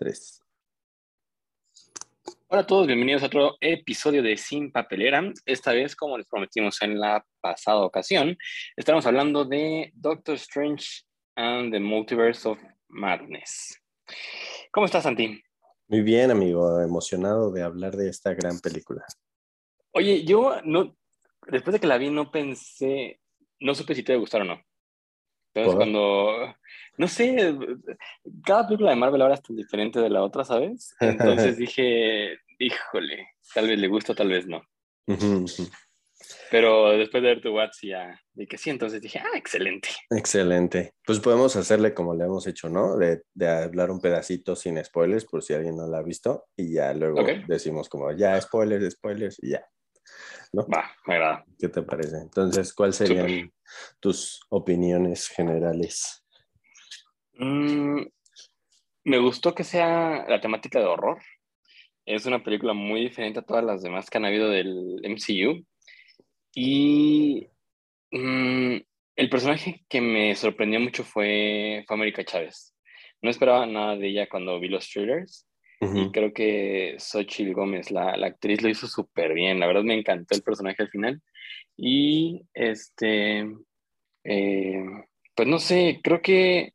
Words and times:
tres. 0.00 0.42
Hola 2.48 2.62
a 2.62 2.66
todos, 2.66 2.86
bienvenidos 2.86 3.22
a 3.22 3.26
otro 3.26 3.58
episodio 3.60 4.22
de 4.22 4.34
Sin 4.38 4.72
Papelera. 4.72 5.22
Esta 5.44 5.72
vez, 5.72 5.94
como 5.94 6.16
les 6.16 6.26
prometimos 6.26 6.80
en 6.80 6.98
la 6.98 7.24
pasada 7.42 7.82
ocasión, 7.82 8.38
estamos 8.76 9.04
hablando 9.04 9.44
de 9.44 9.92
Doctor 9.94 10.36
Strange 10.36 11.02
and 11.36 11.70
the 11.70 11.78
Multiverse 11.78 12.48
of 12.48 12.58
Madness. 12.88 13.78
¿Cómo 14.72 14.86
estás, 14.86 15.02
Santi? 15.02 15.42
Muy 15.88 16.00
bien, 16.00 16.30
amigo, 16.30 16.80
emocionado 16.80 17.52
de 17.52 17.62
hablar 17.62 17.94
de 17.94 18.08
esta 18.08 18.32
gran 18.32 18.58
película. 18.58 19.04
Oye, 19.92 20.24
yo 20.24 20.62
no, 20.64 20.96
después 21.46 21.74
de 21.74 21.80
que 21.80 21.86
la 21.86 21.98
vi, 21.98 22.08
no 22.08 22.30
pensé, 22.30 23.20
no 23.60 23.74
supe 23.74 23.94
si 23.94 24.02
te 24.02 24.12
iba 24.12 24.16
a 24.16 24.20
gustar 24.20 24.40
o 24.40 24.44
no. 24.44 24.62
Entonces, 25.52 25.76
cuando, 25.76 26.54
no 26.96 27.08
sé, 27.08 27.54
cada 28.44 28.66
película 28.66 28.90
de 28.90 28.96
Marvel 28.96 29.22
ahora 29.22 29.34
es 29.34 29.42
tan 29.42 29.56
diferente 29.56 30.00
de 30.00 30.10
la 30.10 30.22
otra, 30.22 30.44
¿sabes? 30.44 30.94
Entonces 31.00 31.56
dije, 31.58 32.38
híjole, 32.58 33.28
tal 33.54 33.68
vez 33.68 33.78
le 33.78 33.88
gusta, 33.88 34.14
tal 34.14 34.28
vez 34.28 34.46
no. 34.46 34.62
Pero 36.50 36.90
después 36.90 37.22
de 37.22 37.28
ver 37.30 37.40
tu 37.40 37.54
WhatsApp 37.54 37.82
ya 37.82 38.20
que 38.46 38.58
sí, 38.58 38.70
entonces 38.70 39.00
dije, 39.00 39.18
ah, 39.18 39.36
excelente. 39.36 39.88
Excelente. 40.10 40.94
Pues 41.04 41.20
podemos 41.20 41.56
hacerle 41.56 41.94
como 41.94 42.14
le 42.14 42.24
hemos 42.24 42.46
hecho, 42.46 42.68
¿no? 42.68 42.96
De, 42.96 43.22
de 43.34 43.48
hablar 43.48 43.90
un 43.90 44.00
pedacito 44.00 44.56
sin 44.56 44.82
spoilers 44.82 45.24
por 45.24 45.42
si 45.42 45.54
alguien 45.54 45.76
no 45.76 45.86
la 45.86 45.98
ha 45.98 46.02
visto 46.02 46.46
y 46.56 46.74
ya 46.74 46.92
luego 46.94 47.24
decimos 47.46 47.88
como, 47.88 48.12
ya, 48.12 48.40
spoilers, 48.40 48.94
spoilers 48.94 49.38
y 49.42 49.50
ya. 49.50 49.66
¿No? 50.52 50.66
Va, 50.66 50.90
me 51.06 51.14
agrada. 51.14 51.44
¿Qué 51.58 51.68
te 51.68 51.82
parece? 51.82 52.16
Entonces, 52.18 52.74
¿cuáles 52.74 52.96
serían 52.96 53.52
tus 54.00 54.40
opiniones 54.48 55.28
generales? 55.28 56.24
Mm, 57.34 58.02
me 59.04 59.18
gustó 59.18 59.54
que 59.54 59.64
sea 59.64 60.26
la 60.28 60.40
temática 60.40 60.78
de 60.78 60.86
horror. 60.86 61.20
Es 62.04 62.26
una 62.26 62.42
película 62.42 62.72
muy 62.72 63.02
diferente 63.02 63.38
a 63.38 63.42
todas 63.42 63.64
las 63.64 63.82
demás 63.82 64.10
que 64.10 64.18
han 64.18 64.24
habido 64.24 64.50
del 64.50 65.00
MCU. 65.04 65.64
Y 66.52 67.48
mm, 68.10 68.76
el 69.16 69.30
personaje 69.30 69.84
que 69.88 70.00
me 70.00 70.34
sorprendió 70.34 70.80
mucho 70.80 71.04
fue, 71.04 71.84
fue 71.86 71.94
América 71.94 72.24
Chávez. 72.24 72.74
No 73.22 73.30
esperaba 73.30 73.66
nada 73.66 73.96
de 73.96 74.08
ella 74.08 74.28
cuando 74.28 74.58
vi 74.58 74.68
los 74.68 74.88
Y 75.82 76.10
creo 76.10 76.34
que 76.34 76.96
Xochitl 76.98 77.54
Gómez, 77.54 77.90
la, 77.90 78.14
la 78.16 78.26
actriz, 78.26 78.60
lo 78.60 78.68
hizo 78.68 78.86
súper 78.86 79.32
bien. 79.32 79.58
La 79.58 79.66
verdad 79.66 79.82
me 79.82 79.98
encantó 79.98 80.34
el 80.34 80.42
personaje 80.42 80.82
al 80.82 80.90
final. 80.90 81.22
Y 81.74 82.42
este, 82.52 83.48
eh, 84.24 84.84
pues 85.34 85.48
no 85.48 85.58
sé, 85.58 86.00
creo 86.02 86.20
que 86.20 86.72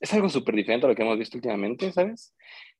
es 0.00 0.14
algo 0.14 0.28
súper 0.30 0.54
diferente 0.54 0.86
a 0.86 0.88
lo 0.88 0.96
que 0.96 1.02
hemos 1.02 1.18
visto 1.18 1.36
últimamente, 1.36 1.92
¿sabes? 1.92 2.34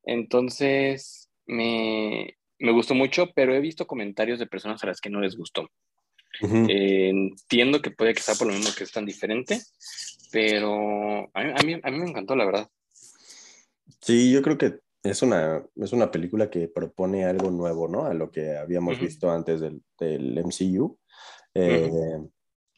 Entonces, 0.04 1.28
me, 1.46 2.34
me, 2.58 2.72
gustó 2.72 2.94
mucho, 2.94 3.30
pero 3.34 3.54
he 3.54 3.60
visto 3.60 3.86
comentarios 3.86 4.38
de 4.38 4.46
personas 4.46 4.82
a 4.82 4.86
las 4.86 5.00
que 5.00 5.10
no 5.10 5.20
les 5.20 5.36
gustó. 5.36 5.69
Eh, 6.41 7.08
entiendo 7.10 7.82
que 7.82 7.91
puede 7.91 8.14
que 8.14 8.22
sea 8.22 8.34
por 8.34 8.46
lo 8.46 8.54
mismo 8.54 8.70
que 8.76 8.84
es 8.84 8.92
tan 8.92 9.04
diferente, 9.04 9.60
pero 10.30 11.28
a 11.34 11.42
mí, 11.42 11.52
a 11.54 11.62
mí, 11.64 11.80
a 11.82 11.91
mí 11.91 11.98
me 11.98 12.08
encantó, 12.08 12.36
la 12.36 12.46
verdad. 12.46 12.70
Sí, 14.00 14.31
yo 14.31 14.42
creo 14.42 14.58
que 14.58 14.81
es 15.03 15.22
una, 15.22 15.64
es 15.77 15.92
una 15.92 16.11
película 16.11 16.50
que 16.50 16.69
propone 16.69 17.25
algo 17.25 17.50
nuevo, 17.50 17.89
¿no? 17.89 18.05
A 18.06 18.14
lo 18.14 18.31
que 18.31 18.56
habíamos 18.56 19.00
visto 19.00 19.31
antes 19.31 19.61
del, 19.61 19.83
del 19.98 20.39
MCU. 20.39 20.98
Eh, 21.55 21.91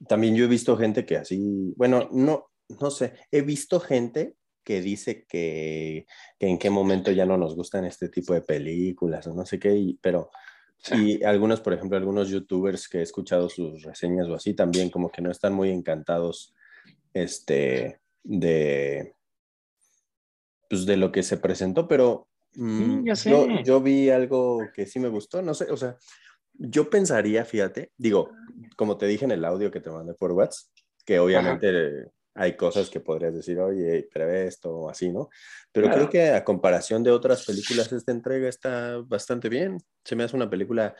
también 0.09 0.35
yo 0.35 0.45
he 0.45 0.49
visto 0.49 0.77
gente 0.77 1.05
que 1.05 1.17
así, 1.17 1.75
bueno, 1.77 2.09
no, 2.13 2.51
no 2.81 2.91
sé, 2.91 3.15
he 3.31 3.43
visto 3.43 3.81
gente 3.81 4.37
que 4.65 4.81
dice 4.81 5.27
que, 5.27 6.07
que, 6.39 6.47
en 6.47 6.59
qué 6.59 6.71
momento 6.71 7.11
ya 7.11 7.27
no 7.27 7.37
nos 7.37 7.57
gustan 7.57 7.85
este 7.85 8.09
tipo 8.09 8.35
de 8.35 8.43
películas 8.43 9.27
o 9.27 9.35
no 9.35 9.45
sé 9.45 9.59
qué, 9.59 9.97
pero 10.01 10.31
y 10.93 11.23
algunos, 11.25 11.61
por 11.61 11.75
ejemplo, 11.75 11.99
algunos 11.99 12.31
youtubers 12.31 12.89
que 12.89 12.99
he 12.99 13.03
escuchado 13.03 13.49
sus 13.49 13.83
reseñas 13.83 14.29
o 14.29 14.35
así 14.35 14.55
también 14.55 14.91
como 14.91 15.11
que 15.11 15.21
no 15.21 15.31
están 15.31 15.53
muy 15.53 15.71
encantados 15.71 16.55
este, 17.13 18.01
de, 18.23 19.15
pues 20.71 20.87
de 20.87 20.97
lo 20.97 21.11
que 21.11 21.25
se 21.25 21.37
presentó, 21.37 21.89
pero 21.89 22.29
mm, 22.55 23.05
yo, 23.25 23.49
yo, 23.65 23.81
vi 23.81 24.09
algo 24.09 24.61
que 24.73 24.87
sí 24.87 25.01
me 25.01 25.09
gustó, 25.09 25.43
no 25.43 25.53
sé, 25.53 25.65
o 25.69 25.77
sea, 25.77 25.97
yo 26.55 26.89
pensaría, 26.89 27.45
fíjate, 27.45 27.91
digo, 27.97 28.31
como 28.77 28.97
te 28.97 29.07
dije 29.09 29.25
en 29.25 29.33
el 29.33 29.45
audio 29.45 29.73
que 29.73 29.81
te 29.81 29.91
mandé 29.91 30.15
por 30.15 30.31
WhatsApp, 30.31 30.69
que 31.05 31.19
obviamente 31.19 32.13
hay 32.37 32.57
cosas 32.57 32.89
que 32.89 33.01
podrías 33.01 33.35
decir, 33.35 33.59
oye, 33.59 34.09
prevé 34.13 34.47
esto 34.47 34.71
o 34.71 34.89
así, 34.89 35.11
¿no? 35.11 35.29
Pero 35.73 35.91
creo 35.91 36.09
que 36.09 36.31
a 36.31 36.45
comparación 36.45 37.03
de 37.03 37.11
otras 37.11 37.45
películas, 37.45 37.93
esta 37.93 38.13
entrega 38.13 38.49
está 38.49 38.99
bastante 38.99 39.49
bien. 39.49 39.79
Se 40.05 40.15
me 40.15 40.23
hace 40.23 40.37
una 40.37 40.49
película 40.49 40.95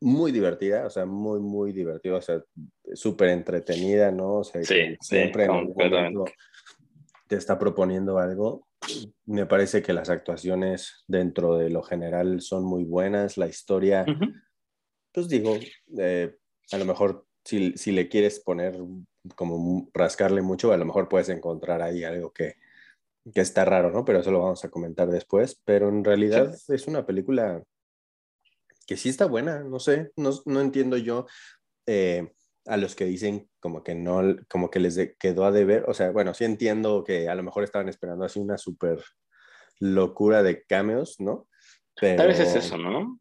muy 0.00 0.30
divertida, 0.30 0.86
o 0.86 0.90
sea, 0.90 1.06
muy, 1.06 1.40
muy 1.40 1.72
divertida, 1.72 2.14
o 2.14 2.22
sea, 2.22 2.40
súper 2.94 3.30
entretenida, 3.30 4.12
¿no? 4.12 4.36
O 4.36 4.44
sea, 4.44 4.62
sí, 4.62 4.96
siempre 5.00 5.48
te 7.26 7.36
está 7.36 7.58
proponiendo 7.58 8.18
algo 8.18 8.67
me 9.26 9.46
parece 9.46 9.82
que 9.82 9.92
las 9.92 10.08
actuaciones 10.08 11.04
dentro 11.06 11.56
de 11.56 11.70
lo 11.70 11.82
general 11.82 12.40
son 12.40 12.64
muy 12.64 12.84
buenas, 12.84 13.36
la 13.36 13.46
historia, 13.46 14.04
pues 15.12 15.28
digo, 15.28 15.58
eh, 15.98 16.36
a 16.72 16.78
lo 16.78 16.84
mejor 16.84 17.26
si, 17.44 17.72
si, 17.76 17.92
le 17.92 18.08
quieres 18.08 18.40
poner 18.40 18.78
como 19.34 19.88
rascarle 19.92 20.42
mucho, 20.42 20.72
a 20.72 20.76
lo 20.76 20.84
mejor 20.84 21.08
puedes 21.08 21.28
encontrar 21.28 21.82
ahí 21.82 22.04
algo 22.04 22.32
que, 22.32 22.54
que 23.32 23.40
está 23.40 23.64
raro, 23.64 23.90
¿no? 23.90 24.04
Pero 24.04 24.20
eso 24.20 24.30
lo 24.30 24.40
vamos 24.40 24.64
a 24.64 24.70
comentar 24.70 25.08
después, 25.10 25.60
pero 25.64 25.88
en 25.88 26.04
realidad 26.04 26.54
es 26.68 26.86
una 26.86 27.06
película 27.06 27.62
que 28.86 28.96
sí 28.96 29.08
está 29.10 29.26
buena, 29.26 29.62
no 29.62 29.78
sé, 29.80 30.12
no, 30.16 30.30
no 30.46 30.60
entiendo 30.60 30.96
yo. 30.96 31.26
Eh, 31.86 32.32
a 32.68 32.76
los 32.76 32.94
que 32.94 33.04
dicen 33.04 33.48
como 33.60 33.82
que 33.82 33.94
no, 33.94 34.36
como 34.48 34.70
que 34.70 34.80
les 34.80 34.98
quedó 35.18 35.44
a 35.44 35.52
deber, 35.52 35.84
o 35.88 35.94
sea, 35.94 36.10
bueno, 36.10 36.34
sí 36.34 36.44
entiendo 36.44 37.02
que 37.04 37.28
a 37.28 37.34
lo 37.34 37.42
mejor 37.42 37.64
estaban 37.64 37.88
esperando 37.88 38.24
así 38.24 38.38
una 38.38 38.58
súper 38.58 39.02
locura 39.80 40.42
de 40.42 40.64
cameos, 40.64 41.16
¿no? 41.18 41.48
Pero, 42.00 42.16
Tal 42.16 42.28
vez 42.28 42.40
es 42.40 42.54
eso, 42.54 42.76
¿no? 42.76 43.20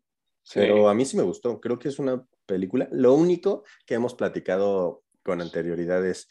Pero 0.53 0.87
a 0.89 0.93
mí 0.93 1.05
sí 1.05 1.17
me 1.17 1.23
gustó, 1.23 1.59
creo 1.59 1.79
que 1.79 1.89
es 1.89 1.99
una 1.99 2.25
película. 2.45 2.87
Lo 2.91 3.13
único 3.13 3.63
que 3.85 3.95
hemos 3.95 4.15
platicado 4.15 5.03
con 5.23 5.41
anterioridad 5.41 6.05
es 6.05 6.29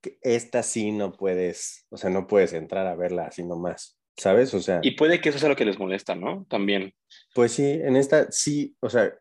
que 0.00 0.18
esta 0.22 0.62
sí 0.62 0.92
no 0.92 1.12
puedes, 1.12 1.86
o 1.90 1.96
sea, 1.96 2.10
no 2.10 2.26
puedes 2.26 2.52
entrar 2.52 2.86
a 2.86 2.96
verla 2.96 3.26
así 3.26 3.44
nomás, 3.44 3.98
¿sabes? 4.16 4.54
O 4.54 4.60
sea... 4.60 4.80
Y 4.82 4.92
puede 4.92 5.20
que 5.20 5.30
eso 5.30 5.38
sea 5.38 5.48
lo 5.48 5.56
que 5.56 5.64
les 5.64 5.78
molesta, 5.78 6.14
¿no? 6.14 6.46
También. 6.48 6.94
Pues 7.34 7.52
sí, 7.52 7.64
en 7.64 7.96
esta 7.96 8.30
sí, 8.30 8.76
o 8.80 8.88
sea, 8.88 9.12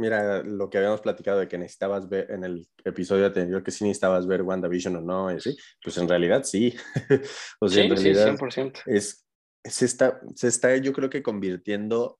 mira, 0.00 0.42
lo 0.42 0.70
que 0.70 0.78
habíamos 0.78 1.02
platicado 1.02 1.38
de 1.40 1.48
que 1.48 1.58
necesitabas 1.58 2.08
ver 2.08 2.30
en 2.30 2.42
el 2.42 2.66
episodio 2.84 3.26
anterior, 3.26 3.62
que 3.62 3.70
sí 3.70 3.84
necesitabas 3.84 4.26
ver 4.26 4.42
WandaVision 4.42 4.96
o 4.96 5.00
no, 5.00 5.38
¿sí? 5.38 5.56
pues 5.82 5.98
en 5.98 6.08
realidad 6.08 6.42
sí. 6.44 6.74
o 7.60 7.68
sea, 7.68 7.84
en 7.84 7.90
realidad 7.90 8.36
sí, 8.36 8.44
100%. 8.44 8.82
Es, 8.86 9.26
se, 9.62 9.84
está, 9.84 10.20
se 10.34 10.48
está, 10.48 10.74
yo 10.78 10.94
creo 10.94 11.10
que 11.10 11.22
convirtiendo, 11.22 12.18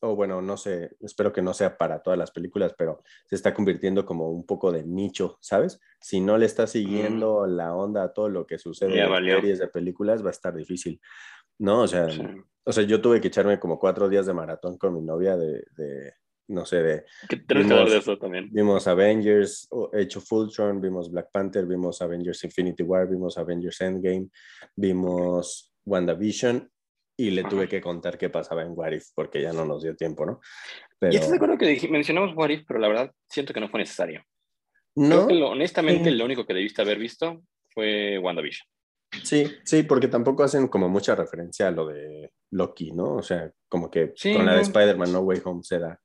o 0.00 0.14
bueno, 0.14 0.40
no 0.40 0.56
sé, 0.56 0.92
espero 1.00 1.32
que 1.32 1.42
no 1.42 1.52
sea 1.54 1.76
para 1.76 2.02
todas 2.02 2.18
las 2.18 2.30
películas, 2.30 2.72
pero 2.78 3.02
se 3.26 3.34
está 3.34 3.52
convirtiendo 3.52 4.06
como 4.06 4.30
un 4.30 4.46
poco 4.46 4.70
de 4.70 4.84
nicho, 4.84 5.38
¿sabes? 5.40 5.80
Si 6.00 6.20
no 6.20 6.38
le 6.38 6.46
estás 6.46 6.70
siguiendo 6.70 7.44
mm. 7.46 7.50
la 7.50 7.74
onda 7.74 8.04
a 8.04 8.12
todo 8.12 8.28
lo 8.28 8.46
que 8.46 8.58
sucede 8.58 9.00
en 9.00 9.24
series 9.24 9.58
de 9.58 9.68
películas, 9.68 10.24
va 10.24 10.28
a 10.28 10.30
estar 10.30 10.54
difícil. 10.54 11.00
No, 11.58 11.82
o 11.82 11.88
sea, 11.88 12.06
o 12.64 12.72
sea, 12.72 12.84
yo 12.84 13.00
tuve 13.00 13.20
que 13.20 13.28
echarme 13.28 13.58
como 13.58 13.78
cuatro 13.78 14.08
días 14.08 14.26
de 14.26 14.32
maratón 14.32 14.78
con 14.78 14.94
mi 14.94 15.02
novia 15.02 15.36
de, 15.36 15.64
de 15.76 16.14
no 16.52 16.64
sé, 16.64 16.82
de... 16.82 17.04
Vimos, 17.48 17.90
de 17.90 17.98
eso 17.98 18.16
también. 18.18 18.48
Vimos 18.52 18.86
Avengers, 18.86 19.68
Age 19.92 20.18
of 20.18 20.32
Ultron, 20.32 20.80
vimos 20.80 21.10
Black 21.10 21.30
Panther, 21.32 21.66
vimos 21.66 22.00
Avengers 22.02 22.44
Infinity 22.44 22.82
War, 22.82 23.08
vimos 23.08 23.38
Avengers 23.38 23.80
Endgame, 23.80 24.28
vimos 24.76 25.72
WandaVision 25.84 26.70
y 27.16 27.30
le 27.30 27.44
tuve 27.44 27.68
que 27.68 27.80
contar 27.80 28.18
qué 28.18 28.30
pasaba 28.30 28.62
en 28.62 28.72
What 28.74 28.92
If 28.92 29.08
porque 29.14 29.42
ya 29.42 29.52
no 29.52 29.64
nos 29.64 29.82
dio 29.82 29.94
tiempo, 29.96 30.26
¿no? 30.26 30.40
Pero... 30.98 31.12
Y 31.12 31.16
estoy 31.16 31.30
de 31.30 31.36
acuerdo 31.36 31.58
que 31.58 31.88
mencionamos 31.90 32.34
What 32.34 32.50
If, 32.50 32.64
pero 32.66 32.80
la 32.80 32.88
verdad 32.88 33.12
siento 33.28 33.52
que 33.52 33.60
no 33.60 33.68
fue 33.68 33.80
necesario. 33.80 34.22
No. 34.94 35.26
honestamente, 35.26 36.10
lo 36.10 36.24
único 36.24 36.46
que 36.46 36.54
debiste 36.54 36.82
haber 36.82 36.98
visto 36.98 37.42
fue 37.70 38.18
WandaVision. 38.18 38.66
Sí, 39.22 39.46
sí, 39.64 39.82
porque 39.82 40.08
tampoco 40.08 40.42
hacen 40.42 40.68
como 40.68 40.88
mucha 40.88 41.14
referencia 41.14 41.68
a 41.68 41.70
lo 41.70 41.86
de 41.86 42.32
Loki, 42.50 42.92
¿no? 42.92 43.16
O 43.16 43.22
sea, 43.22 43.50
como 43.68 43.90
que 43.90 44.14
con 44.34 44.46
la 44.46 44.54
de 44.54 44.62
Spider-Man 44.62 45.12
No 45.12 45.20
Way 45.20 45.42
Home 45.44 45.62
se 45.62 45.78
da 45.78 46.00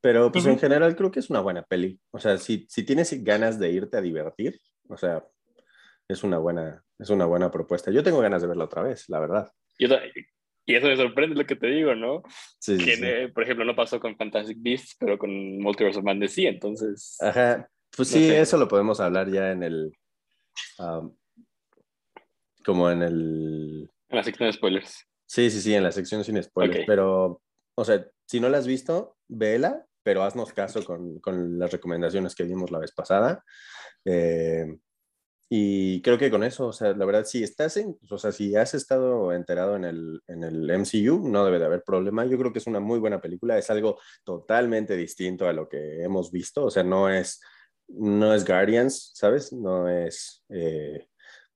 pero 0.00 0.30
pues 0.30 0.46
en 0.46 0.58
general 0.58 0.94
creo 0.94 1.10
que 1.10 1.20
es 1.20 1.30
una 1.30 1.40
buena 1.40 1.62
peli. 1.62 2.00
O 2.10 2.18
sea, 2.18 2.38
si, 2.38 2.66
si 2.68 2.84
tienes 2.84 3.12
ganas 3.24 3.58
de 3.58 3.70
irte 3.70 3.96
a 3.96 4.00
divertir, 4.00 4.60
o 4.88 4.96
sea, 4.96 5.24
es 6.08 6.22
una 6.22 6.38
buena, 6.38 6.82
es 6.98 7.10
una 7.10 7.26
buena 7.26 7.50
propuesta. 7.50 7.90
Yo 7.90 8.02
tengo 8.02 8.20
ganas 8.20 8.42
de 8.42 8.48
verla 8.48 8.64
otra 8.64 8.82
vez, 8.82 9.08
la 9.08 9.20
verdad. 9.20 9.52
y 9.78 10.74
eso 10.74 10.86
me 10.86 10.96
sorprende 10.96 11.36
lo 11.36 11.46
que 11.46 11.56
te 11.56 11.66
digo, 11.66 11.94
¿no? 11.94 12.22
Sí, 12.58 12.78
que, 12.78 13.30
por 13.34 13.42
ejemplo, 13.42 13.64
no 13.64 13.74
pasó 13.74 13.98
con 13.98 14.16
Fantastic 14.16 14.58
Beasts, 14.60 14.96
pero 14.98 15.18
con 15.18 15.58
Multiverse 15.58 15.98
of 15.98 16.04
Madness 16.04 16.32
sí, 16.32 16.46
entonces... 16.46 17.16
Ajá, 17.20 17.68
pues 17.96 18.08
sí, 18.08 18.30
eso 18.30 18.56
lo 18.56 18.68
podemos 18.68 19.00
hablar 19.00 19.30
ya 19.30 19.50
en 19.50 19.62
el... 19.64 19.92
como 22.64 22.90
en 22.90 23.02
el 23.02 23.90
En 24.08 24.16
la 24.16 24.22
sección 24.22 24.48
de 24.48 24.52
spoilers. 24.52 25.04
Sí, 25.26 25.50
sí, 25.50 25.60
sí, 25.60 25.74
en 25.74 25.82
la 25.82 25.92
sección 25.92 26.24
sin 26.24 26.42
spoilers. 26.42 26.84
Pero, 26.86 27.42
o 27.74 27.84
sea, 27.84 28.06
si 28.26 28.40
no 28.40 28.48
la 28.48 28.58
has 28.58 28.66
visto, 28.66 29.18
vela, 29.28 29.87
pero 30.08 30.22
haznos 30.22 30.54
caso 30.54 30.82
con, 30.86 31.18
con 31.18 31.58
las 31.58 31.70
recomendaciones 31.70 32.34
que 32.34 32.44
dimos 32.44 32.70
la 32.70 32.78
vez 32.78 32.92
pasada. 32.92 33.44
Eh, 34.06 34.64
y 35.50 36.00
creo 36.00 36.16
que 36.16 36.30
con 36.30 36.42
eso, 36.44 36.68
o 36.68 36.72
sea, 36.72 36.94
la 36.94 37.04
verdad, 37.04 37.26
si 37.26 37.42
estás 37.42 37.76
en, 37.76 37.94
o 38.08 38.16
sea, 38.16 38.32
si 38.32 38.56
has 38.56 38.72
estado 38.72 39.34
enterado 39.34 39.76
en 39.76 39.84
el, 39.84 40.22
en 40.26 40.44
el 40.44 40.70
MCU, 40.70 41.28
no 41.28 41.44
debe 41.44 41.58
de 41.58 41.66
haber 41.66 41.82
problema. 41.84 42.24
Yo 42.24 42.38
creo 42.38 42.54
que 42.54 42.58
es 42.58 42.66
una 42.66 42.80
muy 42.80 42.98
buena 42.98 43.20
película, 43.20 43.58
es 43.58 43.68
algo 43.68 44.00
totalmente 44.24 44.96
distinto 44.96 45.46
a 45.46 45.52
lo 45.52 45.68
que 45.68 46.02
hemos 46.02 46.32
visto, 46.32 46.64
o 46.64 46.70
sea, 46.70 46.82
no 46.82 47.10
es, 47.10 47.42
no 47.88 48.32
es 48.32 48.46
Guardians, 48.46 49.12
¿sabes? 49.14 49.52
No 49.52 49.90
es 49.90 50.42
eh, 50.48 51.06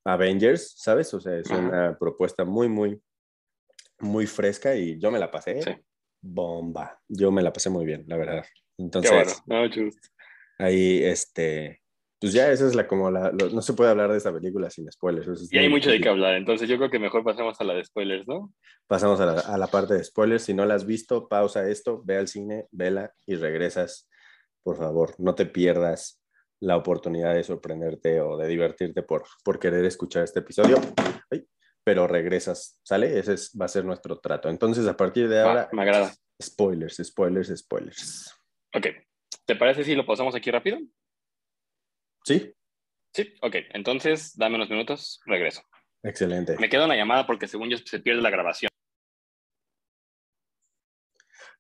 Avengers, 0.05 0.75
¿sabes? 0.77 1.15
O 1.15 1.23
sea, 1.23 1.39
es 1.39 1.49
una 1.49 1.97
propuesta 1.99 2.45
muy, 2.45 2.69
muy, 2.69 3.01
muy 4.01 4.27
fresca 4.27 4.77
y 4.77 4.99
yo 4.99 5.11
me 5.11 5.19
la 5.19 5.31
pasé 5.31 5.83
bomba. 6.23 6.99
Yo 7.09 7.31
me 7.31 7.43
la 7.43 7.53
pasé 7.53 7.69
muy 7.69 7.85
bien, 7.85 8.05
la 8.07 8.17
verdad. 8.17 8.45
Entonces, 8.79 9.43
ahí, 10.59 11.03
este, 11.03 11.83
pues 12.21 12.33
ya 12.33 12.51
esa 12.51 12.67
es 12.67 12.75
la 12.75 12.87
como 12.87 13.11
la, 13.11 13.33
no 13.33 13.61
se 13.63 13.75
puede 13.75 13.91
hablar 13.91 14.11
de 14.11 14.19
esta 14.19 14.33
película 14.33 14.71
sin 14.71 14.91
spoilers. 14.91 15.53
y 15.53 15.59
hay 15.59 15.69
mucho 15.69 15.91
de 15.91 16.01
qué 16.01 16.09
hablar, 16.09 16.35
entonces 16.35 16.69
yo 16.69 16.79
creo 16.79 16.91
que 16.91 16.99
mejor 16.99 17.25
pasemos 17.25 17.61
a 17.61 17.65
la 17.65 17.75
de 17.75 17.85
spoilers, 17.85 18.27
¿no? 18.27 18.53
Pasamos 18.87 19.21
a 19.21 19.27
la, 19.27 19.41
a 19.41 19.59
la, 19.59 19.67
parte 19.67 19.95
de 19.95 20.05
spoilers, 20.05 20.45
si 20.45 20.55
no 20.55 20.65
la 20.65 20.75
has 20.75 20.87
visto, 20.87 21.29
pausa 21.29 21.69
esto, 21.69 22.01
ve 22.05 22.17
al 22.17 22.29
cine, 22.29 22.67
vela 22.71 23.13
y 23.27 23.35
regresas, 23.35 24.09
por 24.63 24.77
favor, 24.77 25.15
no 25.19 25.35
te 25.35 25.47
pierdas 25.47 26.23
la 26.61 26.77
oportunidad 26.77 27.35
de 27.35 27.43
sorprenderte 27.43 28.21
o 28.21 28.37
de 28.37 28.47
divertirte 28.47 29.03
por, 29.03 29.25
por 29.45 29.59
querer 29.59 29.85
escuchar 29.85 30.23
este 30.23 30.41
episodio, 30.41 30.77
pero 31.85 32.07
regresas, 32.07 32.81
¿sale? 32.83 33.19
Ese 33.19 33.35
va 33.59 33.67
a 33.67 33.69
ser 33.69 33.85
nuestro 33.85 34.19
trato. 34.19 34.49
Entonces, 34.49 34.87
a 34.87 34.97
partir 34.97 35.29
de 35.29 35.41
ahora, 35.41 35.69
me 35.73 35.83
agrada. 35.83 36.15
Spoilers, 36.41 37.01
spoilers, 37.03 37.57
spoilers. 37.57 38.35
Ok, 38.75 38.87
¿te 39.45 39.57
parece 39.57 39.85
si 39.85 39.95
lo 39.95 40.07
pasamos 40.07 40.35
aquí 40.35 40.51
rápido? 40.51 40.79
Sí. 42.25 42.55
Sí, 43.15 43.35
ok. 43.43 43.57
Entonces, 43.71 44.37
dame 44.37 44.57
unos 44.57 44.71
minutos, 44.71 45.21
regreso. 45.27 45.63
Excelente. 46.03 46.57
Me 46.59 46.69
quedo 46.69 46.85
en 46.85 46.89
la 46.89 46.97
llamada 46.97 47.27
porque 47.27 47.47
según 47.47 47.69
yo 47.69 47.79
se 47.79 48.01
pierde 48.01 48.23
la 48.23 48.31
grabación. 48.31 48.69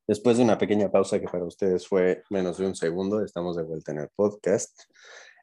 Después 0.06 0.36
de 0.36 0.42
una 0.42 0.58
pequeña 0.58 0.90
pausa 0.90 1.20
que 1.20 1.28
para 1.28 1.44
ustedes 1.44 1.86
fue 1.86 2.24
menos 2.30 2.58
de 2.58 2.66
un 2.66 2.74
segundo, 2.74 3.24
estamos 3.24 3.56
de 3.56 3.62
vuelta 3.62 3.92
en 3.92 3.98
el 3.98 4.08
podcast 4.08 4.82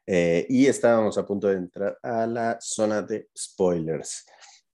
eh, 0.06 0.46
y 0.50 0.68
estábamos 0.68 1.18
a 1.18 1.26
punto 1.26 1.48
de 1.48 1.56
entrar 1.56 1.98
a 2.04 2.28
la 2.28 2.58
zona 2.60 3.02
de 3.02 3.30
spoilers. 3.38 4.26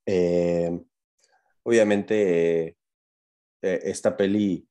Eh, 0.06 0.80
obviamente, 1.64 2.78
eh, 3.62 3.80
esta 3.84 4.16
peli 4.16 4.68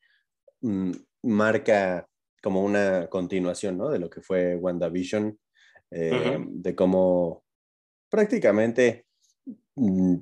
mm, 0.61 0.93
marca 1.23 2.09
como 2.43 2.63
una 2.63 3.09
continuación 3.09 3.79
¿no? 3.79 3.89
de 3.89 3.99
lo 3.99 4.11
que 4.11 4.21
fue 4.21 4.55
WandaVision 4.57 5.39
eh, 5.91 6.39
de 6.47 6.75
cómo 6.75 7.45
prácticamente 8.11 9.07
mm, 9.77 10.17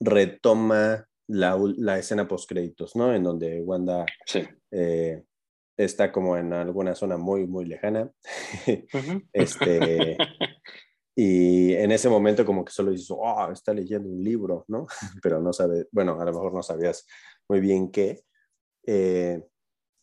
retoma 0.00 1.06
la, 1.28 1.58
la 1.76 1.98
escena 1.98 2.28
post 2.28 2.48
créditos, 2.48 2.94
¿no? 2.96 3.14
En 3.14 3.22
donde 3.22 3.60
Wanda 3.62 4.04
eh, 4.70 5.22
está 5.76 6.12
como 6.12 6.36
en 6.36 6.52
alguna 6.52 6.94
zona 6.94 7.16
muy, 7.16 7.46
muy 7.46 7.64
lejana. 7.64 8.10
este, 9.32 10.16
y 11.16 11.74
en 11.74 11.92
ese 11.92 12.08
momento 12.08 12.44
como 12.44 12.64
que 12.64 12.72
solo 12.72 12.90
dices, 12.90 13.08
oh, 13.10 13.50
está 13.52 13.72
leyendo 13.72 14.08
un 14.08 14.22
libro, 14.22 14.64
¿no? 14.68 14.86
Pero 15.22 15.40
no 15.40 15.52
sabe, 15.52 15.86
bueno, 15.92 16.20
a 16.20 16.24
lo 16.24 16.32
mejor 16.32 16.52
no 16.52 16.62
sabías 16.62 17.06
muy 17.48 17.60
bien 17.60 17.90
qué. 17.90 18.24
Eh, 18.86 19.42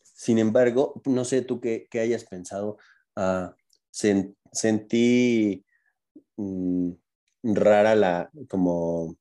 sin 0.02 0.38
embargo, 0.38 1.00
no 1.06 1.24
sé 1.24 1.42
tú 1.42 1.60
qué, 1.60 1.86
qué 1.90 2.00
hayas 2.00 2.24
pensado. 2.24 2.78
Uh, 3.16 3.50
sentí 3.90 5.64
mm, 6.36 6.92
rara 7.42 7.94
la, 7.94 8.30
como, 8.48 9.16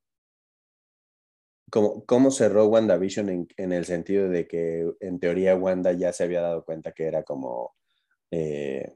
como, 1.69 2.05
cómo 2.05 2.31
cerró 2.31 2.67
WandaVision 2.67 3.29
en, 3.29 3.47
en 3.57 3.73
el 3.73 3.85
sentido 3.85 4.29
de 4.29 4.47
que 4.47 4.89
en 5.01 5.19
teoría 5.19 5.55
Wanda 5.55 5.91
ya 5.91 6.13
se 6.13 6.23
había 6.23 6.41
dado 6.41 6.63
cuenta 6.63 6.93
que 6.93 7.05
era 7.05 7.23
como, 7.23 7.75
eh, 8.31 8.95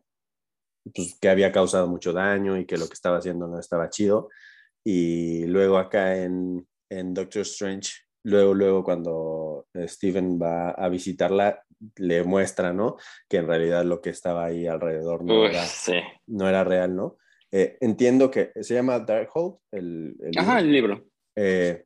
pues, 0.93 1.17
que 1.19 1.29
había 1.29 1.51
causado 1.51 1.87
mucho 1.87 2.13
daño 2.13 2.57
y 2.57 2.65
que 2.65 2.77
lo 2.77 2.87
que 2.87 2.93
estaba 2.93 3.17
haciendo 3.17 3.47
no 3.47 3.59
estaba 3.59 3.89
chido. 3.89 4.29
Y 4.83 5.45
luego 5.45 5.77
acá 5.77 6.21
en, 6.21 6.67
en 6.89 7.13
Doctor 7.13 7.41
Strange, 7.41 7.91
luego, 8.23 8.53
luego 8.53 8.83
cuando 8.83 9.67
Steven 9.75 10.39
va 10.39 10.71
a 10.71 10.89
visitarla, 10.89 11.63
le 11.97 12.23
muestra, 12.23 12.73
¿no? 12.73 12.97
Que 13.27 13.37
en 13.37 13.47
realidad 13.47 13.83
lo 13.85 14.01
que 14.01 14.09
estaba 14.09 14.45
ahí 14.45 14.67
alrededor 14.67 15.23
no, 15.23 15.45
era, 15.45 15.63
no 16.27 16.47
era 16.47 16.63
real, 16.63 16.95
¿no? 16.95 17.17
Eh, 17.51 17.77
entiendo 17.81 18.31
que 18.31 18.51
se 18.61 18.73
llama 18.73 18.99
Darkhold, 18.99 19.57
el, 19.71 20.15
el 20.19 20.37
Ajá, 20.37 20.59
el 20.59 20.71
libro. 20.71 21.05
Eh, 21.35 21.85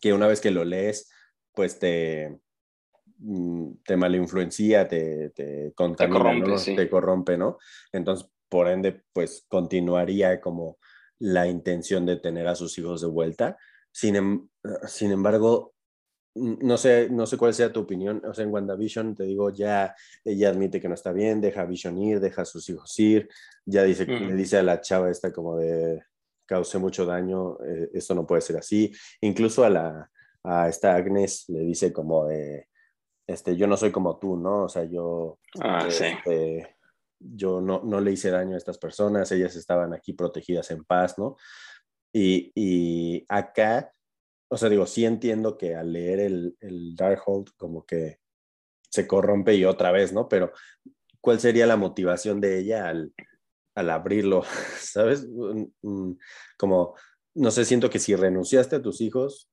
que 0.00 0.12
una 0.12 0.26
vez 0.26 0.40
que 0.40 0.50
lo 0.50 0.64
lees, 0.64 1.10
pues 1.54 1.78
te, 1.78 2.38
te 3.84 3.96
malinfluencia, 3.96 4.86
te, 4.86 5.30
te 5.30 5.72
contamina, 5.74 6.18
te 6.18 6.22
corrompe, 6.22 6.48
¿no? 6.48 6.76
Te 6.76 6.90
corrompe, 6.90 7.38
¿no? 7.38 7.58
Entonces, 7.92 8.28
por 8.48 8.68
ende, 8.68 9.02
pues 9.12 9.44
continuaría 9.48 10.40
como 10.40 10.78
la 11.18 11.46
intención 11.46 12.04
de 12.04 12.16
tener 12.16 12.46
a 12.46 12.54
sus 12.54 12.76
hijos 12.78 13.00
de 13.00 13.06
vuelta. 13.06 13.56
Sin, 13.90 14.16
em, 14.16 14.48
sin 14.86 15.12
embargo, 15.12 15.74
no 16.34 16.76
sé, 16.76 17.08
no 17.10 17.26
sé 17.26 17.38
cuál 17.38 17.54
sea 17.54 17.72
tu 17.72 17.80
opinión. 17.80 18.22
O 18.26 18.34
sea, 18.34 18.44
en 18.44 18.52
WandaVision 18.52 19.14
te 19.14 19.24
digo, 19.24 19.50
ya 19.50 19.94
ella 20.24 20.50
admite 20.50 20.80
que 20.80 20.88
no 20.88 20.94
está 20.94 21.12
bien, 21.12 21.40
deja 21.40 21.62
a 21.62 21.66
Vision 21.66 21.96
ir, 21.96 22.20
deja 22.20 22.42
a 22.42 22.44
sus 22.44 22.68
hijos 22.68 22.98
ir, 22.98 23.28
ya 23.64 23.82
dice, 23.82 24.04
le 24.06 24.34
dice 24.34 24.58
a 24.58 24.62
la 24.62 24.80
chava 24.80 25.10
esta 25.10 25.32
como 25.32 25.56
de 25.56 26.02
causé 26.44 26.78
mucho 26.78 27.06
daño, 27.06 27.58
eh, 27.64 27.90
esto 27.94 28.14
no 28.14 28.26
puede 28.26 28.42
ser 28.42 28.58
así. 28.58 28.92
Incluso 29.22 29.64
a 29.64 29.70
la 29.70 30.10
a 30.44 30.68
esta 30.68 30.94
Agnes 30.94 31.46
le 31.48 31.60
dice 31.60 31.92
como 31.92 32.26
de, 32.26 32.68
este, 33.26 33.56
yo 33.56 33.66
no 33.66 33.76
soy 33.76 33.90
como 33.92 34.18
tú, 34.18 34.36
¿no? 34.36 34.64
O 34.64 34.68
sea, 34.68 34.84
yo, 34.84 35.38
ah, 35.60 35.86
este, 35.88 36.76
yo 37.18 37.60
no, 37.60 37.82
no 37.84 38.00
le 38.00 38.12
hice 38.12 38.30
daño 38.30 38.54
a 38.54 38.58
estas 38.58 38.78
personas, 38.78 39.30
ellas 39.32 39.56
estaban 39.56 39.92
aquí 39.94 40.12
protegidas 40.12 40.70
en 40.70 40.84
paz, 40.84 41.18
¿no? 41.18 41.36
Y, 42.12 42.52
y 42.54 43.24
acá 43.28 43.90
o 44.48 44.56
sea, 44.56 44.68
digo, 44.68 44.86
sí 44.86 45.04
entiendo 45.04 45.58
que 45.58 45.74
al 45.74 45.92
leer 45.92 46.20
el, 46.20 46.56
el 46.60 46.94
Darkhold 46.94 47.50
como 47.56 47.84
que 47.84 48.20
se 48.90 49.06
corrompe 49.06 49.54
y 49.54 49.64
otra 49.64 49.90
vez, 49.90 50.12
¿no? 50.12 50.28
Pero 50.28 50.52
¿cuál 51.20 51.40
sería 51.40 51.66
la 51.66 51.76
motivación 51.76 52.40
de 52.40 52.60
ella 52.60 52.88
al, 52.88 53.12
al 53.74 53.90
abrirlo? 53.90 54.44
¿Sabes? 54.80 55.26
Como, 56.56 56.94
no 57.34 57.50
sé, 57.50 57.64
siento 57.64 57.90
que 57.90 57.98
si 57.98 58.14
renunciaste 58.14 58.76
a 58.76 58.82
tus 58.82 59.00
hijos, 59.00 59.50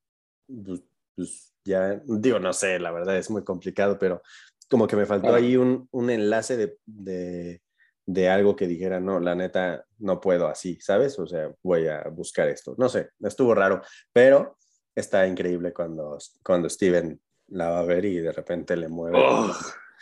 pues, 0.48 0.84
pues, 1.16 1.53
ya, 1.66 2.02
digo, 2.06 2.40
no 2.40 2.54
sé, 2.54 2.80
la 2.80 2.92
verdad 2.92 3.18
es 3.18 3.30
muy 3.30 3.44
complicado, 3.44 3.98
pero 3.98 4.22
como 4.70 4.88
que 4.88 4.96
me 4.96 5.06
faltó 5.06 5.34
ahí 5.34 5.56
un, 5.56 5.88
un 5.92 6.10
enlace 6.10 6.58
de, 6.58 6.78
de, 6.86 7.62
de, 8.06 8.30
algo 8.30 8.56
que 8.56 8.68
dijera, 8.68 9.00
no, 9.00 9.20
la 9.20 9.36
neta, 9.36 9.86
no 10.00 10.20
puedo 10.20 10.48
así, 10.48 10.80
¿sabes? 10.82 11.18
O 11.20 11.28
sea, 11.28 11.52
voy 11.62 11.88
a 11.88 12.04
buscar 12.10 12.50
esto. 12.50 12.76
No 12.78 12.90
sé, 12.90 13.10
estuvo 13.22 13.54
raro, 13.54 13.82
pero 14.12 14.58
está 14.96 15.28
increíble 15.28 15.74
cuando, 15.74 16.18
cuando 16.44 16.70
Steven 16.70 17.20
la 17.48 17.70
va 17.70 17.80
a 17.80 17.86
ver 17.86 18.06
y 18.06 18.20
de 18.20 18.32
repente 18.32 18.76
le 18.76 18.88
mueve. 18.88 19.18
Oh, 19.20 19.54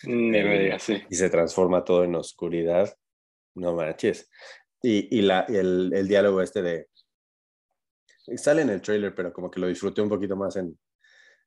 y 0.04 1.16
se 1.16 1.30
transforma 1.30 1.84
todo 1.84 2.04
en 2.04 2.16
oscuridad. 2.16 2.94
No 3.56 3.76
manches. 3.76 4.30
Y, 4.82 5.18
y, 5.18 5.22
la, 5.22 5.42
el, 5.42 5.92
el, 5.94 6.08
diálogo 6.08 6.42
este 6.42 6.62
de... 6.62 6.88
Sale 8.36 8.62
en 8.62 8.70
el 8.70 8.82
trailer, 8.82 9.14
pero 9.14 9.34
como 9.34 9.52
que 9.52 9.60
lo 9.60 9.68
disfruté 9.68 10.02
un 10.02 10.10
poquito 10.10 10.36
más 10.36 10.56
en... 10.56 10.78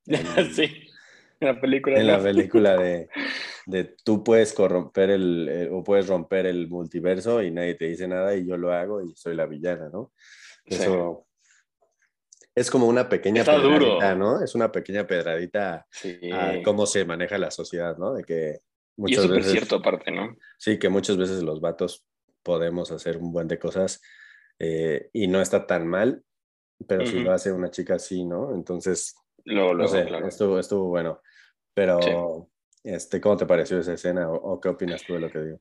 sí, 0.54 0.88
en 1.40 1.49
la 1.49 1.61
película. 1.61 1.99
En 1.99 2.06
la 2.06 2.23
película 2.23 2.76
de, 2.76 3.08
de 3.66 3.84
tú 4.04 4.23
puedes 4.25 4.52
corromper 4.52 5.11
el, 5.11 5.49
eh, 5.50 5.68
o 5.70 5.82
puedes 5.82 6.06
romper 6.08 6.46
el 6.46 6.68
multiverso 6.68 7.42
y 7.42 7.50
nadie 7.50 7.75
te 7.75 7.87
dice 7.87 8.08
nada 8.08 8.34
y 8.34 8.46
yo 8.46 8.56
lo 8.56 8.73
hago 8.73 9.02
y 9.02 9.14
soy 9.16 9.34
la 9.34 9.46
villana, 9.46 9.88
¿no? 9.88 10.12
Eso, 10.66 11.26
es 12.54 12.70
como 12.70 12.87
una 12.87 13.08
pequeña 13.08 13.40
Está 13.40 13.56
pedradita, 13.56 14.14
¿no? 14.14 14.42
Es 14.42 14.54
una 14.54 14.70
pequeña 14.70 15.06
pedradita 15.06 15.87
a 16.32 16.62
cómo 16.64 16.87
se 16.87 17.04
maneja 17.04 17.37
la 17.37 17.50
sociedad, 17.50 17.96
¿no? 17.99 18.14
De 18.14 18.23
que 18.23 18.61
muchas 18.96 19.25
y 19.25 19.26
es 19.26 19.32
veces. 19.32 19.52
cierto, 19.52 19.76
aparte, 19.76 20.12
¿no? 20.12 20.37
Sí, 20.56 20.78
que 20.78 20.88
muchas 20.88 21.16
veces 21.16 21.42
los 21.42 21.61
vatos 21.61 22.06
podemos 22.42 22.92
hacer 22.92 23.16
un 23.16 23.32
buen 23.32 23.49
de 23.49 23.58
cosas 23.58 24.00
eh, 24.61 25.08
y 25.12 25.26
no 25.26 25.40
está 25.40 25.66
tan 25.66 25.87
mal, 25.88 26.23
pero 26.87 27.04
si 27.06 27.20
lo 27.20 27.32
hace 27.32 27.50
una 27.50 27.70
chica 27.70 27.94
así, 27.94 28.25
¿no? 28.25 28.54
Entonces, 28.54 29.16
no 29.44 29.88
sé, 29.88 30.06
estuvo, 30.26 30.58
estuvo 30.58 30.88
bueno. 30.88 31.20
Pero, 31.74 32.48
este, 32.82 33.20
¿cómo 33.20 33.36
te 33.36 33.46
pareció 33.46 33.78
esa 33.78 33.94
escena 33.94 34.30
o, 34.30 34.34
o, 34.34 34.60
qué 34.60 34.68
opinas 34.68 35.02
tú 35.04 35.14
de 35.14 35.20
lo 35.20 35.30
que 35.30 35.38
digo? 35.40 35.60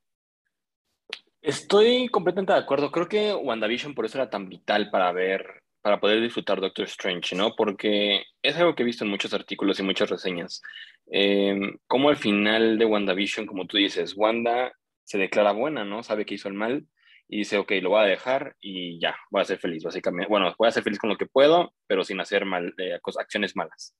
Estoy 1.41 2.07
completamente 2.09 2.53
de 2.53 2.59
acuerdo. 2.59 2.91
Creo 2.91 3.07
que 3.09 3.33
WandaVision 3.33 3.93
por 3.93 4.05
eso 4.05 4.17
era 4.17 4.29
tan 4.29 4.47
vital 4.47 4.89
para 4.89 5.11
ver 5.11 5.63
para 5.83 5.99
poder 5.99 6.21
disfrutar 6.21 6.61
Doctor 6.61 6.85
Strange, 6.85 7.35
¿no? 7.35 7.55
Porque 7.57 8.23
es 8.41 8.55
algo 8.55 8.73
que 8.73 8.83
he 8.83 8.85
visto 8.85 9.03
en 9.03 9.09
muchos 9.09 9.33
artículos 9.33 9.79
y 9.79 9.83
muchas 9.83 10.09
reseñas. 10.09 10.61
Em, 11.07 11.77
como 11.87 12.07
al 12.07 12.15
final 12.15 12.77
de 12.77 12.85
WandaVision, 12.85 13.45
como 13.45 13.67
tú 13.67 13.75
dices, 13.75 14.15
Wanda 14.15 14.71
se 15.03 15.17
declara 15.17 15.51
buena, 15.51 15.83
¿no? 15.83 16.01
Sabe 16.01 16.25
que 16.25 16.35
hizo 16.35 16.47
el 16.47 16.53
mal 16.53 16.87
y 17.27 17.39
dice, 17.39 17.57
ok, 17.57 17.71
lo 17.81 17.89
voy 17.91 18.01
a 18.01 18.07
dejar 18.07 18.55
y 18.61 18.99
ya, 18.99 19.15
voy 19.31 19.41
a 19.41 19.45
ser 19.45 19.57
feliz, 19.57 19.83
básicamente. 19.83 20.29
Bueno, 20.29 20.53
voy 20.57 20.67
a 20.67 20.71
ser 20.71 20.83
feliz 20.83 20.99
con 20.99 21.09
lo 21.09 21.17
que 21.17 21.25
puedo, 21.25 21.73
pero 21.87 22.03
sin 22.03 22.19
hacer 22.19 22.45
mal, 22.45 22.73
eh, 22.77 22.99
acciones 23.19 23.55
malas. 23.55 23.95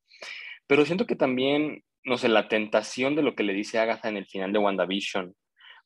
Pero 0.68 0.86
siento 0.86 1.06
que 1.06 1.16
también, 1.16 1.84
no 2.04 2.18
sé, 2.18 2.28
la 2.28 2.48
tentación 2.48 3.16
de 3.16 3.24
lo 3.24 3.36
que 3.36 3.44
le 3.44 3.54
dice 3.54 3.80
Agatha 3.80 4.10
en 4.10 4.18
el 4.18 4.26
final 4.26 4.54
de 4.54 4.60
WandaVision, 4.60 5.34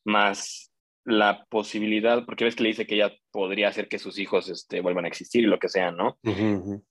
más 0.04 0.72
la 1.04 1.46
posibilidad, 1.48 2.24
porque 2.26 2.44
ves 2.44 2.54
que 2.54 2.64
le 2.64 2.68
dice 2.68 2.86
que 2.86 2.96
ella 2.96 3.14
podría 3.30 3.68
hacer 3.68 3.88
que 3.88 3.98
sus 3.98 4.18
hijos 4.18 4.48
este, 4.50 4.80
vuelvan 4.80 5.06
a 5.06 5.08
existir 5.08 5.44
y 5.44 5.46
lo 5.46 5.58
que 5.58 5.70
sea, 5.70 5.90
¿no? 5.90 6.18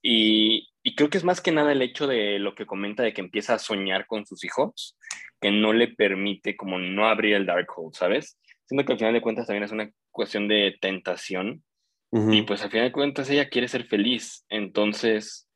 Y, 0.02 0.68
y, 0.82 0.94
creo 0.96 1.08
que 1.08 1.18
es 1.18 1.24
más 1.24 1.40
que 1.40 1.52
nada 1.52 1.70
el 1.70 1.82
hecho 1.82 2.08
de 2.08 2.40
lo 2.40 2.56
que 2.56 2.66
comenta 2.66 3.04
de 3.04 3.12
que 3.12 3.20
empieza 3.20 3.54
a 3.54 3.58
soñar 3.60 4.06
con 4.06 4.26
sus 4.26 4.44
hijos, 4.44 4.96
que 5.40 5.52
no 5.52 5.72
le 5.72 5.88
permite 5.88 6.56
como 6.56 6.80
no 6.80 7.06
abrir 7.06 7.34
el 7.34 7.46
Darkhold, 7.46 7.94
¿sabes? 7.94 8.38
Siento 8.68 8.84
que 8.84 8.92
al 8.92 8.98
final 8.98 9.14
de 9.14 9.22
cuentas 9.22 9.46
también 9.46 9.64
es 9.64 9.72
una 9.72 9.90
cuestión 10.10 10.46
de 10.46 10.76
tentación 10.80 11.64
y 12.10 12.42
pues 12.42 12.62
al 12.62 12.70
final 12.70 12.86
de 12.86 12.92
cuentas 12.92 13.28
ella 13.28 13.50
quiere 13.50 13.68
ser 13.68 13.84
feliz, 13.84 14.46
entonces 14.48 15.46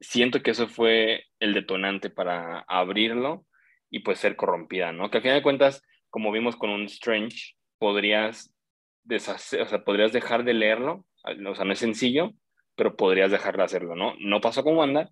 siento 0.00 0.42
que 0.42 0.52
eso 0.52 0.68
fue 0.68 1.24
el 1.40 1.54
detonante 1.54 2.08
para 2.08 2.60
abrirlo 2.68 3.46
y 3.90 4.00
pues 4.00 4.20
ser 4.20 4.36
corrompida, 4.36 4.92
¿no? 4.92 5.10
Que 5.10 5.18
al 5.18 5.22
final 5.22 5.38
de 5.38 5.42
cuentas, 5.42 5.82
como 6.08 6.30
vimos 6.30 6.54
con 6.54 6.70
un 6.70 6.84
Strange, 6.84 7.54
podrías 7.78 8.54
deshacer, 9.02 9.62
o 9.62 9.66
sea, 9.66 9.82
podrías 9.82 10.12
dejar 10.12 10.44
de 10.44 10.54
leerlo, 10.54 11.04
o 11.24 11.54
sea, 11.54 11.64
no 11.64 11.72
es 11.72 11.78
sencillo, 11.78 12.32
pero 12.76 12.94
podrías 12.96 13.32
dejar 13.32 13.56
de 13.56 13.64
hacerlo, 13.64 13.96
¿no? 13.96 14.14
No 14.20 14.40
pasó 14.40 14.62
con 14.62 14.76
Wanda, 14.76 15.10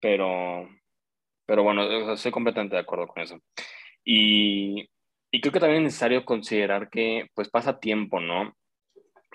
pero, 0.00 0.68
pero 1.46 1.62
bueno, 1.62 2.12
estoy 2.12 2.30
completamente 2.30 2.76
de 2.76 2.82
acuerdo 2.82 3.06
con 3.06 3.22
eso. 3.22 3.38
Y, 4.04 4.86
y 5.30 5.40
creo 5.40 5.52
que 5.52 5.60
también 5.60 5.82
es 5.82 5.92
necesario 5.92 6.24
considerar 6.24 6.88
que 6.90 7.28
pues 7.34 7.48
pasa 7.48 7.78
tiempo, 7.78 8.20
¿no? 8.20 8.56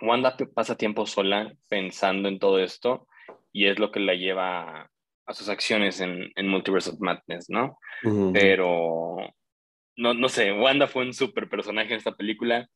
Wanda 0.02 0.36
pasa 0.54 0.78
tiempo 0.78 1.06
sola 1.06 1.54
pensando 1.68 2.28
en 2.28 2.40
todo 2.40 2.60
esto 2.60 3.08
y 3.52 3.68
es 3.68 3.78
lo 3.78 3.92
que 3.92 4.00
la 4.00 4.16
lleva 4.16 4.90
a, 5.26 5.34
sus 5.34 5.48
acciones 5.48 6.02
en, 6.02 6.32
en, 6.36 6.48
Multiverse 6.48 6.90
of 6.90 7.00
Madness, 7.00 7.50
¿no? 7.50 7.78
Pero 8.34 9.18
no, 9.96 10.14
no 10.14 10.30
sé, 10.30 10.52
Wanda 10.52 10.88
fue 10.88 11.04
un 11.06 11.14
súper 11.14 11.48
personaje 11.48 11.92
en 11.92 11.98
esta 11.98 12.16
película. 12.16 12.68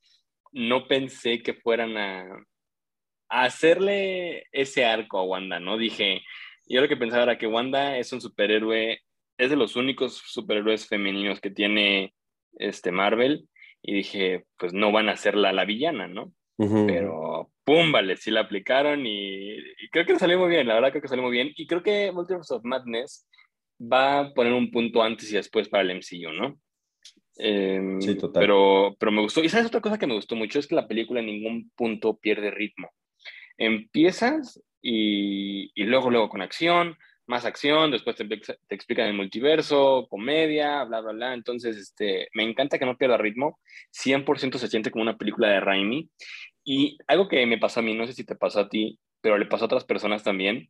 No 0.51 0.87
pensé 0.87 1.41
que 1.41 1.53
fueran 1.53 1.97
a, 1.97 2.25
hacerle 3.27 4.45
ese 4.51 4.85
arco 4.85 5.17
a 5.17 5.23
Wanda, 5.23 5.59
¿no? 5.59 5.77
Dije, 5.77 6.21
yo 6.67 6.81
lo 6.81 6.87
que 6.87 6.97
pensaba 6.97 7.23
era 7.23 7.37
que 7.37 7.47
Wanda 7.47 7.97
es 7.97 8.13
un 8.13 8.21
superhéroe, 8.21 9.01
es 9.37 9.49
de 9.49 9.55
los 9.55 9.75
únicos 9.75 10.21
superhéroes 10.25 10.87
femeninos 10.87 11.41
que 11.41 11.51
tiene 11.51 12.13
este 12.57 12.91
Marvel. 12.91 13.47
Y 13.81 13.93
dije, 13.93 14.45
pues 14.57 14.73
no 14.73 14.91
van 14.91 15.09
a 15.09 15.13
hacerla 15.13 15.53
la 15.53 15.65
villana, 15.65 16.07
¿no? 16.07 16.33
Pero, 16.57 17.51
pum, 17.65 17.91
vale, 17.91 18.15
sí 18.15 18.31
la 18.31 18.41
aplicaron 18.41 19.05
y, 19.05 19.57
y, 19.57 19.89
creo 19.91 20.05
que 20.05 20.17
salió 20.17 20.39
muy 20.39 20.47
bien, 20.47 20.67
la 20.67 20.75
verdad 20.75 20.91
creo 20.91 21.01
que 21.01 21.09
salió 21.09 21.23
muy 21.23 21.33
bien. 21.33 21.51
Y 21.55 21.67
creo 21.67 21.83
que 21.83 22.11
Multiverse 22.13 22.53
of 22.53 22.63
Madness 22.63 23.27
va 23.79 24.19
a 24.19 24.33
poner 24.33 24.53
un 24.53 24.71
punto 24.71 25.03
antes 25.03 25.31
y 25.31 25.35
después 25.35 25.67
para 25.67 25.83
el 25.83 25.91
MCU, 25.91 26.31
¿no? 26.31 26.57
Em, 27.37 28.01
sí, 28.01 28.15
total. 28.15 28.41
Pero, 28.41 28.95
pero 28.97 29.11
me 29.11 29.21
gustó. 29.21 29.43
Y 29.43 29.49
sabes 29.49 29.67
otra 29.67 29.81
cosa 29.81 29.97
que 29.97 30.07
me 30.07 30.15
gustó 30.15 30.35
mucho 30.35 30.59
es 30.59 30.67
que 30.67 30.75
la 30.75 30.87
película 30.87 31.19
en 31.19 31.25
ningún 31.25 31.71
punto 31.75 32.17
pierde 32.17 32.51
ritmo. 32.51 32.89
Empiezas 33.57 34.61
y, 34.81 35.71
y 35.75 35.83
luego, 35.83 36.09
luego 36.09 36.29
con 36.29 36.41
acción, 36.41 36.97
más 37.27 37.45
acción, 37.45 37.91
después 37.91 38.15
te, 38.15 38.25
te, 38.25 38.75
explican 38.75 39.07
el 39.07 39.13
multiverso, 39.13 40.07
comedia, 40.09 40.83
bla, 40.83 41.01
bla, 41.01 41.11
bla. 41.11 41.33
Entonces, 41.33 41.77
este, 41.77 42.27
me 42.33 42.43
encanta 42.43 42.77
que 42.77 42.85
no 42.85 42.97
pierda 42.97 43.17
ritmo. 43.17 43.59
100% 43.93 44.57
se 44.57 44.67
siente 44.67 44.91
como 44.91 45.03
una 45.03 45.17
película 45.17 45.49
de 45.49 45.59
Raimi. 45.59 46.09
Y 46.63 46.97
algo 47.07 47.27
que 47.27 47.45
me 47.45 47.57
pasó 47.57 47.79
a 47.79 47.83
mí, 47.83 47.93
no 47.93 48.07
sé 48.07 48.13
si 48.13 48.23
te 48.23 48.35
pasó 48.35 48.61
a 48.61 48.69
ti, 48.69 48.99
pero 49.21 49.37
le 49.37 49.47
pasó 49.47 49.63
a 49.63 49.67
otras 49.67 49.85
personas 49.85 50.23
también. 50.23 50.69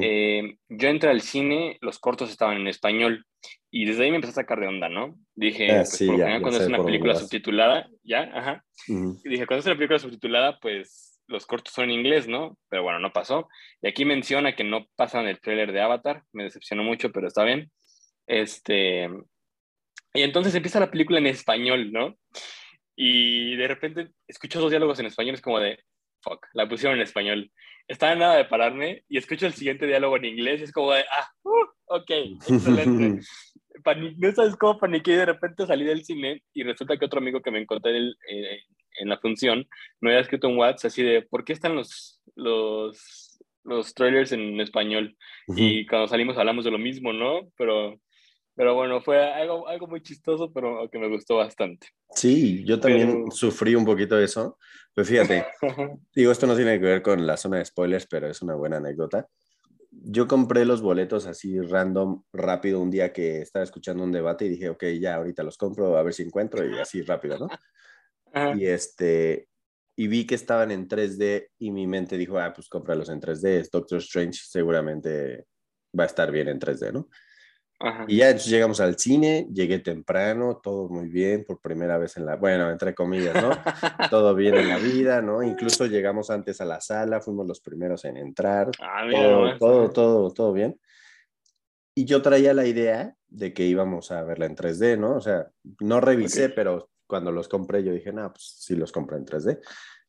Eh, 0.00 0.56
yo 0.68 0.88
entré 0.88 1.10
al 1.10 1.22
cine, 1.22 1.76
los 1.80 1.98
cortos 1.98 2.30
estaban 2.30 2.56
en 2.56 2.68
español 2.68 3.26
y 3.70 3.84
desde 3.84 4.04
ahí 4.04 4.10
me 4.10 4.16
empecé 4.16 4.30
a 4.32 4.42
sacar 4.42 4.60
de 4.60 4.68
onda, 4.68 4.88
¿no? 4.88 5.16
Dije, 5.34 5.72
ah, 5.72 5.84
pues, 5.84 6.04
cuando 6.40 6.60
es 6.60 6.68
una 6.68 6.84
película 6.84 7.16
subtitulada, 7.16 7.88
ya, 8.04 8.30
ajá. 8.32 8.64
y 8.86 9.28
dije, 9.28 9.46
cuando 9.46 9.60
es 9.60 9.66
una 9.66 9.74
película 9.74 9.98
subtitulada, 9.98 10.58
pues 10.60 11.15
los 11.28 11.46
cortos 11.46 11.74
son 11.74 11.84
en 11.84 11.98
inglés, 11.98 12.28
¿no? 12.28 12.56
Pero 12.68 12.82
bueno, 12.82 12.98
no 12.98 13.12
pasó. 13.12 13.48
Y 13.82 13.88
aquí 13.88 14.04
menciona 14.04 14.54
que 14.54 14.64
no 14.64 14.86
pasan 14.96 15.26
el 15.26 15.40
trailer 15.40 15.72
de 15.72 15.80
Avatar, 15.80 16.22
me 16.32 16.44
decepcionó 16.44 16.82
mucho, 16.82 17.10
pero 17.12 17.28
está 17.28 17.44
bien. 17.44 17.70
Este, 18.26 19.08
y 20.14 20.22
entonces 20.22 20.54
empieza 20.54 20.80
la 20.80 20.90
película 20.90 21.18
en 21.18 21.26
español, 21.26 21.92
¿no? 21.92 22.16
Y 22.96 23.56
de 23.56 23.68
repente 23.68 24.08
escucho 24.26 24.60
dos 24.60 24.70
diálogos 24.70 24.98
en 25.00 25.06
español, 25.06 25.34
es 25.34 25.42
como 25.42 25.60
de, 25.60 25.78
fuck, 26.22 26.46
la 26.54 26.68
pusieron 26.68 26.96
en 26.96 27.02
español 27.02 27.50
estaba 27.88 28.12
en 28.12 28.18
nada 28.18 28.36
de 28.36 28.44
pararme 28.44 29.04
y 29.08 29.18
escucho 29.18 29.46
el 29.46 29.54
siguiente 29.54 29.86
diálogo 29.86 30.16
en 30.16 30.24
inglés 30.24 30.60
y 30.60 30.64
es 30.64 30.72
como 30.72 30.92
de, 30.92 31.04
ah, 31.10 31.28
uh, 31.44 31.96
ok, 31.96 32.10
excelente. 32.48 33.20
no 34.18 34.32
sabes 34.32 34.56
cómo 34.56 34.78
paniqué 34.78 35.12
y 35.12 35.16
de 35.16 35.26
repente 35.26 35.66
salí 35.66 35.84
del 35.84 36.04
cine 36.04 36.42
y 36.52 36.62
resulta 36.64 36.96
que 36.96 37.04
otro 37.04 37.20
amigo 37.20 37.40
que 37.40 37.50
me 37.50 37.60
encontré 37.60 37.96
en, 37.96 38.14
eh, 38.28 38.60
en 38.98 39.08
la 39.08 39.18
función 39.18 39.66
me 40.00 40.10
había 40.10 40.22
escrito 40.22 40.48
un 40.48 40.58
WhatsApp 40.58 40.88
así 40.88 41.02
de, 41.02 41.22
¿por 41.22 41.44
qué 41.44 41.52
están 41.52 41.74
los, 41.74 42.20
los, 42.34 43.38
los 43.64 43.94
trailers 43.94 44.32
en 44.32 44.60
español? 44.60 45.16
Y 45.48 45.86
cuando 45.86 46.08
salimos 46.08 46.36
hablamos 46.38 46.64
de 46.64 46.70
lo 46.70 46.78
mismo, 46.78 47.12
¿no? 47.12 47.48
Pero 47.56 47.98
pero 48.56 48.74
bueno, 48.74 49.02
fue 49.02 49.22
algo, 49.22 49.68
algo 49.68 49.86
muy 49.86 50.02
chistoso, 50.02 50.50
pero 50.50 50.88
que 50.90 50.98
me 50.98 51.08
gustó 51.08 51.36
bastante. 51.36 51.88
Sí, 52.14 52.64
yo 52.64 52.80
también 52.80 53.30
sufrí 53.30 53.74
un 53.74 53.84
poquito 53.84 54.16
de 54.16 54.24
eso. 54.24 54.56
Pues 54.94 55.08
fíjate, 55.08 55.44
digo, 56.14 56.32
esto 56.32 56.46
no 56.46 56.56
tiene 56.56 56.80
que 56.80 56.86
ver 56.86 57.02
con 57.02 57.26
la 57.26 57.36
zona 57.36 57.58
de 57.58 57.66
spoilers, 57.66 58.06
pero 58.06 58.28
es 58.28 58.40
una 58.40 58.54
buena 58.54 58.78
anécdota. 58.78 59.28
Yo 59.90 60.26
compré 60.26 60.64
los 60.64 60.80
boletos 60.80 61.26
así 61.26 61.60
random, 61.60 62.22
rápido, 62.32 62.80
un 62.80 62.90
día 62.90 63.12
que 63.12 63.42
estaba 63.42 63.62
escuchando 63.62 64.02
un 64.02 64.12
debate 64.12 64.46
y 64.46 64.50
dije, 64.50 64.70
ok, 64.70 64.84
ya 64.98 65.16
ahorita 65.16 65.42
los 65.42 65.58
compro, 65.58 65.98
a 65.98 66.02
ver 66.02 66.14
si 66.14 66.22
encuentro 66.22 66.66
y 66.66 66.78
así 66.78 67.02
rápido, 67.02 67.38
¿no? 67.38 67.48
Y 68.56 68.66
este, 68.66 69.48
y 69.96 70.08
vi 70.08 70.26
que 70.26 70.34
estaban 70.34 70.70
en 70.70 70.88
3D 70.88 71.48
y 71.58 71.70
mi 71.70 71.86
mente 71.86 72.18
dijo, 72.18 72.38
ah, 72.38 72.52
pues 72.54 72.68
cómpralos 72.68 73.08
en 73.08 73.20
3D, 73.20 73.60
es 73.60 73.70
Doctor 73.70 73.98
Strange, 73.98 74.40
seguramente 74.44 75.46
va 75.98 76.04
a 76.04 76.06
estar 76.06 76.30
bien 76.30 76.48
en 76.48 76.60
3D, 76.60 76.92
¿no? 76.92 77.08
Y 78.08 78.18
ya 78.18 78.34
llegamos 78.34 78.80
al 78.80 78.98
cine, 78.98 79.46
llegué 79.52 79.80
temprano, 79.80 80.60
todo 80.62 80.88
muy 80.88 81.08
bien, 81.08 81.44
por 81.44 81.60
primera 81.60 81.98
vez 81.98 82.16
en 82.16 82.24
la, 82.24 82.36
bueno, 82.36 82.70
entre 82.70 82.94
comillas, 82.94 83.34
¿no? 83.34 83.50
todo 84.10 84.34
bien 84.34 84.54
en 84.54 84.68
la 84.68 84.78
vida, 84.78 85.20
¿no? 85.20 85.42
Incluso 85.42 85.84
llegamos 85.84 86.30
antes 86.30 86.60
a 86.62 86.64
la 86.64 86.80
sala, 86.80 87.20
fuimos 87.20 87.46
los 87.46 87.60
primeros 87.60 88.06
en 88.06 88.16
entrar, 88.16 88.70
ah, 88.80 89.06
todo, 89.10 89.58
todo, 89.58 89.90
todo, 89.90 90.30
todo, 90.32 90.52
bien. 90.54 90.80
Y 91.94 92.06
yo 92.06 92.22
traía 92.22 92.54
la 92.54 92.66
idea 92.66 93.14
de 93.28 93.52
que 93.52 93.64
íbamos 93.64 94.10
a 94.10 94.22
verla 94.24 94.46
en 94.46 94.56
3D, 94.56 94.98
¿no? 94.98 95.16
O 95.16 95.20
sea, 95.20 95.46
no 95.80 96.00
revisé, 96.00 96.48
pero 96.48 96.88
cuando 97.06 97.32
los 97.32 97.48
compré 97.48 97.82
yo 97.84 97.92
dije, 97.92 98.12
no, 98.12 98.32
pues 98.32 98.56
sí 98.58 98.74
los 98.76 98.92
compré 98.92 99.18
en 99.18 99.26
3D. 99.26 99.60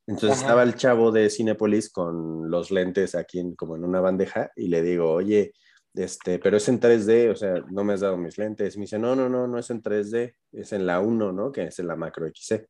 Entonces 0.07 0.39
estaba 0.39 0.63
el 0.63 0.75
chavo 0.75 1.11
de 1.11 1.29
Cinepolis 1.29 1.89
con 1.89 2.49
los 2.49 2.71
lentes 2.71 3.13
aquí 3.13 3.39
en, 3.39 3.55
como 3.55 3.75
en 3.75 3.83
una 3.83 3.99
bandeja 3.99 4.51
y 4.55 4.69
le 4.69 4.81
digo, 4.81 5.11
oye, 5.11 5.51
este, 5.93 6.39
pero 6.39 6.57
es 6.57 6.69
en 6.69 6.79
3D, 6.79 7.31
o 7.31 7.35
sea, 7.35 7.55
no 7.71 7.83
me 7.83 7.93
has 7.93 8.01
dado 8.01 8.17
mis 8.17 8.37
lentes. 8.37 8.77
Me 8.77 8.83
dice, 8.83 8.99
no, 8.99 9.15
no, 9.15 9.27
no, 9.27 9.47
no 9.47 9.57
es 9.57 9.69
en 9.69 9.81
3D, 9.81 10.33
es 10.53 10.71
en 10.71 10.85
la 10.85 10.99
1, 10.99 11.31
¿no? 11.31 11.51
Que 11.51 11.65
es 11.65 11.79
en 11.79 11.87
la 11.87 11.95
macro 11.95 12.27
XC. 12.27 12.67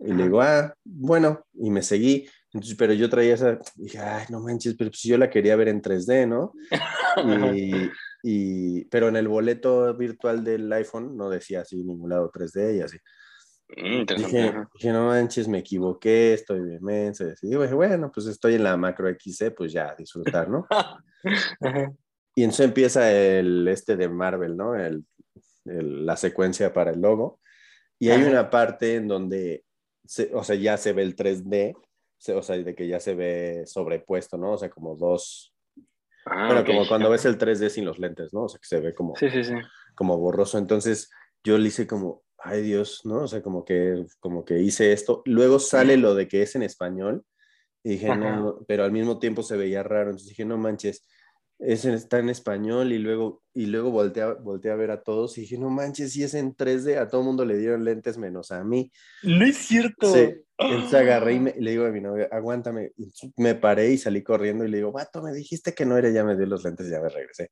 Y 0.00 0.12
le 0.12 0.24
digo, 0.24 0.40
ah, 0.40 0.74
bueno, 0.84 1.46
y 1.54 1.70
me 1.70 1.82
seguí. 1.82 2.28
Entonces, 2.52 2.76
pero 2.76 2.92
yo 2.92 3.08
traía 3.08 3.34
esa, 3.34 3.58
dije, 3.74 3.98
ay, 3.98 4.26
no 4.28 4.40
manches, 4.40 4.74
pero 4.76 4.90
pues 4.90 5.02
yo 5.02 5.16
la 5.16 5.30
quería 5.30 5.56
ver 5.56 5.68
en 5.68 5.80
3D, 5.82 6.28
¿no? 6.28 6.52
Y, 7.54 7.90
y, 8.22 8.84
pero 8.86 9.08
en 9.08 9.16
el 9.16 9.28
boleto 9.28 9.94
virtual 9.94 10.42
del 10.42 10.72
iPhone 10.72 11.14
no 11.14 11.28
decía 11.28 11.60
así 11.60 11.82
ningún 11.82 12.08
lado 12.08 12.30
3D 12.30 12.78
y 12.78 12.80
así. 12.80 12.98
Mm, 13.76 14.04
dije, 14.16 14.54
dije, 14.74 14.92
no 14.92 15.06
manches, 15.06 15.48
me 15.48 15.58
equivoqué, 15.58 16.34
estoy 16.34 16.60
bien 16.60 16.82
menso. 16.82 17.24
Y 17.42 17.48
dije, 17.48 17.74
bueno, 17.74 18.10
pues 18.12 18.26
estoy 18.26 18.54
en 18.54 18.64
la 18.64 18.76
macro 18.76 19.08
XC, 19.08 19.50
pues 19.56 19.72
ya, 19.72 19.94
disfrutar, 19.96 20.48
¿no? 20.48 20.66
Y 22.34 22.44
entonces 22.44 22.64
empieza 22.64 23.12
el 23.12 23.68
este 23.68 23.94
de 23.94 24.08
Marvel, 24.08 24.56
¿no? 24.56 24.74
El, 24.74 25.04
la 25.64 26.16
secuencia 26.16 26.72
para 26.72 26.90
el 26.90 27.00
logo. 27.00 27.40
Y 27.98 28.08
hay 28.08 28.22
una 28.22 28.50
parte 28.50 28.96
en 28.96 29.06
donde, 29.06 29.64
o 30.32 30.42
sea, 30.42 30.56
ya 30.56 30.76
se 30.76 30.92
ve 30.92 31.02
el 31.02 31.14
3D, 31.14 31.74
o 32.34 32.42
sea, 32.42 32.56
de 32.56 32.74
que 32.74 32.88
ya 32.88 33.00
se 33.00 33.14
ve 33.14 33.64
sobrepuesto, 33.66 34.38
¿no? 34.38 34.52
O 34.52 34.58
sea, 34.58 34.70
como 34.70 34.96
dos... 34.96 35.54
Ah, 36.24 36.46
bueno, 36.46 36.64
como 36.64 36.88
cuando 36.88 37.10
ves 37.10 37.26
el 37.26 37.36
3D 37.36 37.68
sin 37.68 37.84
los 37.84 37.98
lentes, 37.98 38.32
¿no? 38.32 38.44
O 38.44 38.48
sea, 38.48 38.58
que 38.58 38.66
se 38.66 38.80
ve 38.80 38.94
como, 38.94 39.14
sí, 39.16 39.28
sí, 39.28 39.44
sí. 39.44 39.54
como 39.94 40.16
borroso. 40.18 40.56
Entonces 40.56 41.10
yo 41.44 41.58
le 41.58 41.68
hice 41.68 41.86
como, 41.86 42.22
ay 42.42 42.62
Dios, 42.62 43.02
¿no? 43.04 43.22
O 43.22 43.28
sea, 43.28 43.42
como 43.42 43.64
que, 43.64 44.04
como 44.20 44.44
que 44.44 44.60
hice 44.60 44.92
esto. 44.92 45.22
Luego 45.24 45.58
sale 45.58 45.96
lo 45.96 46.14
de 46.14 46.28
que 46.28 46.42
es 46.42 46.54
en 46.56 46.62
español 46.62 47.24
Y 47.84 47.90
dije, 47.90 48.14
no, 48.16 48.64
pero 48.66 48.84
al 48.84 48.92
mismo 48.92 49.18
tiempo 49.18 49.42
se 49.42 49.56
veía 49.56 49.82
raro. 49.82 50.10
Entonces 50.10 50.28
dije, 50.28 50.44
no 50.44 50.58
manches, 50.58 51.06
es, 51.58 51.84
está 51.84 52.18
en 52.18 52.28
español 52.28 52.92
y 52.92 52.98
luego, 52.98 53.42
y 53.54 53.66
luego 53.66 53.90
volteé, 53.90 54.22
a, 54.24 54.30
a 54.30 54.76
ver 54.76 54.90
a 54.90 55.02
todos 55.02 55.38
y 55.38 55.42
dije, 55.42 55.58
no 55.58 55.70
manches, 55.70 56.12
si 56.12 56.24
es 56.24 56.34
en 56.34 56.56
3D, 56.56 56.98
a 56.98 57.08
todo 57.08 57.22
mundo 57.22 57.44
le 57.44 57.56
dieron 57.56 57.84
lentes 57.84 58.18
menos 58.18 58.50
a 58.50 58.64
mí. 58.64 58.90
No 59.22 59.44
es 59.44 59.56
cierto. 59.56 60.12
Sí. 60.12 60.34
Entonces 60.58 60.94
agarré 60.94 61.34
y, 61.34 61.60
le 61.60 61.70
digo 61.70 61.86
a 61.86 61.90
mi 61.90 62.00
novia, 62.00 62.28
aguántame. 62.30 62.92
Me 63.36 63.54
paré 63.54 63.92
y 63.92 63.98
salí 63.98 64.22
corriendo 64.22 64.64
y 64.64 64.68
le 64.68 64.78
digo, 64.78 64.92
vato, 64.92 65.22
me 65.22 65.32
dijiste 65.32 65.74
que 65.74 65.86
no 65.86 65.96
era, 65.96 66.10
ya 66.10 66.24
me 66.24 66.36
dio 66.36 66.46
los 66.46 66.64
lentes 66.64 66.88
y 66.88 66.90
ya 66.90 67.00
me 67.00 67.08
regresé. 67.08 67.50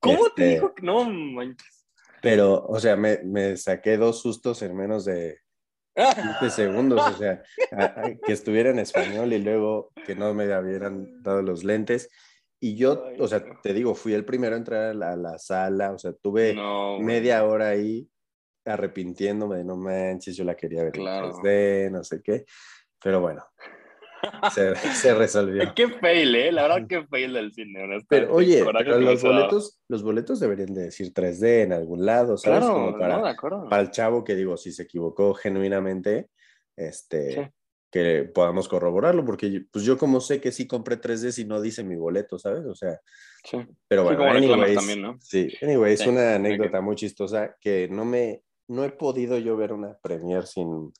¿Cómo 0.00 0.24
te 0.34 0.42
este, 0.42 0.48
dijo 0.54 0.74
que 0.74 0.82
no 0.82 1.04
manches? 1.04 1.79
Pero, 2.22 2.64
o 2.66 2.78
sea, 2.78 2.96
me, 2.96 3.18
me 3.24 3.56
saqué 3.56 3.96
dos 3.96 4.20
sustos 4.20 4.62
en 4.62 4.76
menos 4.76 5.04
de 5.04 5.38
15 5.94 6.50
segundos, 6.50 7.00
o 7.00 7.16
sea, 7.16 7.42
que 8.24 8.32
estuviera 8.32 8.70
en 8.70 8.78
español 8.78 9.32
y 9.32 9.38
luego 9.38 9.92
que 10.06 10.14
no 10.14 10.32
me 10.34 10.46
hubieran 10.58 11.22
dado 11.22 11.42
los 11.42 11.64
lentes. 11.64 12.10
Y 12.62 12.76
yo, 12.76 13.04
o 13.18 13.26
sea, 13.26 13.42
te 13.62 13.72
digo, 13.72 13.94
fui 13.94 14.12
el 14.12 14.24
primero 14.24 14.54
a 14.54 14.58
entrar 14.58 15.02
a 15.02 15.16
la, 15.16 15.38
sala, 15.38 15.92
o 15.92 15.98
sea, 15.98 16.12
tuve 16.12 16.54
media 17.00 17.44
hora 17.44 17.70
ahí 17.70 18.06
arrepintiéndome 18.66 19.56
de 19.56 19.64
no 19.64 19.76
manches, 19.76 20.36
yo 20.36 20.44
la 20.44 20.54
quería 20.54 20.84
ver 20.84 20.92
claro. 20.92 21.32
no 21.90 22.04
sé 22.04 22.20
qué, 22.22 22.44
pero 23.02 23.20
bueno, 23.22 23.42
se, 24.54 24.74
se, 24.76 25.14
resolvió. 25.14 25.72
qué 25.74 25.88
fail, 25.88 26.34
¿eh? 26.34 26.52
La 26.52 26.62
verdad, 26.62 26.86
qué 26.88 27.06
fail 27.06 27.32
del 27.32 27.52
cine. 27.52 27.86
Pero 28.08 28.34
oye, 28.34 28.64
los, 28.64 29.22
boletos, 29.22 29.80
los 29.88 30.02
boletos 30.02 30.40
deberían 30.40 30.74
de 30.74 30.84
decir 30.84 31.12
3D 31.12 31.62
en 31.62 31.72
algún 31.72 32.04
lado, 32.04 32.36
¿sabes? 32.36 32.64
Como 32.64 32.98
para, 32.98 33.34
para 33.68 33.82
el 33.82 33.90
chavo 33.90 34.24
que 34.24 34.34
digo, 34.34 34.56
si 34.56 34.72
se 34.72 34.84
equivocó 34.84 35.34
genuinamente, 35.34 36.28
este, 36.76 37.52
que 37.90 38.30
podamos 38.32 38.68
corroborarlo, 38.68 39.24
porque 39.24 39.64
pues 39.70 39.84
yo 39.84 39.98
como 39.98 40.20
sé 40.20 40.40
que 40.40 40.52
sí 40.52 40.66
compré 40.66 41.00
3D 41.00 41.32
si 41.32 41.44
no 41.44 41.60
dice 41.60 41.82
mi 41.82 41.96
boleto, 41.96 42.38
¿sabes? 42.38 42.64
O 42.66 42.74
sea, 42.74 43.00
sí. 43.44 43.58
pero 43.88 44.04
bueno, 44.04 44.24
anyways, 44.24 44.76
también, 44.76 45.02
¿no? 45.02 45.18
sí, 45.20 45.52
anyway, 45.60 45.94
es 45.94 46.06
una 46.06 46.36
anécdota 46.36 46.80
muy 46.80 46.94
chistosa 46.94 47.56
que 47.60 47.88
no 47.90 48.04
me, 48.04 48.42
no 48.68 48.84
he 48.84 48.90
podido 48.90 49.38
yo 49.38 49.56
ver 49.56 49.72
una 49.72 49.98
premier 49.98 50.46
sin, 50.46 50.92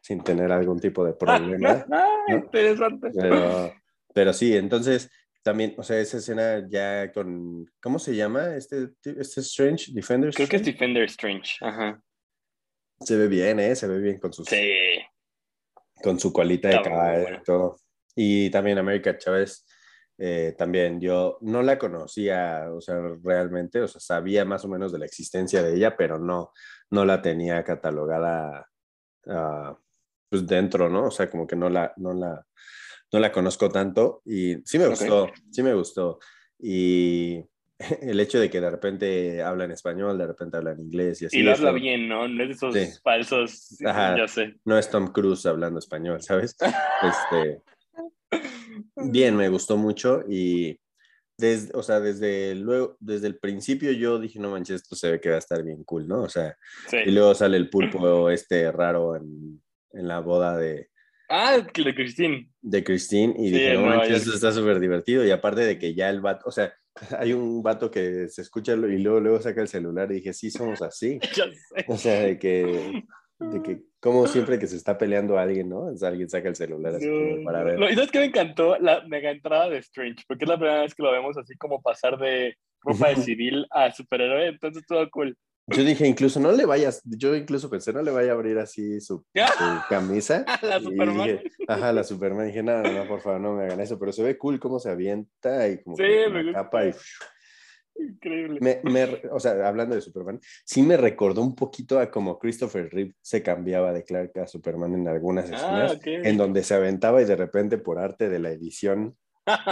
sin 0.00 0.22
tener 0.22 0.52
algún 0.52 0.80
tipo 0.80 1.04
de 1.04 1.14
problema. 1.14 1.84
Interesante. 2.28 3.10
Pero, 3.14 3.72
pero 4.12 4.32
sí, 4.32 4.56
entonces 4.56 5.10
también, 5.44 5.74
o 5.76 5.82
sea, 5.82 6.00
esa 6.00 6.16
escena 6.16 6.66
ya 6.68 7.12
con, 7.12 7.70
¿cómo 7.80 7.98
se 7.98 8.16
llama 8.16 8.56
este, 8.56 8.88
este 9.04 9.40
Strange? 9.42 9.92
Defender 9.92 10.32
Creo 10.32 10.48
que 10.48 10.56
es 10.56 10.64
Defender 10.64 11.04
Strange, 11.04 11.56
ajá. 11.60 12.00
Se 13.00 13.16
ve 13.16 13.28
bien, 13.28 13.60
¿eh? 13.60 13.76
Se 13.76 13.86
ve 13.86 13.98
bien 13.98 14.18
con 14.18 14.32
sus... 14.32 14.46
Sí. 14.46 14.72
Con 16.02 16.18
su 16.18 16.32
colita 16.32 16.68
de 16.68 16.80
caballo 16.80 17.34
y 17.34 17.42
todo. 17.42 17.76
Y 18.16 18.48
también 18.50 18.78
América 18.78 19.18
Chávez, 19.18 19.66
eh, 20.16 20.54
también 20.56 20.98
yo 21.00 21.36
no 21.42 21.62
la 21.62 21.78
conocía, 21.78 22.66
o 22.72 22.80
sea, 22.80 22.96
realmente, 23.22 23.82
o 23.82 23.88
sea, 23.88 24.00
sabía 24.00 24.46
más 24.46 24.64
o 24.64 24.68
menos 24.68 24.92
de 24.92 24.98
la 24.98 25.06
existencia 25.06 25.62
de 25.62 25.74
ella, 25.74 25.94
pero 25.94 26.18
no, 26.18 26.52
no 26.90 27.04
la 27.04 27.20
tenía 27.20 27.62
catalogada 27.64 28.66
Ah, 29.26 29.76
pues 30.28 30.46
dentro, 30.46 30.88
¿no? 30.88 31.06
O 31.06 31.10
sea, 31.10 31.30
como 31.30 31.46
que 31.46 31.56
no 31.56 31.68
la, 31.68 31.92
no 31.96 32.12
la, 32.12 32.44
no 33.12 33.18
la 33.20 33.30
conozco 33.30 33.70
tanto 33.70 34.22
y 34.24 34.56
sí 34.64 34.78
me 34.78 34.88
gustó, 34.88 35.30
sí 35.50 35.62
me 35.62 35.74
gustó. 35.74 36.18
Y 36.58 37.44
el 38.00 38.20
hecho 38.20 38.40
de 38.40 38.50
que 38.50 38.60
de 38.60 38.70
repente 38.70 39.42
habla 39.42 39.64
en 39.64 39.72
español, 39.72 40.18
de 40.18 40.26
repente 40.26 40.56
habla 40.56 40.72
en 40.72 40.80
inglés 40.80 41.22
y 41.22 41.26
así. 41.26 41.38
Y 41.38 41.42
lo 41.42 41.52
habla 41.52 41.72
bien, 41.72 42.08
¿no? 42.08 42.26
No 42.28 42.42
es 42.42 42.60
de 42.60 42.82
esos 42.82 43.00
falsos, 43.02 43.76
Ajá, 43.84 44.26
sé. 44.28 44.56
No 44.64 44.78
es 44.78 44.90
Tom 44.90 45.12
Cruise 45.12 45.46
hablando 45.46 45.78
español, 45.78 46.22
¿sabes? 46.22 46.56
este, 47.02 47.62
bien, 48.96 49.36
me 49.36 49.48
gustó 49.48 49.76
mucho 49.76 50.22
y 50.28 50.78
desde, 51.36 51.70
o 51.74 51.82
sea, 51.82 52.00
desde 52.00 52.54
luego, 52.54 52.96
desde 53.00 53.26
el 53.26 53.38
principio 53.38 53.90
yo 53.92 54.18
dije, 54.18 54.38
no 54.38 54.50
manches, 54.50 54.82
esto 54.82 54.96
se 54.96 55.10
ve 55.10 55.20
que 55.20 55.30
va 55.30 55.36
a 55.36 55.38
estar 55.38 55.62
bien 55.62 55.84
cool, 55.84 56.06
¿no? 56.06 56.22
O 56.22 56.28
sea, 56.28 56.56
y 57.04 57.10
luego 57.10 57.34
sale 57.34 57.56
el 57.56 57.70
pulpo 57.70 58.30
este 58.30 58.70
raro 58.70 59.16
en, 59.16 59.62
en 59.92 60.08
la 60.08 60.20
boda 60.20 60.56
de... 60.56 60.88
Ah, 61.28 61.56
de 61.58 61.94
Christine. 61.94 62.50
De 62.60 62.84
Christine, 62.84 63.34
y 63.38 63.50
dije, 63.50 63.74
no 63.74 63.86
manches, 63.86 64.22
esto 64.22 64.34
está 64.34 64.52
súper 64.52 64.78
divertido, 64.78 65.24
y 65.24 65.30
aparte 65.30 65.62
de 65.62 65.78
que 65.78 65.94
ya 65.94 66.10
el 66.10 66.20
vato, 66.20 66.44
o 66.46 66.52
sea, 66.52 66.72
hay 67.18 67.32
un 67.32 67.62
vato 67.62 67.90
que 67.90 68.28
se 68.28 68.42
escucha 68.42 68.74
y 68.74 68.98
luego, 68.98 69.20
luego 69.20 69.40
saca 69.40 69.60
el 69.60 69.68
celular 69.68 70.10
y 70.12 70.16
dije, 70.16 70.32
sí, 70.32 70.50
somos 70.50 70.82
así. 70.82 71.18
ya 71.34 71.44
sé. 71.44 71.84
O 71.88 71.96
sea, 71.96 72.20
de 72.20 72.38
que 72.38 73.02
de 73.40 73.62
que 73.62 73.82
como 74.04 74.26
siempre 74.26 74.58
que 74.58 74.66
se 74.66 74.76
está 74.76 74.98
peleando 74.98 75.38
alguien, 75.38 75.70
¿no? 75.70 75.90
alguien 76.02 76.28
saca 76.28 76.48
el 76.50 76.56
celular 76.56 76.94
así 76.94 77.08
como 77.08 77.42
para 77.42 77.64
ver. 77.64 77.80
¿Y 77.90 77.94
sabes 77.94 78.10
qué 78.10 78.18
me 78.18 78.26
encantó? 78.26 78.76
La 78.78 79.02
mega 79.06 79.30
entrada 79.30 79.70
de 79.70 79.78
Strange, 79.78 80.24
porque 80.28 80.44
es 80.44 80.48
la 80.50 80.58
primera 80.58 80.82
vez 80.82 80.94
que 80.94 81.02
lo 81.02 81.10
vemos 81.10 81.38
así 81.38 81.56
como 81.56 81.80
pasar 81.80 82.18
de 82.18 82.54
ropa 82.82 83.08
de 83.08 83.16
civil 83.16 83.66
a 83.70 83.90
superhéroe, 83.90 84.48
entonces 84.48 84.84
todo 84.86 85.08
cool. 85.10 85.34
Yo 85.68 85.82
dije, 85.82 86.06
incluso 86.06 86.38
no 86.38 86.52
le 86.52 86.66
vayas, 86.66 87.00
yo 87.04 87.34
incluso 87.34 87.70
pensé, 87.70 87.94
no 87.94 88.02
le 88.02 88.10
vaya 88.10 88.32
a 88.32 88.34
abrir 88.34 88.58
así 88.58 89.00
su, 89.00 89.24
camisa. 89.88 90.44
la 90.60 90.78
Superman. 90.78 91.40
ajá, 91.66 91.92
la 91.94 92.04
Superman. 92.04 92.46
dije, 92.48 92.62
no, 92.62 92.82
no, 92.82 93.08
por 93.08 93.22
favor, 93.22 93.40
no 93.40 93.54
me 93.54 93.64
hagan 93.64 93.80
eso, 93.80 93.98
pero 93.98 94.12
se 94.12 94.22
ve 94.22 94.36
cool 94.36 94.60
cómo 94.60 94.78
se 94.78 94.90
avienta 94.90 95.66
y 95.66 95.82
como 95.82 95.96
sí, 95.96 96.02
me 96.30 96.52
capa 96.52 96.84
y 96.84 96.92
Increíble. 97.96 98.58
Me, 98.60 99.04
o 99.30 99.38
sea, 99.38 99.66
hablando 99.66 99.94
de 99.94 100.00
Superman, 100.00 100.40
sí 100.64 100.82
me 100.82 100.96
recordó 100.96 101.42
un 101.42 101.54
poquito 101.54 101.98
a 101.98 102.10
como 102.10 102.38
Christopher 102.38 102.88
Reeve 102.90 103.14
se 103.22 103.42
cambiaba 103.42 103.92
de 103.92 104.02
Clark 104.02 104.36
a 104.38 104.46
Superman 104.46 104.94
en 104.94 105.08
algunas 105.08 105.50
ah, 105.52 105.86
escenas, 105.94 106.00
en 106.04 106.36
donde 106.36 106.64
se 106.64 106.74
aventaba 106.74 107.22
y 107.22 107.24
de 107.24 107.36
repente 107.36 107.78
por 107.78 107.98
arte 107.98 108.28
de 108.28 108.38
la 108.40 108.50
edición 108.50 109.16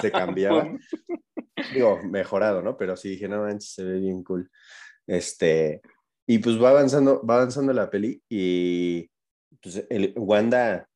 se 0.00 0.10
cambiaba. 0.10 0.68
Digo, 1.74 2.00
mejorado, 2.04 2.62
¿no? 2.62 2.76
Pero 2.76 2.96
sí 2.96 3.10
dije, 3.10 3.28
no 3.28 3.42
manches, 3.42 3.72
se 3.72 3.84
ve 3.84 3.98
bien 3.98 4.22
cool. 4.22 4.50
Este, 5.06 5.80
y 6.26 6.38
pues 6.38 6.62
va 6.62 6.70
avanzando, 6.70 7.24
va 7.26 7.36
avanzando 7.36 7.72
la 7.72 7.90
peli 7.90 8.22
y 8.28 9.10
pues 9.60 9.84
el, 9.90 10.12
Wanda, 10.16 10.88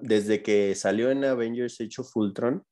desde 0.00 0.42
que 0.42 0.74
salió 0.74 1.10
en 1.10 1.24
Avengers 1.24 1.80
Age 1.80 2.00
of 2.00 2.16
Ultron, 2.16 2.64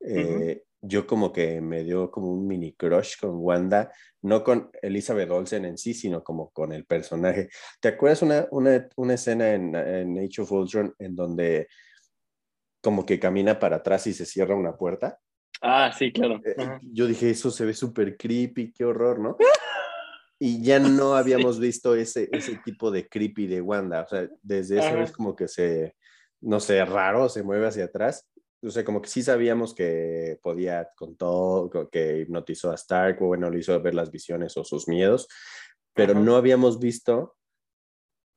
eh, 0.00 0.62
yo 0.86 1.06
como 1.06 1.32
que 1.32 1.60
me 1.60 1.82
dio 1.82 2.10
como 2.10 2.30
un 2.30 2.46
mini 2.46 2.74
crush 2.74 3.18
con 3.18 3.36
Wanda, 3.36 3.90
no 4.22 4.44
con 4.44 4.70
Elizabeth 4.82 5.30
Olsen 5.30 5.64
en 5.64 5.78
sí, 5.78 5.94
sino 5.94 6.22
como 6.22 6.50
con 6.50 6.72
el 6.72 6.84
personaje. 6.84 7.48
¿Te 7.80 7.88
acuerdas 7.88 8.22
una, 8.22 8.46
una, 8.50 8.86
una 8.96 9.14
escena 9.14 9.52
en, 9.52 9.74
en 9.74 10.18
Age 10.18 10.42
of 10.42 10.52
Ultron 10.52 10.94
en 10.98 11.16
donde 11.16 11.68
como 12.82 13.06
que 13.06 13.18
camina 13.18 13.58
para 13.58 13.76
atrás 13.76 14.06
y 14.06 14.12
se 14.12 14.26
cierra 14.26 14.54
una 14.54 14.76
puerta? 14.76 15.18
Ah, 15.62 15.90
sí, 15.96 16.12
claro. 16.12 16.40
Eh, 16.44 16.54
yo 16.82 17.06
dije, 17.06 17.30
eso 17.30 17.50
se 17.50 17.64
ve 17.64 17.72
súper 17.72 18.16
creepy, 18.16 18.72
qué 18.72 18.84
horror, 18.84 19.18
¿no? 19.18 19.36
y 20.38 20.62
ya 20.62 20.78
no 20.78 21.14
habíamos 21.14 21.58
visto 21.58 21.94
ese, 21.94 22.28
ese 22.30 22.58
tipo 22.64 22.90
de 22.90 23.08
creepy 23.08 23.46
de 23.46 23.62
Wanda, 23.62 24.02
o 24.02 24.08
sea, 24.08 24.28
desde 24.42 24.78
esa 24.78 24.94
vez 24.94 25.12
como 25.12 25.34
que 25.34 25.48
se, 25.48 25.96
no 26.42 26.60
sé, 26.60 26.84
raro, 26.84 27.30
se 27.30 27.42
mueve 27.42 27.68
hacia 27.68 27.86
atrás 27.86 28.28
o 28.64 28.70
sea, 28.70 28.84
como 28.84 29.02
que 29.02 29.08
sí 29.08 29.22
sabíamos 29.22 29.74
que 29.74 30.38
podía 30.42 30.88
con 30.96 31.16
todo, 31.16 31.90
que 31.90 32.18
hipnotizó 32.20 32.70
a 32.70 32.76
Stark, 32.76 33.20
o 33.22 33.26
bueno, 33.26 33.50
le 33.50 33.58
hizo 33.58 33.80
ver 33.80 33.94
las 33.94 34.10
visiones 34.10 34.56
o 34.56 34.64
sus 34.64 34.88
miedos, 34.88 35.28
pero 35.94 36.14
no 36.14 36.36
habíamos 36.36 36.80
visto 36.80 37.36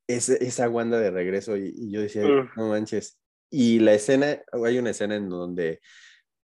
ese, 0.07 0.43
esa 0.45 0.69
Wanda 0.69 0.99
de 0.99 1.11
regreso 1.11 1.57
y, 1.57 1.91
yo 1.91 2.01
decía, 2.01 2.23
no 2.55 2.69
manches. 2.69 3.19
Y 3.49 3.79
la 3.79 3.93
escena, 3.93 4.41
hay 4.51 4.77
una 4.77 4.91
escena 4.91 5.15
en 5.15 5.29
donde, 5.29 5.79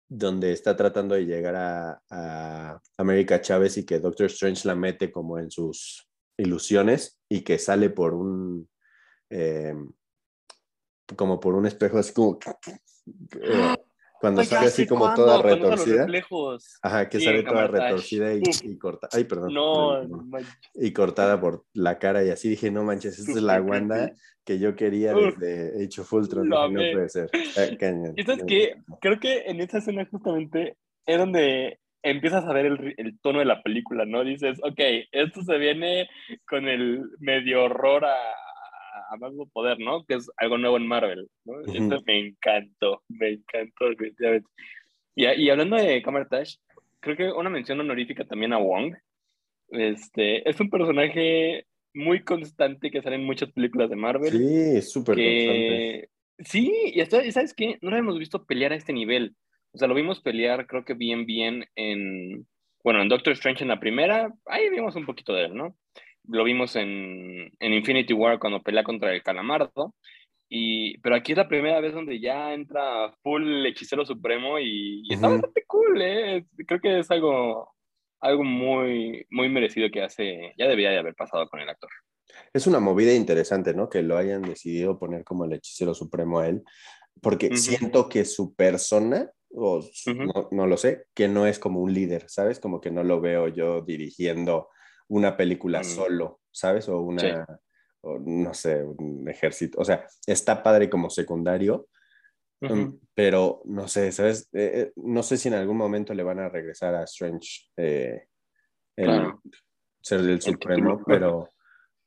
donde 0.09 0.53
está 0.53 0.77
tratando 0.77 1.15
de 1.15 1.27
llegar 1.27 1.57
a, 1.57 2.03
a 2.11 2.81
América 2.97 3.41
Chávez 3.41 3.77
y 3.77 3.85
que 3.85 3.99
Doctor 3.99 4.27
Strange 4.27 4.67
la 4.67 4.75
mete 4.75 5.13
como 5.13 5.39
en 5.39 5.51
sus 5.51 6.09
ilusiones 6.39 7.19
y 7.29 7.43
que 7.43 7.59
sale 7.59 7.91
por 7.91 8.15
un... 8.15 8.69
Em, 9.31 9.91
como 11.15 11.39
por 11.39 11.55
un 11.55 11.67
espejo 11.67 11.99
así 11.99 12.13
como 12.13 12.39
eh, 13.41 13.75
cuando 14.21 14.43
sale 14.45 14.67
así 14.67 14.87
como 14.87 15.13
toda 15.15 15.43
retorcida. 15.43 16.07
Ajá, 16.83 17.09
que 17.09 17.21
sale 17.21 17.43
toda 17.43 17.67
retorcida 17.67 18.35
y, 18.35 18.41
y 18.63 18.79
cortada. 18.79 19.11
Ay, 19.13 19.25
perdón. 19.25 19.53
No, 19.55 20.03
y 20.75 20.93
cortada 20.93 21.41
por 21.41 21.65
la 21.75 21.99
cara 21.99 22.25
y 22.25 22.31
así 22.31 22.49
dije, 22.49 22.71
no 22.71 22.85
manches, 22.85 23.19
esta 23.19 23.33
es 23.33 23.43
la 23.43 23.61
Wanda 23.61 24.13
que 24.45 24.59
yo 24.59 24.77
quería 24.77 25.13
desde 25.13 25.83
Hecho 25.83 26.05
Fultron. 26.05 26.49
No, 26.49 26.69
no 26.69 26.81
puede 26.93 27.09
ser. 27.09 27.29
Ah, 27.35 27.67
¿Y 28.17 28.23
sabes 28.23 28.45
qué? 28.47 28.77
Creo 29.01 29.19
que 29.19 29.43
en 29.47 29.61
esa 29.61 29.79
escena 29.79 30.07
justamente 30.11 30.77
es 31.05 31.19
donde 31.19 31.81
empiezas 32.03 32.45
a 32.45 32.53
ver 32.53 32.67
el, 32.67 32.95
el, 32.97 33.19
tono 33.21 33.41
de 33.41 33.45
la 33.45 33.63
película, 33.63 34.05
¿no? 34.05 34.23
Dices, 34.23 34.61
ok, 34.63 34.81
esto 35.11 35.43
se 35.43 35.59
viene 35.59 36.09
con 36.49 36.69
el 36.69 37.05
medio 37.19 37.65
horror 37.65 38.05
a, 38.05 38.15
a 39.11 39.17
más 39.17 39.33
poder, 39.53 39.79
¿no? 39.79 40.05
Que 40.05 40.15
es 40.15 40.31
algo 40.37 40.59
nuevo 40.59 40.77
en 40.77 40.87
Marvel, 40.87 41.29
¿no? 41.45 41.61
Esto 41.61 42.03
me 42.07 42.19
encantó, 42.19 43.03
me 43.09 43.31
encantó, 43.31 43.89
definitivamente. 43.91 44.49
Y, 45.15 45.27
y 45.27 45.51
hablando 45.51 45.77
de 45.77 46.03
Cameratash, 46.03 46.57
creo 47.01 47.17
que 47.17 47.31
una 47.31 47.51
mención 47.51 47.81
honorífica 47.81 48.25
también 48.25 48.53
a 48.53 48.59
Wong. 48.59 48.95
Este, 49.69 50.49
es 50.49 50.61
un 50.61 50.71
personaje 50.71 51.67
muy 51.95 52.23
constante 52.23 52.91
que 52.91 53.03
sale 53.03 53.17
en 53.17 53.25
muchas 53.25 53.51
películas 53.53 53.91
de 53.91 53.97
Marvel. 53.97 54.31
Sí, 54.31 54.83
súper 54.83 55.17
constante. 55.17 56.11
Sí, 56.39 56.73
y, 56.95 57.01
hasta, 57.01 57.31
¿sabes 57.33 57.55
qué? 57.55 57.79
No 57.81 57.91
lo 57.91 57.97
hemos 57.97 58.19
visto 58.19 58.45
pelear 58.45 58.73
a 58.73 58.77
este 58.77 58.93
nivel. 58.93 59.35
O 59.73 59.79
sea, 59.79 59.89
lo 59.89 59.95
vimos 59.95 60.21
pelear, 60.21 60.67
creo 60.67 60.85
que 60.85 60.95
bien, 60.95 61.27
bien 61.27 61.65
en. 61.75 62.47
Bueno, 62.85 63.03
en 63.03 63.09
Doctor 63.09 63.33
Strange 63.33 63.65
en 63.65 63.69
la 63.69 63.81
primera, 63.81 64.33
ahí 64.47 64.69
vimos 64.71 64.95
un 64.95 65.07
poquito 65.07 65.35
de 65.35 65.47
él, 65.47 65.55
¿no? 65.55 65.77
Lo 66.29 66.45
vimos 66.45 66.77
en, 66.77 67.53
en 67.59 67.75
Infinity 67.75 68.13
War 68.13 68.39
cuando 68.39 68.63
pelea 68.63 68.85
contra 68.85 69.13
el 69.13 69.23
Calamardo. 69.23 69.95
Y, 70.49 70.99
pero 70.99 71.17
aquí 71.17 71.33
es 71.33 71.39
la 71.39 71.49
primera 71.49 71.81
vez 71.81 71.93
donde 71.93 72.21
ya 72.21 72.55
entra 72.55 73.13
full 73.23 73.67
hechicero 73.67 74.07
supremo 74.07 74.59
y, 74.61 75.03
está 75.11 75.29
bastante 75.29 75.65
cool, 75.67 76.01
¿eh? 76.01 76.47
Creo 76.67 76.81
que 76.81 77.01
es 77.01 77.11
algo, 77.11 77.75
algo 78.21 78.45
muy, 78.45 79.27
muy 79.31 79.49
merecido 79.49 79.91
que 79.91 80.03
hace, 80.03 80.55
ya 80.57 80.67
debería 80.67 80.91
de 80.91 80.99
haber 80.99 81.15
pasado 81.15 81.49
con 81.49 81.61
el 81.61 81.69
actor. 81.69 81.91
Es 82.53 82.67
una 82.67 82.81
movida 82.81 83.13
interesante, 83.13 83.75
¿no? 83.75 83.89
Que 83.89 84.03
lo 84.03 84.17
hayan 84.17 84.43
decidido 84.43 84.99
poner 84.99 85.25
como 85.25 85.45
el 85.45 85.53
hechicero 85.55 85.95
supremo 85.95 86.39
a 86.39 86.49
él, 86.49 86.63
porque 87.21 87.57
siento 87.57 88.09
que 88.09 88.25
su 88.25 88.55
persona, 88.55 89.31
o 89.51 89.85
no, 90.53 90.67
lo 90.67 90.77
sé, 90.77 91.07
que 91.15 91.29
no 91.29 91.47
es 91.47 91.59
como 91.59 91.81
un 91.81 91.93
líder, 91.93 92.29
¿sabes? 92.29 92.61
Como 92.61 92.81
que 92.81 92.91
no 92.91 93.03
lo 93.03 93.21
veo 93.21 93.49
yo 93.49 93.81
dirigiendo 93.81 94.69
una 95.09 95.37
película 95.37 95.81
mm. 95.81 95.85
solo, 95.85 96.41
¿sabes? 96.51 96.89
O 96.89 97.01
una, 97.01 97.47
no 98.03 98.55
sé, 98.55 98.83
un 98.83 99.29
ejército. 99.29 99.81
O 99.81 99.85
sea, 99.85 100.07
está 100.27 100.63
padre 100.63 100.89
como 100.89 101.11
secundario, 101.11 101.89
mm, 102.61 102.89
pero 103.15 103.63
no 103.65 103.89
sé, 103.89 104.13
¿sabes? 104.13 104.49
Eh, 104.53 104.73
eh, 104.75 104.93
no 104.97 105.23
sé 105.23 105.37
si 105.37 105.49
en 105.49 105.55
algún 105.55 105.77
momento 105.77 106.15
le 106.15 106.23
van 106.23 106.39
a 106.39 106.49
regresar 106.49 106.95
a 106.95 107.05
Strange 107.05 107.69
eh, 107.77 108.27
el 108.97 109.33
ser 110.01 110.21
el 110.21 110.41
supremo, 110.41 111.03
pero, 111.05 111.51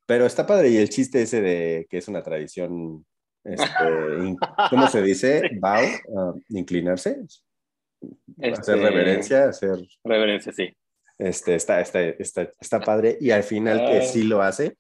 pero 0.06 0.26
está 0.26 0.46
padre. 0.46 0.70
Y 0.70 0.78
el 0.78 0.90
chiste 0.90 1.22
ese 1.22 1.42
de 1.42 1.88
que 1.90 1.98
es 1.98 2.08
una 2.08 2.24
tradición, 2.24 3.06
este, 3.44 4.38
¿cómo 4.70 4.88
se 4.88 5.02
dice? 5.04 5.42
Bow, 5.60 5.86
ah, 6.18 6.34
inclinarse, 6.50 7.22
hacer 7.22 8.54
este, 8.54 8.76
reverencia, 8.76 9.50
hacer... 9.50 9.78
Reverencia, 10.04 10.54
sí. 10.54 10.74
Este, 11.20 11.56
está, 11.56 11.82
está, 11.82 12.02
está, 12.02 12.54
está 12.60 12.80
padre 12.80 13.18
y 13.20 13.32
al 13.32 13.44
final 13.44 13.86
que 13.86 14.02
sí 14.04 14.24
lo 14.24 14.42
hace, 14.42 14.78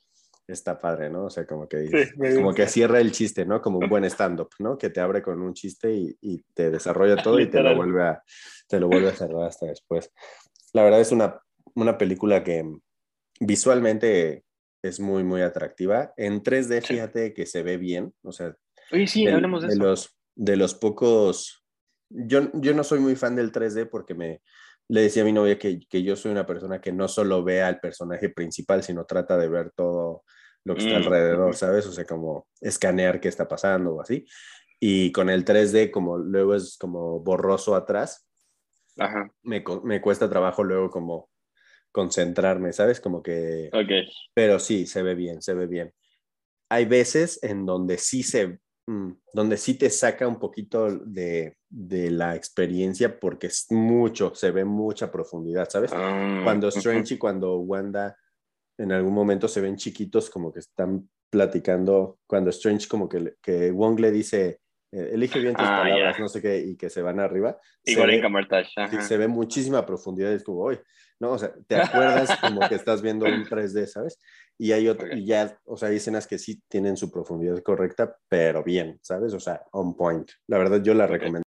está 0.47 0.80
padre, 0.80 1.10
¿no? 1.10 1.25
O 1.25 1.30
sea, 1.30 1.45
como 1.45 1.67
que, 1.67 2.10
como 2.36 2.54
que 2.54 2.65
cierra 2.67 3.02
el 3.02 3.12
chiste, 3.12 3.45
¿no? 3.45 3.62
Como 3.62 3.80
un 3.80 3.89
buen 3.89 4.06
stand-up, 4.06 4.49
¿no? 4.60 4.78
Que 4.78 4.89
te 4.89 5.02
abre 5.02 5.21
con 5.21 5.41
un 5.41 5.54
chiste 5.54 5.93
y, 5.93 6.17
y 6.21 6.41
te 6.54 6.71
desarrolla 6.71 7.21
todo 7.21 7.41
y 7.41 7.49
te 7.49 7.62
lo, 7.62 7.75
vuelve 7.75 8.04
a, 8.04 8.23
te 8.69 8.80
lo 8.80 8.88
vuelve 8.88 9.10
a 9.10 9.15
cerrar 9.15 9.43
hasta 9.43 9.65
después. 9.65 10.12
La 10.71 10.84
verdad 10.84 11.02
es 11.02 11.12
una, 11.12 11.41
una 11.75 11.97
película 11.97 12.41
que 12.41 12.63
visualmente 13.41 14.45
es 14.82 15.02
muy, 15.02 15.25
muy 15.25 15.41
atractiva. 15.41 16.13
En 16.15 16.41
3D, 16.41 16.86
fíjate 16.86 17.34
que 17.34 17.45
se 17.45 17.63
ve 17.63 17.75
bien, 17.75 18.13
o 18.23 18.32
sea... 18.32 18.56
Oye, 18.93 19.08
sí, 19.08 19.25
de, 19.25 19.34
hablemos 19.34 19.62
de, 19.62 19.67
de 19.67 19.75
Los, 19.75 20.17
de 20.36 20.56
los 20.56 20.73
pocos... 20.73 21.65
Yo, 22.10 22.49
yo 22.54 22.73
no 22.73 22.84
soy 22.84 22.99
muy 22.99 23.15
fan 23.15 23.36
del 23.36 23.52
3D 23.52 23.88
porque 23.88 24.15
me, 24.15 24.41
le 24.89 25.02
decía 25.02 25.21
a 25.21 25.25
mi 25.25 25.32
novia 25.32 25.58
que, 25.58 25.80
que, 25.88 26.04
yo 26.04 26.15
soy 26.15 26.32
una 26.32 26.45
persona 26.45 26.82
que 26.82 26.91
no 26.91 27.08
solo 27.08 27.43
ve 27.43 27.62
al 27.62 27.80
personaje 27.80 28.30
principal, 28.30 28.84
sino 28.84 29.06
trata 29.06 29.38
de 29.38 29.47
ver 29.47 29.71
todo 29.71 30.23
lo 30.65 30.75
que 30.75 30.82
está 30.82 30.99
mm, 30.99 31.04
alrededor, 31.04 31.56
¿sabes? 31.56 31.86
O 31.86 31.91
sea, 31.91 32.06
como 32.06 32.47
escanear 32.60 33.19
qué 33.19 33.28
está 33.28 33.47
pasando 33.47 33.95
o 33.95 34.02
así. 34.02 34.25
Y 34.80 35.12
con 35.12 35.30
el 35.30 35.45
3D, 35.45 35.91
como 35.91 36.17
luego 36.17 36.56
es 36.56 36.78
como 36.78 37.19
borroso 37.19 37.75
atrás, 37.75 38.25
Me, 39.43 39.63
me, 39.84 40.02
cuesta 40.02 40.30
trabajo 40.30 40.63
luego 40.63 40.89
como 40.89 41.30
concentrarme, 41.91 42.73
¿sabes? 42.73 42.99
Como 42.99 43.21
que... 43.21 43.69
Ok. 43.71 44.10
Pero 44.34 44.60
sí, 44.60 44.86
se 44.86 45.04
ve 45.04 45.15
bien, 45.15 45.41
se 45.41 45.54
ve 45.54 45.67
bien. 45.67 45.93
Hay 46.69 46.86
veces 46.86 47.41
en 47.43 47.65
donde 47.65 47.97
sí 47.97 48.23
se... 48.23 48.60
Mm, 48.89 49.12
donde 49.34 49.56
sí 49.58 49.75
te 49.75 49.88
saca 49.91 50.28
un 50.28 50.39
poquito 50.39 50.89
de, 50.89 51.58
de 51.69 52.10
la 52.10 52.36
experiencia 52.36 53.19
porque 53.19 53.45
es 53.45 53.67
mucho, 53.69 54.34
se 54.34 54.49
ve 54.49 54.65
mucha 54.65 55.12
profundidad, 55.12 55.69
¿sabes? 55.69 55.91
Ah, 55.93 56.41
cuando 56.43 56.69
Strange 56.69 57.13
y 57.13 57.17
cuando 57.19 57.60
Wanda 57.60 58.17
en 58.80 58.91
algún 58.91 59.13
momento 59.13 59.47
se 59.47 59.62
ven 59.62 59.75
chiquitos 59.75 60.32
como 60.32 60.52
que 60.52 60.62
están 60.62 61.08
platicando, 61.30 62.17
cuando 62.25 62.49
Strange 62.49 62.88
como 62.88 63.08
que, 63.08 63.36
que 63.43 63.69
Wong 63.69 63.99
le 63.99 64.10
dice, 64.10 64.62
eh, 64.91 65.12
elige 65.13 65.39
bien 65.39 65.54
tus 65.54 65.67
ah, 65.67 65.84
palabras, 65.84 66.19
no 66.19 66.28
sé 66.28 66.41
qué, 66.41 66.58
y 66.58 66.75
que 66.75 66.89
se 66.89 67.04
van 67.04 67.19
arriba. 67.19 67.60
Igual 67.86 68.10
en 68.10 68.21
Camertage. 68.21 68.71
Se 69.02 69.17
ve 69.17 69.28
muchísima 69.28 69.86
profundidad, 69.86 70.34
es 70.34 70.43
como, 70.43 70.62
hoy, 70.62 70.80
¿no? 71.19 71.34
O 71.34 71.38
sea, 71.38 71.54
te 71.67 71.75
acuerdas 71.75 72.36
como 72.41 72.67
que 72.67 72.73
estás 72.73 73.04
viendo 73.04 73.28
un 73.28 73.45
3D, 73.45 73.86
¿sabes? 73.86 74.17
Y 74.62 74.74
hay 74.74 74.89
otro, 74.89 75.08
y 75.15 75.26
ya, 75.26 75.58
o 75.63 75.78
sea, 75.78 75.88
hay 75.88 75.95
escenas 75.95 76.28
que 76.28 76.38
sí 76.38 76.62
tienen 76.67 76.98
su 76.98 77.10
profundidad 77.10 77.58
correcta, 77.63 78.17
pero 78.28 78.62
bien, 78.62 79.00
¿sabes? 79.02 79.34
O 79.34 79.39
sea, 79.39 79.63
on 79.72 79.95
point. 79.95 80.30
La 80.48 80.58
verdad, 80.58 80.84
yo 80.84 80.93
la 80.93 81.08
recomiendo. 81.08 81.43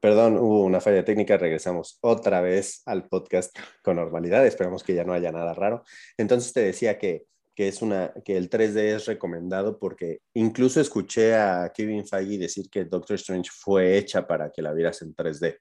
Perdón, 0.00 0.36
hubo 0.36 0.64
una 0.64 0.82
falla 0.82 1.02
técnica, 1.02 1.38
regresamos 1.38 1.98
otra 2.02 2.42
vez 2.42 2.82
al 2.84 3.08
podcast 3.08 3.56
con 3.82 3.96
normalidad, 3.96 4.44
esperamos 4.46 4.82
que 4.82 4.94
ya 4.94 5.04
no 5.04 5.14
haya 5.14 5.32
nada 5.32 5.54
raro. 5.54 5.82
Entonces 6.18 6.52
te 6.52 6.60
decía 6.60 6.98
que, 6.98 7.24
que, 7.54 7.68
es 7.68 7.80
una, 7.80 8.12
que 8.22 8.36
el 8.36 8.50
3D 8.50 8.96
es 8.96 9.06
recomendado 9.06 9.78
porque 9.78 10.18
incluso 10.34 10.78
escuché 10.78 11.36
a 11.36 11.72
Kevin 11.74 12.06
Feige 12.06 12.36
decir 12.36 12.68
que 12.68 12.84
Doctor 12.84 13.14
Strange 13.14 13.50
fue 13.50 13.96
hecha 13.96 14.26
para 14.26 14.50
que 14.50 14.60
la 14.60 14.74
vieras 14.74 15.00
en 15.00 15.14
3D. 15.14 15.56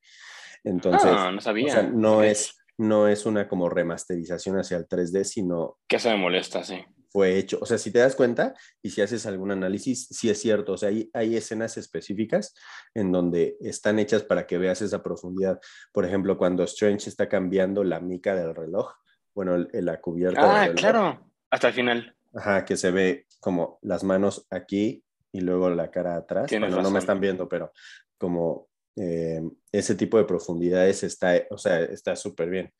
Entonces, 0.63 1.11
ah, 1.13 1.31
no, 1.31 1.39
sabía. 1.39 1.83
no, 1.83 2.21
es, 2.21 2.60
no 2.77 3.07
es 3.07 3.25
una 3.25 3.47
como 3.47 3.69
remasterización 3.69 4.57
hacia 4.57 4.77
el 4.77 4.87
3D, 4.87 5.23
sino... 5.23 5.77
Que 5.87 5.99
se 5.99 6.09
me 6.09 6.17
molesta, 6.17 6.63
sí 6.63 6.83
fue 7.11 7.37
hecho. 7.37 7.59
O 7.61 7.65
sea, 7.65 7.77
si 7.77 7.91
te 7.91 7.99
das 7.99 8.15
cuenta 8.15 8.55
y 8.81 8.89
si 8.89 9.01
haces 9.01 9.25
algún 9.25 9.51
análisis, 9.51 10.07
sí 10.09 10.29
es 10.29 10.39
cierto. 10.39 10.73
O 10.73 10.77
sea, 10.77 10.89
hay, 10.89 11.09
hay 11.13 11.35
escenas 11.35 11.77
específicas 11.77 12.55
en 12.93 13.11
donde 13.11 13.57
están 13.59 13.99
hechas 13.99 14.23
para 14.23 14.47
que 14.47 14.57
veas 14.57 14.81
esa 14.81 15.03
profundidad. 15.03 15.59
Por 15.91 16.05
ejemplo, 16.05 16.37
cuando 16.37 16.63
Strange 16.63 17.09
está 17.09 17.27
cambiando 17.27 17.83
la 17.83 17.99
mica 17.99 18.33
del 18.33 18.55
reloj, 18.55 18.93
bueno, 19.35 19.57
la 19.57 19.99
cubierta. 19.99 20.63
Ah, 20.63 20.73
claro, 20.73 21.31
hasta 21.49 21.67
el 21.67 21.73
final. 21.73 22.15
Ajá, 22.33 22.63
que 22.63 22.77
se 22.77 22.91
ve 22.91 23.25
como 23.41 23.77
las 23.81 24.03
manos 24.05 24.47
aquí 24.49 25.03
y 25.33 25.41
luego 25.41 25.69
la 25.69 25.91
cara 25.91 26.15
atrás. 26.15 26.49
Bueno, 26.49 26.81
no 26.81 26.91
me 26.91 26.99
están 26.99 27.19
viendo, 27.19 27.49
pero 27.49 27.73
como 28.17 28.69
eh, 29.03 29.41
ese 29.71 29.95
tipo 29.95 30.17
de 30.17 30.25
profundidades 30.25 31.01
está, 31.03 31.33
o 31.49 31.57
sea, 31.57 31.79
está 31.79 32.15
súper 32.15 32.49
bien. 32.49 32.71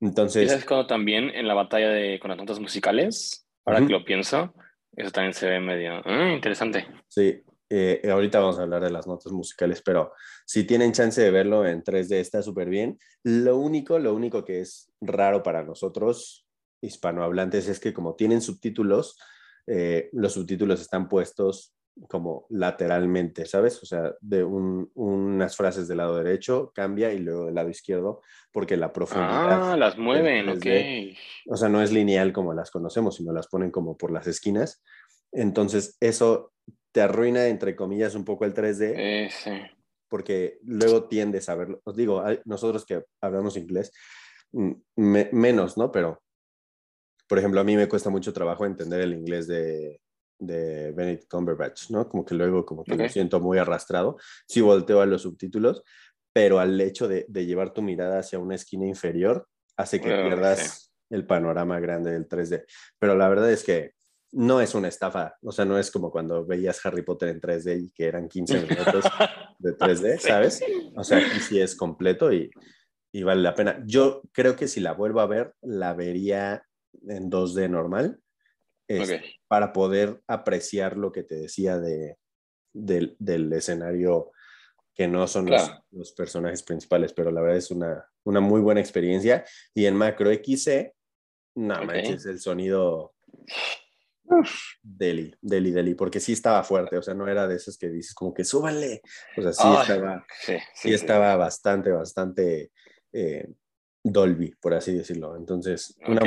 Entonces. 0.00 0.50
¿Sabes 0.50 0.64
cuando 0.64 0.88
también 0.88 1.30
en 1.30 1.46
la 1.46 1.54
batalla 1.54 1.90
de, 1.90 2.18
con 2.18 2.30
las 2.30 2.38
notas 2.38 2.58
musicales? 2.58 3.46
Ahora 3.64 3.86
que 3.86 3.92
lo 3.92 4.04
pienso, 4.04 4.54
eso 4.96 5.10
también 5.12 5.34
se 5.34 5.48
ve 5.48 5.60
medio 5.60 6.02
ah, 6.04 6.32
interesante. 6.32 6.86
Sí, 7.06 7.44
eh, 7.70 8.00
ahorita 8.10 8.40
vamos 8.40 8.58
a 8.58 8.62
hablar 8.62 8.82
de 8.82 8.90
las 8.90 9.06
notas 9.06 9.30
musicales, 9.30 9.82
pero 9.82 10.12
si 10.46 10.64
tienen 10.64 10.92
chance 10.92 11.20
de 11.20 11.30
verlo 11.30 11.66
en 11.66 11.84
3D 11.84 12.16
está 12.16 12.42
súper 12.42 12.68
bien. 12.68 12.98
Lo 13.22 13.58
único, 13.58 13.98
lo 13.98 14.14
único 14.14 14.44
que 14.44 14.60
es 14.60 14.90
raro 15.00 15.42
para 15.42 15.62
nosotros 15.62 16.46
hispanohablantes 16.80 17.68
es 17.68 17.78
que 17.78 17.92
como 17.92 18.16
tienen 18.16 18.40
subtítulos, 18.40 19.16
eh, 19.66 20.08
los 20.12 20.32
subtítulos 20.32 20.80
están 20.80 21.08
puestos 21.08 21.74
como 22.06 22.46
lateralmente, 22.50 23.46
¿sabes? 23.46 23.82
O 23.82 23.86
sea, 23.86 24.14
de 24.20 24.44
unas 24.44 25.56
frases 25.56 25.88
del 25.88 25.98
lado 25.98 26.16
derecho 26.16 26.70
cambia 26.74 27.12
y 27.12 27.18
luego 27.18 27.46
del 27.46 27.54
lado 27.54 27.68
izquierdo, 27.68 28.22
porque 28.52 28.76
la 28.76 28.92
profundidad. 28.92 29.72
Ah, 29.72 29.76
las 29.76 29.98
mueven, 29.98 30.48
ok. 30.50 30.66
O 31.48 31.56
sea, 31.56 31.68
no 31.68 31.82
es 31.82 31.92
lineal 31.92 32.32
como 32.32 32.54
las 32.54 32.70
conocemos, 32.70 33.16
sino 33.16 33.32
las 33.32 33.48
ponen 33.48 33.70
como 33.70 33.96
por 33.96 34.12
las 34.12 34.26
esquinas. 34.26 34.82
Entonces, 35.32 35.96
eso 36.00 36.52
te 36.92 37.00
arruina, 37.00 37.46
entre 37.46 37.74
comillas, 37.74 38.14
un 38.14 38.24
poco 38.24 38.44
el 38.44 38.54
3D. 38.54 39.30
sí. 39.30 39.50
Porque 40.10 40.58
luego 40.62 41.04
tiendes 41.04 41.50
a 41.50 41.54
verlo. 41.54 41.82
Os 41.84 41.94
digo, 41.94 42.24
nosotros 42.46 42.86
que 42.86 43.04
hablamos 43.20 43.58
inglés, 43.58 43.92
mm, 44.52 44.72
menos, 44.96 45.76
¿no? 45.76 45.92
Pero, 45.92 46.22
por 47.28 47.38
ejemplo, 47.38 47.60
a 47.60 47.64
mí 47.64 47.76
me 47.76 47.88
cuesta 47.88 48.08
mucho 48.08 48.32
trabajo 48.32 48.64
entender 48.64 49.02
el 49.02 49.12
inglés 49.12 49.46
de, 49.46 50.00
de 50.38 50.92
Benedict 50.92 51.28
Cumberbatch, 51.28 51.90
¿no? 51.90 52.08
Como 52.08 52.24
que 52.24 52.34
luego 52.34 52.64
como 52.64 52.84
que 52.84 52.94
me 52.94 53.08
siento 53.08 53.40
muy 53.40 53.58
arrastrado. 53.58 54.16
Sí 54.46 54.60
volteo 54.60 55.00
a 55.00 55.06
los 55.06 55.22
subtítulos, 55.22 55.82
pero 56.32 56.58
al 56.60 56.80
hecho 56.80 57.08
de, 57.08 57.26
de 57.28 57.46
llevar 57.46 57.72
tu 57.72 57.82
mirada 57.82 58.20
hacia 58.20 58.38
una 58.38 58.54
esquina 58.54 58.86
inferior 58.86 59.48
hace 59.76 60.00
que 60.00 60.08
pierdas 60.08 60.92
el 61.10 61.26
panorama 61.26 61.80
grande 61.80 62.12
del 62.12 62.28
3D. 62.28 62.64
Pero 62.98 63.16
la 63.16 63.28
verdad 63.28 63.50
es 63.50 63.64
que 63.64 63.92
no 64.32 64.60
es 64.60 64.74
una 64.74 64.88
estafa, 64.88 65.36
o 65.42 65.52
sea, 65.52 65.64
no 65.64 65.78
es 65.78 65.90
como 65.90 66.10
cuando 66.10 66.44
veías 66.44 66.84
Harry 66.84 67.02
Potter 67.02 67.30
en 67.30 67.40
3D 67.40 67.84
y 67.84 67.90
que 67.90 68.06
eran 68.06 68.28
15 68.28 68.62
minutos 68.62 69.04
de 69.58 69.76
3D, 69.76 70.18
¿sabes? 70.18 70.62
O 70.94 71.02
sea, 71.02 71.18
aquí 71.18 71.40
sí 71.40 71.60
es 71.60 71.74
completo 71.74 72.32
y, 72.32 72.50
y 73.12 73.22
vale 73.22 73.40
la 73.40 73.54
pena. 73.54 73.82
Yo 73.86 74.22
creo 74.32 74.54
que 74.54 74.68
si 74.68 74.80
la 74.80 74.92
vuelvo 74.92 75.20
a 75.20 75.26
ver, 75.26 75.54
la 75.62 75.94
vería 75.94 76.62
en 77.06 77.30
2D 77.30 77.70
normal 77.70 78.20
para 79.46 79.72
poder 79.72 80.22
apreciar 80.26 80.96
lo 80.96 81.12
que 81.12 81.22
te 81.22 81.34
decía 81.34 81.78
de, 81.78 82.16
del, 82.72 83.52
escenario 83.52 84.32
que 84.94 85.06
no 85.06 85.26
son 85.26 85.48
los, 85.90 86.12
personajes 86.12 86.62
principales, 86.62 87.12
pero 87.12 87.30
la 87.30 87.40
verdad 87.40 87.58
es 87.58 87.70
una, 87.70 88.04
una 88.24 88.40
muy 88.40 88.60
buena 88.60 88.80
experiencia. 88.80 89.44
Y 89.74 89.86
en 89.86 89.96
Macro 89.96 90.32
XC, 90.32 90.92
no 91.56 91.84
manches, 91.84 92.26
el 92.26 92.40
sonido 92.40 93.14
Deli, 94.82 95.34
deli, 95.40 95.70
deli, 95.70 95.94
porque 95.94 96.20
sí 96.20 96.32
estaba 96.32 96.62
fuerte, 96.62 96.98
o 96.98 97.02
sea, 97.02 97.14
no 97.14 97.28
era 97.28 97.46
de 97.46 97.56
esos 97.56 97.78
que 97.78 97.88
dices 97.88 98.14
como 98.14 98.34
que 98.34 98.44
súbanle, 98.44 99.00
o 99.36 99.42
sea, 99.42 99.52
sí 99.52 99.68
estaba, 99.80 100.26
sí, 100.74 100.92
estaba 100.92 101.36
bastante, 101.36 101.90
bastante 101.90 102.70
eh, 103.12 103.48
Dolby, 104.02 104.54
por 104.60 104.74
así 104.74 104.94
decirlo. 104.94 105.36
Entonces, 105.36 105.96
una 106.06 106.20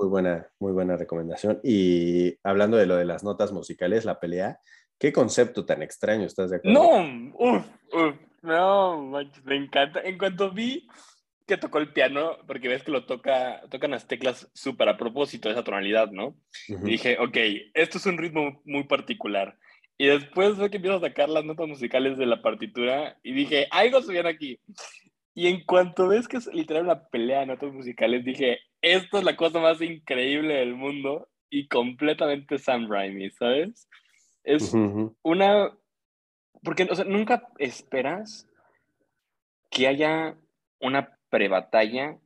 muy 0.00 0.08
buena, 0.08 0.48
muy 0.58 0.72
buena 0.72 0.96
recomendación. 0.96 1.60
Y 1.62 2.36
hablando 2.42 2.78
de 2.78 2.86
lo 2.86 2.96
de 2.96 3.04
las 3.04 3.22
notas 3.22 3.52
musicales, 3.52 4.06
la 4.06 4.18
pelea, 4.18 4.60
qué 4.98 5.12
concepto 5.12 5.66
tan 5.66 5.82
extraño, 5.82 6.24
¿estás 6.24 6.50
de 6.50 6.56
acuerdo? 6.56 6.80
No, 6.80 7.32
uff, 7.38 7.66
uff, 7.92 8.14
no, 8.42 9.12
me 9.44 9.56
encanta. 9.56 10.00
En 10.00 10.16
cuanto 10.16 10.50
vi 10.50 10.88
que 11.46 11.58
tocó 11.58 11.78
el 11.78 11.92
piano, 11.92 12.38
porque 12.46 12.68
ves 12.68 12.82
que 12.82 12.92
lo 12.92 13.04
toca, 13.04 13.60
tocan 13.70 13.90
las 13.90 14.06
teclas 14.06 14.48
súper 14.54 14.88
a 14.88 14.96
propósito 14.96 15.48
de 15.48 15.54
esa 15.54 15.64
tonalidad, 15.64 16.10
¿no? 16.10 16.34
Y 16.68 16.92
dije, 16.92 17.18
ok, 17.18 17.36
esto 17.74 17.98
es 17.98 18.06
un 18.06 18.16
ritmo 18.16 18.62
muy 18.64 18.84
particular. 18.84 19.58
Y 19.98 20.06
después 20.06 20.54
fue 20.54 20.70
que 20.70 20.76
empiezo 20.76 20.96
a 20.96 21.08
sacar 21.08 21.28
las 21.28 21.44
notas 21.44 21.68
musicales 21.68 22.16
de 22.16 22.24
la 22.24 22.40
partitura 22.40 23.18
y 23.22 23.32
dije, 23.34 23.66
algo 23.70 24.00
se 24.00 24.12
viene 24.12 24.30
aquí. 24.30 24.58
Y 25.34 25.48
en 25.48 25.62
cuanto 25.64 26.08
ves 26.08 26.26
que 26.26 26.38
es 26.38 26.46
literal 26.54 26.84
una 26.84 27.04
pelea 27.08 27.40
de 27.40 27.46
notas 27.46 27.72
musicales, 27.72 28.24
dije, 28.24 28.60
esto 28.82 29.18
es 29.18 29.24
la 29.24 29.36
cosa 29.36 29.60
más 29.60 29.80
increíble 29.80 30.54
del 30.54 30.74
mundo 30.74 31.28
y 31.50 31.68
completamente 31.68 32.58
Sam 32.58 32.88
Raimi, 32.90 33.30
¿sabes? 33.30 33.88
Es 34.44 34.72
una... 35.22 35.76
Porque, 36.62 36.84
o 36.90 36.94
sea, 36.94 37.04
nunca 37.04 37.48
esperas 37.58 38.48
que 39.70 39.86
haya 39.86 40.36
una 40.80 41.16
pre-batalla 41.30 42.18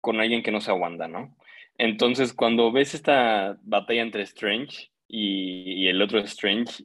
con 0.00 0.20
alguien 0.20 0.42
que 0.42 0.50
no 0.50 0.60
sea 0.60 0.74
Wanda, 0.74 1.08
¿no? 1.08 1.36
Entonces, 1.76 2.32
cuando 2.32 2.72
ves 2.72 2.94
esta 2.94 3.58
batalla 3.62 4.02
entre 4.02 4.22
Strange 4.22 4.90
y, 5.06 5.86
el 5.88 6.02
otro 6.02 6.18
Strange, 6.20 6.84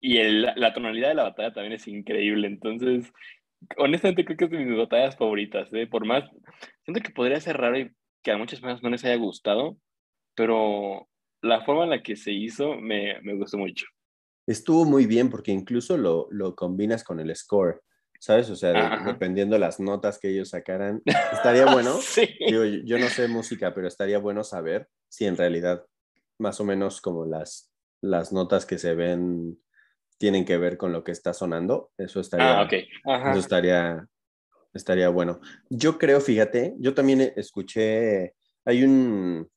y 0.00 0.22
la 0.22 0.74
tonalidad 0.74 1.08
de 1.08 1.14
la 1.14 1.22
batalla 1.24 1.52
también 1.52 1.74
es 1.74 1.86
increíble. 1.88 2.46
Entonces, 2.46 3.12
honestamente 3.76 4.24
creo 4.24 4.36
que 4.36 4.44
es 4.44 4.50
de 4.50 4.58
mis 4.58 4.76
batallas 4.76 5.16
favoritas, 5.16 5.72
¿eh? 5.72 5.86
Por 5.86 6.04
más, 6.04 6.24
siento 6.84 7.00
que 7.00 7.10
podría 7.10 7.40
ser 7.40 7.56
raro 7.56 7.78
y 7.78 7.90
que 8.22 8.30
a 8.30 8.38
muchas 8.38 8.60
personas 8.60 8.82
no 8.82 8.90
les 8.90 9.04
haya 9.04 9.16
gustado, 9.16 9.76
pero 10.34 11.08
la 11.42 11.62
forma 11.64 11.84
en 11.84 11.90
la 11.90 12.02
que 12.02 12.16
se 12.16 12.32
hizo 12.32 12.76
me, 12.76 13.20
me 13.22 13.34
gustó 13.34 13.58
mucho. 13.58 13.86
Estuvo 14.46 14.84
muy 14.84 15.06
bien 15.06 15.30
porque 15.30 15.52
incluso 15.52 15.96
lo, 15.96 16.28
lo 16.30 16.54
combinas 16.54 17.04
con 17.04 17.20
el 17.20 17.34
score. 17.34 17.82
¿sabes? 18.22 18.48
O 18.50 18.56
sea, 18.56 19.02
dependiendo 19.04 19.58
las 19.58 19.80
notas 19.80 20.20
que 20.20 20.28
ellos 20.28 20.50
sacaran, 20.50 21.02
estaría 21.32 21.66
bueno. 21.66 21.98
yo 22.84 22.98
no 22.98 23.08
sé 23.08 23.26
música, 23.26 23.74
pero 23.74 23.88
estaría 23.88 24.18
bueno 24.18 24.44
saber 24.44 24.88
si 25.08 25.26
en 25.26 25.36
realidad 25.36 25.84
más 26.38 26.60
o 26.60 26.64
menos 26.64 27.00
como 27.00 27.26
las, 27.26 27.72
las 28.00 28.32
notas 28.32 28.64
que 28.64 28.78
se 28.78 28.94
ven 28.94 29.58
tienen 30.18 30.44
que 30.44 30.56
ver 30.56 30.76
con 30.76 30.92
lo 30.92 31.02
que 31.02 31.10
está 31.10 31.34
sonando. 31.34 31.90
Eso 31.98 32.20
estaría, 32.20 32.60
ah, 32.60 33.30
Eso 33.30 33.40
estaría, 33.40 34.06
estaría 34.72 35.08
bueno. 35.08 35.40
Yo 35.70 35.98
creo, 35.98 36.20
fíjate, 36.20 36.74
yo 36.78 36.94
también 36.94 37.32
escuché, 37.36 38.34
hay 38.64 38.84
un, 38.84 39.48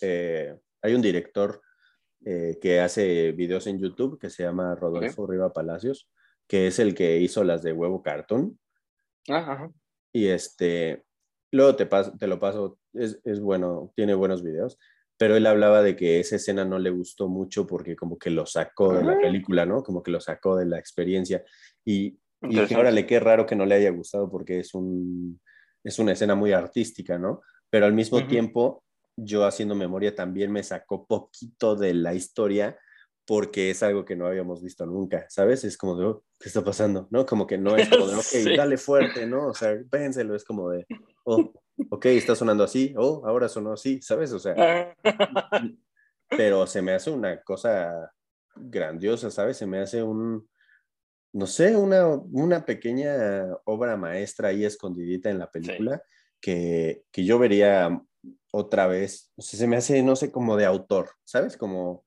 eh, 0.00 0.56
hay 0.82 0.94
un 0.94 1.02
director 1.02 1.62
eh, 2.24 2.58
que 2.60 2.80
hace 2.80 3.32
videos 3.32 3.66
en 3.66 3.78
YouTube 3.78 4.18
que 4.18 4.30
se 4.30 4.42
llama 4.42 4.74
Rodolfo 4.74 5.26
Riva 5.26 5.52
Palacios 5.52 6.08
que 6.50 6.66
es 6.66 6.80
el 6.80 6.96
que 6.96 7.18
hizo 7.18 7.44
las 7.44 7.62
de 7.62 7.72
huevo 7.72 8.02
cartón. 8.02 8.58
Ajá. 9.28 9.70
Y 10.12 10.26
este, 10.26 11.04
luego 11.52 11.76
te, 11.76 11.86
paso, 11.86 12.12
te 12.18 12.26
lo 12.26 12.40
paso, 12.40 12.80
es, 12.92 13.20
es, 13.22 13.38
bueno, 13.38 13.92
tiene 13.94 14.14
buenos 14.14 14.42
videos, 14.42 14.76
pero 15.16 15.36
él 15.36 15.46
hablaba 15.46 15.80
de 15.80 15.94
que 15.94 16.18
esa 16.18 16.34
escena 16.34 16.64
no 16.64 16.80
le 16.80 16.90
gustó 16.90 17.28
mucho 17.28 17.68
porque 17.68 17.94
como 17.94 18.18
que 18.18 18.30
lo 18.30 18.46
sacó 18.46 18.94
de 18.94 19.04
la 19.04 19.12
ah. 19.12 19.18
película, 19.22 19.64
¿no? 19.64 19.84
Como 19.84 20.02
que 20.02 20.10
lo 20.10 20.20
sacó 20.20 20.56
de 20.56 20.66
la 20.66 20.80
experiencia. 20.80 21.44
Y, 21.84 22.18
y 22.42 22.58
dije, 22.58 22.76
órale, 22.76 23.06
qué 23.06 23.20
raro 23.20 23.46
que 23.46 23.56
no 23.56 23.66
le 23.66 23.74
haya 23.74 23.90
gustado 23.90 24.30
porque 24.30 24.60
es, 24.60 24.74
un, 24.74 25.40
es 25.84 25.98
una 25.98 26.12
escena 26.12 26.34
muy 26.34 26.52
artística, 26.52 27.18
¿no? 27.18 27.42
Pero 27.68 27.86
al 27.86 27.92
mismo 27.92 28.26
tiempo, 28.26 28.84
yo 29.16 29.44
haciendo 29.44 29.74
memoria 29.74 30.14
también 30.14 30.50
me 30.50 30.62
sacó 30.62 31.06
poquito 31.06 31.76
de 31.76 31.94
la 31.94 32.14
historia 32.14 32.78
porque 33.26 33.70
es 33.70 33.82
algo 33.84 34.04
que 34.04 34.16
no 34.16 34.26
habíamos 34.26 34.60
visto 34.60 34.84
nunca, 34.86 35.24
¿sabes? 35.28 35.62
Es 35.62 35.78
como 35.78 35.96
de, 35.96 36.04
oh, 36.04 36.24
¿qué 36.40 36.48
está 36.48 36.64
pasando? 36.64 37.06
¿No? 37.10 37.24
Como 37.24 37.46
que 37.46 37.58
no 37.58 37.76
es 37.76 37.88
como 37.88 38.08
de, 38.08 38.16
ok, 38.16 38.56
dale 38.56 38.76
fuerte, 38.76 39.24
¿no? 39.26 39.48
O 39.48 39.54
sea, 39.54 39.78
pénselo, 39.88 40.34
es 40.34 40.44
como 40.44 40.70
de, 40.70 40.84
oh, 41.24 41.52
ok, 41.90 42.06
está 42.06 42.34
sonando 42.34 42.64
así, 42.64 42.92
oh, 42.96 43.22
ahora 43.24 43.48
sonó 43.48 43.72
así, 43.72 44.02
¿sabes? 44.02 44.32
O 44.32 44.40
sea, 44.40 44.96
pero 46.28 46.66
se 46.66 46.82
me 46.82 46.92
hace 46.92 47.10
una 47.10 47.40
cosa 47.42 48.12
grandiosa, 48.56 49.30
¿sabes? 49.30 49.58
Se 49.58 49.66
me 49.66 49.78
hace 49.78 50.02
un, 50.02 50.49
no 51.32 51.46
sé, 51.46 51.76
una, 51.76 52.06
una 52.08 52.64
pequeña 52.64 53.46
obra 53.64 53.96
maestra 53.96 54.48
ahí 54.48 54.64
escondidita 54.64 55.30
en 55.30 55.38
la 55.38 55.50
película 55.50 56.02
que, 56.40 57.04
que 57.10 57.24
yo 57.24 57.38
vería 57.38 58.02
otra 58.52 58.86
vez, 58.86 59.32
o 59.36 59.42
sea, 59.42 59.58
se 59.58 59.66
me 59.66 59.76
hace, 59.76 60.02
no 60.02 60.16
sé, 60.16 60.32
como 60.32 60.56
de 60.56 60.64
autor, 60.64 61.10
¿sabes? 61.24 61.56
Como 61.56 62.04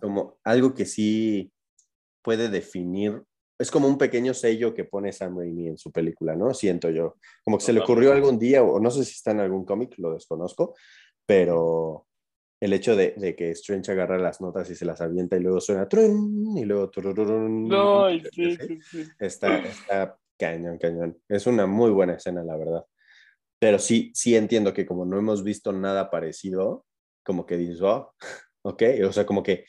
como 0.00 0.38
algo 0.44 0.74
que 0.74 0.84
sí 0.84 1.52
puede 2.22 2.48
definir, 2.48 3.22
es 3.58 3.70
como 3.70 3.88
un 3.88 3.98
pequeño 3.98 4.34
sello 4.34 4.74
que 4.74 4.84
pone 4.84 5.12
Sam 5.12 5.38
Raimi 5.38 5.68
en 5.68 5.78
su 5.78 5.92
película, 5.92 6.34
¿no? 6.34 6.54
Siento 6.54 6.90
yo. 6.90 7.16
Como 7.44 7.58
que 7.58 7.64
se 7.64 7.72
le 7.72 7.80
ocurrió 7.80 8.12
algún 8.12 8.38
día, 8.38 8.62
o 8.62 8.80
no 8.80 8.90
sé 8.90 9.04
si 9.04 9.12
está 9.12 9.32
en 9.32 9.40
algún 9.40 9.64
cómic, 9.64 9.94
lo 9.98 10.14
desconozco, 10.14 10.74
pero 11.26 12.06
el 12.60 12.74
hecho 12.74 12.94
de, 12.94 13.14
de, 13.16 13.34
que 13.34 13.50
Strange 13.52 13.90
agarra 13.92 14.18
las 14.18 14.40
notas 14.40 14.68
y 14.70 14.74
se 14.74 14.84
las 14.84 15.00
avienta 15.00 15.36
y 15.36 15.40
luego 15.40 15.60
suena 15.60 15.88
trun, 15.88 16.56
y 16.58 16.64
luego 16.64 16.90
no, 16.94 18.10
sí, 18.10 18.56
sí, 18.56 18.80
sí. 18.80 19.04
Está, 19.18 19.58
está 19.58 20.18
cañón, 20.38 20.76
cañón. 20.78 21.18
Es 21.28 21.46
una 21.46 21.66
muy 21.66 21.90
buena 21.90 22.14
escena, 22.14 22.44
la 22.44 22.56
verdad. 22.56 22.84
Pero 23.58 23.78
sí, 23.78 24.10
sí 24.14 24.36
entiendo 24.36 24.74
que 24.74 24.86
como 24.86 25.06
no 25.06 25.18
hemos 25.18 25.42
visto 25.42 25.72
nada 25.72 26.10
parecido, 26.10 26.84
como 27.24 27.46
que 27.46 27.56
dices, 27.56 27.80
oh, 27.82 28.14
¿ok? 28.62 28.82
O 29.06 29.12
sea, 29.12 29.24
como 29.24 29.42
que 29.42 29.64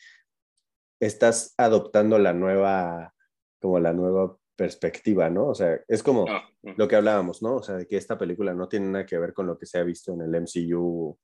estás 0.99 1.53
adoptando 1.57 2.19
la 2.19 2.33
nueva, 2.33 3.13
como 3.61 3.79
la 3.79 3.93
nueva 3.93 4.37
perspectiva, 4.55 5.29
¿no? 5.29 5.47
O 5.47 5.55
sea, 5.55 5.79
es 5.87 6.03
como 6.03 6.25
ah, 6.29 6.43
mm. 6.61 6.73
lo 6.77 6.87
que 6.87 6.95
hablábamos, 6.97 7.41
¿no? 7.41 7.55
O 7.55 7.63
sea, 7.63 7.75
de 7.75 7.87
que 7.87 7.97
esta 7.97 8.17
película 8.17 8.53
no 8.53 8.67
tiene 8.67 8.87
nada 8.87 9.05
que 9.05 9.17
ver 9.17 9.33
con 9.33 9.47
lo 9.47 9.57
que 9.57 9.65
se 9.65 9.79
ha 9.79 9.83
visto 9.83 10.13
en 10.13 10.21
el 10.21 10.41
MCU 10.41 11.17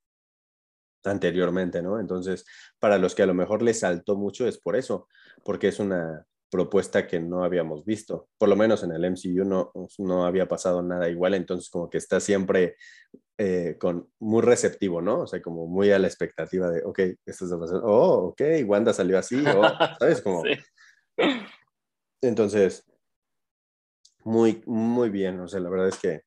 anteriormente, 1.08 1.82
¿no? 1.82 2.00
Entonces, 2.00 2.46
para 2.80 2.98
los 2.98 3.16
que 3.16 3.24
a 3.24 3.28
lo 3.28 3.34
mejor 3.34 3.62
les 3.62 3.80
saltó 3.80 4.16
mucho 4.16 4.48
es 4.48 4.58
por 4.58 4.76
eso, 4.76 5.08
porque 5.44 5.70
es 5.70 5.80
una 5.80 6.26
propuesta 6.50 7.08
que 7.08 7.20
no 7.20 7.44
habíamos 7.44 7.86
visto. 7.86 8.30
Por 8.38 8.50
lo 8.50 8.56
menos 8.56 8.84
en 8.84 8.92
el 8.92 9.06
MCU 9.06 9.44
no, 9.44 9.72
no 9.98 10.26
había 10.26 10.48
pasado 10.48 10.82
nada 10.82 11.10
igual, 11.10 11.34
entonces 11.34 11.70
como 11.70 11.90
que 11.90 11.98
está 11.98 12.20
siempre 12.20 12.76
eh, 13.38 13.76
con 13.80 14.10
muy 14.20 14.42
receptivo, 14.42 15.02
¿no? 15.02 15.22
O 15.22 15.28
sea, 15.28 15.42
como 15.42 15.68
muy 15.68 15.92
a 15.92 16.00
la 16.00 16.08
expectativa 16.08 16.70
de, 16.70 16.84
ok, 16.84 17.00
esto 17.26 17.46
está 17.46 17.60
pasando, 17.60 17.86
oh, 17.86 18.30
ok, 18.30 18.42
Wanda 18.66 18.94
salió 18.94 19.18
así, 19.20 19.44
oh, 19.46 19.64
¿sabes? 20.00 20.22
Como... 20.22 20.44
Entonces, 22.22 22.84
muy, 24.24 24.64
muy 24.66 25.10
bien, 25.10 25.40
o 25.40 25.48
sea, 25.48 25.60
la 25.60 25.70
verdad 25.70 25.90
es 25.90 26.00
que 26.00 26.22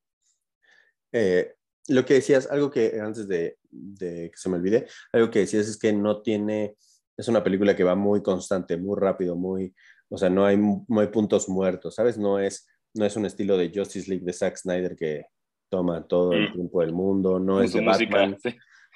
eh, 1.13 1.55
lo 1.89 2.05
que 2.05 2.15
decías, 2.15 2.49
algo 2.51 2.71
que 2.71 3.01
antes 3.01 3.27
de, 3.27 3.59
de, 3.71 4.31
que 4.31 4.37
se 4.37 4.49
me 4.49 4.57
olvide, 4.57 4.87
algo 5.13 5.31
que 5.31 5.41
decías 5.41 5.69
es 5.69 5.79
que 5.79 5.93
no 5.93 6.23
tiene, 6.23 6.77
es 7.17 7.29
una 7.29 7.43
película 7.43 7.77
que 7.77 7.85
va 7.85 7.95
muy 7.95 8.23
constante, 8.23 8.77
muy 8.77 8.99
rápido, 8.99 9.37
muy, 9.37 9.75
o 10.09 10.19
sea, 10.19 10.31
no 10.31 10.45
hay, 10.45 10.57
no 10.57 11.01
hay 11.01 11.09
puntos 11.09 11.49
muertos, 11.49 11.95
¿sabes? 11.95 12.19
No 12.19 12.39
es, 12.39 12.69
no 12.95 13.05
es 13.05 13.17
un 13.17 13.27
estilo 13.27 13.57
de 13.57 13.73
Justice 13.75 14.09
League 14.09 14.25
de 14.25 14.33
Zack 14.33 14.57
Snyder 14.57 14.97
que 14.97 15.27
toma 15.69 16.07
todo 16.07 16.33
el 16.33 16.51
mm. 16.51 16.53
tiempo 16.53 16.81
del 16.81 16.93
mundo, 16.93 17.39
no 17.39 17.63
es 17.63 17.73
de 17.73 17.85
Batman, 17.85 18.37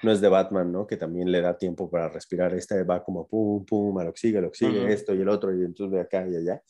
no 0.02 0.12
es 0.12 0.20
de 0.20 0.28
Batman, 0.28 0.72
¿no? 0.72 0.86
Que 0.86 0.96
también 0.96 1.30
le 1.30 1.40
da 1.40 1.56
tiempo 1.56 1.88
para 1.88 2.08
respirar, 2.08 2.52
este 2.54 2.82
va 2.82 3.02
como 3.02 3.26
pum, 3.28 3.64
pum, 3.64 3.96
a 3.98 4.04
lo 4.04 4.12
que 4.12 4.20
sigue, 4.20 4.40
lo 4.40 4.50
que 4.50 4.58
sigue, 4.58 4.92
esto 4.92 5.14
y 5.14 5.20
el 5.20 5.28
otro, 5.28 5.56
y 5.56 5.64
entonces 5.64 5.92
de 5.92 6.00
acá 6.00 6.26
y 6.28 6.36
allá. 6.36 6.60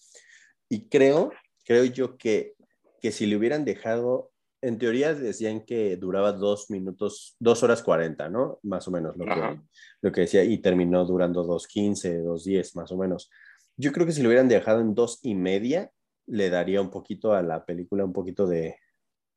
Y 0.68 0.88
creo, 0.88 1.32
creo 1.64 1.84
yo 1.84 2.16
que, 2.16 2.54
que 3.00 3.12
si 3.12 3.26
le 3.26 3.36
hubieran 3.36 3.64
dejado, 3.64 4.30
en 4.64 4.78
teoría 4.78 5.14
decían 5.14 5.64
que 5.64 5.96
duraba 5.96 6.32
dos 6.32 6.70
minutos, 6.70 7.36
dos 7.38 7.62
horas 7.62 7.82
cuarenta, 7.82 8.30
¿no? 8.30 8.58
Más 8.62 8.88
o 8.88 8.90
menos 8.90 9.14
lo 9.16 9.26
que, 9.26 9.60
lo 10.00 10.12
que 10.12 10.22
decía, 10.22 10.42
y 10.42 10.58
terminó 10.58 11.04
durando 11.04 11.44
dos 11.44 11.66
quince, 11.66 12.18
dos 12.18 12.44
diez, 12.44 12.74
más 12.74 12.90
o 12.90 12.96
menos. 12.96 13.30
Yo 13.76 13.92
creo 13.92 14.06
que 14.06 14.12
si 14.12 14.22
lo 14.22 14.28
hubieran 14.28 14.48
dejado 14.48 14.80
en 14.80 14.94
dos 14.94 15.20
y 15.22 15.34
media, 15.34 15.90
le 16.26 16.48
daría 16.48 16.80
un 16.80 16.90
poquito 16.90 17.34
a 17.34 17.42
la 17.42 17.66
película, 17.66 18.04
un 18.04 18.14
poquito 18.14 18.46
de, 18.46 18.76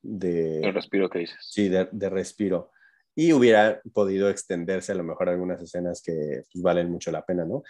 de... 0.01 0.71
respiro 0.71 1.09
que 1.09 1.19
dices. 1.19 1.37
Sí, 1.41 1.67
de, 1.67 2.09
respiro. 2.09 2.71
Y 3.13 3.33
hubiera 3.33 3.81
podido 3.93 4.29
extenderse 4.29 4.93
a 4.93 4.95
lo 4.95 5.03
mejor 5.03 5.27
algunas 5.27 5.61
escenas 5.61 6.01
que 6.01 6.43
pues, 6.53 6.61
valen 6.63 6.89
mucho 6.89 7.11
la 7.11 7.25
pena, 7.25 7.43
¿no? 7.43 7.63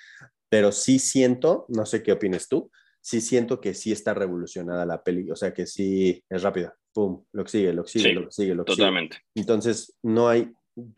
Pero 0.50 0.72
sí 0.72 1.00
siento, 1.00 1.66
no 1.70 1.86
sé 1.86 2.04
qué 2.04 2.12
opines 2.12 2.48
tú, 2.48 2.70
sí 3.02 3.22
siento 3.22 3.62
que 3.62 3.74
sí 3.74 3.92
está 3.92 4.14
revolucionada 4.14 4.86
la 4.86 5.04
peli, 5.04 5.30
o 5.32 5.36
sea 5.36 5.54
que 5.54 5.66
sí 5.66 6.24
es 6.30 6.44
rápida, 6.44 6.76
pum, 6.94 7.24
lo 7.32 7.44
que 7.44 7.52
sigue, 7.52 7.74
lo 7.74 7.84
que 7.84 7.90
sigue, 7.90 8.14
lo 8.14 8.26
que 8.26 8.32
sigue, 8.32 8.56
lo 8.56 8.66
que 8.66 8.74
totalmente. 8.74 9.18
Entonces, 9.36 9.98
no 10.04 10.30
hay, 10.30 10.52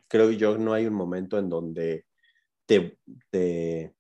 creo 0.07 0.31
yo, 0.31 0.57
no 0.57 0.73
hay 0.73 0.85
un 0.85 0.95
momento 0.95 1.37
en 1.37 1.49
donde 1.49 2.05
te, 2.65 2.97
te, 3.29 3.93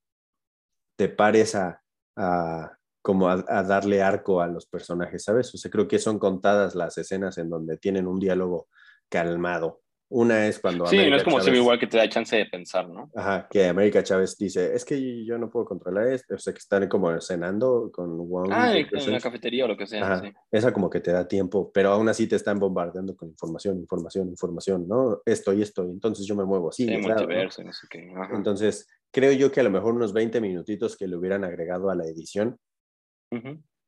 te 0.95 1.09
pares 1.09 1.55
a, 1.55 1.81
a 2.15 2.79
como 3.01 3.29
a, 3.29 3.63
darle 3.63 4.01
arco 4.01 4.41
a 4.41 4.47
los 4.47 4.65
personajes, 4.65 5.23
¿sabes? 5.23 5.53
O 5.55 5.57
sea, 5.57 5.71
creo 5.71 5.87
que 5.87 5.99
son 5.99 6.19
contadas 6.19 6.75
las 6.75 6.97
escenas 6.97 7.37
en 7.37 7.49
donde 7.49 7.77
tienen 7.77 8.07
un 8.07 8.19
diálogo 8.19 8.67
calmado. 9.09 9.81
Una 10.11 10.47
es 10.47 10.59
cuando... 10.59 10.87
Sí, 10.87 10.97
no 11.07 11.15
es 11.15 11.23
como 11.23 11.39
Chávez, 11.39 11.59
igual 11.59 11.77
que 11.77 11.85
te 11.85 11.97
da 11.97 12.09
chance 12.09 12.35
de 12.35 12.47
pensar, 12.47 12.89
¿no? 12.89 13.11
Ajá, 13.15 13.47
que 13.49 13.67
América 13.67 14.01
Chávez 14.01 14.35
dice, 14.37 14.73
es 14.73 14.83
que 14.83 15.23
yo 15.23 15.37
no 15.37 15.51
puedo 15.51 15.65
controlar 15.65 16.07
esto, 16.07 16.33
o 16.33 16.39
sea, 16.39 16.51
que 16.51 16.57
están 16.57 16.87
como 16.87 17.21
cenando 17.21 17.91
con 17.91 18.17
Wong. 18.27 18.49
Ah, 18.51 18.75
en 18.75 18.87
una 19.07 19.19
cafetería 19.19 19.65
o 19.65 19.67
lo 19.67 19.77
que 19.77 19.85
sea. 19.85 20.13
Ajá, 20.13 20.33
Esa 20.51 20.73
como 20.73 20.89
que 20.89 20.99
te 20.99 21.11
da 21.11 21.27
tiempo, 21.27 21.71
pero 21.71 21.91
aún 21.91 22.09
así 22.09 22.25
te 22.25 22.35
están 22.35 22.57
bombardeando 22.57 23.15
con 23.15 23.29
información, 23.29 23.77
información, 23.77 24.29
información, 24.29 24.87
¿no? 24.87 25.21
Esto 25.25 25.53
y 25.53 25.61
esto, 25.61 25.85
y 25.85 25.91
entonces 25.91 26.25
yo 26.25 26.35
me 26.35 26.43
muevo 26.43 26.69
así. 26.69 26.87
Sí, 26.87 26.97
multiverso, 26.97 27.63
no 27.63 27.71
sé 27.71 27.85
qué. 27.87 28.11
Entonces, 28.33 28.87
creo 29.11 29.31
yo 29.33 29.51
que 29.51 29.59
a 29.59 29.63
lo 29.63 29.69
mejor 29.69 29.93
unos 29.93 30.11
20 30.11 30.41
minutitos 30.41 30.97
que 30.97 31.07
le 31.07 31.15
hubieran 31.15 31.43
agregado 31.43 31.91
a 31.91 31.95
la 31.95 32.05
edición 32.05 32.57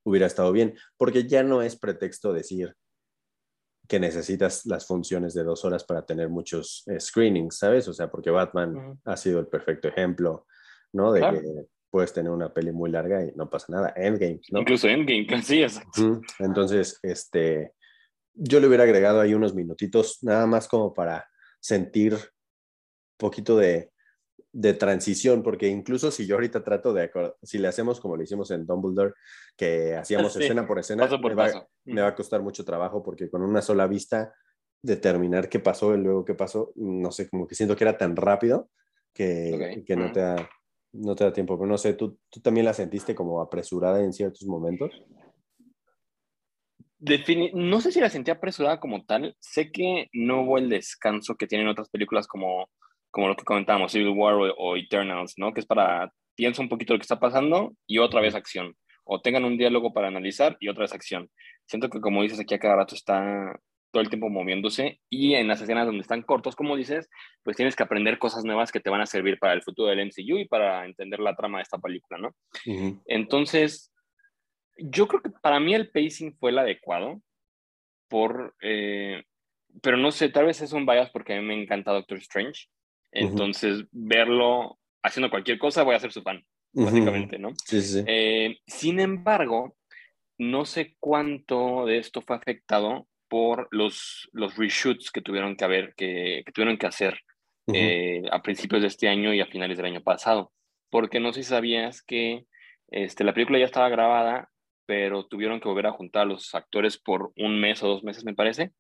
hubiera 0.04 0.28
estado 0.28 0.52
bien, 0.52 0.76
porque 0.98 1.28
ya 1.28 1.42
no 1.42 1.62
es 1.62 1.76
pretexto 1.76 2.32
decir 2.32 2.76
que 3.88 4.00
necesitas 4.00 4.66
las 4.66 4.86
funciones 4.86 5.34
de 5.34 5.44
dos 5.44 5.66
horas 5.66 5.84
para 5.84 6.06
tener 6.06 6.30
muchos 6.30 6.84
eh, 6.88 7.00
screenings, 7.00 7.58
¿sabes? 7.58 7.88
O 7.88 7.94
sea, 7.94 8.10
porque 8.10 8.30
Batman 8.30 9.00
ha 9.06 9.18
sido 9.18 9.40
el 9.40 9.48
perfecto 9.48 9.88
ejemplo, 9.88 10.46
¿no? 10.94 11.12
De 11.12 11.22
que 11.22 11.68
puedes 11.90 12.14
tener 12.14 12.32
una 12.32 12.54
peli 12.54 12.72
muy 12.72 12.90
larga 12.90 13.24
y 13.24 13.34
no 13.36 13.50
pasa 13.50 13.68
nada. 13.70 13.94
Endgame, 13.96 14.40
¿no? 14.52 14.62
Incluso 14.62 14.88
Endgame, 14.88 15.28
sí, 15.44 15.62
exacto. 15.62 16.22
Entonces, 16.40 17.00
este, 17.04 17.74
yo 18.34 18.60
le 18.60 18.68
hubiera 18.68 18.86
agregado 18.86 19.20
ahí 19.20 19.34
unos 19.34 19.54
minutitos, 19.54 20.20
nada 20.24 20.48
más 20.48 20.68
como 20.68 20.94
para 20.94 21.28
sentir 21.60 22.14
un 22.14 22.20
poquito 23.18 23.58
de, 23.58 23.91
de 24.54 24.74
transición, 24.74 25.44
porque 25.44 25.68
incluso 25.68 26.12
si 26.12 26.28
yo 26.28 26.36
ahorita 26.36 26.64
trato 26.64 26.94
de, 26.94 27.10
si 27.42 27.58
le 27.58 27.70
hacemos 27.70 28.00
como 28.02 28.18
lo 28.18 28.24
hicimos 28.24 28.52
en 28.52 28.66
Dumbledore, 28.66 29.14
que 29.56 29.96
hacíamos 29.98 30.36
escena 30.36 30.68
por 30.68 30.80
escena, 30.80 31.08
me, 31.86 32.02
Va, 32.02 32.08
a 32.08 32.16
costar 32.16 32.42
mucho 32.42 32.66
trabajo 32.66 33.02
porque 33.02 33.30
con 33.30 33.42
una 33.42 33.62
sola 33.62 33.88
vista 33.88 34.34
determinar 34.84 35.48
qué 35.48 35.60
pasó 35.60 35.96
y 35.96 36.00
luego 36.00 36.26
qué 36.26 36.34
pasó, 36.34 36.72
no 36.76 37.12
sé, 37.12 37.30
como 37.30 37.48
que 37.48 37.56
siento 37.56 37.76
que 37.76 37.84
era 37.84 37.98
tan 37.98 38.16
rápido 38.16 38.70
que, 39.14 39.84
que 39.86 39.96
no, 39.96 40.12
te 40.12 40.20
da, 40.22 40.50
no 40.94 41.16
te 41.16 41.24
da 41.24 41.34
tiempo, 41.34 41.58
pero 41.58 41.70
no 41.70 41.78
sé, 41.78 41.94
¿tú, 41.94 42.18
¿tú 42.30 42.42
también 42.42 42.66
la 42.66 42.74
sentiste 42.74 43.14
como 43.14 43.42
apresurada 43.42 44.02
en 44.02 44.12
ciertos 44.12 44.48
momentos? 44.48 44.92
no 47.54 47.82
sé 47.82 47.92
si 47.92 48.00
la 48.00 48.10
sentí 48.10 48.30
apresurada 48.30 48.80
como 48.80 49.04
tal, 49.06 49.36
sé 49.40 49.72
que 49.72 50.08
no 50.14 50.44
hubo 50.44 50.58
el 50.60 50.70
descanso 50.70 51.36
que 51.36 51.48
tienen 51.48 51.68
otras 51.68 51.90
películas 51.90 52.28
como 52.28 52.70
como 53.12 53.28
lo 53.28 53.36
que 53.36 53.44
comentábamos, 53.44 53.92
Civil 53.92 54.10
War 54.10 54.36
o, 54.36 54.78
Eternals, 54.78 55.34
¿no? 55.38 55.54
Que 55.54 55.60
es 55.60 55.66
para, 55.66 56.12
piensa 56.36 56.62
un 56.62 56.70
poquito 56.70 56.94
lo 56.94 57.00
que 57.00 57.04
está 57.04 57.20
pasando 57.20 57.74
y 57.86 58.00
otra 58.00 58.22
vez 58.22 58.34
acción. 58.34 58.76
O 59.04 59.22
tengan 59.22 59.46
un 59.46 59.58
diálogo 59.58 59.94
para 59.94 60.08
analizar 60.08 60.58
y 60.60 60.70
otra 60.70 60.84
vez 60.84 60.94
acción. 60.94 61.30
Siento 61.66 61.90
que 61.90 62.00
como 62.00 62.24
dices 62.24 62.40
aquí 62.40 62.54
a 62.54 62.60
cada 62.60 62.78
rato 62.78 62.96
está 62.96 63.60
todo 63.92 64.02
el 64.02 64.10
tiempo 64.10 64.30
moviéndose 64.30 65.02
y 65.10 65.34
en 65.34 65.50
las 65.50 65.62
escenas 65.62 65.86
donde 65.86 66.02
están 66.02 66.22
cortos, 66.22 66.56
como 66.56 66.78
dices, 66.78 67.10
pues 67.44 67.58
tienes 67.58 67.76
que 67.76 67.84
aprender 67.84 68.18
cosas 68.20 68.46
nuevas 68.46 68.72
que 68.72 68.80
te 68.80 68.90
van 68.90 69.02
a 69.02 69.06
servir 69.06 69.38
para 69.38 69.54
el 69.54 69.62
futuro 69.64 69.90
del 69.90 70.06
MCU 70.06 70.38
y 70.38 70.48
para 70.48 70.86
entender 70.86 71.20
la 71.20 71.36
trama 71.36 71.58
de 71.58 71.64
esta 71.64 71.78
película, 71.78 72.18
¿no? 72.18 72.34
Entonces, 73.06 73.94
yo 74.78 75.08
creo 75.10 75.22
que 75.22 75.30
para 75.30 75.60
mí 75.60 75.74
el 75.74 75.90
pacing 75.90 76.38
fue 76.38 76.52
el 76.52 76.60
adecuado 76.60 77.22
por, 78.08 78.56
eh, 78.62 79.24
pero 79.82 79.98
no 79.98 80.12
sé, 80.12 80.30
tal 80.30 80.46
vez 80.46 80.62
es 80.62 80.72
un 80.72 80.86
bias 80.86 81.10
porque 81.10 81.34
a 81.34 81.42
mí 81.42 81.46
me 81.46 81.62
encanta 81.62 81.92
Doctor 81.92 82.18
Strange 82.20 82.68
entonces, 83.12 83.86
verlo 83.92 84.80
haciendo 85.04 85.30
cualquier 85.30 85.58
cosa, 85.58 85.84
voy 85.84 85.96
a 85.96 86.00
ser 86.00 86.12
su 86.12 86.22
fan, 86.22 86.44
básicamente, 86.74 87.40
¿no? 87.40 87.54
Sí, 87.66 87.82
sí. 87.82 88.04
Eh, 88.08 88.58
sin 88.68 89.00
embargo, 89.00 89.76
no 90.38 90.66
sé 90.66 90.96
cuánto 91.00 91.86
de 91.86 91.98
esto 91.98 92.22
fue 92.22 92.36
afectado 92.36 93.08
por 93.28 93.68
los, 93.72 94.30
los 94.34 94.58
reshoots 94.58 95.12
que 95.12 95.22
tuvieron 95.22 95.56
que 95.56 95.64
haber, 95.64 95.94
que, 95.96 96.44
que 96.46 96.52
tuvieron 96.52 96.78
que 96.78 96.88
hacer 96.88 97.20
eh, 97.74 98.24
a 98.32 98.42
principios 98.42 98.82
de 98.82 98.88
este 98.88 99.08
año 99.08 99.34
y 99.34 99.40
a 99.40 99.46
finales 99.46 99.78
del 99.78 99.86
año 99.86 100.02
pasado. 100.02 100.52
Porque 100.90 101.20
no 101.20 101.32
sé 101.32 101.44
si 101.44 101.50
sabías 101.50 102.02
que 102.02 102.46
este, 102.90 103.24
la 103.24 103.34
película 103.34 103.60
ya 103.60 103.66
estaba 103.66 103.88
grabada, 103.88 104.50
pero 104.86 105.26
tuvieron 105.26 105.62
que 105.62 105.70
volver 105.70 105.88
a 105.88 105.94
juntar 105.94 106.24
a 106.24 106.26
los 106.26 106.54
actores 106.54 106.98
por 106.98 107.32
un 107.38 107.60
mes 107.60 107.82
o 107.84 107.88
dos 107.88 108.04
meses, 108.04 108.26
me 108.26 108.34
parece, 108.34 108.74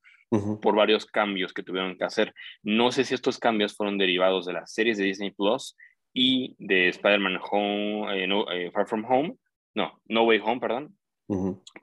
por 0.61 0.75
varios 0.75 1.05
cambios 1.05 1.53
que 1.53 1.63
tuvieron 1.63 1.97
que 1.97 2.05
hacer. 2.05 2.33
No 2.63 2.91
sé 2.91 3.03
si 3.03 3.13
estos 3.13 3.37
cambios 3.37 3.75
fueron 3.75 3.97
derivados 3.97 4.45
de 4.45 4.53
las 4.53 4.73
series 4.73 4.97
de 4.97 5.03
Disney 5.03 5.31
Plus 5.31 5.75
y 6.13 6.55
de 6.57 6.87
Spider-Man 6.89 7.39
Home, 7.51 8.23
eh, 8.23 8.27
eh, 8.53 8.71
Far 8.71 8.87
From 8.87 9.05
Home, 9.09 9.35
no, 9.75 9.99
No 10.05 10.23
Way 10.23 10.39
Home, 10.43 10.59
perdón, 10.61 10.97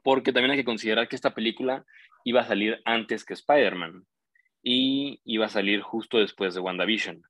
porque 0.03 0.33
también 0.33 0.53
hay 0.53 0.59
que 0.59 0.65
considerar 0.65 1.09
que 1.09 1.17
esta 1.17 1.35
película 1.35 1.85
iba 2.25 2.43
a 2.43 2.47
salir 2.47 2.81
antes 2.85 3.25
que 3.25 3.35
Spider-Man 3.35 4.05
y 4.63 5.21
iba 5.25 5.47
a 5.47 5.51
salir 5.51 5.81
justo 5.81 6.19
después 6.19 6.55
de 6.55 6.61
WandaVision. 6.61 7.23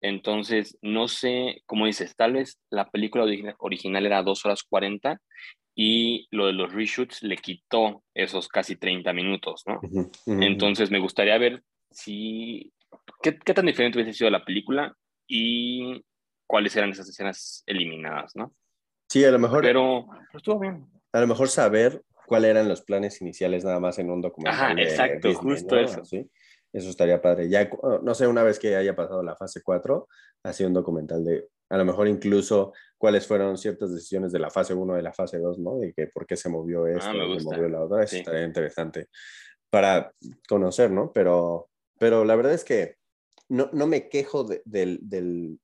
Entonces, 0.00 0.78
no 0.82 1.08
sé, 1.08 1.62
como 1.66 1.86
dices, 1.86 2.14
tal 2.16 2.34
vez 2.34 2.60
la 2.70 2.90
película 2.90 3.24
original 3.58 4.06
era 4.06 4.22
2 4.22 4.44
horas 4.46 4.62
40 4.62 5.20
y 5.78 6.26
lo 6.30 6.46
de 6.46 6.54
los 6.54 6.72
reshoots 6.72 7.22
le 7.22 7.36
quitó 7.36 8.02
esos 8.14 8.48
casi 8.48 8.76
30 8.76 9.12
minutos, 9.12 9.62
¿no? 9.66 9.78
Entonces 10.26 10.90
me 10.90 10.98
gustaría 10.98 11.36
ver 11.36 11.62
si, 11.90 12.72
¿qué, 13.22 13.32
tan 13.32 13.66
diferente 13.66 13.98
hubiese 13.98 14.16
sido 14.16 14.30
la 14.30 14.42
película 14.42 14.96
y 15.28 16.02
cuáles 16.46 16.74
eran 16.76 16.90
esas 16.90 17.10
escenas 17.10 17.62
eliminadas, 17.66 18.34
¿no? 18.34 18.54
Sí, 19.06 19.22
a 19.22 19.30
lo 19.30 19.38
mejor. 19.38 19.62
Pero, 19.62 20.06
estuvo 20.32 20.58
bien. 20.58 20.86
A 21.12 21.20
lo 21.20 21.26
mejor 21.26 21.48
saber 21.48 22.02
cuáles 22.26 22.52
eran 22.52 22.68
los 22.68 22.80
planes 22.80 23.20
iniciales 23.20 23.62
nada 23.62 23.78
más 23.78 23.98
en 23.98 24.10
un 24.10 24.22
documental. 24.22 24.72
Ajá, 24.72 24.82
exacto, 24.82 25.34
justo 25.34 25.78
eso. 25.78 26.06
¿Sí? 26.06 26.26
Eso 26.76 26.90
estaría 26.90 27.22
padre. 27.22 27.48
Ya, 27.48 27.70
no 28.02 28.14
sé, 28.14 28.26
una 28.26 28.42
vez 28.42 28.58
que 28.58 28.76
haya 28.76 28.94
pasado 28.94 29.22
la 29.22 29.34
fase 29.34 29.62
4, 29.62 30.06
así 30.42 30.62
un 30.62 30.74
documental 30.74 31.24
de 31.24 31.48
a 31.70 31.78
lo 31.78 31.86
mejor 31.86 32.06
incluso 32.06 32.74
cuáles 32.98 33.26
fueron 33.26 33.56
ciertas 33.56 33.94
decisiones 33.94 34.30
de 34.30 34.40
la 34.40 34.50
fase 34.50 34.74
1 34.74 34.94
de 34.94 35.02
la 35.02 35.14
fase 35.14 35.38
2, 35.38 35.58
¿no? 35.58 35.78
De 35.78 35.94
que 35.94 36.08
por 36.08 36.26
qué 36.26 36.36
se 36.36 36.50
movió 36.50 36.84
ah, 36.84 36.90
esto, 36.90 37.38
se 37.38 37.44
movió 37.44 37.68
la 37.70 37.82
otra, 37.82 38.04
eso 38.04 38.16
estaría 38.16 38.44
interesante 38.44 39.08
para 39.70 40.12
conocer, 40.46 40.90
¿no? 40.90 41.12
Pero, 41.14 41.70
pero 41.98 42.26
la 42.26 42.36
verdad 42.36 42.52
es 42.52 42.62
que 42.62 42.96
no, 43.48 43.70
no 43.72 43.86
me 43.86 44.10
quejo 44.10 44.44
del, 44.44 44.60
del, 45.00 45.58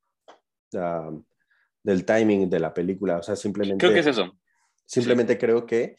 del 1.83 2.05
timing 2.07 2.49
de 2.49 2.59
la 2.59 2.73
película, 2.73 3.19
o 3.19 3.23
sea, 3.23 3.37
simplemente... 3.37 3.85
Creo 3.85 3.93
que 3.93 4.01
es 4.01 4.07
eso. 4.07 4.33
Simplemente 4.87 5.37
creo 5.37 5.67
que 5.67 5.95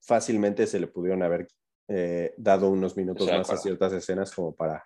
fácilmente 0.00 0.66
se 0.66 0.80
le 0.80 0.88
pudieron 0.88 1.22
haber 1.22 1.46
eh, 1.88 2.34
dado 2.36 2.70
unos 2.70 2.96
minutos 2.96 3.28
más 3.30 3.50
a 3.50 3.56
ciertas 3.56 3.92
escenas 3.92 4.34
como 4.34 4.54
para 4.54 4.84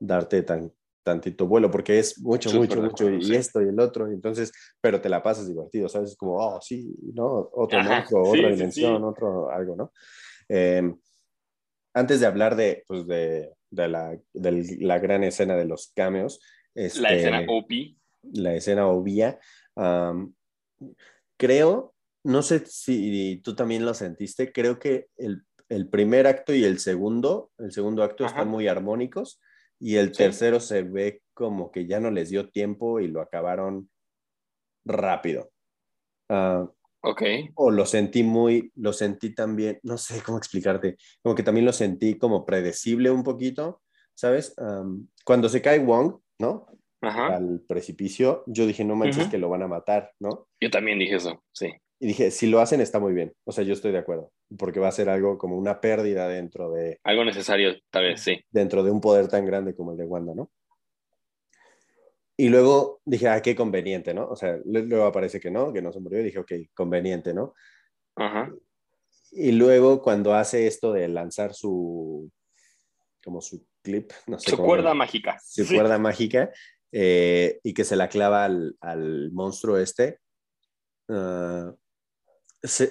darte 0.00 0.42
tan, 0.42 0.72
tantito 1.04 1.46
vuelo, 1.46 1.70
porque 1.70 1.98
es 1.98 2.18
mucho, 2.18 2.50
mucho, 2.52 2.82
mucho, 2.82 3.10
y 3.10 3.36
esto 3.36 3.62
y 3.62 3.68
el 3.68 3.78
otro, 3.78 4.08
entonces, 4.08 4.52
pero 4.80 5.00
te 5.00 5.08
la 5.08 5.22
pasas 5.22 5.46
divertido, 5.46 5.88
¿sabes? 5.88 6.10
Es 6.10 6.16
como, 6.16 6.38
oh, 6.38 6.60
sí, 6.60 6.92
¿no? 7.12 7.50
Otro 7.52 7.80
monstruo, 7.82 8.30
otra 8.30 8.48
dimensión, 8.48 9.04
otro 9.04 9.50
algo, 9.50 9.76
¿no? 9.76 9.92
Em, 10.48 10.98
antes 11.92 12.20
de 12.20 12.26
hablar 12.26 12.56
de, 12.56 12.84
pues, 12.88 13.06
de, 13.06 13.52
de, 13.70 13.88
la, 13.88 14.18
de, 14.32 14.76
la, 14.80 14.98
gran 14.98 15.22
escena 15.22 15.54
de 15.56 15.66
los 15.66 15.92
cameos. 15.94 16.40
Este, 16.74 17.00
la 17.00 17.14
escena 17.14 17.44
OP. 17.48 17.70
La 18.32 18.54
escena 18.54 18.88
obvia. 18.88 19.38
creo, 21.36 21.94
no 22.24 22.42
sé 22.42 22.64
si 22.66 23.40
tú 23.44 23.54
también 23.54 23.84
lo 23.84 23.94
sentiste, 23.94 24.52
creo 24.52 24.78
que 24.78 25.08
el, 25.16 25.44
el 25.68 25.88
primer 25.88 26.26
acto 26.26 26.54
y 26.54 26.64
el 26.64 26.78
segundo, 26.78 27.50
el 27.58 27.72
segundo 27.72 28.02
acto 28.02 28.24
están 28.26 28.48
muy 28.48 28.68
armónicos 28.68 29.40
y 29.80 29.96
el 29.96 30.12
tercero 30.12 30.60
se 30.60 30.82
ve 30.82 31.22
como 31.32 31.70
que 31.70 31.86
ya 31.86 32.00
no 32.00 32.10
les 32.10 32.30
dio 32.30 32.48
tiempo 32.50 33.00
y 33.00 33.08
lo 33.08 33.20
acabaron 33.20 33.90
rápido. 34.84 35.50
Uh, 36.28 36.68
ok. 37.02 37.22
O 37.54 37.70
lo 37.70 37.86
sentí 37.86 38.22
muy, 38.22 38.70
lo 38.76 38.92
sentí 38.92 39.34
también, 39.34 39.80
no 39.82 39.98
sé 39.98 40.22
cómo 40.22 40.38
explicarte, 40.38 40.96
como 41.22 41.34
que 41.34 41.42
también 41.42 41.66
lo 41.66 41.72
sentí 41.72 42.16
como 42.18 42.44
predecible 42.44 43.10
un 43.10 43.24
poquito, 43.24 43.82
¿sabes? 44.14 44.54
cuando 45.24 45.48
se 45.48 45.60
cae 45.60 45.80
Wong, 45.80 46.20
¿no? 46.38 46.66
Al 47.00 47.60
precipicio, 47.68 48.44
yo 48.46 48.66
dije, 48.66 48.82
no 48.84 48.96
manches 48.96 49.28
que 49.28 49.36
lo 49.36 49.50
van 49.50 49.62
a 49.62 49.68
matar, 49.68 50.12
¿no? 50.18 50.48
Yo 50.58 50.70
también 50.70 50.98
dije 50.98 51.16
eso, 51.16 51.44
sí. 51.52 51.70
Y 52.00 52.08
dije, 52.08 52.30
si 52.30 52.46
lo 52.46 52.60
hacen 52.60 52.80
está 52.80 52.98
muy 52.98 53.12
bien, 53.12 53.32
o 53.44 53.52
sea, 53.52 53.64
yo 53.64 53.72
estoy 53.72 53.92
de 53.92 53.98
acuerdo 53.98 54.32
porque 54.56 54.80
va 54.80 54.88
a 54.88 54.92
ser 54.92 55.08
algo 55.08 55.38
como 55.38 55.56
una 55.56 55.80
pérdida 55.80 56.28
dentro 56.28 56.70
de... 56.70 57.00
Algo 57.04 57.24
necesario, 57.24 57.74
tal 57.90 58.04
vez, 58.04 58.20
sí. 58.20 58.44
Dentro 58.50 58.82
de 58.82 58.90
un 58.90 59.00
poder 59.00 59.28
tan 59.28 59.44
grande 59.46 59.74
como 59.74 59.92
el 59.92 59.98
de 59.98 60.04
Wanda, 60.04 60.34
¿no? 60.34 60.50
Y 62.36 62.48
luego 62.48 63.00
dije, 63.04 63.28
ah, 63.28 63.40
qué 63.40 63.54
conveniente, 63.54 64.12
¿no? 64.12 64.28
O 64.28 64.36
sea, 64.36 64.58
luego 64.64 65.04
aparece 65.04 65.38
que 65.38 65.50
no, 65.50 65.72
que 65.72 65.82
no 65.82 65.92
se 65.92 66.00
murió, 66.00 66.20
y 66.20 66.24
dije, 66.24 66.38
ok, 66.38 66.52
conveniente, 66.74 67.32
¿no? 67.32 67.54
Ajá. 68.16 68.52
Y 69.30 69.52
luego 69.52 70.02
cuando 70.02 70.34
hace 70.34 70.66
esto 70.66 70.92
de 70.92 71.08
lanzar 71.08 71.54
su, 71.54 72.30
como 73.24 73.40
su 73.40 73.64
clip, 73.82 74.10
no 74.26 74.38
sé. 74.38 74.50
Su 74.50 74.56
cuerda 74.58 74.94
mágica. 74.94 75.38
Su 75.44 75.66
cuerda 75.66 75.98
mágica, 75.98 76.50
eh, 76.90 77.60
y 77.62 77.72
que 77.72 77.84
se 77.84 77.96
la 77.96 78.08
clava 78.08 78.44
al, 78.44 78.76
al 78.80 79.30
monstruo 79.32 79.78
este. 79.78 80.18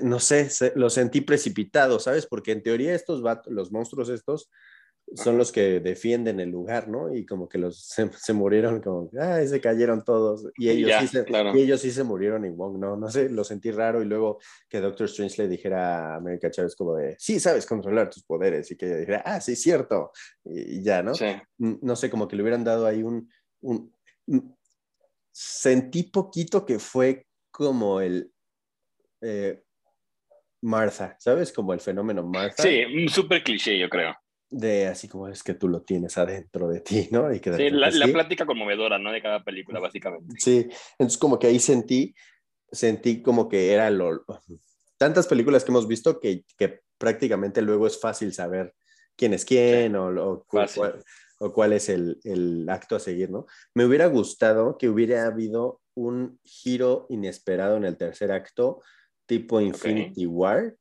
No 0.02 0.20
sé, 0.20 0.50
lo 0.76 0.90
sentí 0.90 1.22
precipitado, 1.22 2.00
¿sabes? 2.00 2.26
Porque 2.28 2.52
en 2.52 2.64
teoría 2.64 2.94
estos 2.94 3.24
los 3.48 3.72
monstruos 3.72 4.10
estos 4.10 4.50
son 5.16 5.38
los 5.38 5.52
que 5.52 5.80
defienden 5.80 6.40
el 6.40 6.50
lugar, 6.50 6.88
¿no? 6.88 7.14
Y 7.14 7.26
como 7.26 7.48
que 7.48 7.58
los 7.58 7.88
se, 7.88 8.34
murieron, 8.34 8.82
como, 8.82 9.10
ay, 9.20 9.48
se 9.48 9.62
cayeron 9.62 10.04
todos. 10.04 10.48
Y 10.58 10.70
ellos, 10.70 10.92
sí 11.02 11.08
se, 11.08 11.26
y 11.54 11.62
ellos 11.62 11.82
sí 11.82 11.92
se 11.92 12.04
murieron 12.04 12.46
y 12.46 12.50
Wong, 12.50 12.80
no, 12.80 12.96
no 12.98 13.10
sé, 13.10 13.30
lo 13.30 13.44
sentí 13.44 13.70
raro. 13.72 14.02
Y 14.02 14.06
luego 14.06 14.40
que 14.68 14.80
Doctor 14.80 15.06
Strange 15.06 15.44
le 15.44 15.50
dijera 15.50 16.14
a 16.14 16.16
America 16.16 16.50
Chávez 16.50 16.76
como 16.76 16.96
de, 16.96 17.16
sí, 17.20 17.40
sabes 17.40 17.66
controlar 17.66 18.10
tus 18.10 18.24
poderes. 18.24 18.72
Y 18.72 18.76
que 18.76 18.88
ella 18.88 18.98
dijera, 18.98 19.24
ah, 19.26 19.40
sí, 19.40 19.56
cierto. 19.56 20.12
Y, 20.46 20.82
ya, 20.82 21.04
¿no? 21.04 21.14
Sí. 21.14 21.28
No 21.58 21.96
sé, 21.96 22.10
como 22.10 22.28
que 22.28 22.36
le 22.36 22.42
hubieran 22.42 22.64
dado 22.64 22.88
ahí 22.88 23.04
un, 23.04 23.30
un... 23.62 23.94
Sentí 25.32 26.04
poquito 26.04 26.66
que 26.66 26.80
fue 26.80 27.28
como 27.52 28.02
el... 28.02 28.32
Eh, 29.22 29.62
Martha, 30.64 31.16
¿sabes? 31.20 31.51
Como 31.53 31.74
el 31.74 31.80
fenómeno 31.80 32.24
Martha. 32.24 32.64
Sí, 32.64 32.84
un 32.84 33.09
súper 33.09 33.43
cliché, 33.43 33.78
yo 33.78 33.89
creo 33.89 34.16
de 34.53 34.86
así 34.86 35.07
como 35.07 35.28
es 35.28 35.41
que 35.41 35.55
tú 35.55 35.68
lo 35.68 35.82
tienes 35.82 36.18
adentro 36.18 36.70
de 36.70 36.82
ti, 36.82 37.09
¿no? 37.11 37.34
Y 37.34 37.39
que 37.39 37.53
sí, 37.53 37.70
la, 37.72 37.89
la, 37.89 38.07
plática 38.07 38.45
conmovedora, 38.45 38.99
¿no? 38.99 39.11
De 39.11 39.22
cada 39.22 39.43
película, 39.43 39.80
básicamente. 39.80 40.36
Sí, 40.38 40.68
entonces 40.91 41.18
como 41.18 41.39
que 41.39 41.47
ahí 41.47 41.59
sentí, 41.59 42.14
sentí 42.72 43.22
como 43.22 43.49
que 43.49 43.74
era 43.74 43.89
lo... 43.89 44.24
Tantas 44.97 45.28
películas 45.28 45.64
que 45.64 45.72
hemos 45.72 45.88
visto 45.88 46.20
que, 46.20 46.43
que 46.55 46.82
prácticamente 46.99 47.61
luego 47.61 47.88
es 47.88 47.99
fácil 47.99 48.32
saber 48.32 48.74
quién 49.16 49.34
es 49.34 49.43
quién 49.43 49.95
o, 49.95 50.07
o, 50.09 50.43
cuál, 50.45 50.70
o, 51.39 51.51
cuál, 51.51 51.74
es 51.74 51.89
el, 51.89 52.20
el, 52.24 52.70
acto 52.70 52.95
a 52.95 52.99
seguir, 52.99 53.32
¿no? 53.32 53.47
Me 53.74 53.86
hubiera 53.86 54.05
gustado 54.05 54.78
que 54.78 54.88
hubiera 54.88 55.26
habido 55.26 55.82
un 55.95 56.39
giro 56.43 57.07
inesperado 57.09 57.76
en 57.78 57.86
el 57.86 57.97
tercer 57.97 58.32
acto, 58.32 58.82
tipo 59.26 59.62
Infinity 59.62 60.26
War, 60.26 60.76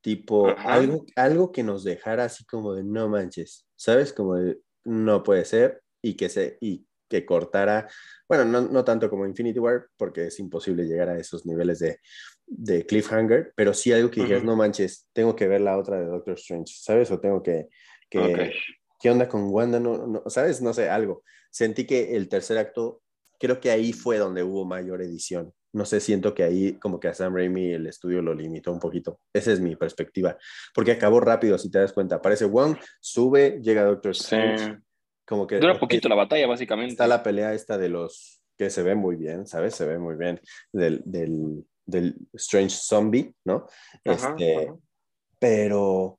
tipo 0.00 0.48
algo, 0.58 1.04
algo 1.16 1.52
que 1.52 1.62
nos 1.62 1.84
dejara 1.84 2.24
así 2.24 2.44
como 2.44 2.74
de 2.74 2.84
no 2.84 3.08
manches, 3.08 3.66
¿sabes? 3.76 4.12
Como 4.12 4.36
de 4.36 4.58
no 4.84 5.22
puede 5.22 5.44
ser 5.44 5.82
y 6.02 6.14
que 6.14 6.28
se 6.28 6.56
y 6.60 6.86
que 7.08 7.24
cortara, 7.24 7.88
bueno, 8.28 8.44
no, 8.44 8.60
no 8.60 8.84
tanto 8.84 9.08
como 9.08 9.26
Infinity 9.26 9.58
War, 9.58 9.86
porque 9.96 10.26
es 10.26 10.38
imposible 10.38 10.84
llegar 10.84 11.08
a 11.08 11.18
esos 11.18 11.46
niveles 11.46 11.78
de, 11.78 12.00
de 12.46 12.84
cliffhanger, 12.84 13.52
pero 13.56 13.72
sí 13.72 13.92
algo 13.92 14.10
que 14.10 14.20
dijeras, 14.20 14.44
no 14.44 14.56
manches, 14.56 15.08
tengo 15.14 15.34
que 15.34 15.48
ver 15.48 15.62
la 15.62 15.78
otra 15.78 15.98
de 15.98 16.06
Doctor 16.06 16.34
Strange, 16.34 16.74
¿sabes? 16.76 17.10
O 17.10 17.18
tengo 17.18 17.42
que, 17.42 17.68
que 18.10 18.52
¿qué 19.00 19.10
onda 19.10 19.28
con 19.28 19.50
Wanda? 19.50 19.80
No, 19.80 20.06
no, 20.06 20.22
¿Sabes? 20.26 20.60
No 20.60 20.72
sé, 20.74 20.88
algo. 20.88 21.22
Sentí 21.50 21.86
que 21.86 22.16
el 22.16 22.28
tercer 22.28 22.58
acto, 22.58 23.02
creo 23.38 23.60
que 23.60 23.70
ahí 23.70 23.92
fue 23.92 24.18
donde 24.18 24.42
hubo 24.42 24.64
mayor 24.64 25.02
edición 25.02 25.52
no 25.72 25.84
sé, 25.84 26.00
siento 26.00 26.34
que 26.34 26.44
ahí 26.44 26.78
como 26.78 26.98
que 26.98 27.08
a 27.08 27.14
Sam 27.14 27.34
Raimi 27.34 27.72
el 27.72 27.86
estudio 27.86 28.22
lo 28.22 28.34
limitó 28.34 28.72
un 28.72 28.80
poquito. 28.80 29.20
Esa 29.32 29.52
es 29.52 29.60
mi 29.60 29.76
perspectiva. 29.76 30.36
Porque 30.74 30.92
acabó 30.92 31.20
rápido, 31.20 31.58
si 31.58 31.70
te 31.70 31.78
das 31.78 31.92
cuenta. 31.92 32.16
Aparece 32.16 32.46
Wong, 32.46 32.76
sube, 33.00 33.60
llega 33.62 33.84
Doctor 33.84 34.12
Strange. 34.12 34.78
Como 35.26 35.46
que... 35.46 35.58
Dura 35.58 35.78
poquito 35.78 36.08
la 36.08 36.14
batalla, 36.14 36.46
básicamente. 36.46 36.92
Está 36.92 37.06
la 37.06 37.22
pelea 37.22 37.52
esta 37.52 37.76
de 37.76 37.88
los... 37.90 38.42
que 38.56 38.70
se 38.70 38.82
ve 38.82 38.94
muy 38.94 39.16
bien, 39.16 39.46
¿sabes? 39.46 39.74
Se 39.74 39.84
ve 39.84 39.98
muy 39.98 40.16
bien. 40.16 40.40
Del, 40.72 41.02
del, 41.04 41.64
del 41.84 42.16
Strange 42.32 42.76
Zombie, 42.76 43.34
¿no? 43.44 43.66
este, 44.04 44.72
Pero 45.38 46.18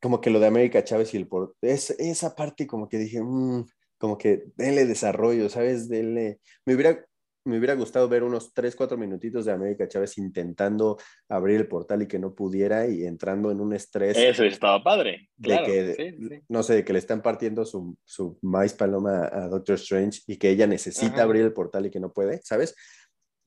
como 0.00 0.20
que 0.20 0.30
lo 0.30 0.40
de 0.40 0.46
América 0.46 0.82
Chávez 0.82 1.12
y 1.14 1.18
el 1.18 1.28
por 1.28 1.54
es, 1.60 1.90
esa 1.90 2.34
parte 2.34 2.66
como 2.66 2.88
que 2.88 2.98
dije, 2.98 3.22
mm, 3.22 3.66
como 3.98 4.16
que 4.16 4.44
denle 4.56 4.86
desarrollo, 4.86 5.48
¿sabes? 5.50 5.88
Denle, 5.88 6.40
me 6.64 6.74
hubiera 6.74 7.04
me 7.44 7.58
hubiera 7.58 7.74
gustado 7.74 8.08
ver 8.08 8.22
unos 8.22 8.52
3, 8.52 8.76
4 8.76 8.98
minutitos 8.98 9.44
de 9.44 9.52
América 9.52 9.88
Chávez 9.88 10.18
intentando 10.18 10.98
abrir 11.28 11.56
el 11.56 11.68
portal 11.68 12.02
y 12.02 12.06
que 12.06 12.18
no 12.18 12.34
pudiera 12.34 12.86
y 12.86 13.04
entrando 13.04 13.50
en 13.50 13.60
un 13.60 13.72
estrés. 13.72 14.16
Eso 14.16 14.44
estaba 14.44 14.82
padre. 14.82 15.30
De 15.36 15.62
que, 15.64 16.42
no 16.48 16.62
sé, 16.62 16.74
de 16.74 16.84
que 16.84 16.92
le 16.92 16.98
están 16.98 17.22
partiendo 17.22 17.64
su, 17.64 17.96
su 18.04 18.38
maíz 18.42 18.74
paloma 18.74 19.28
a 19.32 19.48
Doctor 19.48 19.76
Strange 19.76 20.20
y 20.26 20.36
que 20.36 20.50
ella 20.50 20.66
necesita 20.66 21.22
abrir 21.22 21.42
el 21.42 21.52
portal 21.52 21.86
y 21.86 21.90
que 21.90 22.00
no 22.00 22.12
puede, 22.12 22.40
¿sabes? 22.44 22.74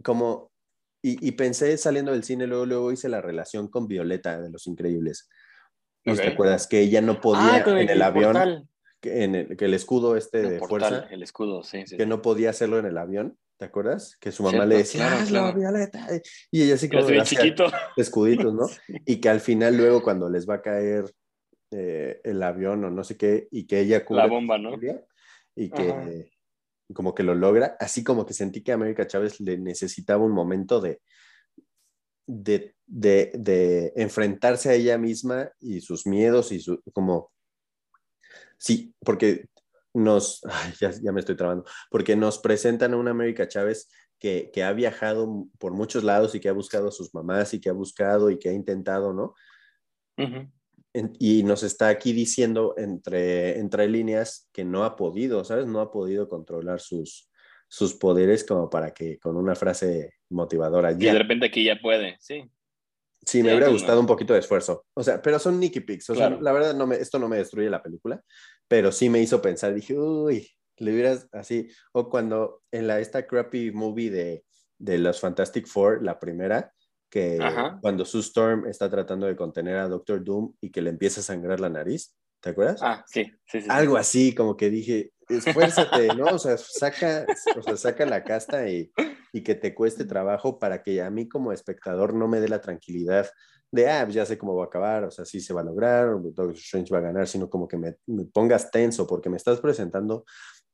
Como, 0.04 0.52
y, 1.04 1.32
pensé 1.34 1.78
saliendo 1.78 2.14
del 2.14 2.24
cine, 2.24 2.48
luego, 2.48 2.66
luego 2.66 2.91
hice 2.91 3.10
la 3.10 3.22
relación 3.22 3.68
con 3.68 3.88
Violeta 3.88 4.41
de 4.41 4.50
Los 4.50 4.68
Increíbles. 4.68 5.30
¿No 6.06 6.16
te 6.16 6.28
acuerdas? 6.28 6.68
Que 6.68 6.80
ella 6.80 7.02
no 7.02 7.22
podía 7.22 7.64
ah, 7.66 7.80
en 7.80 7.89
el, 7.89 8.02
avión. 8.02 8.68
Que, 9.00 9.24
en 9.24 9.36
el, 9.36 9.58
que 9.58 9.66
el 9.66 9.74
escudo 9.74 10.18
este 10.18 10.41
de 10.41 10.60
fuerza. 10.60 11.08
El 11.12 11.24
escudo, 11.24 11.64
sí, 11.64 11.84
Que 11.86 12.06
no 12.06 12.22
podía 12.22 12.50
hacerlo 12.50 12.80
en 12.80 12.86
el 12.86 12.98
avión 12.98 13.38
¿Te 13.58 13.66
acuerdas? 13.66 14.18
Que 14.20 14.32
su 14.32 14.43
mamá 14.43 14.66
le 14.66 14.78
decía, 14.78 15.24
claro, 15.28 15.58
Violeta. 15.58 16.08
Y 16.51 16.64
ella 16.64 16.76
así 16.76 16.89
como. 16.89 17.24
chiquito. 17.24 17.66
Escuditos, 17.95 18.54
¿no? 18.54 18.66
Y 19.06 19.22
que 19.22 19.30
al 19.30 19.39
final, 19.39 19.78
luego, 19.78 20.01
cuando 20.01 20.30
les 20.30 20.49
va 20.49 20.56
a 20.56 20.62
caer 20.62 21.06
eh, 21.72 22.20
el 22.24 22.41
avión 22.41 22.84
o 22.84 22.89
no 22.89 23.04
sé 23.04 23.18
qué, 23.18 23.47
y 23.51 23.66
que 23.66 23.80
ella 23.80 24.04
cubre. 24.04 24.24
La 24.24 24.28
bomba, 24.28 24.58
¿no? 24.58 24.72
Y 25.56 25.70
que 25.70 26.32
como 26.93 27.14
que 27.16 27.24
lo 27.24 27.36
logra. 27.36 27.78
Así 27.80 28.04
como 28.04 28.26
que 28.26 28.34
sentí 28.34 28.62
que 28.62 28.72
a 28.72 28.76
América 28.76 29.08
Chávez 29.08 29.39
le 29.39 29.58
necesitaba 29.58 30.24
un 30.24 30.32
momento 30.32 30.82
de, 30.82 31.01
de, 32.28 32.76
de, 32.86 33.32
de 33.36 33.93
enfrentarse 33.95 34.70
a 34.70 34.74
ella 34.74 34.97
misma 34.97 35.51
y 35.60 35.82
sus 35.82 36.06
miedos 36.06 36.51
y 36.51 36.60
su. 36.60 36.82
como. 36.93 37.32
Sí, 38.58 38.93
porque 38.99 39.47
nos, 39.94 40.41
ya, 40.80 40.91
ya, 40.91 41.12
me 41.12 41.20
estoy 41.20 41.36
trabando, 41.36 41.66
porque 41.89 42.16
nos 42.16 42.39
presentan 42.39 42.94
a 42.94 42.98
una 42.98 43.12
América 43.12 43.48
Chávez 43.48 43.89
que, 44.20 44.52
que, 44.54 44.64
ha 44.64 44.72
viajado 44.74 45.48
por 45.60 45.74
muchos 45.74 46.04
lados 46.04 46.34
y 46.36 46.39
que 46.39 46.50
ha 46.50 46.54
buscado 46.54 46.88
a 46.88 46.91
sus 46.91 47.14
mamás 47.14 47.54
y 47.54 47.60
que 47.60 47.70
ha 47.70 47.74
buscado 47.74 48.30
y 48.30 48.39
que 48.39 48.50
ha 48.50 48.54
intentado, 48.54 49.14
¿no? 49.14 49.34
y 51.20 51.44
nos 51.44 51.64
está 51.64 51.88
aquí 51.88 52.14
diciendo 52.14 52.76
entre, 52.78 53.58
entre 53.58 53.88
líneas 53.89 54.48
que 54.54 54.64
no 54.64 54.84
ha 54.84 54.96
podido, 54.96 55.44
¿sabes? 55.44 55.66
No 55.66 55.80
ha 55.80 55.91
podido 55.91 56.30
controlar 56.30 56.80
sus, 56.80 57.32
sus 57.68 57.96
poderes 57.96 58.44
como 58.44 58.70
para 58.70 58.94
que 58.94 59.18
con 59.18 59.36
una 59.36 59.56
frase 59.56 60.14
motivadora 60.30 60.91
ya. 60.91 61.10
Y 61.10 61.14
de 61.14 61.20
repente 61.20 61.48
aquí 61.48 61.64
ya 61.64 61.80
puede, 61.82 62.18
sí. 62.20 62.44
Sí, 63.26 63.41
me 63.41 63.50
hubiera 63.50 63.70
gustado 63.70 64.00
un 64.00 64.06
poquito 64.06 64.34
de 64.34 64.39
esfuerzo. 64.39 64.86
O 64.94 65.02
sea, 65.02 65.22
pero 65.22 65.39
son 65.39 65.60
Nicky 65.60 65.80
Pics. 65.80 66.10
O 66.10 66.16
sea, 66.16 66.30
la 66.30 66.52
verdad, 66.52 66.76
no 66.76 66.86
me, 66.86 66.98
esto 66.98 67.18
no 67.18 67.30
me 67.30 67.38
destruye 67.38 67.70
la 67.70 67.82
película, 67.82 68.22
pero 68.68 68.91
sí 68.91 69.09
me 69.09 69.20
hizo 69.20 69.41
pensar. 69.41 69.74
Dije, 69.74 69.97
uy, 69.97 70.49
le 70.78 70.93
hubieras 70.93 71.28
así. 71.32 71.70
O 71.91 72.09
cuando 72.09 72.61
en 72.72 72.88
la 72.88 72.99
esta 72.99 73.26
crappy 73.28 73.72
movie 73.72 74.09
de, 74.09 74.45
de 74.78 74.97
los 74.97 75.20
Fantastic 75.20 75.68
Four, 75.68 76.03
la 76.03 76.20
primera, 76.20 76.74
que 77.09 77.38
cuando 77.82 78.05
Sue 78.05 78.22
Storm 78.22 78.66
está 78.66 78.89
tratando 78.89 79.28
de 79.28 79.36
contener 79.36 79.78
a 79.78 79.88
Doctor 79.88 80.24
Doom 80.24 80.55
y 80.59 80.72
que 80.72 80.82
le 80.82 80.89
empieza 80.89 81.22
a 81.22 81.24
sangrar 81.24 81.59
la 81.59 81.70
nariz. 81.70 82.16
¿Te 82.41 82.49
acuerdas? 82.49 82.80
Ah, 82.82 83.05
sí, 83.07 83.24
sí, 83.45 83.61
sí. 83.61 83.68
Algo 83.70 83.95
así, 83.95 84.36
como 84.36 84.57
que 84.57 84.70
dije, 84.70 85.14
esfuérzate, 85.30 86.07
¿no? 86.16 86.26
O 86.26 86.39
sea, 86.39 86.57
saca, 86.57 87.26
o 87.55 87.61
sea, 87.61 87.78
saca 87.78 88.05
la 88.05 88.24
casta 88.24 88.68
y, 88.68 88.91
y, 89.32 89.43
que 89.43 89.55
te 89.55 89.74
cueste 89.74 90.05
trabajo 90.05 90.59
para 90.59 90.84
que 90.84 91.01
a 91.01 91.09
mí 91.09 91.30
como 91.30 91.53
espectador 91.53 92.14
no 92.14 92.28
me 92.28 92.41
dé 92.41 92.49
la 92.49 92.59
tranquilidad 92.59 93.30
de, 93.74 93.89
ah, 93.89 94.03
pues 94.03 94.13
ya 94.13 94.24
sé 94.24 94.38
cómo 94.38 94.55
va 94.55 94.65
a 94.65 94.67
acabar, 94.67 95.03
o 95.05 95.09
sea, 95.09 95.26
sí 95.26 95.41
se 95.41 95.51
va 95.51 95.61
a 95.61 95.63
lograr, 95.63 96.21
Doctor 96.21 96.51
Strange 96.51 96.93
va 96.93 96.99
a 96.99 97.01
ganar, 97.01 97.28
sino 97.28 97.49
como 97.49 97.67
que 97.67 97.76
me, 97.76 97.95
pongas 98.32 98.69
tenso 98.69 99.07
porque 99.07 99.32
me 99.32 99.38
estás 99.38 99.59
presentando 99.59 100.26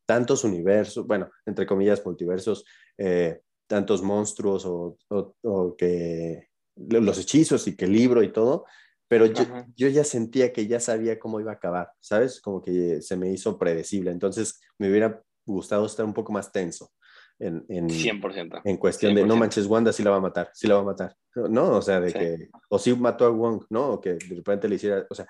tantos 0.06 0.43
universos, 0.43 1.08
bueno, 1.08 1.30
entre 1.45 1.66
comillas, 1.66 2.06
multiversos, 2.06 2.66
eh, 2.97 3.39
tantos 3.68 4.02
monstruos 4.02 4.66
o, 4.66 4.97
o, 5.08 5.34
o 5.43 5.76
que 5.78 6.50
los 6.76 7.18
hechizos 7.20 7.68
y 7.68 7.78
que 7.78 7.88
libro 7.88 8.22
y 8.22 8.34
todo, 8.34 8.66
pero 9.08 9.28
yo, 9.28 9.45
yo, 9.78 9.88
ya 9.88 10.04
sentía 10.04 10.52
que 10.52 10.68
ya 10.68 10.82
sabía 10.82 11.20
cómo 11.20 11.39
iba 11.39 11.52
a 11.52 11.56
acabar, 11.56 11.91
¿sabes? 12.02 12.41
Como 12.41 12.62
que 12.62 13.02
se 13.02 13.16
me 13.16 13.32
hizo 13.32 13.58
predecible, 13.58 14.12
entonces 14.12 14.60
me 14.78 14.89
hubiera 14.89 15.24
gustado 15.45 15.86
estar 15.86 16.06
un 16.06 16.14
poco 16.14 16.34
más 16.34 16.52
tenso. 16.52 16.91
En, 17.40 17.66
en, 17.70 17.88
100%. 17.88 18.62
En 18.66 18.78
cuestión 18.78 19.16
de, 19.16 19.26
no 19.26 19.38
manches, 19.38 19.66
Wanda 19.66 19.94
sí 19.94 20.04
la 20.04 20.12
va 20.12 20.18
a 20.18 20.22
matar, 20.22 20.52
sí 20.54 20.68
la 20.68 20.76
va 20.76 20.82
a 20.82 20.86
matar, 20.86 21.16
¿no? 21.36 21.78
O 21.78 21.82
sea, 21.82 22.02
de 22.02 22.12
que, 22.12 22.50
o 22.70 22.78
sí 22.78 22.94
mató 22.96 23.26
a 23.26 23.30
Wong, 23.30 23.64
¿no? 23.70 23.92
O 23.92 24.02
que 24.02 24.16
de 24.16 24.36
repente 24.36 24.68
le 24.68 24.76
hiciera, 24.76 25.06
o 25.10 25.16
sea, 25.16 25.26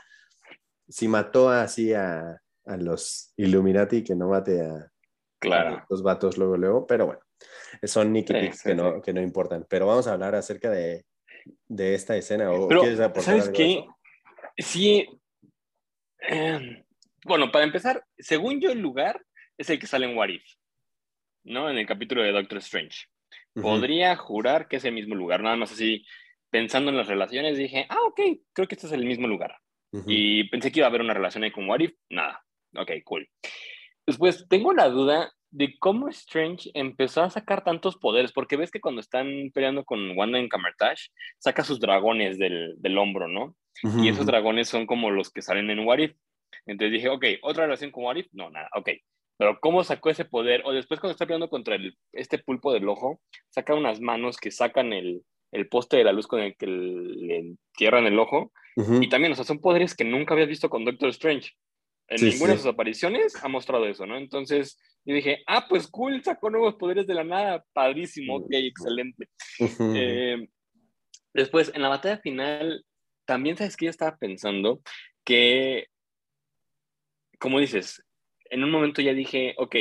si 0.88 1.08
mató 1.08 1.50
así 1.50 1.94
a, 1.94 2.42
a 2.66 2.78
los 2.78 3.34
Illuminati, 3.38 4.04
que 4.04 4.16
no 4.16 4.30
mate 4.30 4.62
a, 4.62 4.92
claro. 5.40 5.86
los 5.88 6.02
vatos 6.02 6.38
luego, 6.38 6.58
luego, 6.58 6.88
pero 6.88 7.06
bueno, 7.06 7.22
son 7.84 8.12
Nicky 8.12 8.34
que, 8.64 8.76
no, 8.76 9.02
que 9.02 9.14
no 9.14 9.22
importan. 9.22 9.66
Pero 9.70 9.86
vamos 9.86 10.08
a 10.08 10.14
hablar 10.14 10.34
acerca 10.34 10.70
de, 10.70 11.06
de 11.68 11.96
esta 11.96 12.16
escena? 12.16 12.52
¿O 12.52 12.68
Pero, 12.68 12.84
¿sabes 13.22 13.50
qué? 13.50 13.86
Sí. 14.58 15.08
Em, 16.20 16.84
bueno, 17.26 17.52
para 17.52 17.66
empezar, 17.66 18.04
según 18.18 18.60
yo, 18.60 18.72
el 18.72 18.80
lugar 18.80 19.24
es 19.58 19.70
el 19.70 19.80
que 19.80 19.88
sale 19.88 20.10
en 20.10 20.18
What 20.18 20.30
If, 20.30 20.44
¿no? 21.50 21.70
En 21.70 21.78
el 21.78 21.86
capítulo 21.86 22.24
de 22.24 22.32
Doctor 22.32 22.60
Strange. 22.60 23.08
Podría 23.54 24.16
jurar 24.16 24.68
que 24.68 24.78
es 24.78 24.86
el 24.86 24.94
mismo 24.94 25.16
lugar, 25.16 25.42
nada 25.42 25.58
más 25.58 25.72
así, 25.72 26.06
pensando 26.50 26.92
en 26.92 26.98
las 26.98 27.08
relaciones, 27.08 27.58
dije, 27.58 27.86
ah, 27.90 28.00
ok, 28.08 28.22
creo 28.54 28.68
que 28.68 28.76
este 28.76 28.88
es 28.88 28.94
el 28.94 29.06
mismo 29.06 29.28
lugar. 29.28 29.58
Y 30.06 30.48
pensé 30.50 30.72
que 30.72 30.80
iba 30.80 30.88
a 30.88 30.90
haber 30.90 31.02
una 31.02 31.16
relación 31.16 31.44
ahí 31.44 31.52
con 31.52 31.68
What 31.68 31.80
If, 31.80 31.94
nada. 32.10 32.44
Ok, 32.78 32.92
cool. 33.04 33.28
Después, 34.06 34.46
tengo 34.48 34.72
la 34.72 34.88
duda 34.88 35.34
de 35.52 35.76
cómo 35.80 36.10
Strange 36.10 36.70
empezó 36.76 37.24
a 37.24 37.30
sacar 37.30 37.64
tantos 37.64 37.98
poderes, 37.98 38.32
porque 38.32 38.56
ves 38.56 38.70
que 38.70 38.82
cuando 38.82 39.02
están 39.02 39.52
peleando 39.52 39.84
con 39.84 40.16
Wanda 40.16 40.38
en 40.38 40.48
Camertage, 40.48 41.10
saca 41.40 41.64
sus 41.64 41.80
dragones 41.80 42.38
del, 42.38 42.76
del 42.78 42.98
hombro, 42.98 43.28
¿no? 43.28 43.56
Y 44.02 44.10
esos 44.10 44.26
dragones 44.26 44.68
son 44.68 44.86
como 44.86 45.10
los 45.10 45.32
que 45.32 45.42
salen 45.42 45.70
en 45.70 45.80
What 45.80 46.00
If. 46.00 46.16
Entonces 46.66 46.92
dije, 46.92 47.10
ok, 47.10 47.26
otra 47.42 47.64
relación 47.64 47.92
con 47.92 48.04
What 48.04 48.18
If, 48.18 48.28
no, 48.34 48.50
nada, 48.50 48.70
ok. 48.76 48.90
Pero 49.40 49.58
cómo 49.62 49.86
sacó 49.86 50.10
ese 50.10 50.26
poder, 50.26 50.64
o 50.66 50.74
después 50.74 51.00
cuando 51.00 51.14
está 51.14 51.26
peleando 51.26 51.50
contra 51.50 51.76
el, 51.76 51.98
este 52.12 52.40
pulpo 52.40 52.74
del 52.74 52.90
ojo, 52.90 53.22
saca 53.48 53.74
unas 53.74 54.02
manos 54.02 54.36
que 54.36 54.52
sacan 54.52 54.92
el, 54.92 55.24
el 55.54 55.70
poste 55.70 55.96
de 55.96 56.04
la 56.04 56.12
luz 56.12 56.28
con 56.28 56.42
el 56.42 56.58
que 56.58 56.68
le 56.68 57.38
entierran 57.38 58.06
el 58.06 58.20
ojo. 58.20 58.52
Y 59.02 59.08
también, 59.10 59.32
o 59.32 59.36
sea, 59.36 59.46
son 59.46 59.60
poderes 59.60 59.96
que 59.96 60.04
nunca 60.04 60.34
habías 60.34 60.50
visto 60.50 60.70
con 60.70 60.84
Doctor 60.84 61.10
Strange. 61.10 61.52
En 62.10 62.26
ninguna 62.26 62.54
de 62.54 62.58
sus 62.58 62.68
apariciones 62.68 63.34
ha 63.42 63.48
mostrado 63.48 63.86
eso, 63.86 64.06
¿no? 64.06 64.18
Entonces, 64.18 64.78
yo 65.06 65.16
dije, 65.16 65.44
ah, 65.48 65.68
pues 65.70 65.88
cool, 65.88 66.22
sacó 66.22 66.50
nuevos 66.50 66.76
poderes 66.76 67.08
de 67.08 67.14
la 67.14 67.24
nada, 67.24 67.64
padrísimo, 67.72 68.38
ok, 68.38 68.48
excelente. 68.52 69.30
Eh, 69.96 70.48
después, 71.34 71.72
en 71.74 71.82
la 71.82 71.90
batalla 71.90 72.18
final, 72.18 72.86
también 73.26 73.56
sabes 73.58 73.78
que 73.78 73.86
yo 73.86 73.92
estaba 73.92 74.18
pensando 74.18 74.82
que, 75.24 75.88
como 77.38 77.60
dices, 77.60 78.04
en 78.50 78.64
un 78.64 78.72
momento 78.72 79.02
ya 79.02 79.14
dije, 79.14 79.56
ok, 79.58 79.76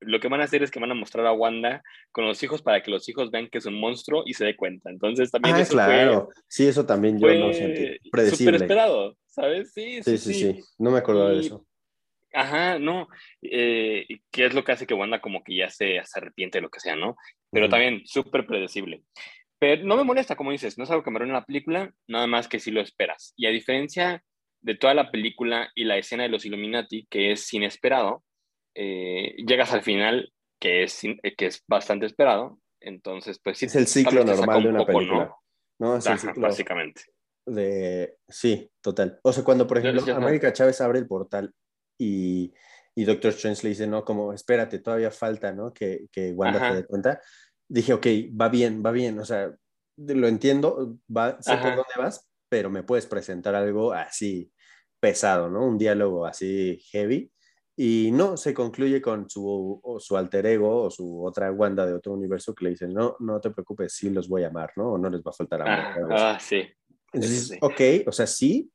lo 0.00 0.20
que 0.20 0.28
van 0.28 0.40
a 0.40 0.44
hacer 0.44 0.62
es 0.62 0.70
que 0.70 0.78
van 0.78 0.90
a 0.90 0.94
mostrar 0.94 1.26
a 1.26 1.32
Wanda 1.32 1.82
con 2.12 2.26
los 2.26 2.42
hijos 2.42 2.62
para 2.62 2.82
que 2.82 2.90
los 2.90 3.08
hijos 3.08 3.30
vean 3.30 3.48
que 3.48 3.58
es 3.58 3.66
un 3.66 3.80
monstruo 3.80 4.22
y 4.26 4.34
se 4.34 4.44
dé 4.44 4.56
cuenta. 4.56 4.90
Entonces 4.90 5.30
también 5.30 5.56
ah, 5.56 5.64
claro. 5.68 6.28
sí, 6.46 6.66
eso 6.66 6.86
también 6.86 7.18
yo 7.18 7.32
no 7.34 7.52
sentí. 7.52 7.98
Predecible. 8.10 8.52
Súper 8.52 8.62
esperado, 8.62 9.16
¿sabes? 9.26 9.72
Sí 9.72 10.02
sí 10.02 10.18
sí, 10.18 10.34
sí, 10.34 10.60
No 10.78 10.90
me 10.90 10.98
acordaba 10.98 11.30
de 11.30 11.40
eso. 11.40 11.66
Ajá, 12.32 12.78
no. 12.78 13.08
Eh, 13.42 14.06
¿Qué 14.30 14.46
es 14.46 14.54
lo 14.54 14.62
que 14.62 14.72
hace 14.72 14.86
que 14.86 14.94
Wanda 14.94 15.20
como 15.20 15.42
que 15.42 15.56
ya 15.56 15.70
se, 15.70 16.00
arrepiente 16.14 16.58
de 16.58 16.62
lo 16.62 16.70
que 16.70 16.80
sea, 16.80 16.94
no? 16.94 17.16
Pero 17.50 17.68
también 17.68 18.02
súper 18.04 18.46
predecible. 18.46 19.02
Pero 19.58 19.84
no 19.84 19.96
me 19.96 20.04
molesta, 20.04 20.36
como 20.36 20.52
dices, 20.52 20.78
no 20.78 20.84
es 20.84 20.90
algo 20.90 21.02
que 21.02 21.10
me 21.10 21.18
en 21.18 21.32
la 21.32 21.44
película, 21.44 21.92
nada 22.06 22.26
más 22.26 22.46
que 22.46 22.60
si 22.60 22.70
lo 22.70 22.80
esperas. 22.80 23.32
Y 23.36 23.46
a 23.46 23.50
diferencia 23.50 24.22
de 24.60 24.74
toda 24.74 24.94
la 24.94 25.10
película 25.10 25.70
y 25.74 25.84
la 25.84 25.96
escena 25.96 26.24
de 26.24 26.28
los 26.28 26.44
Illuminati, 26.44 27.06
que 27.08 27.32
es 27.32 27.52
inesperado, 27.52 28.24
eh, 28.74 29.34
llegas 29.46 29.72
al 29.72 29.82
final, 29.82 30.32
que 30.60 30.82
es, 30.82 31.02
que 31.36 31.46
es 31.46 31.64
bastante 31.66 32.06
esperado. 32.06 32.60
Entonces, 32.80 33.40
pues 33.42 33.58
sí. 33.58 33.66
Es 33.66 33.76
el 33.76 33.86
ciclo 33.86 34.24
normal 34.24 34.62
de 34.62 34.68
una 34.68 34.86
película. 34.86 35.34
¿no? 35.78 35.96
Es 35.96 36.06
el 36.06 36.18
ciclo 36.18 36.42
básicamente. 36.42 37.02
De... 37.46 38.16
Sí, 38.28 38.70
total. 38.80 39.18
O 39.22 39.32
sea, 39.32 39.42
cuando, 39.44 39.66
por 39.66 39.78
ejemplo, 39.78 40.14
América 40.14 40.52
Chávez 40.52 40.80
abre 40.80 40.98
el 40.98 41.06
portal 41.06 41.52
y, 41.98 42.52
y 42.94 43.04
Doctor 43.04 43.30
Strange 43.30 43.62
le 43.62 43.70
dice, 43.70 43.86
no, 43.86 44.04
como, 44.04 44.32
espérate, 44.32 44.80
todavía 44.80 45.10
falta, 45.10 45.52
¿no? 45.52 45.72
Que, 45.72 46.06
que 46.12 46.32
Wanda 46.32 46.68
se 46.68 46.76
dé 46.76 46.84
cuenta. 46.84 47.20
Dije, 47.68 47.92
ok, 47.92 48.06
va 48.38 48.48
bien, 48.48 48.82
va 48.84 48.90
bien, 48.90 49.18
o 49.18 49.24
sea, 49.24 49.54
lo 49.96 50.28
entiendo, 50.28 50.98
va, 51.14 51.40
sé 51.42 51.56
por 51.56 51.70
dónde 51.70 51.94
vas, 51.96 52.27
pero 52.48 52.70
me 52.70 52.82
puedes 52.82 53.06
presentar 53.06 53.54
algo 53.54 53.92
así 53.92 54.52
pesado, 55.00 55.48
¿no? 55.48 55.66
Un 55.66 55.78
diálogo 55.78 56.26
así 56.26 56.78
heavy. 56.90 57.30
Y 57.76 58.10
no, 58.10 58.36
se 58.36 58.52
concluye 58.52 59.00
con 59.00 59.30
su, 59.30 59.80
su 60.00 60.16
alter 60.16 60.46
ego 60.46 60.84
o 60.84 60.90
su 60.90 61.24
otra 61.24 61.52
Wanda 61.52 61.86
de 61.86 61.94
otro 61.94 62.12
universo 62.12 62.52
que 62.52 62.64
le 62.64 62.70
dice, 62.70 62.88
no, 62.88 63.16
no 63.20 63.40
te 63.40 63.50
preocupes, 63.50 63.92
sí 63.92 64.10
los 64.10 64.28
voy 64.28 64.42
a 64.42 64.48
amar, 64.48 64.72
¿no? 64.74 64.94
O 64.94 64.98
no 64.98 65.08
les 65.08 65.20
va 65.20 65.30
a 65.30 65.34
faltar 65.34 65.62
amor. 65.62 66.12
Ah, 66.12 66.32
ah 66.34 66.40
sí. 66.40 66.68
Entonces, 67.12 67.56
ok, 67.60 67.80
o 68.06 68.12
sea, 68.12 68.26
sí, 68.26 68.68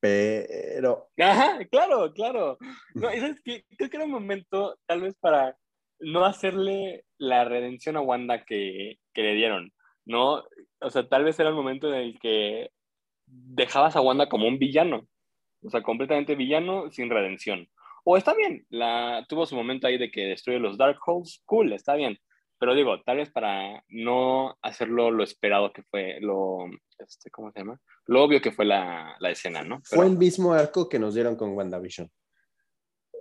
pero... 0.00 1.10
Ajá, 1.18 1.58
claro, 1.70 2.12
claro. 2.12 2.58
No, 2.94 3.10
¿sabes 3.10 3.40
qué? 3.44 3.64
Creo 3.76 3.90
que 3.90 3.96
era 3.96 4.06
un 4.06 4.12
momento 4.12 4.78
tal 4.86 5.02
vez 5.02 5.14
para 5.20 5.56
no 5.98 6.24
hacerle 6.24 7.04
la 7.18 7.44
redención 7.44 7.96
a 7.96 8.00
Wanda 8.00 8.44
que, 8.44 8.98
que 9.12 9.22
le 9.22 9.34
dieron, 9.34 9.72
¿no? 10.06 10.44
O 10.80 10.90
sea, 10.90 11.06
tal 11.08 11.24
vez 11.24 11.38
era 11.38 11.50
el 11.50 11.54
momento 11.54 11.88
en 11.88 11.94
el 11.94 12.18
que 12.18 12.70
dejabas 13.26 13.96
a 13.96 14.00
Wanda 14.00 14.28
como 14.28 14.48
un 14.48 14.58
villano, 14.58 15.06
o 15.62 15.70
sea, 15.70 15.82
completamente 15.82 16.34
villano 16.34 16.90
sin 16.90 17.10
redención. 17.10 17.68
O 18.04 18.16
está 18.16 18.34
bien, 18.34 18.64
la, 18.70 19.26
tuvo 19.28 19.46
su 19.46 19.56
momento 19.56 19.86
ahí 19.86 19.98
de 19.98 20.10
que 20.10 20.26
destruye 20.26 20.60
los 20.60 20.78
Darkholds, 20.78 21.42
cool, 21.44 21.72
está 21.72 21.96
bien. 21.96 22.16
Pero 22.58 22.74
digo, 22.74 23.02
tal 23.02 23.18
vez 23.18 23.30
para 23.30 23.84
no 23.88 24.56
hacerlo 24.62 25.10
lo 25.10 25.24
esperado 25.24 25.72
que 25.72 25.82
fue, 25.82 26.18
lo, 26.20 26.58
este, 26.98 27.30
¿cómo 27.30 27.50
se 27.50 27.58
llama? 27.58 27.78
Lo 28.06 28.22
obvio 28.22 28.40
que 28.40 28.52
fue 28.52 28.64
la, 28.64 29.16
la 29.18 29.30
escena, 29.30 29.62
¿no? 29.62 29.80
Fue 29.84 30.06
el 30.06 30.16
mismo 30.16 30.54
arco 30.54 30.88
que 30.88 30.98
nos 30.98 31.14
dieron 31.14 31.36
con 31.36 31.54
WandaVision. 31.54 32.10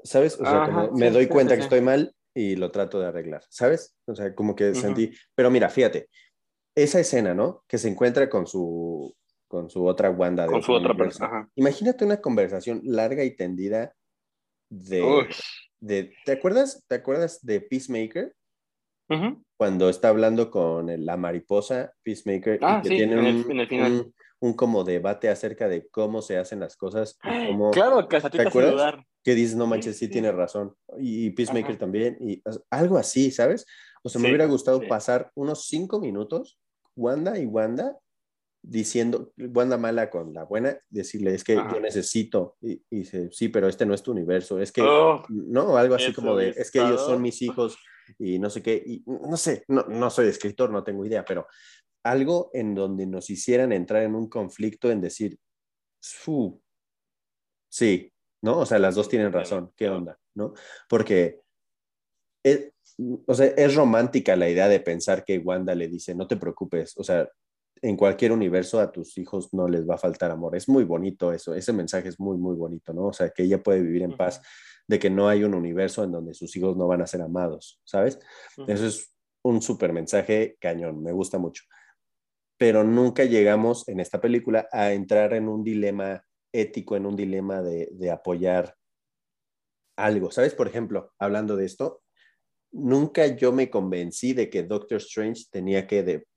¿Sabes? 0.03 0.39
O 0.39 0.45
sea, 0.45 0.65
como 0.65 0.91
me 0.91 1.09
doy 1.09 1.27
cuenta 1.27 1.55
que 1.55 1.63
estoy 1.63 1.81
mal 1.81 2.13
y 2.33 2.55
lo 2.55 2.69
trato 2.69 2.99
de 2.99 3.07
arreglar, 3.07 3.43
¿sabes? 3.49 3.97
O 4.05 4.13
sea, 4.13 4.35
como 4.35 4.55
que 4.55 4.75
sentí, 4.75 5.11
pero 5.33 5.49
mira, 5.49 5.69
fíjate, 5.69 6.09
esa 6.75 6.99
escena, 6.99 7.33
¿no? 7.33 7.63
Que 7.67 7.77
se 7.77 7.87
encuentra 7.87 8.29
con 8.29 8.45
su, 8.45 9.15
con 9.47 9.69
su 9.69 9.85
otra 9.85 10.09
Wanda. 10.11 10.45
con 10.45 10.61
su 10.61 10.73
otra 10.73 10.93
persona. 10.93 11.49
Imagínate 11.55 12.05
una 12.05 12.17
conversación 12.17 12.81
larga 12.83 13.23
y 13.23 13.35
tendida 13.35 13.93
de, 14.69 15.27
de, 15.79 16.13
¿te 16.25 16.33
acuerdas? 16.33 16.83
¿Te 16.87 16.95
acuerdas 16.95 17.43
de 17.45 17.61
Peacemaker? 17.61 18.35
Cuando 19.57 19.89
está 19.89 20.09
hablando 20.09 20.49
con 20.49 21.05
la 21.05 21.15
mariposa 21.15 21.93
Peacemaker 22.01 22.59
ah, 22.63 22.81
y 22.83 22.89
que 22.89 22.95
tiene 22.95 23.19
un, 23.19 24.13
un, 24.39 24.53
como 24.53 24.83
debate 24.83 25.29
acerca 25.29 25.67
de 25.67 25.87
cómo 25.89 26.23
se 26.23 26.37
hacen 26.37 26.59
las 26.59 26.75
cosas. 26.75 27.17
cómo, 27.47 27.69
claro, 27.71 28.07
que 28.07 28.17
hasta 28.17 28.31
te, 28.31 28.41
acuerdas? 28.41 28.95
Que 29.23 29.35
dices, 29.35 29.55
no 29.55 29.67
manches, 29.67 29.97
sí, 29.97 30.07
tiene 30.07 30.31
razón. 30.31 30.73
Y, 30.97 31.29
Peacemaker 31.31 31.77
también. 31.77 32.17
Y 32.19 32.41
algo 32.71 32.97
así, 32.97 33.31
¿sabes? 33.31 33.65
O 34.03 34.09
sea, 34.09 34.19
me 34.19 34.27
hubiera 34.27 34.45
gustado 34.45 34.81
pasar 34.87 35.31
unos 35.35 35.67
cinco 35.67 35.99
minutos, 35.99 36.59
Wanda 36.95 37.37
y 37.37 37.45
Wanda, 37.45 37.97
diciendo, 38.61 39.31
Wanda 39.37 39.77
mala 39.77 40.09
con 40.09 40.33
la 40.33 40.43
buena, 40.43 40.77
decirle, 40.89 41.33
es 41.33 41.43
que 41.43 41.55
yo 41.55 41.79
necesito, 41.79 42.57
y, 42.61 42.81
dice, 42.89 43.29
sí, 43.31 43.49
pero 43.49 43.67
este 43.67 43.85
no 43.85 43.93
es 43.93 44.01
tu 44.01 44.11
universo, 44.11 44.59
es 44.59 44.71
que, 44.71 44.81
oh, 44.81 45.23
no, 45.29 45.77
algo 45.77 45.95
así 45.95 46.13
como 46.13 46.35
de, 46.35 46.49
es 46.49 46.71
que 46.71 46.79
ellos 46.79 47.05
son 47.05 47.21
mis 47.21 47.41
hijos 47.41 47.77
y 48.17 48.39
no 48.39 48.49
sé 48.49 48.61
qué, 48.61 48.81
y 48.85 49.03
no 49.05 49.37
sé, 49.37 49.63
no, 49.67 49.83
no 49.83 50.09
soy 50.09 50.27
escritor, 50.27 50.71
no 50.71 50.83
tengo 50.83 51.05
idea, 51.05 51.23
pero 51.23 51.47
algo 52.03 52.49
en 52.53 52.75
donde 52.75 53.07
nos 53.07 53.29
hicieran 53.29 53.71
entrar 53.71 54.03
en 54.03 54.15
un 54.15 54.29
conflicto 54.29 54.91
en 54.91 55.01
decir, 55.01 55.39
sí, 57.69 58.11
¿no? 58.41 58.59
O 58.59 58.65
sea, 58.65 58.79
las 58.79 58.95
dos 58.95 59.09
tienen 59.09 59.33
razón, 59.33 59.73
¿qué 59.75 59.89
onda? 59.89 60.19
¿No? 60.35 60.53
Porque 60.87 61.41
es, 62.43 62.71
o 63.25 63.33
sea, 63.33 63.47
es 63.47 63.75
romántica 63.75 64.35
la 64.35 64.49
idea 64.49 64.67
de 64.67 64.79
pensar 64.79 65.23
que 65.23 65.37
Wanda 65.39 65.75
le 65.75 65.87
dice, 65.87 66.15
no 66.15 66.27
te 66.27 66.37
preocupes, 66.37 66.93
o 66.97 67.03
sea, 67.03 67.27
en 67.81 67.97
cualquier 67.97 68.31
universo 68.31 68.79
a 68.79 68.91
tus 68.91 69.17
hijos 69.17 69.53
no 69.53 69.67
les 69.67 69.87
va 69.87 69.95
a 69.95 69.99
faltar 69.99 70.31
amor. 70.31 70.55
Es 70.55 70.67
muy 70.69 70.83
bonito 70.85 71.31
eso, 71.31 71.53
ese 71.53 71.73
mensaje 71.73 72.09
es 72.09 72.19
muy, 72.19 72.37
muy 72.37 72.55
bonito, 72.55 72.93
¿no? 72.93 73.07
O 73.07 73.13
sea, 73.13 73.29
que 73.29 73.43
ella 73.43 73.61
puede 73.61 73.81
vivir 73.81 74.01
en 74.03 74.15
paz 74.15 74.41
de 74.87 74.99
que 74.99 75.09
no 75.09 75.27
hay 75.27 75.43
un 75.43 75.53
universo 75.53 76.03
en 76.03 76.11
donde 76.11 76.33
sus 76.33 76.55
hijos 76.55 76.77
no 76.77 76.87
van 76.87 77.01
a 77.01 77.07
ser 77.07 77.21
amados, 77.21 77.81
¿sabes? 77.83 78.19
Eso 78.67 78.85
es 78.85 79.15
un 79.43 79.61
súper 79.61 79.93
mensaje 79.93 80.57
cañón, 80.59 81.03
me 81.03 81.11
gusta 81.11 81.37
mucho. 81.37 81.63
Pero 82.57 82.83
nunca 82.83 83.25
llegamos 83.25 83.87
en 83.89 83.99
esta 83.99 84.21
película 84.21 84.67
a 84.71 84.93
entrar 84.93 85.33
en 85.33 85.47
un 85.47 85.63
dilema 85.63 86.23
ético, 86.53 86.95
en 86.95 87.05
un 87.05 87.15
dilema 87.15 87.61
de, 87.61 87.89
de 87.91 88.11
apoyar 88.11 88.75
algo, 89.97 90.31
¿sabes? 90.31 90.53
Por 90.53 90.67
ejemplo, 90.67 91.13
hablando 91.19 91.55
de 91.55 91.65
esto, 91.65 92.01
nunca 92.75 93.25
yo 93.27 93.51
me 93.51 93.69
convencí 93.69 94.33
de 94.33 94.49
que 94.49 94.63
Doctor 94.63 94.97
Strange 94.97 95.45
tenía 95.49 95.87
que 95.87 96.03
de, 96.03 96.27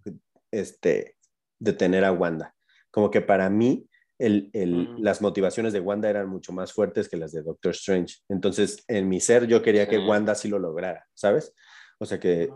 este, 0.50 1.16
detener 1.58 2.04
a 2.04 2.12
Wanda. 2.12 2.54
Como 2.90 3.10
que 3.10 3.20
para 3.20 3.50
mí 3.50 3.86
el, 4.18 4.50
las 4.98 5.20
motivaciones 5.20 5.72
de 5.72 5.80
Wanda 5.80 6.08
eran 6.08 6.28
mucho 6.28 6.52
más 6.52 6.72
fuertes 6.72 7.08
que 7.08 7.16
las 7.16 7.32
de 7.32 7.42
Doctor 7.42 7.72
Strange. 7.72 8.16
Entonces, 8.28 8.84
en 8.88 9.08
mi 9.08 9.20
ser 9.20 9.46
yo 9.46 9.62
quería 9.62 9.88
que 9.88 9.98
Wanda 9.98 10.34
sí 10.34 10.48
lo 10.48 10.58
lograra, 10.58 11.06
¿sabes? 11.14 11.54
O 11.98 12.06
sea, 12.06 12.18
que, 12.18 12.50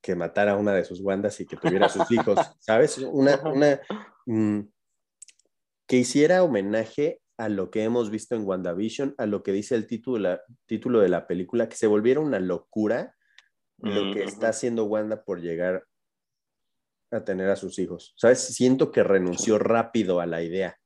que 0.00 0.14
matara 0.14 0.52
a 0.52 0.56
una 0.56 0.72
de 0.72 0.84
sus 0.84 1.00
Wandas 1.00 1.40
y 1.40 1.46
que 1.46 1.56
tuviera 1.56 1.88
sus 1.88 2.10
hijos, 2.10 2.38
¿sabes? 2.60 2.98
Una, 3.12 3.40
una 3.42 3.80
mm, 4.26 4.60
que 5.86 5.96
hiciera 5.96 6.42
homenaje 6.42 7.20
a 7.38 7.48
lo 7.48 7.70
que 7.70 7.84
hemos 7.84 8.10
visto 8.10 8.34
en 8.34 8.44
WandaVision, 8.44 9.14
a 9.16 9.26
lo 9.26 9.42
que 9.42 9.52
dice 9.52 9.76
el 9.76 9.86
título, 9.86 10.38
título 10.66 11.00
de 11.00 11.08
la 11.08 11.26
película, 11.26 11.68
que 11.68 11.76
se 11.76 11.86
volviera 11.86 12.20
una 12.20 12.40
locura 12.40 13.14
lo 13.80 14.12
que 14.12 14.24
está 14.24 14.48
haciendo 14.48 14.86
Wanda 14.86 15.22
por 15.22 15.40
llegar 15.40 15.84
a 17.12 17.24
tener 17.24 17.48
a 17.48 17.56
sus 17.56 17.78
hijos. 17.78 18.12
¿Sabes? 18.16 18.40
Siento 18.40 18.90
que 18.90 19.04
renunció 19.04 19.58
rápido 19.58 20.20
a 20.20 20.26
la 20.26 20.42
idea 20.42 20.76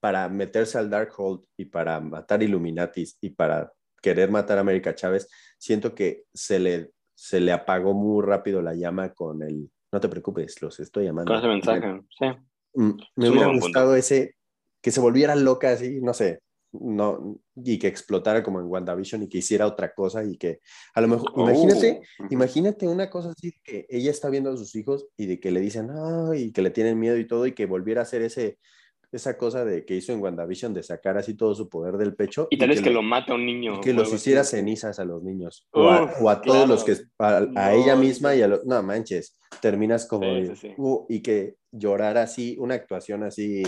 para 0.00 0.28
meterse 0.28 0.78
al 0.78 0.90
Darkhold 0.90 1.44
y 1.56 1.66
para 1.66 2.00
matar 2.00 2.42
Illuminatis 2.42 3.18
y 3.20 3.30
para 3.30 3.72
querer 4.02 4.30
matar 4.30 4.58
a 4.58 4.62
América 4.62 4.94
Chávez. 4.94 5.28
Siento 5.58 5.94
que 5.94 6.24
se 6.34 6.58
le, 6.58 6.90
se 7.14 7.40
le 7.40 7.52
apagó 7.52 7.94
muy 7.94 8.24
rápido 8.24 8.62
la 8.62 8.74
llama 8.74 9.12
con 9.14 9.42
el. 9.42 9.70
No 9.92 10.00
te 10.00 10.08
preocupes, 10.08 10.60
los 10.62 10.80
estoy 10.80 11.04
llamando. 11.04 11.32
Con 11.32 11.38
ese 11.38 11.48
mensaje, 11.48 12.00
sí. 12.18 12.26
Mm, 12.74 13.00
me 13.16 13.30
hubiera 13.30 13.48
gustado 13.48 13.96
ese, 13.96 14.36
que 14.80 14.90
se 14.90 15.00
volviera 15.00 15.34
loca 15.34 15.70
así, 15.72 16.00
no 16.00 16.14
sé. 16.14 16.40
no, 16.72 17.40
y 17.56 17.78
que 17.78 17.88
explotara 17.88 18.42
como 18.42 18.60
en 18.60 18.66
WandaVision 18.66 19.24
y 19.24 19.28
que 19.28 19.38
hiciera 19.38 19.66
otra 19.66 19.92
cosa 19.92 20.24
y 20.24 20.36
que 20.36 20.60
a 20.94 21.00
lo 21.00 21.08
mejor, 21.08 21.32
imagínate, 21.36 22.00
oh, 22.20 22.26
imagínate 22.30 22.86
una 22.86 23.10
cosa 23.10 23.30
así, 23.30 23.52
que 23.62 23.86
ella 23.88 24.10
está 24.10 24.30
viendo 24.30 24.52
a 24.52 24.56
sus 24.56 24.74
hijos 24.76 25.08
y 25.16 25.26
de 25.26 25.40
que 25.40 25.50
le 25.50 25.60
dicen, 25.60 25.90
ay, 25.90 26.44
y 26.44 26.52
que 26.52 26.62
le 26.62 26.70
tienen 26.70 26.98
miedo 26.98 27.18
y 27.18 27.26
todo, 27.26 27.46
y 27.46 27.52
que 27.52 27.66
volviera 27.66 28.02
a 28.02 28.04
hacer 28.04 28.22
ese, 28.22 28.58
esa 29.12 29.36
cosa 29.36 29.64
de 29.64 29.84
que 29.84 29.96
hizo 29.96 30.12
en 30.12 30.20
WandaVision 30.20 30.72
de 30.72 30.82
sacar 30.82 31.18
así 31.18 31.34
todo 31.34 31.54
su 31.54 31.68
poder 31.68 31.96
del 31.96 32.14
pecho. 32.14 32.46
Y 32.50 32.58
tal 32.58 32.68
vez 32.68 32.80
que, 32.80 32.90
lo, 32.90 33.02
mata 33.02 33.32
a 33.32 33.36
un 33.36 33.44
niño. 33.44 33.80
que 33.80 33.92
los 33.92 34.12
hiciera 34.12 34.44
cenizas 34.44 35.00
a 35.00 35.04
los 35.04 35.22
niños. 35.22 35.66
o, 35.72 35.90
a, 36.30 36.40
todos 36.40 36.68
los 36.68 36.84
que, 36.84 36.96
a, 37.18 37.74
ella 37.74 37.96
misma 37.96 38.34
y 38.34 38.42
a 38.42 38.48
los, 38.48 38.64
no 38.64 38.80
manches, 38.82 39.36
terminas 39.60 40.06
como, 40.06 40.26
uh, 40.76 41.06
y 41.08 41.20
que 41.22 41.56
llorar 41.72 42.18
así, 42.18 42.56
una 42.58 42.74
actuación 42.74 43.24
así 43.24 43.62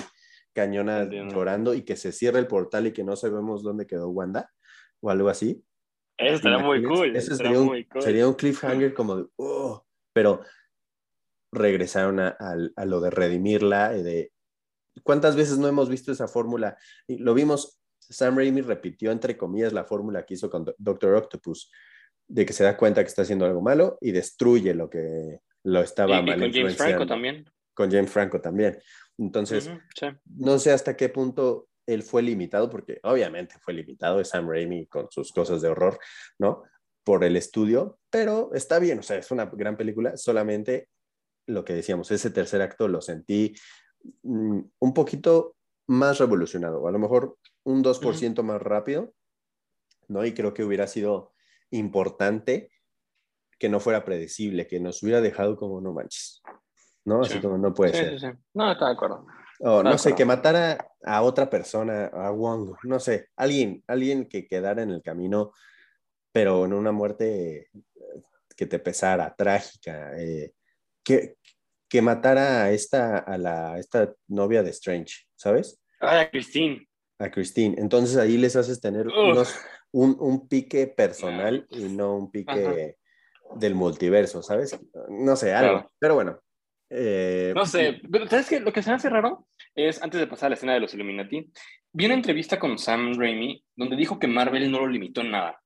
cañona 0.52 1.04
llorando 1.04 1.74
y 1.74 1.82
que 1.82 1.96
se 1.96 2.12
cierre 2.12 2.38
el 2.38 2.46
portal 2.46 2.86
y 2.86 2.92
que 2.92 3.04
no 3.04 3.16
sabemos 3.16 3.62
dónde 3.62 3.86
quedó 3.86 4.08
Wanda 4.08 4.50
o 5.00 5.10
algo 5.10 5.28
así. 5.28 5.64
Eso 6.18 6.36
estaría 6.36 6.58
muy 6.58 6.82
cool. 6.82 7.16
Eso 7.16 7.34
sería, 7.34 7.60
un, 7.60 7.86
sería 8.00 8.28
un 8.28 8.34
cliffhanger 8.34 8.94
como 8.94 9.16
de, 9.16 9.26
oh, 9.36 9.84
pero 10.12 10.42
regresaron 11.52 12.20
a, 12.20 12.36
a, 12.76 12.84
lo 12.84 13.00
de 13.00 13.10
redimirla, 13.10 13.96
y 13.96 14.02
de 14.02 14.32
cuántas 15.02 15.36
veces 15.36 15.58
no 15.58 15.68
hemos 15.68 15.88
visto 15.88 16.12
esa 16.12 16.28
fórmula. 16.28 16.76
Lo 17.08 17.34
vimos, 17.34 17.80
Sam 17.98 18.36
Raimi 18.36 18.62
repitió 18.62 19.10
entre 19.10 19.36
comillas 19.36 19.72
la 19.72 19.84
fórmula 19.84 20.24
que 20.24 20.34
hizo 20.34 20.50
con 20.50 20.64
Doctor 20.78 21.14
Octopus, 21.14 21.70
de 22.28 22.46
que 22.46 22.52
se 22.52 22.64
da 22.64 22.76
cuenta 22.76 23.02
que 23.02 23.08
está 23.08 23.22
haciendo 23.22 23.44
algo 23.44 23.60
malo 23.60 23.98
y 24.00 24.12
destruye 24.12 24.74
lo 24.74 24.88
que 24.88 25.40
lo 25.64 25.80
estaba 25.80 26.20
y, 26.20 26.24
mal. 26.24 26.40
con 26.40 26.52
James 26.52 26.76
Franco 26.76 27.06
también. 27.06 27.44
Con 27.74 27.90
James 27.90 28.10
Franco 28.10 28.40
también. 28.40 28.78
Entonces, 29.18 29.70
no 30.24 30.58
sé 30.58 30.72
hasta 30.72 30.96
qué 30.96 31.08
punto 31.08 31.68
él 31.86 32.02
fue 32.02 32.22
limitado, 32.22 32.70
porque 32.70 33.00
obviamente 33.02 33.56
fue 33.60 33.74
limitado, 33.74 34.20
es 34.20 34.28
Sam 34.28 34.48
Raimi 34.48 34.86
con 34.86 35.08
sus 35.10 35.32
cosas 35.32 35.62
de 35.62 35.68
horror, 35.68 35.98
¿no? 36.38 36.62
Por 37.04 37.24
el 37.24 37.36
estudio, 37.36 37.98
pero 38.10 38.50
está 38.54 38.78
bien, 38.78 39.00
o 39.00 39.02
sea, 39.02 39.16
es 39.18 39.30
una 39.30 39.46
gran 39.46 39.76
película, 39.76 40.16
solamente 40.16 40.88
lo 41.46 41.64
que 41.64 41.74
decíamos, 41.74 42.10
ese 42.10 42.30
tercer 42.30 42.62
acto 42.62 42.86
lo 42.86 43.00
sentí 43.00 43.54
mm, 44.22 44.60
un 44.78 44.94
poquito 44.94 45.56
más 45.88 46.18
revolucionado, 46.18 46.80
o 46.80 46.88
a 46.88 46.92
lo 46.92 46.98
mejor 46.98 47.36
un 47.64 47.82
2% 47.82 48.42
más 48.42 48.62
rápido, 48.62 49.12
¿no? 50.08 50.24
Y 50.24 50.34
creo 50.34 50.54
que 50.54 50.64
hubiera 50.64 50.86
sido 50.86 51.32
importante 51.70 52.70
que 53.58 53.68
no 53.68 53.80
fuera 53.80 54.04
predecible, 54.04 54.66
que 54.66 54.80
nos 54.80 55.02
hubiera 55.02 55.20
dejado 55.20 55.56
como 55.56 55.80
no 55.80 55.92
manches, 55.92 56.42
¿no? 57.04 57.22
Así 57.22 57.40
como 57.40 57.58
no 57.58 57.72
puede 57.74 57.94
ser. 57.94 58.20
Sí, 58.20 58.26
no, 58.54 58.72
está 58.72 58.86
de 58.86 58.92
acuerdo. 58.92 59.26
O 59.60 59.82
no 59.82 59.96
sé, 59.96 60.14
que 60.14 60.24
matara 60.24 60.88
a 61.04 61.22
otra 61.22 61.48
persona, 61.48 62.06
a 62.06 62.30
Wong, 62.30 62.74
no 62.82 62.98
sé, 62.98 63.28
alguien, 63.36 63.82
alguien 63.86 64.28
que 64.28 64.46
quedara 64.46 64.82
en 64.82 64.90
el 64.90 65.02
camino, 65.02 65.52
pero 66.32 66.64
en 66.64 66.72
una 66.72 66.90
muerte 66.90 67.68
que 68.56 68.66
te 68.66 68.78
pesara, 68.78 69.34
trágica, 69.36 70.12
eh, 70.18 70.52
que, 71.04 71.36
que 71.88 72.02
matara 72.02 72.64
a 72.64 72.70
esta, 72.72 73.18
a 73.18 73.38
la, 73.38 73.78
esta 73.78 74.12
novia 74.28 74.62
de 74.62 74.70
Strange, 74.70 75.26
¿sabes? 75.36 75.80
Ah, 76.00 76.20
a 76.20 76.30
Christine. 76.30 76.88
A 77.18 77.30
Christine. 77.30 77.76
Entonces 77.78 78.16
ahí 78.16 78.36
les 78.36 78.56
haces 78.56 78.80
tener 78.80 79.06
unos, 79.08 79.54
un, 79.92 80.16
un, 80.18 80.48
pique 80.48 80.88
personal 80.88 81.66
y 81.70 81.84
no 81.84 82.16
un 82.16 82.30
pique 82.30 82.96
del 83.54 83.74
multiverso, 83.74 84.42
¿sabes? 84.42 84.76
No 85.08 85.36
sé, 85.36 85.54
algo. 85.54 85.88
Pero 85.98 86.14
bueno, 86.14 86.40
eh, 86.94 87.52
no 87.54 87.64
sé, 87.64 88.02
pero 88.10 88.26
¿sabes 88.28 88.48
qué? 88.48 88.60
Lo 88.60 88.72
que 88.72 88.82
se 88.82 88.90
me 88.90 88.96
hace 88.96 89.08
raro 89.08 89.46
es, 89.74 90.02
antes 90.02 90.20
de 90.20 90.26
pasar 90.26 90.46
a 90.46 90.50
la 90.50 90.54
escena 90.56 90.74
de 90.74 90.80
los 90.80 90.92
Illuminati, 90.92 91.50
vi 91.92 92.04
una 92.04 92.14
entrevista 92.14 92.58
con 92.58 92.78
Sam 92.78 93.14
Raimi 93.18 93.64
donde 93.74 93.96
dijo 93.96 94.18
que 94.18 94.26
Marvel 94.26 94.70
no 94.70 94.80
lo 94.80 94.88
limitó 94.88 95.22
en 95.22 95.30
nada. 95.30 95.58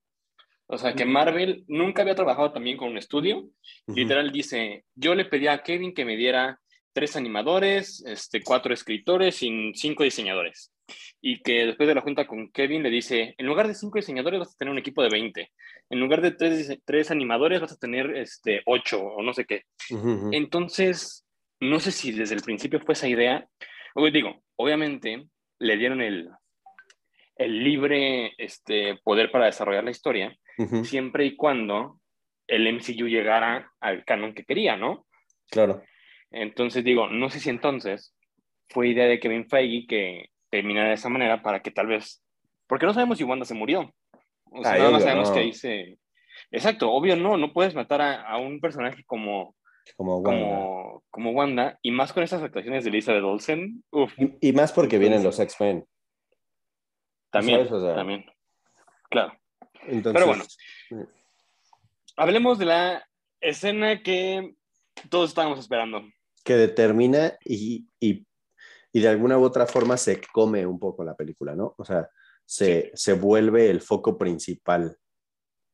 O 0.67 0.77
sea, 0.77 0.93
que 0.93 1.05
Marvel 1.05 1.63
nunca 1.67 2.01
había 2.01 2.15
trabajado 2.15 2.51
también 2.51 2.77
con 2.77 2.89
un 2.89 2.97
estudio. 2.97 3.49
Literal 3.87 4.31
dice, 4.31 4.83
yo 4.95 5.15
le 5.15 5.25
pedí 5.25 5.47
a 5.47 5.63
Kevin 5.63 5.93
que 5.93 6.03
me 6.03 6.17
diera 6.17 6.59
tres 6.93 7.15
animadores, 7.15 8.03
este, 8.05 8.43
cuatro 8.43 8.73
escritores 8.73 9.41
y 9.43 9.71
cinco 9.75 10.03
diseñadores. 10.03 10.73
Y 11.21 11.41
que 11.41 11.65
después 11.65 11.87
de 11.87 11.95
la 11.95 12.01
junta 12.01 12.27
con 12.27 12.49
Kevin 12.51 12.83
le 12.83 12.89
dice, 12.89 13.35
en 13.37 13.45
lugar 13.45 13.67
de 13.67 13.75
cinco 13.75 13.97
diseñadores 13.97 14.39
vas 14.39 14.53
a 14.53 14.57
tener 14.57 14.71
un 14.71 14.77
equipo 14.77 15.03
de 15.03 15.09
20. 15.09 15.51
En 15.89 15.99
lugar 15.99 16.21
de 16.21 16.31
tres, 16.31 16.79
tres 16.85 17.11
animadores 17.11 17.61
vas 17.61 17.71
a 17.71 17.77
tener 17.77 18.15
este, 18.15 18.61
ocho 18.65 19.01
o 19.01 19.21
no 19.21 19.33
sé 19.33 19.45
qué. 19.45 19.63
Entonces, 20.31 21.25
no 21.59 21.79
sé 21.79 21.91
si 21.91 22.11
desde 22.11 22.35
el 22.35 22.41
principio 22.41 22.79
fue 22.79 22.93
esa 22.93 23.07
idea. 23.07 23.47
O 23.95 24.09
digo, 24.09 24.43
obviamente 24.55 25.27
le 25.59 25.77
dieron 25.77 26.01
el, 26.01 26.29
el 27.35 27.63
libre 27.63 28.33
este, 28.37 28.99
poder 29.03 29.31
para 29.31 29.45
desarrollar 29.45 29.83
la 29.83 29.91
historia, 29.91 30.35
siempre 30.83 31.25
y 31.25 31.35
cuando 31.35 31.99
el 32.47 32.73
MCU 32.73 33.07
llegara 33.07 33.71
al 33.79 34.03
canon 34.05 34.33
que 34.33 34.45
quería, 34.45 34.75
¿no? 34.75 35.05
Claro. 35.49 35.83
Entonces 36.31 36.83
digo, 36.83 37.07
no 37.07 37.29
sé 37.29 37.39
si 37.39 37.49
entonces 37.49 38.15
fue 38.69 38.89
idea 38.89 39.05
de 39.05 39.19
Kevin 39.19 39.47
Feige 39.47 39.87
que 39.87 40.29
terminara 40.49 40.89
de 40.89 40.95
esa 40.95 41.09
manera 41.09 41.41
para 41.41 41.61
que 41.61 41.71
tal 41.71 41.87
vez, 41.87 42.23
porque 42.67 42.85
no 42.85 42.93
sabemos 42.93 43.17
si 43.17 43.23
Wanda 43.23 43.45
se 43.45 43.53
murió. 43.53 43.93
O 44.51 44.63
sea, 44.63 44.77
no 44.89 44.99
sabemos 44.99 45.31
qué 45.31 45.39
dice. 45.41 45.99
Exacto, 46.51 46.91
obvio 46.91 47.15
no, 47.15 47.37
no 47.37 47.51
puedes 47.51 47.75
matar 47.75 48.01
a, 48.01 48.37
un 48.37 48.59
personaje 48.59 49.03
como, 49.05 49.55
como 49.95 50.17
Wanda. 50.17 51.01
Como, 51.09 51.31
Wanda, 51.31 51.79
y 51.81 51.91
más 51.91 52.13
con 52.13 52.23
esas 52.23 52.41
actuaciones 52.41 52.83
de 52.83 52.91
Lisa 52.91 53.13
de 53.13 53.21
Olsen. 53.21 53.83
Y, 54.41 54.53
más 54.53 54.71
porque 54.71 54.97
vienen 54.97 55.23
los 55.23 55.39
X-Men. 55.39 55.85
También, 57.29 57.67
también. 57.67 58.25
Claro. 59.09 59.33
Pero 59.85 60.27
bueno, 60.27 60.43
eh. 60.91 61.05
hablemos 62.15 62.57
de 62.57 62.65
la 62.65 63.07
escena 63.41 64.01
que 64.01 64.55
todos 65.09 65.29
estábamos 65.29 65.59
esperando. 65.59 66.03
Que 66.43 66.53
determina 66.53 67.37
y, 67.43 67.87
y, 67.99 68.25
y, 68.91 68.99
de 68.99 69.07
alguna 69.07 69.37
u 69.37 69.43
otra 69.43 69.65
forma 69.65 69.97
se 69.97 70.21
come 70.33 70.65
un 70.65 70.79
poco 70.79 71.03
la 71.03 71.15
película, 71.15 71.55
¿no? 71.55 71.75
O 71.77 71.85
sea, 71.85 72.09
se, 72.45 72.91
se 72.93 73.13
vuelve 73.13 73.69
el 73.69 73.81
foco 73.81 74.17
principal 74.17 74.97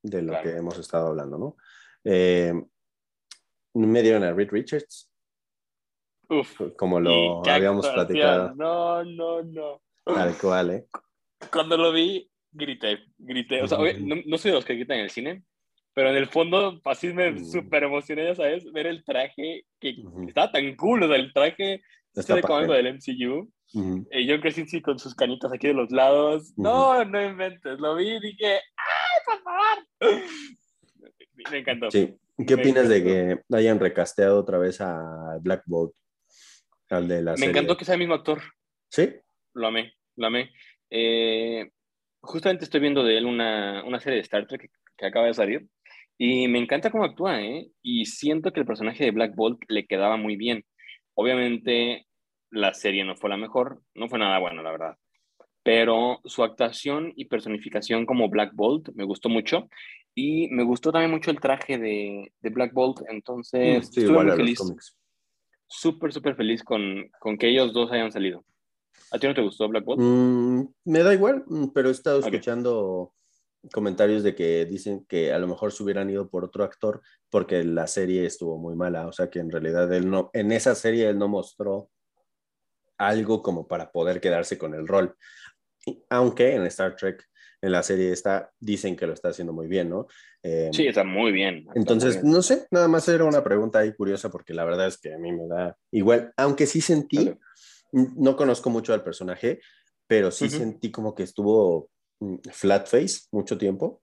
de 0.02 0.22
lo 0.22 0.42
que 0.42 0.58
hemos 0.58 0.78
estado 0.78 1.08
hablando, 1.08 1.38
¿no? 1.38 1.58
Eh, 2.04 2.54
me 3.74 4.02
dieron 4.02 4.24
a 4.24 4.34
Reed 4.34 4.50
Richards. 4.52 5.10
Uf, 6.30 6.62
como 6.78 7.00
lo 7.00 7.46
habíamos 7.48 7.88
platicado. 7.88 8.54
No, 8.56 9.04
no, 9.04 9.44
no. 9.44 9.82
Tal 10.04 10.38
cual, 10.38 10.72
¿eh? 10.72 10.88
Cuando 11.52 11.78
lo 11.78 11.92
vi, 11.92 12.30
grité, 12.52 13.06
grité. 13.18 13.62
O 13.62 13.68
sea, 13.68 13.78
no, 13.78 14.16
no 14.26 14.38
soy 14.38 14.52
de 14.52 14.56
los 14.56 14.66
que 14.66 14.76
gritan 14.76 14.98
en 14.98 15.04
el 15.04 15.10
cine, 15.10 15.44
pero 15.94 16.10
en 16.10 16.16
el 16.16 16.28
fondo, 16.28 16.82
así 16.86 17.14
me 17.14 17.44
súper 17.44 17.84
emocioné, 17.84 18.26
ya 18.26 18.36
sabes, 18.36 18.72
ver 18.72 18.88
el 18.88 19.04
traje 19.04 19.66
que 19.80 19.96
estaba 20.28 20.52
tan 20.52 20.76
cool, 20.76 21.04
o 21.04 21.08
sea, 21.08 21.16
el 21.16 21.32
traje 21.34 21.82
de 22.14 22.34
algo 22.34 22.74
del 22.74 22.94
MCU. 22.96 23.52
Y 24.12 24.30
John 24.30 24.42
Krasinski 24.42 24.82
con 24.82 25.00
sus 25.00 25.16
canitas 25.16 25.52
aquí 25.52 25.68
de 25.68 25.74
los 25.74 25.92
lados. 25.92 26.54
No, 26.58 27.04
no 27.06 27.22
inventes. 27.22 27.80
Lo 27.80 27.96
vi 27.96 28.12
y 28.12 28.20
dije, 28.20 28.56
¡ay, 28.56 29.22
por 29.26 29.42
favor! 29.42 29.84
Me 31.52 31.58
encantó. 31.58 31.90
Sí. 31.92 32.16
¿Qué 32.48 32.54
opinas 32.56 32.88
de 32.90 33.04
que 33.04 33.56
hayan 33.56 33.80
recasteado 33.80 34.40
otra 34.40 34.58
vez 34.58 34.80
a 34.82 35.38
Black 35.42 35.64
Bolt? 35.66 35.94
Al 36.90 37.08
de 37.08 37.22
la 37.22 37.36
Me 37.36 37.48
encantó 37.48 37.76
que 37.76 37.86
sea 37.86 37.96
el 37.96 38.00
mismo 38.00 38.14
actor. 38.14 38.42
¿Sí? 38.90 39.10
Lo 39.54 39.68
amé, 39.68 39.94
lo 40.16 40.28
amé. 40.28 40.52
Eh, 40.90 41.70
justamente 42.22 42.66
estoy 42.66 42.80
viendo 42.80 43.04
de 43.04 43.18
él 43.18 43.26
una, 43.26 43.84
una 43.84 44.00
serie 44.00 44.18
de 44.18 44.24
Star 44.24 44.46
Trek 44.48 44.62
que, 44.62 44.70
que, 44.98 45.06
acaba 45.06 45.28
de 45.28 45.34
salir 45.34 45.68
y 46.18 46.48
me 46.48 46.60
encanta 46.60 46.92
cómo 46.92 47.04
actúa, 47.04 47.42
¿eh? 47.42 47.68
Y 47.82 48.06
siento 48.06 48.52
que 48.52 48.60
el 48.60 48.66
personaje 48.66 49.04
de 49.04 49.12
Black 49.12 49.36
Bolt 49.36 49.60
le 49.68 49.86
quedaba 49.86 50.18
muy 50.18 50.36
bien. 50.36 50.64
Obviamente 51.16 52.08
la 52.52 52.74
serie 52.74 53.04
no 53.04 53.16
fue 53.16 53.30
la 53.30 53.38
mejor, 53.38 53.82
no 53.96 54.08
fue 54.08 54.20
nada 54.20 54.40
bueno, 54.40 54.62
la 54.62 54.72
verdad. 54.72 54.98
Pero 55.64 56.20
su 56.26 56.44
actuación 56.44 57.14
y 57.16 57.26
personificación 57.26 58.06
como 58.06 58.30
Black 58.30 58.52
Bolt 58.54 58.90
me 58.96 59.06
gustó 59.06 59.30
mucho. 59.30 59.70
Y 60.16 60.48
me 60.50 60.64
gustó 60.64 60.92
también 60.92 61.12
mucho 61.12 61.32
el 61.32 61.40
traje 61.40 61.78
de, 61.80 62.32
de 62.40 62.50
Black 62.50 62.74
Bolt. 62.74 63.02
Entonces, 63.10 63.96
mm, 63.96 64.00
estuve 64.00 64.24
muy 64.24 64.36
feliz. 64.36 64.60
Súper, 65.68 66.14
súper 66.14 66.36
feliz 66.36 66.64
con, 66.64 67.10
con 67.20 67.38
que 67.38 67.50
ellos 67.50 67.74
dos 67.74 67.92
hayan 67.92 68.12
salido. 68.12 68.46
¿A 69.12 69.18
ti 69.18 69.28
no 69.28 69.34
te 69.34 69.42
gustó 69.42 69.68
Black 69.68 69.86
Bolt? 69.86 70.02
Mm, 70.02 70.68
me 70.86 71.00
da 71.00 71.14
igual, 71.14 71.44
mm, 71.48 71.68
pero 71.74 71.90
he 71.90 71.92
estado 71.92 72.20
escuchando 72.20 73.14
comentarios 73.72 74.24
de 74.24 74.36
que 74.36 74.66
dicen 74.66 75.06
que 75.08 75.32
a 75.32 75.40
lo 75.40 75.48
mejor 75.48 75.72
se 75.72 75.84
hubieran 75.84 76.10
ido 76.10 76.30
por 76.30 76.44
otro 76.44 76.64
actor 76.64 77.02
porque 77.30 77.64
la 77.64 77.88
serie 77.88 78.26
estuvo 78.26 78.58
muy 78.58 78.76
mala, 78.76 79.08
o 79.08 79.14
sea 79.14 79.30
que 79.30 79.40
en 79.40 79.50
realidad 79.50 79.92
él 79.94 80.10
no, 80.10 80.30
en 80.34 80.52
esa 80.52 80.76
serie 80.76 81.10
él 81.10 81.18
no 81.18 81.28
mostró 81.28 81.90
algo 82.98 83.42
como 83.42 83.68
para 83.68 83.92
poder 83.92 84.20
quedarse 84.22 84.58
con 84.58 84.74
el 84.74 84.88
rol. 84.88 85.16
Aunque 86.10 86.56
en 86.56 86.66
Star 86.68 86.96
Trek, 86.96 87.26
en 87.62 87.72
la 87.72 87.84
serie 87.84 88.12
esta, 88.12 88.52
dicen 88.60 88.96
que 88.96 89.08
lo 89.08 89.14
está 89.14 89.30
haciendo 89.30 89.54
muy 89.54 89.68
bien, 89.68 89.90
¿no? 89.90 90.08
Eh, 90.42 90.70
sí, 90.74 90.88
está 90.88 91.04
muy 91.04 91.32
bien. 91.32 91.66
entonces, 91.76 92.24
no 92.24 92.42
sé, 92.42 92.68
nada 92.72 92.88
más 92.88 93.08
era 93.08 93.24
una 93.24 93.44
pregunta 93.44 93.80
ahí 93.80 93.94
curiosa 93.94 94.30
porque 94.30 94.54
la 94.54 94.66
verdad 94.66 94.88
es 94.88 94.98
que 94.98 95.14
a 95.14 95.18
mí 95.18 95.32
me 95.32 95.48
da 95.48 95.78
igual, 95.92 96.34
aunque 96.36 96.66
sí 96.66 96.82
sentí, 96.82 97.34
no 97.92 98.36
conozco 98.36 98.70
mucho 98.70 98.94
al 98.94 99.04
personaje, 99.04 99.62
pero 100.08 100.32
sí 100.32 100.50
sentí 100.50 100.92
como 100.92 101.16
que 101.16 101.24
estuvo 101.24 101.90
flat 102.52 102.88
face 102.88 103.28
mucho 103.32 103.58
tiempo. 103.58 104.02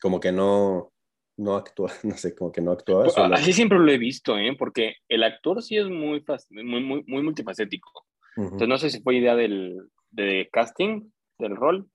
Como 0.00 0.20
que 0.20 0.32
no, 0.32 0.92
no 1.36 1.56
actúa, 1.56 1.92
no 2.02 2.16
sé, 2.16 2.34
como 2.34 2.52
que 2.52 2.60
no 2.60 2.72
actuaba. 2.72 3.04
Pues, 3.04 3.16
así 3.16 3.52
siempre 3.52 3.78
lo 3.78 3.90
he 3.90 3.98
visto, 3.98 4.36
¿eh? 4.38 4.54
Porque 4.58 4.96
el 5.08 5.22
actor 5.22 5.62
sí 5.62 5.76
es 5.76 5.86
muy, 5.86 6.24
muy, 6.50 6.82
muy, 6.82 7.04
muy 7.06 7.22
multifacético. 7.22 7.90
Entonces 8.36 8.68
no 8.68 8.78
sé 8.78 8.90
si 8.90 9.00
fue 9.00 9.16
idea 9.16 9.36
del 9.36 9.88
de 10.10 10.48
casting, 10.52 11.08
del 11.38 11.54
rol. 11.56 11.88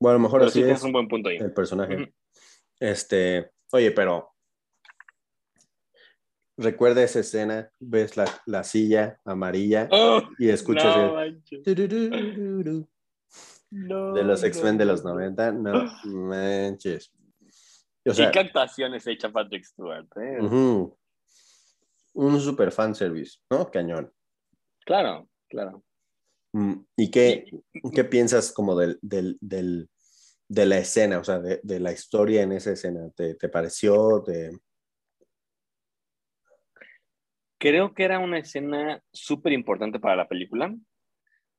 Bueno, 0.00 0.16
a 0.16 0.18
lo 0.18 0.20
mejor 0.20 0.42
así 0.44 0.62
es 0.62 0.82
un 0.82 0.92
buen 0.92 1.08
punto 1.08 1.28
ahí. 1.28 1.36
el 1.36 1.52
personaje. 1.52 2.14
Este, 2.80 3.50
oye, 3.72 3.90
pero 3.90 4.32
recuerda 6.56 7.02
esa 7.02 7.20
escena, 7.20 7.70
ves 7.78 8.16
la, 8.16 8.26
la 8.46 8.64
silla 8.64 9.20
amarilla 9.24 9.88
oh, 9.90 10.22
y 10.38 10.48
escuchas 10.48 10.96
el 10.96 12.86
de 13.70 14.24
los 14.24 14.42
X-Men 14.42 14.78
de 14.78 14.84
los 14.84 15.04
90, 15.04 15.52
no 15.52 15.84
manches. 16.04 17.12
O 18.04 18.14
sea, 18.14 18.28
¿Y 18.28 18.30
qué 18.30 18.38
actuaciones 18.40 19.06
echa 19.06 19.30
Patrick 19.30 19.64
Stewart? 19.64 20.06
Eh? 20.16 20.38
Un 22.14 22.40
super 22.40 22.72
fan 22.72 22.94
service, 22.94 23.38
¿no? 23.50 23.70
Cañón. 23.70 24.10
Claro, 24.84 25.28
claro. 25.48 25.84
Mm, 26.52 26.74
¿Y 26.96 27.10
qué, 27.10 27.44
qué 27.92 28.04
piensas 28.04 28.52
como 28.52 28.74
del, 28.74 28.98
del, 29.02 29.36
del, 29.40 29.90
de 30.48 30.66
la 30.66 30.78
escena, 30.78 31.18
o 31.18 31.24
sea, 31.24 31.38
de, 31.38 31.60
de, 31.62 31.80
la 31.80 31.92
historia 31.92 32.42
en 32.42 32.52
esa 32.52 32.72
escena? 32.72 33.10
¿Te, 33.14 33.34
te 33.34 33.48
pareció? 33.50 34.22
Te... 34.24 34.50
Creo 37.58 37.92
que 37.92 38.04
era 38.04 38.18
una 38.18 38.38
escena 38.38 39.02
súper 39.12 39.52
importante 39.52 40.00
para 40.00 40.16
la 40.16 40.28
película, 40.28 40.74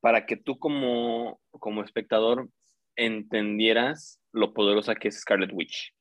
para 0.02 0.26
que 0.26 0.38
tú 0.38 0.58
como, 0.60 1.40
como 1.52 1.84
espectador 1.84 2.50
entendieras 2.96 4.20
lo 4.32 4.54
poderosa 4.54 4.96
que 4.96 5.10
es 5.10 5.22
Scarlet 5.22 5.52
Witch. 5.54 5.94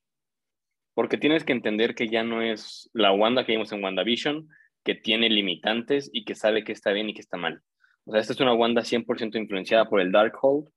Porque 0.94 1.16
tienes 1.16 1.44
que 1.44 1.52
entender 1.52 1.94
que 1.94 2.08
ya 2.08 2.24
no 2.24 2.42
es 2.42 2.90
la 2.92 3.12
Wanda 3.12 3.44
que 3.44 3.52
vimos 3.52 3.72
en 3.72 3.82
WandaVision, 3.82 4.48
que 4.84 4.94
tiene 4.94 5.28
limitantes 5.28 6.10
y 6.12 6.24
que 6.24 6.34
sabe 6.34 6.64
que 6.64 6.72
está 6.72 6.92
bien 6.92 7.08
y 7.08 7.14
que 7.14 7.20
está 7.20 7.36
mal. 7.36 7.62
O 8.04 8.12
sea, 8.12 8.20
esta 8.20 8.32
es 8.32 8.40
una 8.40 8.54
Wanda 8.54 8.82
100% 8.82 9.36
influenciada 9.36 9.88
por 9.88 10.00
el 10.00 10.10
Darkhold, 10.10 10.68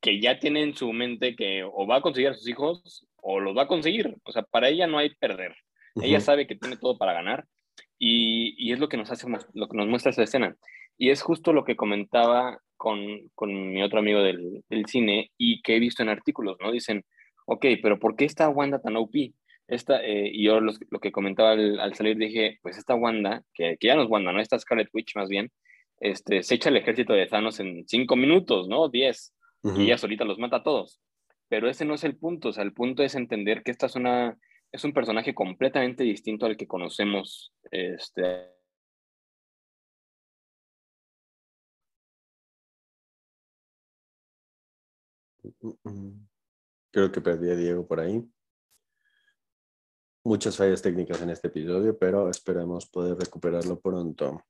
que 0.00 0.20
ya 0.20 0.38
tiene 0.38 0.62
en 0.62 0.74
su 0.74 0.92
mente 0.92 1.34
que 1.34 1.64
o 1.64 1.86
va 1.86 1.96
a 1.96 2.00
conseguir 2.00 2.30
a 2.30 2.34
sus 2.34 2.48
hijos 2.48 3.06
o 3.16 3.40
los 3.40 3.56
va 3.56 3.62
a 3.62 3.68
conseguir. 3.68 4.16
O 4.24 4.32
sea, 4.32 4.42
para 4.42 4.68
ella 4.68 4.86
no 4.86 4.98
hay 4.98 5.14
perder. 5.14 5.56
Ella 5.96 6.20
sabe 6.20 6.46
que 6.46 6.54
tiene 6.54 6.76
todo 6.76 6.96
para 6.96 7.12
ganar 7.12 7.46
y, 7.98 8.54
y, 8.56 8.72
es 8.72 8.78
lo 8.78 8.88
que 8.88 8.96
nos 8.96 9.10
hace, 9.10 9.26
lo 9.54 9.68
que 9.68 9.76
nos 9.76 9.88
muestra 9.88 10.10
esa 10.10 10.22
escena. 10.22 10.56
Y 11.00 11.08
es 11.08 11.22
justo 11.22 11.54
lo 11.54 11.64
que 11.64 11.76
comentaba 11.76 12.58
con, 12.76 13.00
con 13.34 13.72
mi 13.72 13.82
otro 13.82 14.00
amigo 14.00 14.20
del, 14.20 14.62
del, 14.68 14.84
cine 14.84 15.30
y 15.38 15.62
que 15.62 15.76
he 15.76 15.80
visto 15.80 16.02
en 16.02 16.10
artículos, 16.10 16.58
¿no? 16.60 16.70
Dicen, 16.70 17.06
ok, 17.46 17.64
pero 17.82 17.98
¿por 17.98 18.16
qué 18.16 18.26
esta 18.26 18.50
Wanda 18.50 18.82
tan 18.82 18.96
OP? 18.96 19.14
Esta, 19.66 20.04
eh, 20.04 20.30
y 20.30 20.44
yo 20.44 20.60
lo, 20.60 20.74
lo, 20.90 21.00
que 21.00 21.10
comentaba 21.10 21.52
al, 21.52 21.80
al, 21.80 21.94
salir 21.94 22.18
dije, 22.18 22.58
pues 22.60 22.76
esta 22.76 22.94
Wanda, 22.94 23.42
que, 23.54 23.78
que 23.80 23.86
ya 23.86 23.96
no 23.96 24.02
es 24.02 24.10
Wanda, 24.10 24.30
¿no? 24.30 24.42
Esta 24.42 24.58
Scarlet 24.58 24.90
Witch 24.92 25.16
más 25.16 25.30
bien, 25.30 25.50
este, 26.00 26.42
se 26.42 26.56
echa 26.56 26.68
el 26.68 26.76
ejército 26.76 27.14
de 27.14 27.26
Thanos 27.26 27.60
en 27.60 27.88
cinco 27.88 28.14
minutos, 28.14 28.68
¿no? 28.68 28.90
Diez. 28.90 29.34
Y 29.62 29.84
ella 29.84 29.96
solita 29.96 30.26
los 30.26 30.38
mata 30.38 30.56
a 30.56 30.62
todos. 30.62 31.00
Pero 31.48 31.70
ese 31.70 31.86
no 31.86 31.94
es 31.94 32.04
el 32.04 32.16
punto. 32.16 32.50
O 32.50 32.52
sea, 32.52 32.64
el 32.64 32.74
punto 32.74 33.02
es 33.02 33.14
entender 33.14 33.62
que 33.62 33.70
esta 33.70 33.86
es 33.86 33.96
una, 33.96 34.36
es 34.70 34.84
un 34.84 34.92
personaje 34.92 35.34
completamente 35.34 36.04
distinto 36.04 36.44
al 36.44 36.58
que 36.58 36.66
conocemos. 36.66 37.54
Este, 37.70 38.50
Creo 46.90 47.12
que 47.12 47.20
perdí 47.20 47.50
a 47.50 47.56
Diego 47.56 47.86
por 47.86 48.00
ahí. 48.00 48.22
Muchas 50.24 50.56
fallas 50.56 50.82
técnicas 50.82 51.20
en 51.22 51.30
este 51.30 51.48
episodio, 51.48 51.98
pero 51.98 52.28
esperemos 52.28 52.86
poder 52.86 53.16
recuperarlo 53.16 53.80
pronto. 53.80 54.44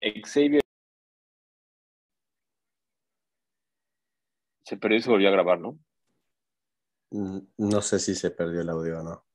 Xavier 0.00 0.62
se 4.64 4.76
perdió 4.76 4.98
y 4.98 5.02
se 5.02 5.10
volvió 5.10 5.28
a 5.28 5.32
grabar, 5.32 5.60
¿no? 5.60 5.78
Mm, 7.10 7.40
no 7.58 7.82
sé 7.82 7.98
si 7.98 8.14
se 8.14 8.30
perdió 8.30 8.60
el 8.60 8.70
audio 8.70 9.00
o 9.00 9.02
no. 9.02 9.29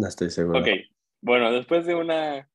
No 0.00 0.08
estoy 0.08 0.30
seguro. 0.30 0.60
Ok, 0.60 0.68
bueno, 1.20 1.52
después 1.52 1.84
de 1.84 1.94
una 1.94 2.48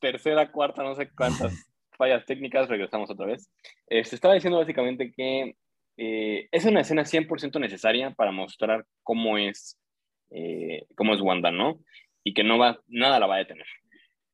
tercera, 0.00 0.50
cuarta, 0.50 0.82
no 0.82 0.96
sé 0.96 1.08
cuántas 1.16 1.52
fallas 1.96 2.24
técnicas, 2.26 2.68
regresamos 2.68 3.08
otra 3.10 3.26
vez. 3.26 3.48
Eh, 3.86 4.04
se 4.04 4.16
estaba 4.16 4.34
diciendo 4.34 4.58
básicamente 4.58 5.12
que 5.12 5.54
eh, 5.96 6.48
es 6.50 6.64
una 6.64 6.80
escena 6.80 7.02
100% 7.02 7.60
necesaria 7.60 8.10
para 8.10 8.32
mostrar 8.32 8.86
cómo 9.04 9.38
es, 9.38 9.78
eh, 10.30 10.86
cómo 10.96 11.14
es 11.14 11.20
Wanda, 11.20 11.52
¿no? 11.52 11.80
Y 12.24 12.34
que 12.34 12.42
no 12.42 12.58
va, 12.58 12.80
nada 12.88 13.20
la 13.20 13.28
va 13.28 13.36
a 13.36 13.38
detener. 13.38 13.66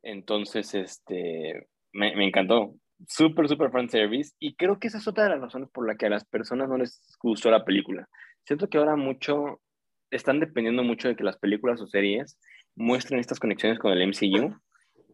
Entonces, 0.02 0.74
este, 0.74 1.68
me, 1.92 2.16
me 2.16 2.26
encantó. 2.26 2.74
Súper, 3.06 3.48
súper 3.48 3.70
fan 3.70 3.90
service. 3.90 4.32
Y 4.38 4.54
creo 4.56 4.78
que 4.78 4.86
esa 4.86 4.96
es 4.96 5.06
otra 5.06 5.24
de 5.24 5.30
las 5.30 5.40
razones 5.40 5.68
por 5.70 5.86
la 5.86 5.96
que 5.96 6.06
a 6.06 6.10
las 6.10 6.24
personas 6.24 6.70
no 6.70 6.78
les 6.78 7.02
gustó 7.20 7.50
la 7.50 7.66
película. 7.66 8.08
Siento 8.46 8.68
que 8.70 8.78
ahora 8.78 8.96
mucho, 8.96 9.60
están 10.10 10.40
dependiendo 10.40 10.82
mucho 10.82 11.08
de 11.08 11.16
que 11.16 11.24
las 11.24 11.38
películas 11.38 11.80
o 11.80 11.86
series 11.86 12.38
muestren 12.74 13.20
estas 13.20 13.40
conexiones 13.40 13.78
con 13.78 13.92
el 13.92 14.06
MCU. 14.06 14.54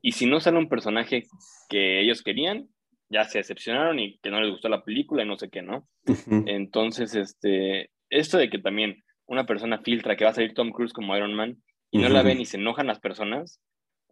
Y 0.02 0.12
si 0.12 0.26
no 0.26 0.40
sale 0.40 0.58
un 0.58 0.68
personaje 0.68 1.24
que 1.68 2.00
ellos 2.00 2.22
querían, 2.22 2.68
ya 3.08 3.24
se 3.24 3.38
decepcionaron 3.38 3.98
y 3.98 4.18
que 4.18 4.30
no 4.30 4.40
les 4.40 4.50
gustó 4.50 4.68
la 4.68 4.82
película 4.82 5.22
y 5.22 5.26
no 5.26 5.38
sé 5.38 5.48
qué, 5.48 5.62
¿no? 5.62 5.86
Entonces, 6.46 7.14
este, 7.14 7.90
esto 8.10 8.38
de 8.38 8.50
que 8.50 8.58
también 8.58 9.02
una 9.26 9.46
persona 9.46 9.78
filtra 9.78 10.16
que 10.16 10.24
va 10.24 10.30
a 10.30 10.34
salir 10.34 10.54
Tom 10.54 10.70
Cruise 10.70 10.92
como 10.92 11.16
Iron 11.16 11.34
Man 11.34 11.62
y 11.90 11.98
no 11.98 12.08
la 12.08 12.22
ven 12.22 12.40
y 12.40 12.46
se 12.46 12.56
enojan 12.56 12.86
las 12.86 13.00
personas, 13.00 13.60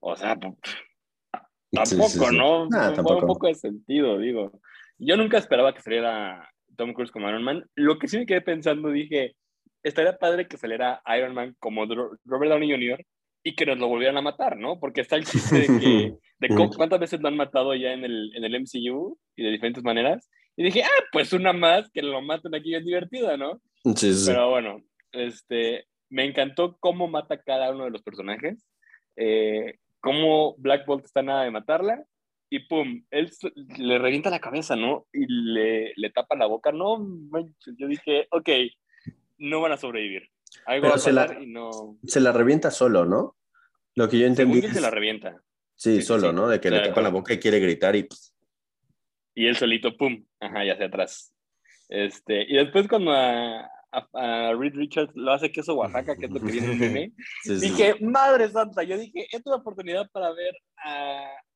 o 0.01 0.15
sea, 0.17 0.39
tampoco, 0.39 2.31
¿no? 2.33 2.69
Ah, 2.75 2.93
un 2.97 3.27
poco 3.27 3.47
de 3.47 3.55
sentido, 3.55 4.19
digo. 4.19 4.53
Yo 4.99 5.17
nunca 5.17 5.39
esperaba 5.39 5.75
que 5.75 5.81
saliera 5.81 6.49
Tom 6.77 6.93
Cruise 6.93 7.11
como 7.11 7.29
Iron 7.29 7.43
Man. 7.43 7.65
Lo 7.75 7.99
que 7.99 8.07
sí 8.07 8.19
me 8.19 8.27
quedé 8.27 8.43
pensando, 8.43 8.91
dije, 8.91 9.35
estaría 9.83 10.19
padre 10.19 10.47
que 10.47 10.57
saliera 10.57 11.03
Iron 11.17 11.35
Man 11.35 11.57
como 11.59 11.85
Robert 11.87 12.53
Downey 12.53 12.71
Jr. 12.71 13.05
y 13.43 13.55
que 13.55 13.67
nos 13.67 13.79
lo 13.79 13.89
volvieran 13.89 14.17
a 14.17 14.23
matar, 14.23 14.57
¿no? 14.57 14.79
Porque 14.79 15.01
está 15.01 15.17
el 15.17 15.25
chiste 15.25 15.61
de 15.61 15.67
que, 15.67 16.15
de 16.41 16.49
cuántas 16.77 17.01
veces 17.01 17.21
lo 17.21 17.29
han 17.29 17.37
matado 17.37 17.75
ya 17.75 17.93
en 17.93 18.05
el, 18.05 18.33
en 18.35 18.45
el 18.45 18.61
MCU 18.61 19.19
y 19.37 19.45
de 19.45 19.51
diferentes 19.51 19.83
maneras. 19.83 20.29
Y 20.57 20.65
dije, 20.65 20.83
ah, 20.83 21.05
pues 21.13 21.33
una 21.33 21.53
más, 21.53 21.91
que 21.91 22.03
lo 22.03 22.21
maten 22.21 22.55
aquí 22.55 22.75
es 22.75 22.85
divertida, 22.85 23.37
¿no? 23.37 23.61
Sí, 23.97 24.13
sí. 24.13 24.27
Pero 24.27 24.51
bueno, 24.51 24.83
este, 25.13 25.87
me 26.11 26.25
encantó 26.25 26.77
cómo 26.81 27.09
mata 27.09 27.41
cada 27.41 27.73
uno 27.73 27.85
de 27.85 27.91
los 27.91 28.03
personajes. 28.03 28.67
Eh, 29.17 29.79
cómo 30.01 30.55
Black 30.59 30.87
Bolt 30.87 31.05
está 31.05 31.23
nada 31.23 31.45
de 31.45 31.51
matarla 31.51 32.05
y 32.53 32.59
pum, 32.61 33.05
él 33.11 33.31
le 33.79 33.99
revienta 33.99 34.29
la 34.29 34.41
cabeza, 34.41 34.75
¿no? 34.75 35.07
Y 35.13 35.25
le, 35.27 35.93
le 35.95 36.11
tapa 36.11 36.35
la 36.35 36.47
boca. 36.47 36.73
No, 36.73 36.99
yo 37.79 37.87
dije, 37.87 38.27
ok, 38.33 38.49
no 39.41 39.61
van 39.61 39.73
a 39.73 39.77
sobrevivir. 39.77 40.31
Algo 40.67 40.89
va 40.89 40.95
a 40.95 40.99
se 40.99 41.13
la, 41.13 41.37
y 41.41 41.47
no... 41.47 41.99
Se 42.05 42.21
la 42.21 42.33
revienta 42.33 42.71
solo, 42.71 43.05
¿no? 43.05 43.37
Lo 43.97 44.09
que 44.09 44.19
yo 44.19 44.27
entendí. 44.27 44.63
se 44.63 44.81
la 44.81 44.91
revienta. 44.91 45.43
Sí, 45.75 46.03
solo, 46.03 46.33
¿no? 46.33 46.47
De 46.47 46.61
que 46.61 46.71
le 46.71 46.81
tapa 46.81 47.01
la 47.01 47.09
boca 47.09 47.33
y 47.33 47.39
quiere 47.39 47.59
gritar 47.59 47.97
y. 47.97 48.07
Y 49.35 49.47
él 49.47 49.57
solito, 49.57 49.97
pum, 49.97 50.25
ajá, 50.39 50.65
ya 50.65 50.75
hacia 50.75 50.87
atrás. 50.87 51.33
Este, 51.89 52.43
y 52.43 52.57
después 52.57 52.87
cuando 52.87 53.13
a, 53.13 53.69
a, 53.93 54.55
Reed 54.55 54.75
Richards 54.75 55.13
lo 55.15 55.33
hace 55.33 55.51
queso 55.51 55.75
Oaxaca, 55.75 56.17
que 56.17 56.27
es 56.27 56.33
lo 56.33 56.41
que 56.41 56.53
viene 56.53 56.73
en 56.73 56.73
el 56.83 56.93
meme. 56.93 57.13
dije, 57.45 57.97
madre 58.01 58.49
santa, 58.49 58.83
yo 58.83 58.97
dije, 58.99 59.25
esta 59.25 59.39
es 59.39 59.47
una 59.47 59.57
oportunidad 59.57 60.11
para 60.11 60.33
ver 60.33 60.55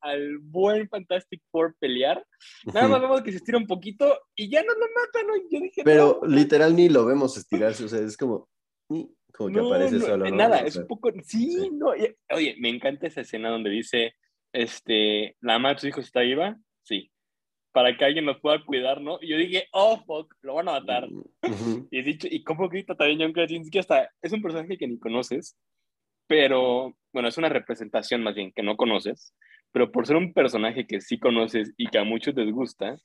al 0.01 0.39
buen 0.39 0.89
Fantastic 0.89 1.43
Four 1.51 1.77
pelear. 1.79 2.25
Nada 2.73 2.89
más 2.89 3.01
vemos 3.01 3.23
que 3.23 3.31
se 3.31 3.39
estira 3.39 3.59
un 3.59 3.67
poquito 3.67 4.21
y 4.35 4.51
ya 4.51 4.63
no 4.63 4.75
lo 4.75 4.87
matan, 4.95 5.27
¿no? 5.27 5.35
Yo 5.51 5.61
dije, 5.61 5.83
Pero 5.85 6.21
literal 6.27 6.77
ni 6.77 6.89
lo 6.89 7.07
vemos 7.07 7.37
estirarse, 7.37 7.85
o 7.85 7.89
sea, 7.89 8.01
es 8.01 8.17
como... 8.17 8.49
Como 9.37 9.51
que 9.51 9.59
aparece 9.59 9.99
solo. 9.99 10.31
¿no? 10.31 10.37
Nada, 10.37 10.61
es 10.61 10.77
un 10.77 10.87
poco. 10.87 11.11
Sí, 11.25 11.69
no. 11.73 11.89
Oye, 11.89 12.57
me 12.61 12.69
encanta 12.69 13.09
esa 13.09 13.23
escena 13.23 13.51
donde 13.51 13.69
dice: 13.69 14.15
este, 14.53 15.37
La 15.41 15.55
mamá 15.55 15.71
de 15.71 15.75
tus 15.75 15.85
hijos 15.87 16.05
está 16.05 16.21
viva. 16.21 16.57
Sí, 16.85 17.11
para 17.75 17.97
que 17.97 18.05
alguien 18.05 18.25
nos 18.25 18.39
pueda 18.39 18.65
cuidar, 18.65 19.01
¿no? 19.01 19.19
Y 19.21 19.31
yo 19.31 19.37
dije, 19.37 19.67
oh, 19.73 20.01
fuck, 20.07 20.33
lo 20.43 20.55
van 20.55 20.69
a 20.69 20.79
matar. 20.79 21.09
y, 21.91 22.03
dicho, 22.03 22.29
y 22.31 22.45
cómo 22.45 22.69
grita 22.69 22.95
también 22.95 23.21
John 23.21 23.33
Krasinski, 23.33 23.81
hasta 23.81 24.09
es 24.23 24.33
un 24.33 24.41
personaje 24.41 24.79
que 24.79 24.87
ni 24.87 24.97
conoces, 24.97 25.57
pero, 26.29 26.97
bueno, 27.13 27.29
es 27.29 27.37
una 27.37 27.49
representación 27.49 28.23
más 28.23 28.37
bien 28.37 28.53
que 28.53 28.63
no 28.63 28.77
conoces, 28.77 29.35
pero 29.73 29.91
por 29.91 30.07
ser 30.07 30.15
un 30.15 30.33
personaje 30.33 30.87
que 30.87 31.01
sí 31.01 31.19
conoces 31.19 31.75
y 31.77 31.89
que 31.89 31.99
a 31.99 32.05
muchos 32.05 32.37
les 32.37 32.53
gusta, 32.53 32.97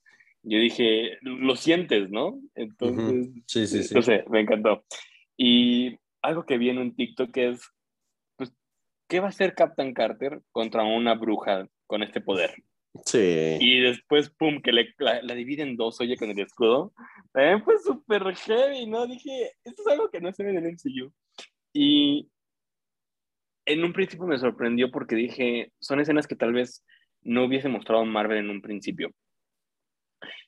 yo 0.43 0.59
dije, 0.59 1.17
lo 1.21 1.55
sientes, 1.55 2.11
¿no? 2.11 2.39
Entonces, 2.53 3.31
sí, 3.47 3.65
sí, 3.65 3.81
sí. 3.81 3.95
no 3.95 4.03
sé, 4.03 4.23
me 4.29 4.41
encantó. 4.41 4.85
Y 5.35 5.97
algo 6.21 6.45
que 6.45 6.59
vi 6.59 6.69
en 6.69 6.77
un 6.77 6.95
TikTok 6.95 7.35
es, 7.37 7.67
pues, 8.37 8.53
¿qué 9.07 9.19
va 9.19 9.25
a 9.25 9.29
hacer 9.29 9.55
Captain 9.55 9.95
Carter 9.95 10.43
contra 10.51 10.83
una 10.83 11.15
bruja 11.15 11.67
con 11.87 12.03
este 12.03 12.21
poder? 12.21 12.53
Sí. 13.05 13.57
Y 13.59 13.81
después, 13.81 14.29
pum, 14.31 14.61
que 14.61 14.71
le, 14.71 14.93
la, 14.97 15.21
la 15.21 15.35
divide 15.35 15.63
en 15.63 15.77
dos, 15.77 15.99
oye, 16.01 16.17
con 16.17 16.29
el 16.29 16.39
escudo. 16.39 16.93
También 17.31 17.63
fue 17.63 17.77
súper 17.79 18.23
heavy, 18.35 18.87
¿no? 18.87 19.05
Dije, 19.05 19.53
esto 19.63 19.81
es 19.81 19.87
algo 19.87 20.09
que 20.09 20.21
no 20.21 20.33
se 20.33 20.43
ve 20.43 20.51
en 20.51 20.57
el 20.57 20.73
MCU. 20.73 21.13
Y 21.73 22.29
en 23.65 23.83
un 23.83 23.93
principio 23.93 24.25
me 24.25 24.39
sorprendió 24.39 24.89
porque 24.91 25.15
dije, 25.15 25.71
son 25.79 25.99
escenas 25.99 26.27
que 26.27 26.35
tal 26.35 26.53
vez 26.53 26.83
no 27.21 27.45
hubiese 27.45 27.69
mostrado 27.69 28.03
Marvel 28.05 28.39
en 28.39 28.49
un 28.49 28.61
principio. 28.61 29.11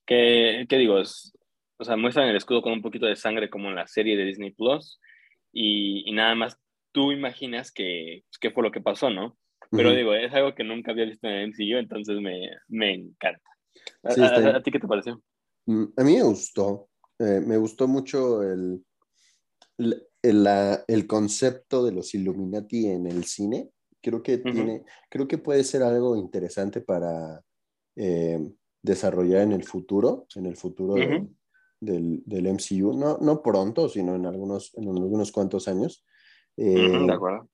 ¿Qué, 0.06 0.66
qué 0.68 0.78
digo? 0.78 1.00
Es, 1.00 1.38
o 1.78 1.84
sea, 1.84 1.96
muestran 1.96 2.30
el 2.30 2.36
escudo 2.36 2.62
con 2.62 2.74
un 2.74 2.82
poquito 2.82 3.06
de 3.06 3.16
sangre 3.16 3.50
como 3.50 3.70
en 3.70 3.76
la 3.76 3.88
serie 3.88 4.18
de 4.18 4.26
Disney 4.26 4.52
Plus 4.52 5.00
y, 5.54 6.10
y 6.10 6.14
nada 6.14 6.36
más 6.36 6.60
tú 6.92 7.12
imaginas 7.12 7.72
que, 7.72 8.24
qué 8.40 8.52
fue 8.52 8.64
lo 8.64 8.72
que 8.72 8.82
pasó, 8.82 9.10
¿no? 9.10 9.38
Pero 9.72 9.94
digo, 9.96 10.14
es 10.14 10.34
algo 10.34 10.54
que 10.54 10.64
nunca 10.64 10.92
había 10.92 11.06
visto 11.06 11.28
en 11.28 11.34
el 11.34 11.44
MCU, 11.54 11.78
entonces 11.78 12.20
me, 12.22 12.50
me 12.68 12.94
encanta. 12.94 13.42
¿A, 14.04 14.12
Sí, 14.12 14.22
a- 14.22 14.26
está 14.26 14.40
bien. 14.42 14.56
a 14.56 14.62
ti 14.64 14.72
qué 14.72 14.80
te 14.80 14.88
pareció? 14.88 15.22
Mm, 15.66 15.84
A 15.96 16.04
mí 16.04 16.16
me 16.16 16.24
gustó. 16.24 16.90
Eh, 17.20 17.42
me 17.46 17.56
gustó 17.58 17.88
mucho 17.88 18.44
el, 18.44 18.84
el, 19.78 20.08
el- 20.22 20.44
la- 20.44 20.84
el 20.88 21.08
concepto 21.08 21.86
de 21.86 21.92
los 21.94 22.14
Illuminati 22.14 22.88
en 22.88 23.08
el 23.08 23.24
cine. 23.26 23.70
Creo 24.02 24.24
que 24.24 24.40
tiene, 24.40 24.84
creo 25.10 25.28
que 25.28 25.38
puede 25.38 25.64
ser 25.64 25.84
algo 25.84 26.16
interesante 26.18 26.82
para 26.82 27.42
eh, 27.96 28.40
desarrollar 28.82 29.42
en 29.44 29.52
el 29.52 29.64
futuro, 29.64 30.26
en 30.36 30.48
el 30.48 30.58
futuro 30.58 30.96
del, 31.80 32.24
del 32.26 32.48
MCU. 32.48 32.98
No, 32.98 33.20
no 33.20 33.44
pronto, 33.44 33.88
sino 33.88 34.16
en 34.16 34.26
algunos, 34.26 34.74
en 34.76 34.90
algunos 34.90 35.32
cuantos 35.32 35.68
años. 35.68 36.04
Eh, 36.58 36.74
de 37.06 37.14
acuerdo. 37.14 37.48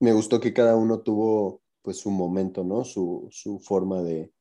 Me 0.00 0.12
gustó 0.12 0.40
que 0.40 0.52
cada 0.52 0.76
uno 0.76 1.00
tuvo 1.02 1.62
pues 1.82 1.98
su 1.98 2.10
momento, 2.10 2.64
¿no? 2.64 2.84
Su, 2.84 3.28
su 3.30 3.58
forma 3.60 4.02
de, 4.02 4.32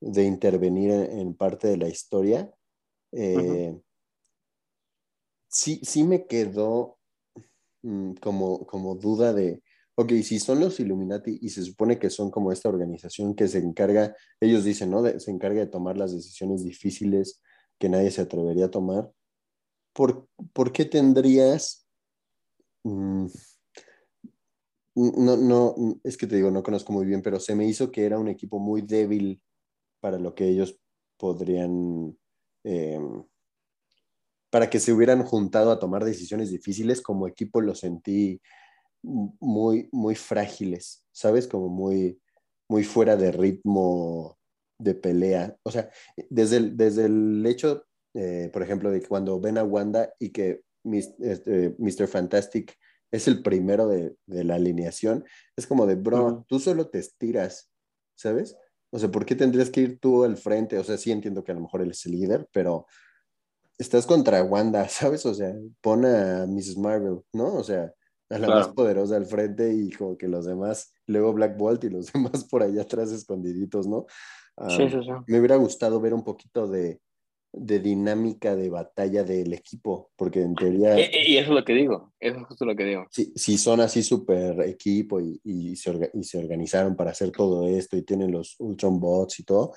de 0.00 0.24
intervenir 0.24 0.90
en, 0.90 1.18
en 1.18 1.34
parte 1.34 1.68
de 1.68 1.76
la 1.78 1.88
historia. 1.88 2.52
Eh, 3.12 3.78
sí, 5.48 5.80
sí 5.82 6.04
me 6.04 6.26
quedó 6.26 6.98
mm, 7.82 8.14
como, 8.14 8.66
como 8.66 8.94
duda 8.96 9.32
de, 9.32 9.62
ok, 9.96 10.12
si 10.22 10.38
son 10.38 10.60
los 10.60 10.80
Illuminati 10.80 11.38
y 11.40 11.48
se 11.50 11.62
supone 11.64 11.98
que 11.98 12.10
son 12.10 12.30
como 12.30 12.52
esta 12.52 12.68
organización 12.68 13.34
que 13.34 13.48
se 13.48 13.58
encarga, 13.58 14.14
ellos 14.40 14.64
dicen, 14.64 14.90
¿no? 14.90 15.02
De- 15.02 15.20
se 15.20 15.30
encarga 15.30 15.60
de 15.60 15.66
tomar 15.66 15.96
las 15.96 16.12
decisiones 16.12 16.64
difíciles 16.64 17.42
que 17.78 17.88
nadie 17.88 18.10
se 18.10 18.22
atrevería 18.22 18.66
a 18.66 18.70
tomar. 18.70 19.10
¿Por, 19.92 20.28
por 20.52 20.72
qué 20.72 20.84
tendrías... 20.84 21.86
mm, 22.84 23.26
no, 24.94 25.36
no, 25.36 26.00
es 26.04 26.16
que 26.16 26.26
te 26.26 26.36
digo, 26.36 26.50
no 26.50 26.62
conozco 26.62 26.92
muy 26.92 27.06
bien, 27.06 27.22
pero 27.22 27.40
se 27.40 27.54
me 27.54 27.66
hizo 27.66 27.90
que 27.90 28.04
era 28.06 28.18
un 28.18 28.28
equipo 28.28 28.58
muy 28.58 28.82
débil 28.82 29.42
para 30.00 30.18
lo 30.18 30.34
que 30.34 30.48
ellos 30.48 30.78
podrían, 31.18 32.18
eh, 32.64 33.00
para 34.50 34.68
que 34.70 34.80
se 34.80 34.92
hubieran 34.92 35.22
juntado 35.24 35.70
a 35.70 35.78
tomar 35.78 36.04
decisiones 36.04 36.50
difíciles, 36.50 37.00
como 37.02 37.28
equipo 37.28 37.60
lo 37.60 37.74
sentí 37.74 38.40
muy, 39.02 39.88
muy 39.92 40.14
frágiles, 40.14 41.04
¿sabes? 41.12 41.46
Como 41.46 41.68
muy, 41.68 42.20
muy 42.68 42.84
fuera 42.84 43.16
de 43.16 43.32
ritmo 43.32 44.38
de 44.78 44.94
pelea. 44.94 45.56
O 45.62 45.70
sea, 45.70 45.90
desde 46.30 46.58
el, 46.58 46.76
desde 46.76 47.06
el 47.06 47.44
hecho, 47.46 47.84
eh, 48.14 48.50
por 48.52 48.62
ejemplo, 48.62 48.90
de 48.90 49.02
cuando 49.06 49.40
ven 49.40 49.58
a 49.58 49.64
Wanda 49.64 50.12
y 50.18 50.30
que 50.30 50.62
mis- 50.84 51.14
este, 51.20 51.74
Mr. 51.78 52.08
Fantastic 52.08 52.76
es 53.10 53.28
el 53.28 53.42
primero 53.42 53.88
de, 53.88 54.16
de 54.26 54.44
la 54.44 54.54
alineación, 54.56 55.24
es 55.56 55.66
como 55.66 55.86
de, 55.86 55.96
bro, 55.96 56.44
tú 56.48 56.58
solo 56.60 56.88
te 56.88 56.98
estiras, 56.98 57.70
¿sabes? 58.14 58.56
O 58.90 58.98
sea, 58.98 59.10
¿por 59.10 59.24
qué 59.24 59.34
tendrías 59.36 59.70
que 59.70 59.80
ir 59.82 59.98
tú 60.00 60.24
al 60.24 60.36
frente? 60.36 60.78
O 60.78 60.84
sea, 60.84 60.96
sí 60.96 61.12
entiendo 61.12 61.44
que 61.44 61.52
a 61.52 61.54
lo 61.54 61.60
mejor 61.62 61.82
él 61.82 61.90
es 61.90 62.04
el 62.06 62.12
líder, 62.12 62.48
pero 62.52 62.86
estás 63.78 64.06
contra 64.06 64.42
Wanda, 64.44 64.88
¿sabes? 64.88 65.24
O 65.26 65.34
sea, 65.34 65.54
pon 65.80 66.04
a 66.04 66.46
Mrs. 66.46 66.76
Marvel, 66.78 67.20
¿no? 67.32 67.54
O 67.54 67.64
sea, 67.64 67.92
a 68.28 68.38
la 68.38 68.46
Claro. 68.46 68.66
más 68.66 68.68
poderosa 68.68 69.16
al 69.16 69.26
frente 69.26 69.72
y 69.74 69.90
como 69.90 70.16
que 70.16 70.28
los 70.28 70.44
demás, 70.46 70.92
luego 71.06 71.32
Black 71.32 71.56
Bolt 71.56 71.82
y 71.84 71.90
los 71.90 72.12
demás 72.12 72.44
por 72.44 72.62
allá 72.62 72.82
atrás 72.82 73.10
escondiditos, 73.12 73.86
¿no? 73.86 74.06
Sí, 74.68 74.82
Um, 74.82 74.90
sí, 74.90 74.98
sí. 75.02 75.10
me 75.26 75.38
hubiera 75.38 75.56
gustado 75.56 76.00
ver 76.02 76.12
un 76.12 76.22
poquito 76.22 76.68
de, 76.68 77.00
de 77.52 77.80
dinámica 77.80 78.54
de 78.54 78.70
batalla 78.70 79.24
del 79.24 79.52
equipo, 79.52 80.10
porque 80.16 80.40
en 80.42 80.54
teoría, 80.54 80.96
E- 80.98 81.10
e- 81.12 81.30
Y 81.30 81.36
eso 81.38 81.50
es 81.50 81.54
lo 81.56 81.64
que 81.64 81.72
digo, 81.74 82.12
eso 82.20 82.38
es 82.38 82.46
justo 82.46 82.64
lo 82.64 82.76
que 82.76 82.84
digo. 82.84 83.06
si, 83.10 83.32
si 83.34 83.58
son 83.58 83.80
así 83.80 84.02
súper 84.02 84.60
equipo 84.62 85.20
y, 85.20 85.40
y, 85.42 85.74
se 85.76 85.92
orga- 85.92 86.10
y 86.14 86.22
se 86.24 86.38
organizaron 86.38 86.94
para 86.96 87.10
hacer 87.10 87.30
todo 87.32 87.66
esto 87.66 87.96
y 87.96 88.02
tienen 88.02 88.30
los 88.30 88.54
Ultron 88.60 89.00
bots 89.00 89.40
y 89.40 89.44
todo, 89.44 89.72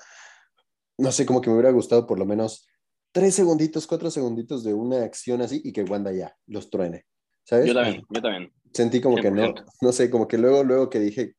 no 0.98 1.10
sé, 1.10 1.26
como 1.26 1.40
que 1.40 1.50
me 1.50 1.54
hubiera 1.56 1.72
gustado 1.72 2.06
por 2.06 2.18
lo 2.18 2.24
menos 2.26 2.68
tres 3.12 3.34
segunditos, 3.34 3.86
cuatro 3.86 4.10
segunditos 4.10 4.62
de 4.62 4.74
una 4.74 5.02
acción 5.02 5.42
así 5.42 5.60
y 5.64 5.72
que 5.72 5.82
Wanda 5.82 6.12
ya 6.12 6.36
los 6.46 6.70
truene, 6.70 7.04
¿sabes? 7.44 7.66
Yo 7.66 7.74
también, 7.74 8.02
yo 8.08 8.22
también. 8.22 8.52
Sentí 8.72 9.00
como 9.00 9.16
que 9.16 9.30
no, 9.30 9.52
100%. 9.52 9.64
no 9.80 9.92
sé, 9.92 10.10
como 10.10 10.28
que 10.28 10.38
luego, 10.38 10.62
luego 10.64 10.90
que 10.90 11.00
dije 11.00 11.34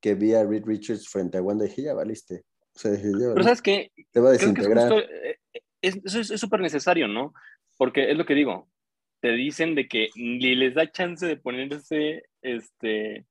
que 0.00 0.14
vi 0.14 0.34
a 0.34 0.44
Reed 0.44 0.64
Richards 0.64 1.08
frente 1.08 1.36
a 1.38 1.42
Wanda, 1.42 1.64
dije, 1.64 1.82
ya 1.82 1.94
valiste. 1.94 2.44
O 2.74 2.78
sea, 2.78 2.90
dije, 2.92 3.04
ya 3.12 3.12
Pero 3.12 3.28
valiste. 3.28 3.42
sabes 3.44 3.62
qué, 3.62 3.90
Te 4.12 4.20
va 4.20 4.30
a 4.30 4.36
creo 4.36 4.54
que 4.54 4.60
es 4.60 4.66
desintegrar. 4.66 4.92
justo, 4.92 5.08
es- 5.88 6.00
eso 6.04 6.20
es 6.34 6.40
súper 6.40 6.60
necesario, 6.60 7.08
¿no? 7.08 7.32
Porque 7.76 8.10
es 8.10 8.16
lo 8.16 8.24
que 8.26 8.34
digo, 8.34 8.68
te 9.20 9.32
dicen 9.32 9.74
de 9.74 9.88
que 9.88 10.08
ni 10.16 10.54
les 10.54 10.74
da 10.74 10.90
chance 10.90 11.26
de 11.26 11.36
ponerse, 11.36 12.24
este, 12.42 13.26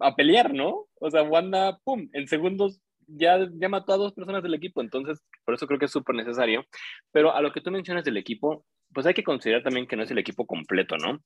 a 0.00 0.14
pelear, 0.16 0.52
¿no? 0.52 0.86
O 1.00 1.10
sea, 1.10 1.22
Wanda, 1.22 1.78
pum, 1.84 2.08
en 2.12 2.26
segundos 2.28 2.80
ya, 3.06 3.48
ya 3.54 3.68
mató 3.68 3.94
a 3.94 3.96
dos 3.96 4.12
personas 4.12 4.42
del 4.42 4.54
equipo, 4.54 4.82
entonces 4.82 5.22
por 5.44 5.54
eso 5.54 5.66
creo 5.66 5.78
que 5.78 5.86
es 5.86 5.90
súper 5.92 6.14
necesario. 6.14 6.66
Pero 7.12 7.34
a 7.34 7.40
lo 7.40 7.52
que 7.52 7.60
tú 7.62 7.70
mencionas 7.70 8.04
del 8.04 8.18
equipo, 8.18 8.66
pues 8.92 9.06
hay 9.06 9.14
que 9.14 9.22
considerar 9.24 9.62
también 9.62 9.86
que 9.86 9.96
no 9.96 10.02
es 10.02 10.10
el 10.10 10.18
equipo 10.18 10.46
completo, 10.46 10.96
¿no? 10.98 11.22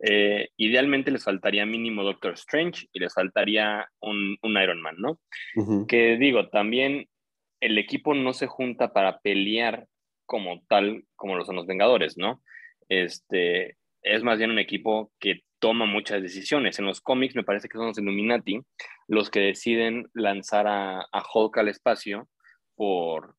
Eh, 0.00 0.48
idealmente 0.56 1.10
les 1.10 1.24
faltaría 1.24 1.64
mínimo 1.64 2.02
Doctor 2.04 2.34
Strange 2.34 2.86
y 2.92 2.98
les 3.00 3.14
faltaría 3.14 3.88
un, 4.00 4.36
un 4.42 4.56
Iron 4.62 4.80
Man, 4.82 4.96
¿no? 4.98 5.18
Que 5.86 6.16
digo, 6.16 6.48
también 6.48 7.08
el 7.60 7.78
equipo 7.78 8.12
no 8.14 8.32
se 8.32 8.46
junta 8.46 8.92
para 8.92 9.20
pelear 9.20 9.86
como 10.26 10.62
tal, 10.68 11.04
como 11.16 11.36
lo 11.36 11.44
son 11.44 11.56
los 11.56 11.66
Vengadores, 11.66 12.16
¿no? 12.18 12.42
Este, 12.88 13.76
es 14.02 14.22
más 14.22 14.38
bien 14.38 14.50
un 14.50 14.58
equipo 14.58 15.12
que 15.20 15.42
toma 15.58 15.86
muchas 15.86 16.22
decisiones. 16.22 16.78
En 16.78 16.86
los 16.86 17.00
cómics 17.00 17.36
me 17.36 17.44
parece 17.44 17.68
que 17.68 17.78
son 17.78 17.88
los 17.88 17.98
Illuminati 17.98 18.60
los 19.08 19.30
que 19.30 19.40
deciden 19.40 20.08
lanzar 20.14 20.66
a, 20.66 21.00
a 21.00 21.22
Hulk 21.34 21.58
al 21.58 21.68
espacio 21.68 22.28
por, 22.74 23.36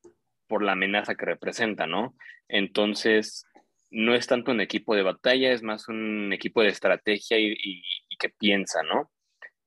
por 0.47 0.63
la 0.63 0.73
amenaza 0.73 1.15
que 1.15 1.25
representa, 1.25 1.87
¿no? 1.87 2.15
Entonces, 2.47 3.45
no 3.91 4.15
es 4.15 4.27
tanto 4.27 4.51
un 4.51 4.61
equipo 4.61 4.95
de 4.95 5.03
batalla, 5.03 5.51
es 5.51 5.63
más 5.63 5.87
un 5.87 6.31
equipo 6.33 6.61
de 6.61 6.69
estrategia 6.69 7.37
y, 7.39 7.51
y- 7.53 7.83
y 8.09 8.17
que 8.17 8.29
piensa, 8.29 8.81
¿no? 8.83 9.11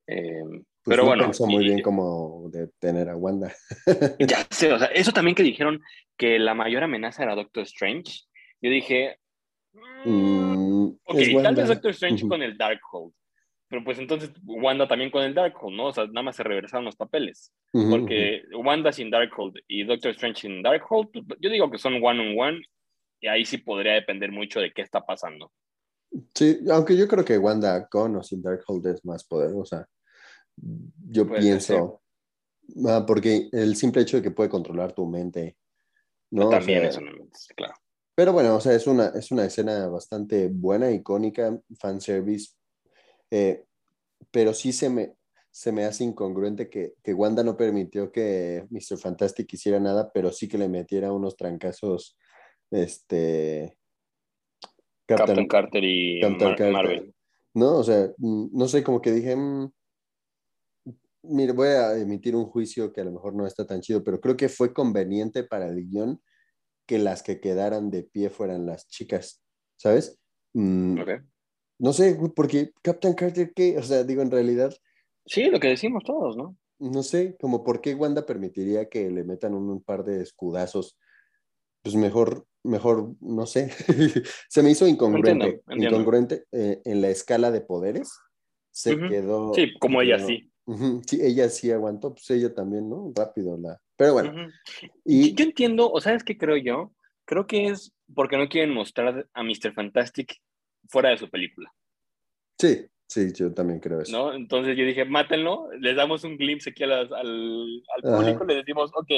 Eh, 0.07 0.41
Pues 0.83 0.95
pero 0.95 1.03
no 1.03 1.07
bueno, 1.09 1.23
pensó 1.25 1.45
muy 1.45 1.65
y- 1.65 1.67
bien 1.69 1.81
como 1.81 2.49
de 2.51 2.69
tener 2.79 3.09
a 3.09 3.15
Wanda. 3.17 3.53
ya 4.19 4.45
sé, 4.49 4.71
o 4.71 4.79
sea, 4.79 4.87
eso 4.87 5.11
también 5.11 5.35
que 5.35 5.43
dijeron 5.43 5.81
que 6.17 6.39
la 6.39 6.53
mayor 6.53 6.83
amenaza 6.83 7.23
era 7.23 7.35
Doctor 7.35 7.63
Strange. 7.63 8.21
Yo 8.61 8.69
dije, 8.71 9.19
mm, 9.73 10.07
Mm, 10.09 10.87
ok, 11.03 11.17
tal 11.43 11.55
vez 11.55 11.67
Doctor 11.67 11.91
Strange 11.91 12.27
con 12.27 12.41
el 12.41 12.57
Darkhold, 12.57 13.13
pero 13.67 13.83
pues 13.83 13.99
entonces 13.99 14.31
Wanda 14.45 14.87
también 14.87 15.11
con 15.11 15.23
el 15.23 15.33
Darkhold, 15.33 15.75
¿no? 15.75 15.87
O 15.87 15.93
sea, 15.93 16.05
nada 16.07 16.23
más 16.23 16.35
se 16.37 16.43
reversaron 16.43 16.85
los 16.85 16.95
papeles, 16.95 17.51
porque 17.73 18.43
Wanda 18.55 18.91
sin 18.93 19.09
Darkhold 19.11 19.57
y 19.67 19.83
Doctor 19.83 20.11
Strange 20.11 20.41
sin 20.41 20.63
Darkhold, 20.63 21.09
yo 21.39 21.49
digo 21.49 21.69
que 21.69 21.77
son 21.77 21.95
one 22.01 22.21
on 22.31 22.39
one 22.39 22.61
y 23.19 23.27
ahí 23.27 23.43
sí 23.45 23.57
podría 23.57 23.93
depender 23.93 24.31
mucho 24.31 24.59
de 24.61 24.71
qué 24.71 24.81
está 24.83 25.05
pasando. 25.05 25.51
Sí, 26.33 26.59
aunque 26.71 26.95
yo 26.95 27.07
creo 27.07 27.25
que 27.25 27.37
Wanda 27.37 27.87
con 27.89 28.15
o 28.15 28.23
sin 28.23 28.41
Darkhold 28.41 28.87
es 28.87 29.03
más 29.03 29.25
poderosa. 29.25 29.87
Yo 31.09 31.27
Puede 31.27 31.41
pienso, 31.41 32.01
ah, 32.87 33.05
porque 33.05 33.49
el 33.51 33.75
simple 33.75 34.01
hecho 34.01 34.17
de 34.17 34.23
que 34.23 34.31
puede 34.31 34.49
controlar 34.49 34.93
tu 34.93 35.05
mente, 35.05 35.57
¿no? 36.31 36.47
O 36.47 36.51
también 36.51 36.81
sea, 36.81 36.89
eso 36.89 37.01
no 37.01 37.11
claro. 37.55 37.73
Pero 38.15 38.33
bueno, 38.33 38.55
o 38.55 38.59
sea, 38.59 38.73
es 38.73 38.87
una, 38.87 39.09
es 39.09 39.31
una 39.31 39.45
escena 39.45 39.87
bastante 39.87 40.47
buena, 40.47 40.91
icónica, 40.91 41.59
fanservice, 41.79 42.53
eh, 43.29 43.63
pero 44.31 44.53
sí 44.53 44.73
se 44.73 44.89
me, 44.89 45.13
se 45.51 45.71
me 45.71 45.85
hace 45.85 46.03
incongruente 46.03 46.69
que, 46.69 46.95
que 47.03 47.13
Wanda 47.13 47.43
no 47.43 47.55
permitió 47.55 48.11
que 48.11 48.65
Mr. 48.71 48.97
Fantastic 48.97 49.53
hiciera 49.53 49.79
nada, 49.79 50.11
pero 50.11 50.31
sí 50.31 50.47
que 50.47 50.57
le 50.57 50.67
metiera 50.67 51.11
unos 51.11 51.37
trancazos, 51.37 52.17
este, 52.71 53.77
Captain, 55.05 55.47
Carter 55.47 55.83
y 55.83 56.19
Captain 56.19 56.49
Mar- 56.49 56.57
Carter. 56.57 56.73
Marvel. 56.73 57.15
¿no? 57.53 57.77
O 57.77 57.83
sea, 57.83 58.11
mm, 58.17 58.47
no 58.51 58.67
sé, 58.67 58.83
como 58.83 59.01
que 59.01 59.11
dije, 59.11 59.35
mm, 59.35 59.71
mire, 61.29 61.53
voy 61.53 61.69
a 61.69 61.97
emitir 61.97 62.35
un 62.35 62.45
juicio 62.45 62.91
que 62.91 63.01
a 63.01 63.05
lo 63.05 63.11
mejor 63.11 63.35
no 63.35 63.45
está 63.45 63.65
tan 63.65 63.81
chido, 63.81 64.03
pero 64.03 64.19
creo 64.19 64.37
que 64.37 64.49
fue 64.49 64.73
conveniente 64.73 65.43
para 65.43 65.67
el 65.67 65.87
guion 65.87 66.21
que 66.87 66.97
las 66.97 67.21
que 67.21 67.39
quedaran 67.39 67.91
de 67.91 68.03
pie 68.03 68.29
fueran 68.29 68.65
las 68.65 68.87
chicas, 68.87 69.43
¿sabes? 69.75 70.19
Mm, 70.53 70.99
Ok. 70.99 71.09
no 71.79 71.93
sé, 71.93 72.17
porque 72.35 72.71
Captain 72.81 73.13
Carter, 73.13 73.51
¿qué? 73.53 73.77
O 73.77 73.83
sea, 73.83 74.03
digo, 74.03 74.21
en 74.21 74.31
realidad. 74.31 74.73
Sí, 75.25 75.49
lo 75.49 75.59
que 75.59 75.67
decimos 75.67 76.03
todos, 76.03 76.37
¿no? 76.37 76.57
No 76.79 77.03
sé, 77.03 77.35
como 77.39 77.63
por 77.63 77.81
qué 77.81 77.95
Wanda 77.95 78.25
permitiría 78.25 78.87
que 78.87 79.09
le 79.09 79.23
metan 79.23 79.53
un, 79.53 79.83
par 79.83 80.03
de 80.03 80.21
escudazos. 80.21 80.97
Pues 81.81 81.95
mejor, 81.95 82.45
mejor, 82.63 83.15
no 83.19 83.45
sé. 83.45 83.69
Se 84.49 84.63
me 84.63 84.71
hizo 84.71 84.87
incongruente. 84.87 85.61
Incongruente 85.69 86.45
eh, 86.51 86.81
en 86.85 87.01
la 87.01 87.09
escala 87.09 87.51
de 87.51 87.61
poderes. 87.61 88.11
Se 88.71 88.95
quedó. 88.95 89.53
Sí, 89.55 89.73
como 89.79 90.01
ella 90.01 90.19
sí. 90.19 90.51
Sí, 91.05 91.19
ella 91.21 91.49
sí 91.49 91.71
aguantó, 91.71 92.13
pues 92.13 92.29
ella 92.31 92.53
también, 92.53 92.89
¿no? 92.89 93.11
Rápido 93.15 93.57
la. 93.57 93.79
Pero 93.95 94.13
bueno. 94.13 94.49
y... 95.05 95.33
Yo 95.33 95.45
entiendo, 95.45 95.91
o 95.91 95.99
sabes 96.01 96.23
qué 96.23 96.37
creo 96.37 96.57
yo, 96.57 96.93
creo 97.25 97.47
que 97.47 97.67
es 97.67 97.93
porque 98.13 98.37
no 98.37 98.47
quieren 98.47 98.73
mostrar 98.73 99.27
a 99.33 99.43
Mr. 99.43 99.73
Fantastic 99.73 100.35
fuera 100.87 101.09
de 101.09 101.17
su 101.17 101.29
película. 101.29 101.71
Sí, 102.59 102.85
sí, 103.07 103.31
yo 103.33 103.53
también 103.53 103.79
creo 103.79 104.01
eso. 104.01 104.11
¿No? 104.11 104.33
Entonces 104.33 104.77
yo 104.77 104.85
dije, 104.85 105.05
mátenlo, 105.05 105.69
les 105.79 105.95
damos 105.95 106.23
un 106.23 106.37
glimpse 106.37 106.69
aquí 106.69 106.83
al, 106.83 106.91
al, 107.13 107.83
público, 108.01 108.45
le 108.45 108.55
decimos, 108.55 108.91
ok, 108.93 109.09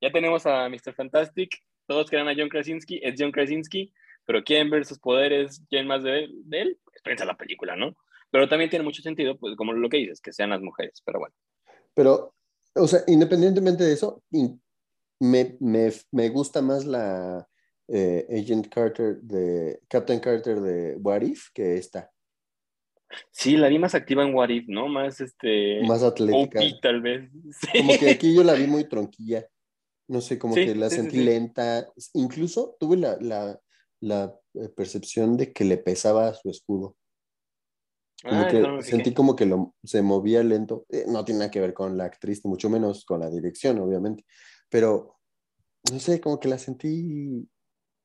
ya 0.00 0.12
tenemos 0.12 0.46
a 0.46 0.68
Mr. 0.68 0.94
Fantastic, 0.94 1.50
todos 1.86 2.10
quedan 2.10 2.28
a 2.28 2.34
John 2.36 2.48
Krasinski, 2.48 3.00
es 3.02 3.14
John 3.18 3.32
Krasinski, 3.32 3.92
pero 4.26 4.44
quieren 4.44 4.70
ver 4.70 4.84
sus 4.84 4.98
poderes, 4.98 5.62
quieren 5.68 5.88
más 5.88 6.02
de, 6.02 6.28
de 6.44 6.60
él, 6.60 6.78
espérense 6.94 7.24
la 7.24 7.36
película, 7.36 7.76
¿no? 7.76 7.96
Pero 8.34 8.48
también 8.48 8.68
tiene 8.68 8.84
mucho 8.84 9.00
sentido, 9.00 9.38
pues 9.38 9.54
como 9.54 9.72
lo 9.72 9.88
que 9.88 9.98
dices, 9.98 10.20
que 10.20 10.32
sean 10.32 10.50
las 10.50 10.60
mujeres, 10.60 11.00
pero 11.04 11.20
bueno. 11.20 11.36
Pero, 11.94 12.34
o 12.74 12.88
sea, 12.88 13.04
independientemente 13.06 13.84
de 13.84 13.92
eso, 13.92 14.24
me, 15.20 15.56
me, 15.60 15.92
me 16.10 16.28
gusta 16.30 16.60
más 16.60 16.84
la, 16.84 17.46
eh, 17.86 18.26
Agent 18.28 18.68
Carter 18.68 19.20
de 19.20 19.78
Captain 19.86 20.18
Carter 20.18 20.60
de 20.60 20.96
What 20.96 21.22
If 21.22 21.50
que 21.54 21.76
esta. 21.76 22.10
Sí, 23.30 23.56
la 23.56 23.68
vi 23.68 23.78
más 23.78 23.94
activa 23.94 24.24
en 24.24 24.34
What 24.34 24.48
If, 24.48 24.64
¿no? 24.66 24.88
Más 24.88 25.20
este. 25.20 25.82
Más 25.86 26.02
atlética. 26.02 26.58
tal 26.82 27.02
vez. 27.02 27.30
Como 27.72 27.96
que 27.96 28.10
aquí 28.10 28.34
yo 28.34 28.42
la 28.42 28.54
vi 28.54 28.66
muy 28.66 28.88
tronquilla. 28.88 29.46
No 30.08 30.20
sé, 30.20 30.40
como 30.40 30.56
que 30.56 30.74
la 30.74 30.90
sentí 30.90 31.22
lenta. 31.22 31.88
Incluso 32.14 32.76
tuve 32.80 32.96
la, 32.96 33.16
la, 33.20 33.60
la, 34.00 34.34
eh, 34.54 34.68
percepción 34.70 35.36
de 35.36 35.52
que 35.52 35.64
le 35.64 35.78
pesaba 35.78 36.34
su 36.34 36.50
escudo. 36.50 36.96
Como 38.24 38.40
ah, 38.40 38.48
que 38.48 38.82
sentí 38.82 39.12
como 39.12 39.36
que 39.36 39.44
lo, 39.44 39.74
se 39.82 40.00
movía 40.00 40.42
lento. 40.42 40.86
Eh, 40.88 41.04
no 41.06 41.24
tiene 41.24 41.40
nada 41.40 41.50
que 41.50 41.60
ver 41.60 41.74
con 41.74 41.98
la 41.98 42.04
actriz, 42.04 42.44
mucho 42.46 42.70
menos 42.70 43.04
con 43.04 43.20
la 43.20 43.28
dirección, 43.28 43.78
obviamente. 43.78 44.24
Pero, 44.70 45.18
no 45.92 45.98
sé, 45.98 46.20
como 46.20 46.40
que 46.40 46.48
la 46.48 46.58
sentí 46.58 47.46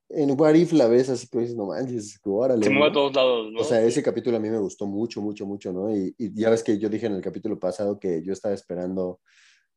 en 0.09 0.39
What 0.39 0.55
If 0.55 0.73
la 0.73 0.87
ves 0.87 1.09
así 1.09 1.27
que 1.27 1.39
dices, 1.39 1.55
no 1.55 1.67
manches, 1.67 2.19
órale. 2.25 2.63
Se 2.63 2.69
mueve 2.69 2.89
a 2.89 2.93
todos 2.93 3.15
lados, 3.15 3.51
¿no? 3.51 3.61
O 3.61 3.63
sea, 3.63 3.81
ese 3.81 4.03
capítulo 4.03 4.37
a 4.37 4.39
mí 4.39 4.49
me 4.49 4.57
gustó 4.57 4.87
mucho, 4.87 5.21
mucho, 5.21 5.45
mucho, 5.45 5.71
¿no? 5.71 5.95
Y, 5.95 6.13
ya 6.33 6.49
ves 6.49 6.63
que 6.63 6.77
yo 6.79 6.89
dije 6.89 7.05
en 7.05 7.13
el 7.13 7.21
capítulo 7.21 7.59
pasado 7.59 7.99
que 7.99 8.23
yo 8.23 8.33
estaba 8.33 8.53
esperando 8.53 9.21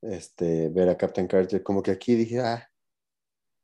este, 0.01 0.71
ver 0.71 0.89
a 0.89 0.97
Captain 0.97 1.29
Carter, 1.29 1.63
como 1.63 1.83
que 1.83 1.91
aquí 1.91 2.15
dije, 2.15 2.41
ah, 2.41 2.69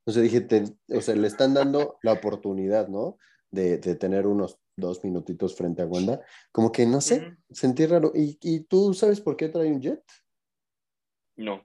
o 0.07 0.13
sea, 0.13 0.23
dije, 0.23 0.47
o 0.91 1.01
sea, 1.01 1.17
le 1.17 1.27
están 1.27 1.55
dando 1.55 1.99
la 2.03 2.13
oportunidad, 2.13 2.89
¿no? 2.89 3.19
De, 3.51 3.79
de, 3.79 3.95
tener 3.95 4.27
unos 4.27 4.61
dos 4.77 5.03
minutitos 5.03 5.57
frente 5.57 5.83
a 5.83 5.87
Wanda. 5.87 6.21
Como 6.53 6.71
que, 6.71 6.85
no 6.87 7.01
sé, 7.01 7.37
sentí 7.51 7.87
raro. 7.87 8.13
¿Y, 8.15 8.39
¿Y, 8.43 8.65
tú 8.65 8.93
sabes 8.93 9.21
por 9.21 9.37
qué 9.37 9.49
trae 9.49 9.73
un 9.73 9.81
jet? 9.81 10.03
No. 11.37 11.65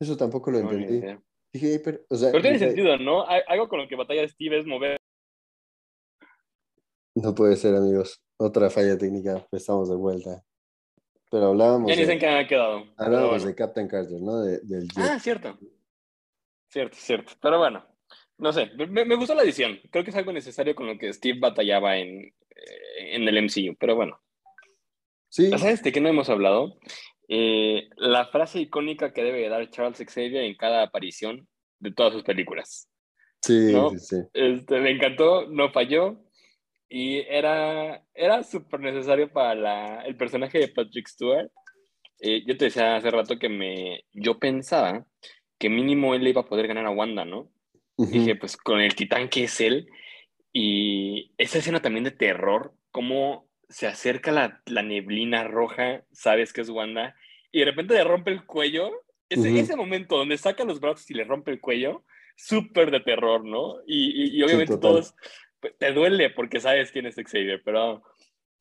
Eso 0.00 0.16
tampoco 0.16 0.50
lo 0.50 0.58
entendí 0.58 1.00
pero, 1.82 2.00
tiene 2.42 2.58
sentido, 2.58 2.96
¿no? 2.98 3.24
Algo 3.26 3.68
con 3.68 3.80
lo 3.80 3.88
que 3.88 3.96
batalla 3.96 4.26
Steve 4.28 4.60
es 4.60 4.66
mover. 4.66 4.96
No 7.14 7.34
puede 7.34 7.56
ser, 7.56 7.74
amigos. 7.74 8.22
Otra 8.38 8.68
falla 8.68 8.98
técnica, 8.98 9.46
estamos 9.52 9.88
de 9.88 9.96
vuelta. 9.96 10.42
Pero 11.30 11.46
hablábamos. 11.46 11.90
Ya 11.90 11.96
dicen 11.96 12.18
que 12.18 12.28
ha 12.28 12.46
quedado. 12.46 12.84
Hablábamos 12.96 13.44
de 13.44 13.54
Captain 13.54 13.88
Carter, 13.88 14.20
¿no? 14.20 14.40
del 14.42 14.88
Ah, 14.96 15.18
cierto. 15.18 15.58
Cierto, 16.68 16.96
cierto. 16.98 17.32
Pero 17.40 17.58
bueno, 17.58 17.86
no 18.38 18.52
sé. 18.52 18.70
Me, 18.88 19.14
gustó 19.16 19.34
la 19.34 19.42
edición. 19.42 19.80
Creo 19.90 20.04
que 20.04 20.10
es 20.10 20.16
algo 20.16 20.32
necesario 20.32 20.74
con 20.74 20.86
lo 20.86 20.98
que 20.98 21.12
Steve 21.12 21.38
batallaba 21.40 21.96
en, 21.96 22.20
eh, 22.20 23.14
en 23.14 23.28
el 23.28 23.42
MCU. 23.42 23.76
Pero 23.78 23.96
bueno. 23.96 24.20
Sí. 25.28 25.50
¿Sabes 25.50 25.82
de 25.82 25.92
qué 25.92 26.00
no 26.00 26.08
hemos 26.08 26.28
hablado? 26.28 26.78
Eh, 27.28 27.88
la 27.96 28.26
frase 28.26 28.60
icónica 28.60 29.12
que 29.12 29.24
debe 29.24 29.48
dar 29.48 29.68
Charles 29.70 29.98
Xavier 29.98 30.44
en 30.44 30.56
cada 30.56 30.82
aparición 30.82 31.48
de 31.78 31.92
todas 31.92 32.12
sus 32.12 32.22
películas. 32.22 32.88
Sí, 33.42 33.72
sí, 33.72 33.98
sí. 33.98 34.16
Este, 34.32 34.80
me 34.80 34.90
encantó, 34.90 35.46
no 35.46 35.70
falló. 35.72 36.22
Y 36.88 37.18
era, 37.18 38.04
era 38.14 38.44
súper 38.44 38.80
necesario 38.80 39.32
para 39.32 40.02
el 40.02 40.16
personaje 40.16 40.58
de 40.58 40.68
Patrick 40.68 41.08
Stewart. 41.08 41.50
Eh, 42.20 42.44
yo 42.46 42.56
te 42.56 42.66
decía 42.66 42.96
hace 42.96 43.10
rato 43.10 43.38
que 43.38 43.48
me, 43.48 44.04
yo 44.12 44.38
pensaba 44.38 45.04
que 45.58 45.68
mínimo 45.68 46.14
él 46.14 46.22
le 46.22 46.30
iba 46.30 46.42
a 46.42 46.46
poder 46.46 46.66
ganar 46.68 46.86
a 46.86 46.90
Wanda, 46.90 47.24
¿no? 47.24 47.50
Dije, 47.96 48.36
pues 48.36 48.56
con 48.56 48.80
el 48.80 48.94
titán 48.94 49.28
que 49.28 49.44
es 49.44 49.60
él. 49.60 49.88
Y 50.52 51.32
esa 51.38 51.58
escena 51.58 51.80
también 51.80 52.04
de 52.04 52.10
terror, 52.10 52.74
cómo 52.90 53.48
se 53.68 53.86
acerca 53.86 54.32
la, 54.32 54.62
la, 54.66 54.82
neblina 54.82 55.44
roja, 55.44 56.04
sabes 56.12 56.52
que 56.52 56.60
es 56.60 56.70
Wanda, 56.70 57.14
y 57.52 57.60
de 57.60 57.64
repente 57.66 57.94
le 57.94 58.04
rompe 58.04 58.30
el 58.30 58.44
cuello. 58.44 58.90
Ese, 59.28 59.58
ese 59.58 59.74
momento 59.76 60.16
donde 60.16 60.38
saca 60.38 60.64
los 60.64 60.78
brazos 60.78 61.10
y 61.10 61.14
le 61.14 61.24
rompe 61.24 61.50
el 61.50 61.60
cuello, 61.60 62.04
súper 62.36 62.90
de 62.90 63.00
terror, 63.00 63.44
¿no? 63.44 63.76
Y, 63.86 64.38
y, 64.38 64.42
obviamente 64.42 64.76
todos 64.78 65.14
pues, 65.60 65.76
te 65.78 65.92
duele 65.92 66.30
porque 66.30 66.60
sabes 66.60 66.92
quién 66.92 67.06
es 67.06 67.16
Xavier, 67.16 67.62
pero, 67.64 68.02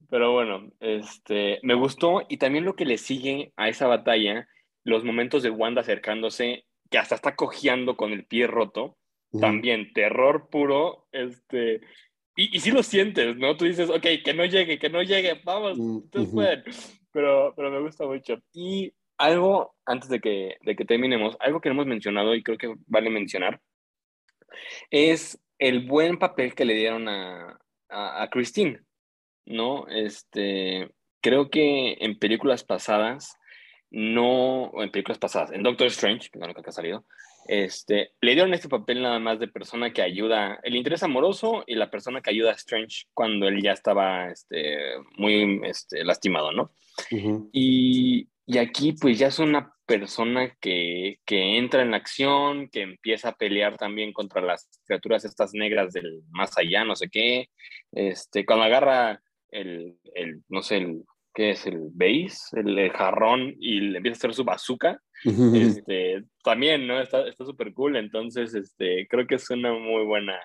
pero 0.09 0.33
bueno, 0.33 0.71
este, 0.79 1.59
me 1.61 1.75
gustó 1.75 2.25
y 2.29 2.37
también 2.37 2.65
lo 2.65 2.75
que 2.75 2.85
le 2.85 2.97
sigue 2.97 3.53
a 3.57 3.69
esa 3.69 3.87
batalla, 3.87 4.47
los 4.83 5.03
momentos 5.03 5.43
de 5.43 5.49
Wanda 5.49 5.81
acercándose, 5.81 6.65
que 6.89 6.97
hasta 6.97 7.15
está 7.15 7.35
cojeando 7.35 7.95
con 7.95 8.11
el 8.11 8.25
pie 8.25 8.47
roto, 8.47 8.97
también 9.39 9.93
terror 9.93 10.49
puro, 10.49 11.07
este, 11.11 11.81
y, 12.35 12.55
y 12.55 12.59
sí 12.59 12.71
lo 12.71 12.83
sientes, 12.83 13.37
¿no? 13.37 13.55
Tú 13.55 13.65
dices, 13.65 13.89
ok, 13.89 14.05
que 14.23 14.33
no 14.33 14.45
llegue, 14.45 14.77
que 14.77 14.89
no 14.89 15.01
llegue, 15.01 15.41
vamos, 15.43 15.77
mm, 15.77 16.09
tú 16.11 16.31
puedes. 16.31 16.99
Pero, 17.11 17.53
pero 17.55 17.71
me 17.71 17.79
gusta 17.79 18.05
mucho. 18.05 18.37
Y 18.53 18.93
algo, 19.17 19.75
antes 19.85 20.09
de 20.09 20.19
que, 20.19 20.57
de 20.61 20.75
que 20.75 20.85
terminemos, 20.85 21.37
algo 21.39 21.61
que 21.61 21.69
no 21.69 21.73
hemos 21.73 21.87
mencionado 21.87 22.35
y 22.35 22.43
creo 22.43 22.57
que 22.57 22.75
vale 22.87 23.09
mencionar, 23.09 23.61
es 24.89 25.39
el 25.59 25.87
buen 25.87 26.19
papel 26.19 26.53
que 26.53 26.65
le 26.65 26.73
dieron 26.73 27.07
a, 27.07 27.57
a, 27.89 28.23
a 28.23 28.29
Christine, 28.29 28.81
¿no? 29.45 29.87
Este, 29.87 30.91
creo 31.21 31.49
que 31.49 31.97
en 32.01 32.19
películas 32.19 32.63
pasadas, 32.63 33.37
no, 33.89 34.71
en 34.81 34.91
películas 34.91 35.19
pasadas, 35.19 35.51
en 35.51 35.63
Doctor 35.63 35.87
Strange, 35.87 36.29
que 36.29 36.39
no 36.39 36.47
lo 36.47 36.53
que 36.53 36.69
ha 36.69 36.73
salido, 36.73 37.05
este, 37.47 38.11
le 38.21 38.33
dieron 38.33 38.53
este 38.53 38.69
papel 38.69 39.01
nada 39.01 39.19
más 39.19 39.39
de 39.39 39.47
persona 39.47 39.93
que 39.93 40.01
ayuda, 40.01 40.59
el 40.63 40.75
interés 40.75 41.03
amoroso 41.03 41.63
y 41.67 41.75
la 41.75 41.91
persona 41.91 42.21
que 42.21 42.31
ayuda 42.31 42.51
a 42.51 42.55
Strange 42.55 43.05
cuando 43.13 43.47
él 43.47 43.61
ya 43.61 43.71
estaba 43.71 44.29
este, 44.29 44.77
muy 45.17 45.61
este, 45.63 46.03
lastimado, 46.03 46.51
¿no? 46.51 46.71
y, 47.51 48.27
y, 48.45 48.57
aquí 48.57 48.93
pues 48.93 49.19
ya 49.19 49.27
es 49.27 49.39
una 49.39 49.73
persona 49.85 50.55
que, 50.61 51.19
que, 51.25 51.57
entra 51.57 51.81
en 51.81 51.93
acción, 51.93 52.69
que 52.69 52.81
empieza 52.81 53.29
a 53.29 53.35
pelear 53.35 53.77
también 53.77 54.13
contra 54.13 54.41
las 54.41 54.69
criaturas 54.85 55.25
estas 55.25 55.53
negras 55.53 55.93
del 55.93 56.21
más 56.29 56.57
allá, 56.57 56.83
no 56.83 56.95
sé 56.95 57.09
qué, 57.09 57.49
este, 57.91 58.45
cuando 58.45 58.65
agarra 58.65 59.21
el, 59.51 59.97
el 60.13 60.41
no 60.49 60.61
sé, 60.61 60.77
el, 60.77 61.03
¿qué 61.35 61.51
es? 61.51 61.67
El 61.67 61.89
base, 61.91 62.59
el, 62.59 62.91
jarrón 62.91 63.53
y 63.59 63.81
le 63.81 63.97
empieza 63.97 64.15
a 64.15 64.19
hacer 64.19 64.33
su 64.33 64.43
bazooka, 64.43 64.99
este, 65.23 66.23
también, 66.43 66.87
¿no? 66.87 66.99
Está 66.99 67.31
súper 67.37 67.73
cool, 67.73 67.95
entonces, 67.95 68.53
este, 68.53 69.07
creo 69.07 69.27
que 69.27 69.35
es 69.35 69.49
una 69.49 69.73
muy 69.73 70.03
buena, 70.05 70.39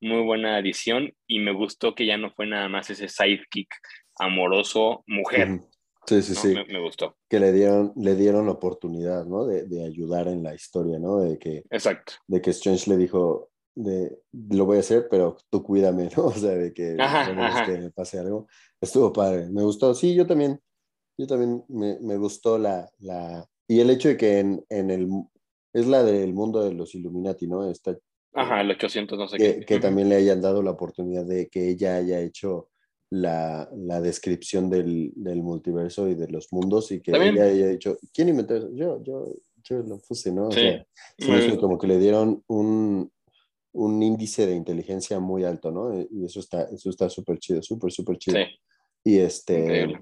muy 0.00 0.22
buena 0.22 0.56
adición 0.56 1.12
y 1.26 1.40
me 1.40 1.52
gustó 1.52 1.94
que 1.94 2.06
ya 2.06 2.16
no 2.16 2.30
fue 2.30 2.46
nada 2.46 2.68
más 2.68 2.90
ese 2.90 3.08
sidekick 3.08 3.68
amoroso 4.18 5.04
mujer. 5.06 5.60
Sí, 6.06 6.22
sí, 6.22 6.34
sí. 6.34 6.54
Me, 6.68 6.80
gustó. 6.80 7.16
Que 7.28 7.38
le 7.38 7.52
dieron, 7.52 7.92
le 7.96 8.14
dieron 8.14 8.46
la 8.46 8.52
oportunidad, 8.52 9.26
¿no? 9.26 9.44
De, 9.44 9.64
de, 9.64 9.84
ayudar 9.84 10.26
en 10.28 10.42
la 10.42 10.54
historia, 10.54 10.98
¿no? 10.98 11.18
De 11.18 11.38
que, 11.38 11.64
Exacto. 11.68 12.14
De 12.26 12.40
que 12.40 12.50
Strange 12.50 12.88
le 12.88 12.96
dijo, 12.96 13.50
de, 13.74 14.18
lo 14.32 14.64
voy 14.64 14.78
a 14.78 14.80
hacer, 14.80 15.06
pero 15.10 15.36
tú 15.50 15.62
cuídame, 15.62 16.08
¿no? 16.16 16.24
O 16.26 16.32
sea, 16.32 16.50
de 16.50 16.72
que, 16.72 16.96
que 16.96 17.78
me 17.78 17.90
pase 17.90 18.18
algo. 18.18 18.48
Estuvo 18.80 19.12
padre, 19.12 19.48
me 19.50 19.62
gustó. 19.62 19.94
Sí, 19.94 20.14
yo 20.14 20.26
también, 20.26 20.60
yo 21.18 21.26
también 21.26 21.62
me, 21.68 21.98
me 22.00 22.16
gustó 22.16 22.58
la, 22.58 22.90
la, 22.98 23.46
y 23.68 23.80
el 23.80 23.90
hecho 23.90 24.08
de 24.08 24.16
que 24.16 24.38
en, 24.38 24.64
en, 24.70 24.90
el, 24.90 25.08
es 25.72 25.86
la 25.86 26.02
del 26.02 26.32
mundo 26.32 26.64
de 26.64 26.74
los 26.74 26.94
Illuminati, 26.94 27.46
¿no? 27.46 27.70
Está, 27.70 27.96
Ajá, 28.32 28.60
el 28.60 28.70
800, 28.70 29.18
no 29.18 29.28
sé 29.28 29.36
que, 29.36 29.60
qué. 29.60 29.64
Que 29.64 29.78
también 29.78 30.08
le 30.08 30.16
hayan 30.16 30.40
dado 30.40 30.62
la 30.62 30.70
oportunidad 30.70 31.24
de 31.24 31.48
que 31.48 31.68
ella 31.68 31.96
haya 31.96 32.20
hecho 32.20 32.68
la, 33.10 33.68
la 33.74 34.00
descripción 34.00 34.68
del, 34.68 35.12
del, 35.16 35.42
multiverso 35.42 36.08
y 36.08 36.14
de 36.14 36.28
los 36.28 36.52
mundos 36.52 36.92
y 36.92 37.00
que 37.00 37.12
ella 37.12 37.44
haya 37.44 37.68
dicho, 37.68 37.96
¿quién 38.12 38.28
inventó 38.28 38.56
eso? 38.56 38.70
Yo, 38.74 39.02
yo, 39.02 39.34
yo 39.64 39.78
lo 39.78 39.98
puse, 39.98 40.30
¿no? 40.30 40.48
O 40.48 40.52
sea, 40.52 40.86
como 41.58 41.78
que 41.78 41.86
le 41.86 41.98
dieron 41.98 42.42
un, 42.48 43.10
un 43.72 44.02
índice 44.02 44.46
de 44.46 44.54
inteligencia 44.54 45.18
muy 45.20 45.44
alto, 45.44 45.70
¿no? 45.70 45.98
Y 46.10 46.24
eso 46.24 46.40
está 46.40 46.64
eso 46.64 46.90
está 46.90 47.08
súper 47.08 47.38
chido, 47.38 47.62
súper, 47.62 47.90
súper 47.90 48.18
chido. 48.18 48.36
Sí. 48.38 48.44
Y 49.04 49.18
este... 49.18 49.98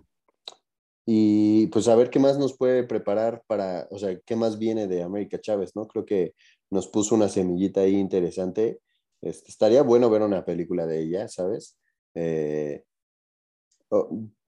Y 1.08 1.68
pues 1.68 1.86
a 1.86 1.94
ver 1.94 2.10
qué 2.10 2.18
más 2.18 2.36
nos 2.36 2.56
puede 2.56 2.82
preparar 2.82 3.42
para, 3.46 3.86
o 3.92 3.98
sea, 3.98 4.18
qué 4.26 4.34
más 4.34 4.58
viene 4.58 4.88
de 4.88 5.04
América 5.04 5.40
Chávez, 5.40 5.76
¿no? 5.76 5.86
Creo 5.86 6.04
que 6.04 6.34
nos 6.68 6.88
puso 6.88 7.14
una 7.14 7.28
semillita 7.28 7.82
ahí 7.82 7.94
interesante. 7.94 8.80
Este, 9.22 9.50
estaría 9.50 9.82
bueno 9.82 10.10
ver 10.10 10.22
una 10.22 10.44
película 10.44 10.84
de 10.84 11.02
ella, 11.02 11.28
¿sabes? 11.28 11.78
Eh, 12.14 12.82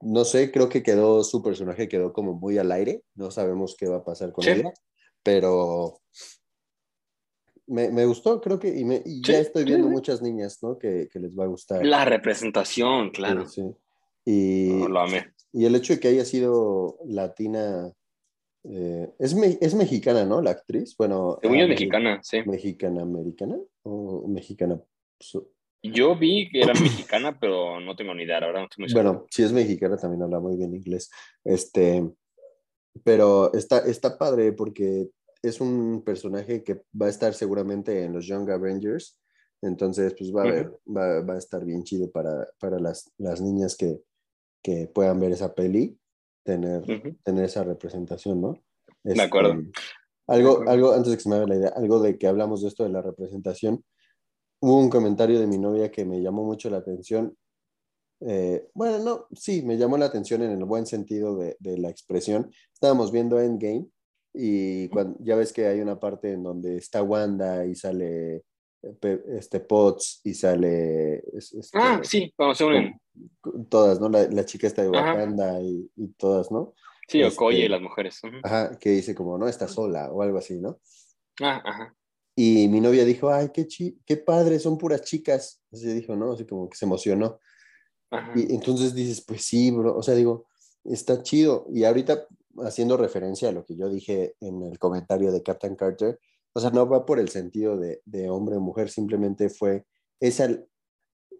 no 0.00 0.24
sé, 0.24 0.50
creo 0.50 0.68
que 0.68 0.82
quedó, 0.82 1.22
su 1.22 1.42
personaje 1.42 1.88
quedó 1.88 2.12
como 2.12 2.34
muy 2.34 2.58
al 2.58 2.72
aire, 2.72 3.02
no 3.14 3.30
sabemos 3.30 3.76
qué 3.78 3.86
va 3.86 3.98
a 3.98 4.04
pasar 4.04 4.32
con 4.32 4.46
ella, 4.46 4.72
pero 5.22 6.00
me, 7.66 7.90
me, 7.90 8.04
gustó, 8.04 8.40
creo 8.40 8.58
que, 8.58 8.68
y, 8.68 9.22
ya 9.22 9.38
estoy 9.38 9.64
viendo 9.64 9.88
muchas 9.88 10.22
niñas, 10.22 10.58
¿no? 10.62 10.76
Que, 10.78 11.08
que, 11.12 11.20
les 11.20 11.38
va 11.38 11.44
a 11.44 11.48
gustar. 11.48 11.84
La 11.84 12.04
representación, 12.04 13.10
claro. 13.10 13.46
Sí, 13.46 13.62
Y, 14.24 14.88
lo 14.88 15.00
amé. 15.00 15.32
Y 15.52 15.64
el 15.64 15.74
hecho 15.74 15.94
de 15.94 16.00
que 16.00 16.08
haya 16.08 16.24
sido 16.24 16.98
latina, 17.06 17.92
eh, 18.64 19.10
es, 19.18 19.34
es 19.60 19.74
mexicana, 19.74 20.24
¿no? 20.24 20.42
La 20.42 20.50
actriz, 20.50 20.94
bueno. 20.96 21.38
Según 21.40 21.58
es 21.58 21.68
mexicana, 21.68 22.20
sí. 22.22 22.42
¿Mexicana 22.44 23.02
americana 23.02 23.56
o 23.82 24.26
mexicana? 24.28 24.80
Yo 25.82 26.16
vi 26.16 26.50
que 26.50 26.60
era 26.62 26.74
mexicana, 26.74 27.38
pero 27.40 27.80
no 27.80 27.96
tengo 27.96 28.14
ni 28.14 28.24
idea, 28.24 28.38
ahora 28.38 28.60
no 28.60 28.66
estoy 28.66 28.84
muy 28.84 28.92
Bueno, 28.92 29.26
si 29.30 29.42
es 29.42 29.52
mexicana 29.52 29.96
también 29.96 30.22
habla 30.22 30.40
muy 30.40 30.56
bien 30.56 30.74
inglés. 30.74 31.10
Este, 31.44 32.04
pero 33.04 33.52
está, 33.54 33.78
está 33.80 34.18
padre 34.18 34.52
porque 34.52 35.08
es 35.42 35.60
un 35.60 36.02
personaje 36.04 36.64
que 36.64 36.82
va 37.00 37.06
a 37.06 37.10
estar 37.10 37.32
seguramente 37.32 38.04
en 38.04 38.12
los 38.12 38.26
Young 38.26 38.50
Avengers. 38.50 39.18
Entonces, 39.62 40.14
pues 40.16 40.32
va 40.32 40.42
a, 40.42 40.70
va, 40.86 41.20
va, 41.22 41.34
a 41.34 41.38
estar 41.38 41.64
bien 41.64 41.82
chido 41.82 42.10
para, 42.10 42.46
para 42.60 42.78
las, 42.78 43.12
las 43.18 43.40
niñas 43.40 43.76
que, 43.76 44.00
que, 44.62 44.86
puedan 44.86 45.20
ver 45.20 45.32
esa 45.32 45.54
peli, 45.54 45.98
tener, 46.44 46.82
tener 47.22 47.44
esa 47.44 47.64
representación, 47.64 48.40
¿no? 48.40 48.62
de 49.02 49.22
acuerdo. 49.22 49.52
Este, 49.52 49.72
algo, 50.26 50.68
algo, 50.68 50.92
antes 50.92 51.10
de 51.10 51.16
que 51.16 51.22
se 51.22 51.28
me 51.28 51.36
haga 51.36 51.46
la 51.46 51.56
idea, 51.56 51.72
algo 51.76 52.00
de 52.00 52.18
que 52.18 52.26
hablamos 52.26 52.62
de 52.62 52.68
esto 52.68 52.84
de 52.84 52.90
la 52.90 53.02
representación, 53.02 53.84
hubo 54.60 54.78
un 54.78 54.90
comentario 54.90 55.40
de 55.40 55.46
mi 55.46 55.58
novia 55.58 55.90
que 55.90 56.04
me 56.04 56.20
llamó 56.20 56.44
mucho 56.44 56.68
la 56.68 56.78
atención. 56.78 57.36
Eh, 58.20 58.68
bueno, 58.74 58.98
no, 58.98 59.26
sí, 59.32 59.62
me 59.62 59.78
llamó 59.78 59.96
la 59.96 60.06
atención 60.06 60.42
en 60.42 60.50
el 60.50 60.64
buen 60.64 60.86
sentido 60.86 61.36
de, 61.36 61.56
de 61.60 61.78
la 61.78 61.88
expresión. 61.88 62.50
Estábamos 62.72 63.12
viendo 63.12 63.40
Endgame 63.40 63.86
y 64.34 64.88
cuando, 64.88 65.18
ya 65.20 65.36
ves 65.36 65.52
que 65.52 65.66
hay 65.66 65.80
una 65.80 65.98
parte 65.98 66.32
en 66.32 66.42
donde 66.42 66.76
está 66.76 67.02
Wanda 67.02 67.64
y 67.64 67.74
sale 67.74 68.44
este 68.82 69.60
Potts 69.60 70.20
y 70.24 70.34
sale... 70.34 71.22
Este, 71.32 71.60
ah, 71.74 72.00
sí, 72.02 72.32
vamos 72.36 72.60
a 72.60 72.66
unen. 72.66 73.00
Todas, 73.68 74.00
¿no? 74.00 74.08
La, 74.08 74.28
la, 74.28 74.44
chica 74.44 74.66
está 74.66 74.82
de 74.82 74.90
Wakanda 74.90 75.60
y, 75.60 75.90
y, 75.96 76.08
todas, 76.12 76.50
¿no? 76.50 76.74
Sí, 77.08 77.22
Okoye 77.22 77.58
y 77.58 77.62
este, 77.62 77.70
las 77.70 77.80
mujeres. 77.80 78.20
Ajá, 78.44 78.78
que 78.78 78.90
dice 78.90 79.14
como, 79.14 79.38
no, 79.38 79.48
está 79.48 79.66
sola 79.66 80.12
o 80.12 80.22
algo 80.22 80.38
así, 80.38 80.60
¿no? 80.60 80.78
Ah, 81.40 81.62
ajá. 81.64 81.94
Y 82.40 82.68
mi 82.68 82.80
novia 82.80 83.04
dijo, 83.04 83.30
ay, 83.30 83.48
qué, 83.52 83.66
chi 83.66 83.98
qué 84.06 84.16
padre, 84.16 84.60
son 84.60 84.78
puras 84.78 85.02
chicas. 85.02 85.60
Así 85.72 85.86
dijo, 85.92 86.14
¿no? 86.14 86.32
Así 86.32 86.46
como 86.46 86.68
que 86.68 86.76
se 86.76 86.84
emocionó. 86.84 87.40
Y 88.36 88.54
entonces 88.54 88.94
dices, 88.94 89.24
pues 89.26 89.44
sí, 89.44 89.72
bro, 89.72 89.96
o 89.96 90.02
sea, 90.04 90.14
digo, 90.14 90.46
está 90.84 91.20
chido. 91.22 91.66
Y 91.72 91.82
ahorita, 91.82 92.28
haciendo 92.58 92.96
referencia 92.96 93.48
a 93.48 93.52
lo 93.52 93.64
que 93.64 93.76
yo 93.76 93.88
dije 93.88 94.36
en 94.38 94.62
el 94.62 94.78
comentario 94.78 95.32
de 95.32 95.42
Captain 95.42 95.74
Carter, 95.74 96.20
o 96.54 96.60
sea, 96.60 96.70
no 96.70 96.88
va 96.88 97.06
por 97.06 97.18
el 97.18 97.28
sentido 97.28 97.76
de, 97.76 98.00
de 98.04 98.30
hombre 98.30 98.56
o 98.56 98.60
mujer, 98.60 98.90
simplemente 98.90 99.48
fue 99.48 99.84
esa, 100.20 100.48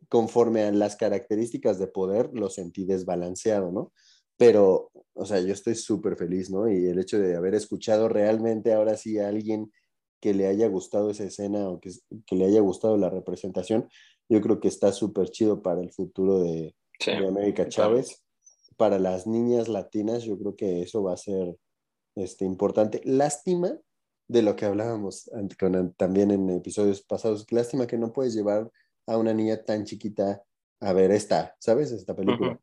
conforme 0.08 0.62
a 0.62 0.72
las 0.72 0.96
características 0.96 1.78
de 1.78 1.86
poder, 1.88 2.30
lo 2.32 2.50
sentí 2.50 2.84
desbalanceado, 2.84 3.72
¿no? 3.72 3.92
Pero, 4.36 4.90
o 5.14 5.26
sea, 5.26 5.40
yo 5.40 5.52
estoy 5.52 5.74
súper 5.74 6.16
feliz, 6.16 6.50
¿no? 6.50 6.70
Y 6.70 6.86
el 6.86 6.98
hecho 6.98 7.18
de 7.18 7.36
haber 7.36 7.54
escuchado 7.54 8.08
realmente 8.08 8.72
ahora 8.72 8.96
sí 8.96 9.18
a 9.18 9.28
alguien 9.28 9.72
que 10.20 10.34
le 10.34 10.46
haya 10.46 10.68
gustado 10.68 11.10
esa 11.10 11.24
escena 11.24 11.68
o 11.68 11.80
que, 11.80 11.90
que 12.26 12.36
le 12.36 12.46
haya 12.46 12.60
gustado 12.60 12.96
la 12.96 13.10
representación, 13.10 13.88
yo 14.28 14.40
creo 14.40 14.60
que 14.60 14.68
está 14.68 14.92
súper 14.92 15.30
chido 15.30 15.62
para 15.62 15.80
el 15.80 15.92
futuro 15.92 16.40
de, 16.40 16.74
América 17.26 17.68
Chávez. 17.68 18.22
Para 18.76 18.98
las 18.98 19.26
niñas 19.26 19.68
latinas, 19.68 20.22
yo 20.22 20.38
creo 20.38 20.54
que 20.54 20.82
eso 20.82 21.02
va 21.02 21.14
a 21.14 21.16
ser 21.16 21.56
este, 22.14 22.44
importante. 22.44 23.00
Lástima 23.04 23.76
de 24.28 24.42
lo 24.42 24.54
que 24.54 24.66
hablábamos 24.66 25.30
también 25.96 26.30
en 26.30 26.50
episodios 26.50 27.02
pasados, 27.02 27.46
lástima 27.50 27.86
que 27.86 27.98
no 27.98 28.12
puedes 28.12 28.34
llevar 28.34 28.70
a 29.06 29.16
una 29.16 29.32
niña 29.32 29.64
tan 29.64 29.84
chiquita 29.84 30.42
a 30.80 30.92
ver 30.92 31.10
esta, 31.10 31.56
¿sabes? 31.58 31.90
Esta 31.90 32.14
película. 32.14 32.60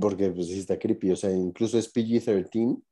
Porque 0.00 0.30
pues 0.30 0.48
sí 0.48 0.58
está 0.58 0.78
creepy, 0.78 1.12
o 1.12 1.16
sea, 1.16 1.30
incluso 1.30 1.78
es 1.78 1.92
PG-13 1.92 2.82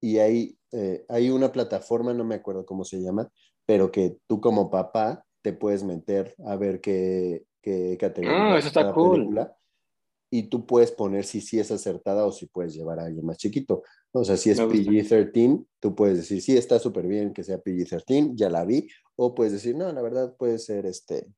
y 0.00 0.18
hay, 0.18 0.58
eh, 0.72 1.06
hay 1.08 1.30
una 1.30 1.52
plataforma, 1.52 2.12
no 2.12 2.24
me 2.24 2.34
acuerdo 2.34 2.66
cómo 2.66 2.84
se 2.84 3.00
llama, 3.00 3.30
pero 3.64 3.90
que 3.90 4.18
tú 4.26 4.40
como 4.40 4.70
papá 4.70 5.24
te 5.40 5.52
puedes 5.52 5.84
meter 5.84 6.34
a 6.44 6.56
ver 6.56 6.80
qué, 6.80 7.44
qué 7.62 7.96
categoría. 7.98 8.54
Ah, 8.54 8.58
eso 8.58 8.68
está 8.68 8.92
cool. 8.92 9.34
Y 10.34 10.48
tú 10.48 10.66
puedes 10.66 10.90
poner 10.90 11.24
si 11.24 11.40
sí 11.40 11.60
es 11.60 11.70
acertada 11.70 12.26
o 12.26 12.32
si 12.32 12.46
puedes 12.46 12.74
llevar 12.74 12.98
a 12.98 13.04
alguien 13.04 13.24
más 13.24 13.36
chiquito. 13.36 13.84
O 14.10 14.24
sea, 14.24 14.36
si 14.36 14.50
es 14.50 14.60
PG-13, 14.60 15.64
tú 15.78 15.94
puedes 15.94 16.16
decir, 16.16 16.42
sí, 16.42 16.56
está 16.56 16.80
súper 16.80 17.06
bien 17.06 17.32
que 17.32 17.44
sea 17.44 17.62
PG-13, 17.62 18.32
ya 18.34 18.50
la 18.50 18.64
vi. 18.64 18.88
O 19.14 19.32
puedes 19.32 19.52
decir, 19.52 19.76
no, 19.76 19.92
la 19.92 20.02
verdad 20.02 20.34
puede 20.36 20.58
ser 20.58 20.86
este 20.86 21.28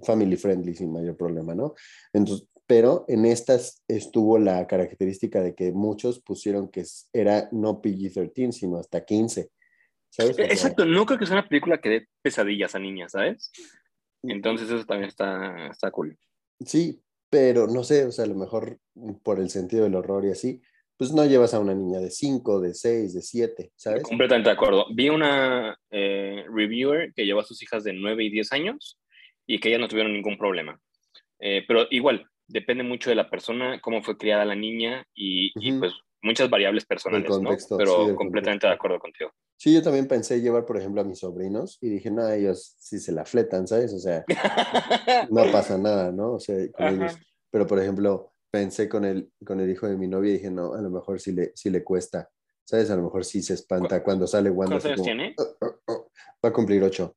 family 0.00 0.36
friendly 0.36 0.74
sin 0.74 0.92
mayor 0.92 1.16
problema, 1.16 1.54
¿no? 1.54 1.74
Entonces, 2.12 2.48
pero 2.66 3.04
en 3.06 3.26
estas 3.26 3.84
estuvo 3.86 4.36
la 4.40 4.66
característica 4.66 5.40
de 5.40 5.54
que 5.54 5.70
muchos 5.70 6.20
pusieron 6.20 6.66
que 6.66 6.84
era 7.12 7.48
no 7.52 7.80
PG-13, 7.80 8.50
sino 8.50 8.78
hasta 8.78 9.04
15. 9.04 9.52
¿sabes? 10.10 10.36
Exacto, 10.40 10.84
no 10.84 11.06
creo 11.06 11.20
que 11.20 11.26
sea 11.26 11.36
una 11.36 11.48
película 11.48 11.80
que 11.80 11.88
dé 11.88 12.08
pesadillas 12.22 12.74
a 12.74 12.80
niñas, 12.80 13.12
¿sabes? 13.12 13.52
Entonces 14.24 14.68
eso 14.68 14.84
también 14.84 15.10
está, 15.10 15.68
está 15.68 15.92
cool. 15.92 16.18
Sí, 16.64 17.00
pero 17.32 17.66
no 17.66 17.82
sé, 17.82 18.04
o 18.04 18.12
sea, 18.12 18.26
a 18.26 18.28
lo 18.28 18.34
mejor 18.34 18.78
por 19.22 19.40
el 19.40 19.48
sentido 19.48 19.84
del 19.84 19.94
horror 19.94 20.26
y 20.26 20.32
así, 20.32 20.60
pues 20.98 21.14
no 21.14 21.24
llevas 21.24 21.54
a 21.54 21.60
una 21.60 21.74
niña 21.74 21.98
de 21.98 22.10
5, 22.10 22.60
de 22.60 22.74
6, 22.74 23.14
de 23.14 23.22
7, 23.22 23.70
¿sabes? 23.74 24.02
Completamente 24.02 24.50
de 24.50 24.54
acuerdo. 24.54 24.84
Vi 24.92 25.08
una 25.08 25.74
eh, 25.90 26.44
reviewer 26.54 27.14
que 27.14 27.24
lleva 27.24 27.40
a 27.40 27.44
sus 27.44 27.62
hijas 27.62 27.84
de 27.84 27.94
9 27.94 28.22
y 28.22 28.30
10 28.30 28.52
años 28.52 29.00
y 29.46 29.58
que 29.58 29.70
ellas 29.70 29.80
no 29.80 29.88
tuvieron 29.88 30.12
ningún 30.12 30.36
problema. 30.36 30.78
Eh, 31.38 31.64
pero 31.66 31.86
igual, 31.88 32.26
depende 32.46 32.84
mucho 32.84 33.08
de 33.08 33.16
la 33.16 33.30
persona, 33.30 33.80
cómo 33.80 34.02
fue 34.02 34.18
criada 34.18 34.44
la 34.44 34.54
niña 34.54 35.06
y, 35.14 35.52
pues 35.78 35.94
muchas 36.22 36.48
variables 36.48 36.84
personales, 36.84 37.28
¿no? 37.28 37.50
Pero 37.76 38.14
completamente 38.14 38.66
de 38.66 38.72
acuerdo 38.72 38.98
contigo. 38.98 39.30
Sí, 39.56 39.74
yo 39.74 39.82
también 39.82 40.08
pensé 40.08 40.40
llevar, 40.40 40.64
por 40.64 40.76
ejemplo, 40.76 41.00
a 41.00 41.04
mis 41.04 41.18
sobrinos 41.18 41.78
y 41.80 41.88
dije, 41.88 42.10
no, 42.10 42.28
ellos 42.28 42.74
sí 42.78 42.98
se 42.98 43.12
la 43.12 43.24
fletan, 43.24 43.66
¿sabes? 43.66 43.92
O 43.92 43.98
sea, 43.98 44.24
no 45.30 45.50
pasa 45.52 45.78
nada, 45.78 46.10
¿no? 46.10 46.34
O 46.34 46.40
sea, 46.40 46.56
Pero, 47.50 47.66
por 47.66 47.78
ejemplo, 47.78 48.32
pensé 48.50 48.88
con 48.88 49.04
el, 49.04 49.30
con 49.44 49.60
el 49.60 49.70
hijo 49.70 49.86
de 49.86 49.96
mi 49.96 50.08
novia 50.08 50.30
y 50.30 50.34
dije, 50.34 50.50
no, 50.50 50.74
a 50.74 50.80
lo 50.80 50.90
mejor 50.90 51.20
sí 51.20 51.32
le, 51.32 51.52
sí 51.54 51.70
le 51.70 51.84
cuesta, 51.84 52.30
¿sabes? 52.64 52.90
A 52.90 52.96
lo 52.96 53.02
mejor 53.02 53.24
sí 53.24 53.42
se 53.42 53.54
espanta 53.54 54.02
cuando 54.02 54.26
sale 54.26 54.50
Wanda. 54.50 54.80
¿Cuántos 54.80 54.90
años 54.90 55.02
tiene? 55.02 55.34
Oh, 55.38 55.56
oh, 55.60 55.80
oh". 55.86 56.10
Va 56.44 56.48
a 56.48 56.52
cumplir 56.52 56.82
ocho. 56.82 57.16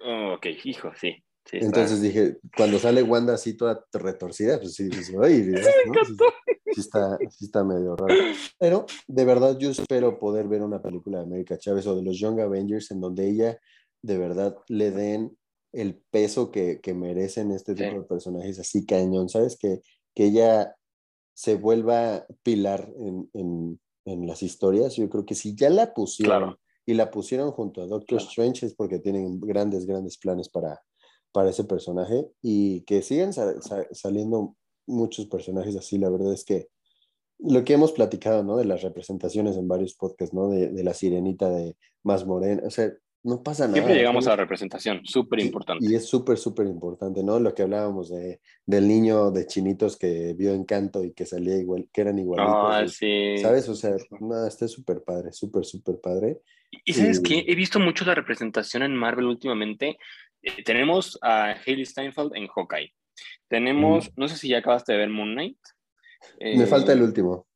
ok, 0.00 0.46
hijo, 0.64 0.92
sí. 0.94 1.22
Entonces 1.50 2.00
dije, 2.00 2.38
cuando 2.56 2.78
sale 2.78 3.02
Wanda 3.02 3.34
así 3.34 3.56
toda 3.56 3.84
retorcida, 3.92 4.58
pues 4.58 4.74
sí, 4.74 4.88
sí, 4.90 6.80
está, 6.80 7.18
sí 7.30 7.44
está 7.46 7.64
medio 7.64 7.96
raro. 7.96 8.14
Pero 8.58 8.86
de 9.06 9.24
verdad 9.24 9.58
yo 9.58 9.70
espero 9.70 10.18
poder 10.18 10.48
ver 10.48 10.62
una 10.62 10.80
película 10.80 11.18
de 11.18 11.24
América 11.24 11.58
Chávez 11.58 11.86
o 11.86 11.96
de 11.96 12.02
los 12.02 12.18
Young 12.18 12.40
Avengers 12.40 12.90
en 12.90 13.00
donde 13.00 13.28
ella 13.28 13.58
de 14.02 14.18
verdad 14.18 14.56
le 14.68 14.90
den 14.90 15.36
el 15.72 16.02
peso 16.10 16.50
que, 16.50 16.80
que 16.80 16.94
merecen 16.94 17.50
este 17.50 17.74
tipo 17.74 17.94
de 17.94 18.02
personajes 18.02 18.58
así 18.58 18.84
cañón, 18.84 19.28
¿sabes? 19.28 19.56
Que, 19.56 19.80
que 20.14 20.24
ella 20.26 20.76
se 21.34 21.56
vuelva 21.56 22.26
pilar 22.42 22.92
en, 22.98 23.30
en, 23.32 23.80
en, 24.04 24.26
las 24.26 24.42
historias. 24.42 24.96
Yo 24.96 25.08
creo 25.08 25.24
que 25.24 25.34
si 25.34 25.54
ya 25.54 25.70
la 25.70 25.94
pusieron 25.94 26.56
y 26.84 26.94
la 26.94 27.10
pusieron 27.10 27.52
junto 27.52 27.82
a 27.82 27.86
Doctor 27.86 28.18
Strange 28.20 28.66
es 28.66 28.74
porque 28.74 28.98
tienen 28.98 29.40
grandes, 29.40 29.86
grandes 29.86 30.18
planes 30.18 30.48
para, 30.48 30.82
para 31.32 31.50
ese 31.50 31.64
personaje 31.64 32.26
y 32.42 32.82
que 32.82 33.02
sigan 33.02 33.32
saliendo 33.32 34.56
muchos 34.86 35.26
personajes 35.26 35.76
así. 35.76 35.98
La 35.98 36.10
verdad 36.10 36.32
es 36.32 36.44
que 36.44 36.68
lo 37.38 37.64
que 37.64 37.74
hemos 37.74 37.92
platicado, 37.92 38.44
¿no? 38.44 38.56
De 38.56 38.64
las 38.64 38.82
representaciones 38.82 39.56
en 39.56 39.66
varios 39.66 39.94
podcasts, 39.94 40.34
¿no? 40.34 40.48
De, 40.48 40.68
de 40.68 40.84
la 40.84 40.94
sirenita 40.94 41.50
de 41.50 41.76
más 42.02 42.26
morena, 42.26 42.62
o 42.66 42.70
sea, 42.70 42.92
no 43.24 43.42
pasa 43.42 43.64
nada. 43.64 43.74
Siempre 43.74 43.94
llegamos 43.94 44.26
a 44.26 44.30
la 44.30 44.36
representación, 44.36 45.00
súper 45.04 45.40
importante. 45.40 45.84
Y, 45.84 45.94
es 45.94 46.06
súper, 46.06 46.38
súper 46.38 46.66
importante, 46.66 47.22
¿no? 47.22 47.38
Lo 47.38 47.54
que 47.54 47.62
hablábamos 47.62 48.10
de, 48.10 48.40
del 48.66 48.88
niño 48.88 49.30
de 49.30 49.46
chinitos 49.46 49.96
que 49.96 50.34
vio 50.34 50.52
Encanto 50.52 51.04
y 51.04 51.12
que 51.12 51.24
salía 51.24 51.56
igual, 51.56 51.88
que 51.92 52.00
eran 52.00 52.18
igualitos. 52.18 52.54
Ah, 52.56 52.84
sí. 52.88 53.38
¿Sabes? 53.38 53.68
O 53.68 53.76
sea, 53.76 53.94
nada, 54.20 54.48
está 54.48 54.66
súper 54.66 55.04
padre, 55.04 55.32
súper, 55.32 55.64
súper 55.64 56.00
padre. 56.00 56.40
Y, 56.84 56.94
sabes 56.94 57.20
qué, 57.20 57.44
he 57.46 57.54
visto 57.54 57.78
mucho 57.78 58.04
la 58.04 58.14
representación 58.14 58.82
en 58.82 58.96
Marvel 58.96 59.26
últimamente 59.26 59.98
eh, 60.42 60.62
tenemos 60.62 61.18
a 61.22 61.54
Hailey 61.64 61.86
Steinfeld 61.86 62.34
en 62.34 62.48
Hawkeye. 62.48 62.92
Tenemos, 63.48 64.10
no 64.16 64.28
sé 64.28 64.36
si 64.36 64.48
ya 64.48 64.58
acabaste 64.58 64.92
de 64.92 64.98
ver 64.98 65.08
Moon 65.08 65.32
Knight. 65.32 65.58
Me 66.40 66.66
falta 66.66 66.92
el 66.92 67.02
último. 67.02 67.46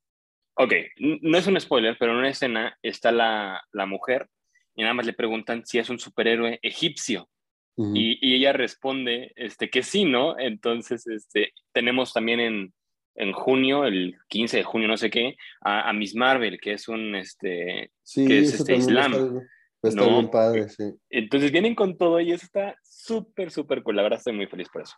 Ok, 0.55 0.73
no 0.99 1.37
es 1.37 1.47
un 1.47 1.61
spoiler, 1.61 1.97
pero 1.99 2.13
en 2.13 2.19
una 2.19 2.31
escena 2.31 2.79
está 2.83 3.13
la, 3.13 3.63
la 3.73 3.87
mujer 3.87 4.29
y 4.75 4.83
nada 4.83 4.95
más 4.95 5.07
le 5.07 5.13
preguntan 5.13 5.67
si 5.67 5.79
es 5.79 5.91
un 5.91 5.99
superhéroe 5.99 6.59
egipcio. 6.63 7.29
y, 7.77 8.19
y, 8.27 8.35
ella 8.37 8.55
responde 8.55 9.33
este, 9.37 9.69
que 9.69 9.83
sí, 9.83 10.07
¿no? 10.07 10.39
Entonces, 10.39 11.07
este, 11.07 11.53
tenemos 11.73 12.15
también 12.15 12.41
en, 12.41 12.75
en 13.17 13.33
junio, 13.33 13.85
el 13.85 14.17
15 14.29 14.59
de 14.59 14.63
junio, 14.63 14.89
no 14.89 14.97
sé 14.97 15.11
qué, 15.11 15.37
a, 15.61 15.89
a 15.89 15.93
Miss 15.93 16.15
Marvel, 16.15 16.59
que 16.59 16.73
es 16.73 16.89
un, 16.89 17.15
este, 17.15 17.91
sí, 18.03 18.27
que 18.27 18.39
es 18.39 18.55
este 18.55 18.77
Islam. 18.77 19.43
Está, 19.89 20.07
bien 20.07 20.31
padre, 20.31 20.69
sí. 20.69 20.85
Entonces 21.11 21.53
vienen 21.53 21.75
con 21.75 21.97
todo 21.97 22.21
y 22.21 22.33
eso 22.33 22.45
está 22.45 22.77
súper, 22.83 23.51
súper 23.51 23.83
cool. 23.83 23.97
La 23.97 24.03
verdad 24.03 24.19
estoy 24.19 24.35
muy 24.35 24.47
feliz 24.47 24.69
por 24.73 24.83
eso. 24.83 24.95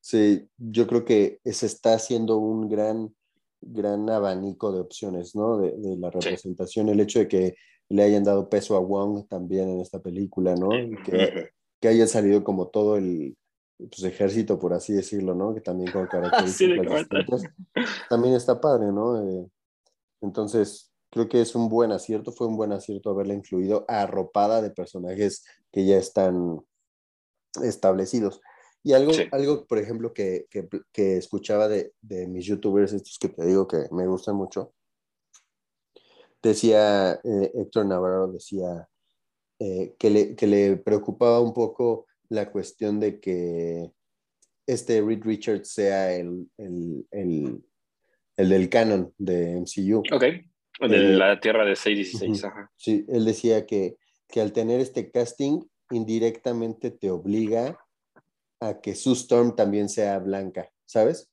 Sí, 0.00 0.48
yo 0.56 0.86
creo 0.86 1.04
que 1.04 1.40
se 1.44 1.66
está 1.66 1.94
haciendo 1.94 2.38
un 2.38 2.68
gran, 2.68 3.14
gran 3.60 4.08
abanico 4.08 4.72
de 4.72 4.80
opciones, 4.80 5.34
¿no? 5.34 5.58
De, 5.58 5.72
de 5.76 5.96
la 5.96 6.10
representación. 6.10 6.88
El 6.88 7.00
hecho 7.00 7.18
de 7.18 7.28
que 7.28 7.54
le 7.88 8.02
hayan 8.02 8.24
dado 8.24 8.48
peso 8.48 8.76
a 8.76 8.80
Wong 8.80 9.26
también 9.28 9.68
en 9.68 9.80
esta 9.80 10.00
película, 10.00 10.54
¿no? 10.54 10.70
Que, 11.04 11.50
que 11.80 11.88
haya 11.88 12.06
salido 12.06 12.42
como 12.42 12.68
todo 12.68 12.96
el 12.96 13.36
pues, 13.78 14.02
ejército, 14.04 14.58
por 14.58 14.72
así 14.72 14.92
decirlo, 14.92 15.34
¿no? 15.34 15.54
Que 15.54 15.60
también 15.60 15.92
con 15.92 16.06
características 16.08 17.08
También 18.08 18.34
está 18.34 18.60
padre, 18.60 18.86
¿no? 18.92 19.20
Eh, 19.20 19.46
entonces, 20.20 20.92
creo 21.16 21.30
que 21.30 21.40
es 21.40 21.54
un 21.54 21.70
buen 21.70 21.92
acierto, 21.92 22.30
fue 22.30 22.46
un 22.46 22.58
buen 22.58 22.72
acierto 22.72 23.08
haberla 23.08 23.32
incluido 23.32 23.86
arropada 23.88 24.60
de 24.60 24.68
personajes 24.68 25.46
que 25.72 25.86
ya 25.86 25.96
están 25.96 26.60
establecidos. 27.62 28.42
Y 28.82 28.92
algo, 28.92 29.12
algo 29.32 29.66
por 29.66 29.78
ejemplo, 29.78 30.12
que, 30.12 30.44
que, 30.50 30.68
que 30.92 31.16
escuchaba 31.16 31.68
de, 31.68 31.94
de, 32.02 32.26
mis 32.28 32.44
youtubers, 32.44 32.92
estos 32.92 33.18
que 33.18 33.30
te 33.30 33.46
digo 33.46 33.66
que 33.66 33.86
me 33.92 34.06
gustan 34.06 34.36
mucho, 34.36 34.74
decía 36.42 37.14
eh, 37.24 37.50
Héctor 37.54 37.86
Navarro, 37.86 38.30
decía 38.30 38.86
eh, 39.58 39.94
que, 39.98 40.10
le, 40.10 40.36
que 40.36 40.46
le 40.46 40.76
preocupaba 40.76 41.40
un 41.40 41.54
poco 41.54 42.08
la 42.28 42.52
cuestión 42.52 43.00
de 43.00 43.20
que 43.20 43.90
este 44.66 45.00
Reed 45.00 45.22
Richards 45.24 45.70
sea 45.70 46.12
el, 46.12 46.50
el, 46.58 47.06
el, 47.10 47.64
el 48.36 48.48
del 48.50 48.68
canon 48.68 49.14
de 49.16 49.56
MCU. 49.56 50.02
Ok, 50.14 50.24
de 50.80 50.96
eh, 50.96 51.16
la 51.16 51.40
Tierra 51.40 51.64
de 51.64 51.76
616. 51.76 52.44
Ajá. 52.44 52.70
Sí, 52.76 53.04
él 53.08 53.24
decía 53.24 53.66
que, 53.66 53.96
que 54.28 54.40
al 54.40 54.52
tener 54.52 54.80
este 54.80 55.10
casting, 55.10 55.62
indirectamente 55.90 56.90
te 56.90 57.10
obliga 57.10 57.78
a 58.60 58.80
que 58.80 58.94
su 58.94 59.12
Storm 59.12 59.54
también 59.54 59.88
sea 59.88 60.18
blanca, 60.18 60.70
¿sabes? 60.84 61.30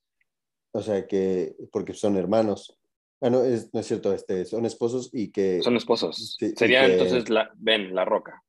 O 0.72 0.82
sea 0.82 1.08
que, 1.08 1.56
porque 1.72 1.94
son 1.94 2.18
hermanos. 2.18 2.78
Ah, 3.22 3.30
no, 3.30 3.44
es, 3.44 3.74
no 3.74 3.80
es 3.80 3.88
cierto, 3.88 4.14
este, 4.14 4.44
son 4.46 4.66
esposos 4.66 5.10
y 5.14 5.32
que... 5.32 5.62
Son 5.62 5.78
esposos. 5.78 6.38
Sería 6.58 6.86
entonces 6.86 7.30
la, 7.30 7.52
Ben, 7.56 7.96
la 7.96 8.04
roca. 8.04 8.44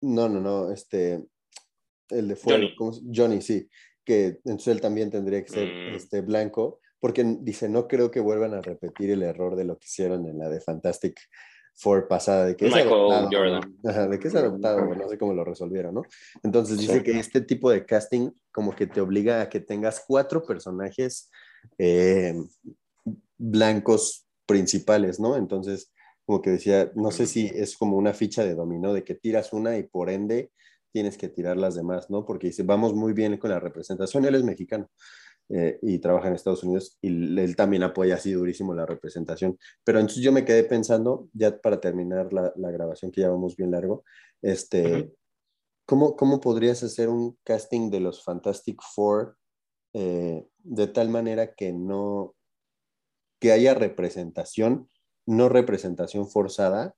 No, 0.00 0.28
no, 0.28 0.40
no, 0.40 0.72
este, 0.72 1.22
el 2.10 2.28
de 2.28 2.36
Johnny. 2.36 2.74
Johnny, 3.14 3.40
sí, 3.42 3.68
que 4.04 4.40
entonces 4.44 4.68
él 4.68 4.80
también 4.80 5.10
tendría 5.10 5.42
que 5.42 5.50
ser 5.50 5.68
mm. 5.68 5.94
este, 5.94 6.20
blanco, 6.22 6.80
porque 7.00 7.24
dice, 7.40 7.68
no 7.68 7.86
creo 7.86 8.10
que 8.10 8.20
vuelvan 8.20 8.54
a 8.54 8.60
repetir 8.60 9.10
el 9.10 9.22
error 9.22 9.56
de 9.56 9.64
lo 9.64 9.78
que 9.78 9.86
hicieron 9.86 10.26
en 10.26 10.38
la 10.38 10.48
de 10.48 10.60
Fantastic 10.60 11.18
Four 11.80 12.08
pasada, 12.08 12.46
de 12.46 12.56
que 12.56 12.66
es 12.66 12.74
adoptado, 12.74 13.28
Jordan. 13.30 14.10
de 14.10 14.18
que 14.18 14.26
es 14.26 14.34
adoptado, 14.34 14.84
no 14.84 15.08
sé 15.08 15.16
cómo 15.16 15.32
lo 15.32 15.44
resolvieron, 15.44 15.94
¿no? 15.94 16.02
Entonces 16.42 16.76
dice 16.76 17.04
que 17.04 17.12
este 17.20 17.40
tipo 17.40 17.70
de 17.70 17.86
casting 17.86 18.32
como 18.50 18.74
que 18.74 18.88
te 18.88 19.00
obliga 19.00 19.42
a 19.42 19.48
que 19.48 19.60
tengas 19.60 20.02
cuatro 20.04 20.42
personajes 20.42 21.30
eh, 21.78 22.34
blancos 23.36 24.26
principales, 24.44 25.20
¿no? 25.20 25.36
Entonces, 25.36 25.92
como 26.26 26.42
que 26.42 26.50
decía, 26.50 26.90
no 26.96 27.12
sé 27.12 27.26
si 27.26 27.46
es 27.46 27.76
como 27.76 27.96
una 27.96 28.12
ficha 28.12 28.44
de 28.44 28.56
dominó, 28.56 28.92
de 28.92 29.04
que 29.04 29.14
tiras 29.14 29.52
una 29.52 29.78
y 29.78 29.84
por 29.84 30.10
ende 30.10 30.50
tienes 30.90 31.16
que 31.16 31.28
tirar 31.28 31.56
las 31.58 31.76
demás, 31.76 32.10
¿no? 32.10 32.24
Porque 32.24 32.48
dice, 32.48 32.64
vamos 32.64 32.92
muy 32.94 33.12
bien 33.12 33.36
con 33.36 33.50
la 33.50 33.60
representación, 33.60 34.24
él 34.24 34.34
es 34.34 34.42
mexicano 34.42 34.90
eh, 35.50 35.78
y 35.82 35.98
trabaja 35.98 36.28
en 36.28 36.34
Estados 36.34 36.62
Unidos 36.62 36.98
y 37.00 37.38
él 37.38 37.56
también 37.56 37.82
apoya 37.82 38.16
así 38.16 38.32
durísimo 38.32 38.74
la 38.74 38.86
representación. 38.86 39.58
Pero 39.84 39.98
entonces 39.98 40.22
yo 40.22 40.32
me 40.32 40.44
quedé 40.44 40.64
pensando, 40.64 41.28
ya 41.32 41.58
para 41.58 41.80
terminar 41.80 42.32
la, 42.32 42.52
la 42.56 42.70
grabación 42.70 43.10
que 43.10 43.22
ya 43.22 43.30
vamos 43.30 43.56
bien 43.56 43.70
largo, 43.70 44.04
este, 44.42 45.12
¿cómo, 45.86 46.16
¿cómo, 46.16 46.40
podrías 46.40 46.82
hacer 46.82 47.08
un 47.08 47.36
casting 47.44 47.90
de 47.90 48.00
los 48.00 48.22
Fantastic 48.22 48.80
Four 48.94 49.36
eh, 49.94 50.46
de 50.58 50.86
tal 50.86 51.08
manera 51.08 51.54
que 51.54 51.72
no, 51.72 52.34
que 53.40 53.52
haya 53.52 53.74
representación, 53.74 54.90
no 55.26 55.48
representación 55.48 56.28
forzada, 56.28 56.94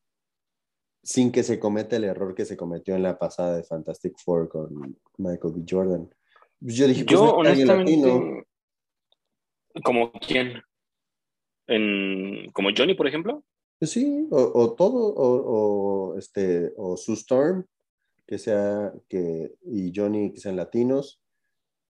sin 1.02 1.32
que 1.32 1.42
se 1.42 1.58
cometa 1.58 1.96
el 1.96 2.04
error 2.04 2.34
que 2.34 2.44
se 2.44 2.56
cometió 2.56 2.94
en 2.94 3.02
la 3.02 3.18
pasada 3.18 3.56
de 3.56 3.64
Fantastic 3.64 4.18
Four 4.22 4.48
con 4.48 4.98
Michael 5.16 5.54
B. 5.54 5.64
Jordan. 5.68 6.10
Yo 6.60 6.86
dije, 6.86 7.04
pues 7.04 7.18
yo 7.18 7.34
honestamente, 7.36 8.39
¿como 9.84 10.12
quién? 10.12 10.62
¿En, 11.66 12.50
¿Como 12.52 12.70
Johnny, 12.76 12.94
por 12.94 13.06
ejemplo? 13.06 13.44
Pues 13.78 13.92
sí, 13.92 14.28
o, 14.30 14.74
todo, 14.74 15.14
o, 15.16 16.18
este, 16.18 16.72
o 16.76 16.96
Sue 16.96 17.14
Storm, 17.14 17.64
que 18.26 18.38
sea, 18.38 18.92
que, 19.08 19.54
y 19.62 19.90
Johnny 19.94 20.32
que 20.32 20.40
sean 20.40 20.56
latinos, 20.56 21.20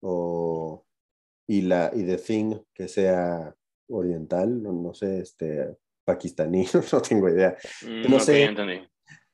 o, 0.02 0.86
y, 1.48 1.62
la, 1.62 1.92
y 1.96 2.04
The 2.04 2.18
Thing 2.18 2.56
que 2.74 2.88
sea 2.88 3.56
oriental, 3.88 4.62
no, 4.62 4.72
no 4.72 4.94
sé, 4.94 5.20
este, 5.22 5.78
pakistaní, 6.04 6.66
no 6.94 7.02
tengo 7.02 7.30
idea. 7.30 7.58
Mm, 7.82 8.12
no 8.12 8.20
sé. 8.20 8.56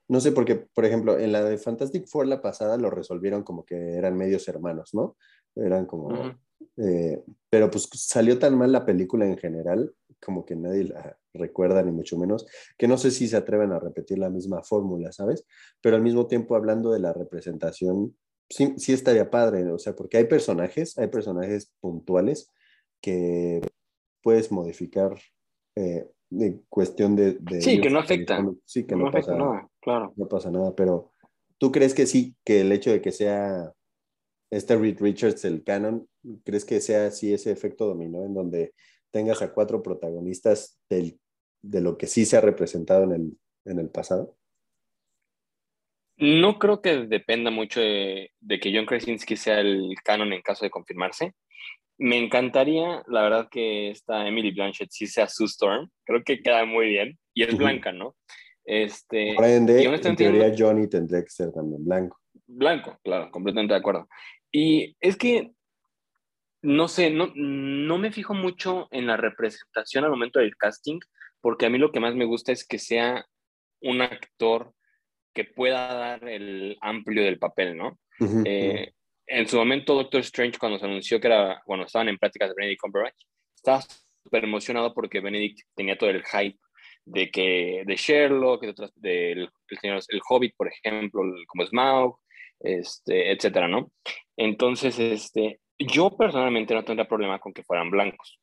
No 0.08 0.20
sé, 0.20 0.32
porque, 0.32 0.56
por 0.56 0.86
ejemplo, 0.86 1.18
en 1.18 1.32
la 1.32 1.44
de 1.44 1.58
Fantastic 1.58 2.08
Four 2.08 2.28
la 2.28 2.42
pasada 2.42 2.78
lo 2.78 2.92
resolvieron 2.92 3.44
como 3.44 3.66
que 3.66 3.96
eran 3.96 4.16
medios 4.16 4.48
hermanos, 4.48 4.94
¿no? 4.94 5.18
Eran 5.56 5.88
como... 5.88 6.36
Eh, 6.78 7.24
pero 7.50 7.70
pues 7.70 7.90
salió 7.94 8.40
tan 8.40 8.58
mal 8.58 8.72
la 8.72 8.86
película 8.86 9.26
en 9.26 9.38
general, 9.38 9.94
como 10.20 10.46
que 10.46 10.56
nadie 10.56 10.86
la 10.86 11.18
recuerda, 11.34 11.84
ni 11.84 11.92
mucho 11.92 12.18
menos, 12.18 12.46
que 12.78 12.88
no 12.88 12.98
sé 12.98 13.12
si 13.12 13.28
se 13.28 13.38
atreven 13.38 13.72
a 13.72 13.80
repetir 13.80 14.20
la 14.20 14.30
misma 14.30 14.64
fórmula, 14.64 15.12
¿sabes? 15.12 15.46
Pero 15.82 15.96
al 15.96 16.02
mismo 16.02 16.28
tiempo, 16.28 16.56
hablando 16.56 16.92
de 16.92 17.00
la 17.00 17.14
representación, 17.14 18.16
sí, 18.50 18.74
sí 18.78 18.94
estaría 18.94 19.30
padre, 19.30 19.70
o 19.72 19.78
sea, 19.78 19.96
porque 19.96 20.18
hay 20.18 20.26
personajes, 20.26 20.98
hay 20.98 21.08
personajes 21.08 21.74
puntuales 21.80 22.52
que 23.02 23.62
puedes 24.22 24.52
modificar 24.52 25.16
eh, 25.76 26.08
de 26.30 26.62
cuestión 26.70 27.16
de, 27.16 27.38
sí, 27.60 27.80
que 27.80 27.90
no 27.90 28.00
afecta. 28.00 28.44
Sí, 28.66 28.86
que 28.86 28.96
no, 28.96 29.12
pasa 29.12 29.36
nada, 29.36 29.70
claro. 29.80 30.14
No 30.16 30.28
pasa 30.28 30.50
nada, 30.50 30.74
pero 30.76 31.12
¿tú 31.58 31.72
crees 31.72 31.94
que 31.94 32.06
sí, 32.08 32.36
que 32.44 32.62
el 32.62 32.72
hecho 32.72 32.92
de 32.92 33.02
que 33.02 33.12
sea 33.12 33.72
este 34.56 34.76
Reed 34.78 35.00
Richards 35.00 35.46
el 35.46 35.64
canon, 35.64 36.08
crees 36.44 36.66
que 36.66 36.82
sea 36.82 37.08
así 37.08 37.34
ese 37.34 37.52
efecto 37.52 37.86
dominó 37.86 38.24
en 38.26 38.34
donde 38.34 38.74
tengas 39.12 39.42
a 39.42 39.54
cuatro 39.54 39.82
protagonistas 39.82 40.80
del, 40.90 41.20
de 41.62 41.82
lo 41.82 41.98
que 41.98 42.08
sí 42.08 42.26
se 42.26 42.38
ha 42.38 42.42
representado 42.42 43.04
en 43.04 43.12
el, 43.12 43.38
en 43.66 43.80
el 43.80 43.90
pasado? 43.90 44.36
No 46.18 46.60
creo 46.60 46.82
que 46.82 47.08
dependa 47.08 47.52
mucho 47.52 47.82
de, 47.82 48.32
de, 48.40 48.60
que 48.60 48.74
John 48.74 48.86
Krasinski 48.86 49.36
sea 49.36 49.60
el 49.60 49.96
canon 50.04 50.32
en 50.32 50.42
caso 50.42 50.64
de 50.64 50.72
confirmarse. 50.72 51.34
Me 51.98 52.18
encantaría, 52.18 53.04
la 53.08 53.24
verdad, 53.24 53.48
que 53.50 53.90
esta 53.90 54.28
Emily 54.28 54.52
Blanchett 54.52 54.92
sí 54.92 55.08
sea 55.08 55.28
Sue 55.28 55.46
Storm. 55.46 55.90
Creo 56.06 56.24
que 56.24 56.42
queda 56.42 56.66
muy 56.66 56.88
bien. 56.88 57.18
Y 57.34 57.44
es 57.44 57.58
blanca, 57.58 57.92
¿no? 57.92 58.16
Este, 58.64 59.34
Por 59.36 59.46
ende, 59.46 59.84
en 59.84 60.16
teoría 60.16 60.54
Johnny 60.58 60.88
tendría 60.88 61.22
que 61.22 61.30
ser 61.30 61.52
también 61.52 61.86
blanco. 61.86 62.18
Blanco, 62.48 62.98
claro, 63.04 63.30
completamente 63.32 63.74
de 63.74 63.80
acuerdo. 63.80 64.08
Y 64.58 64.96
es 65.02 65.18
que, 65.18 65.52
no 66.62 66.88
sé, 66.88 67.10
no, 67.10 67.30
no 67.36 67.98
me 67.98 68.14
fijo 68.14 68.34
mucho 68.34 68.88
en 68.90 69.06
la 69.06 69.18
representación 69.18 70.06
al 70.06 70.12
momento 70.12 70.40
del 70.40 70.56
casting, 70.56 70.98
porque 71.42 71.66
a 71.66 71.70
mí 71.70 71.78
lo 71.78 71.92
que 71.92 72.00
más 72.00 72.16
me 72.16 72.24
gusta 72.24 72.54
es 72.54 72.66
que 72.66 72.80
sea 72.80 73.26
un 73.82 74.02
actor 74.02 74.74
que 75.34 75.44
pueda 75.44 75.94
dar 75.94 76.30
el 76.30 76.78
amplio 76.80 77.26
del 77.26 77.38
papel, 77.38 77.76
¿no? 77.76 78.00
en 79.28 79.48
su 79.50 79.58
momento 79.58 79.94
Doctor 79.94 80.22
Strange 80.22 80.58
cuando 80.58 80.80
se 80.80 80.86
anunció 80.86 81.20
que 81.20 81.28
era, 81.28 81.62
cuando 81.66 81.86
estaban 81.86 82.08
en 82.08 82.18
prácticas 82.18 82.48
de 82.48 82.56
Benedict 82.56 82.80
Cumberbatch, 82.80 83.26
estaba 83.54 83.84
súper 84.24 84.46
emocionado 84.46 84.94
porque 84.94 85.20
Benedict 85.20 85.68
tenía 85.76 85.98
todo 85.98 86.12
el 86.12 86.24
hype 86.24 86.58
de 87.04 87.30
que 87.30 87.84
de 87.86 87.96
Sherlock, 87.98 88.62
de 88.62 88.70
otras, 88.70 88.94
del 88.96 89.50
el, 89.82 90.02
el, 90.08 90.22
Hobbit, 90.30 90.56
por 90.56 90.70
ejemplo, 90.70 91.24
como 91.48 91.66
Smaug, 91.66 92.20
este, 92.60 93.32
etcétera, 93.32 93.68
¿no? 93.68 93.92
Entonces, 94.38 95.00
este, 95.00 95.60
yo 95.78 96.16
personalmente 96.18 96.74
no 96.74 96.84
tendría 96.84 97.08
problema 97.08 97.40
con 97.40 97.54
que 97.54 97.64
fueran 97.64 97.92
blancos. 97.92 98.40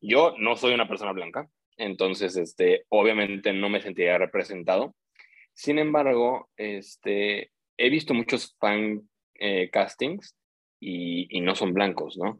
Yo 0.00 0.34
no 0.38 0.56
soy 0.56 0.74
una 0.74 0.88
persona 0.88 1.12
blanca, 1.12 1.48
entonces, 1.76 2.36
este, 2.36 2.84
obviamente 2.88 3.52
no 3.52 3.68
me 3.68 3.80
sentiría 3.80 4.18
representado. 4.18 4.94
Sin 5.54 5.78
embargo, 5.78 6.48
este, 6.56 7.50
he 7.76 7.90
visto 7.90 8.14
muchos 8.14 8.56
fan 8.58 9.08
eh, 9.34 9.70
castings 9.70 10.36
y, 10.84 11.40
no 11.40 11.54
son 11.54 11.72
blancos, 11.72 12.16
¿no? 12.16 12.38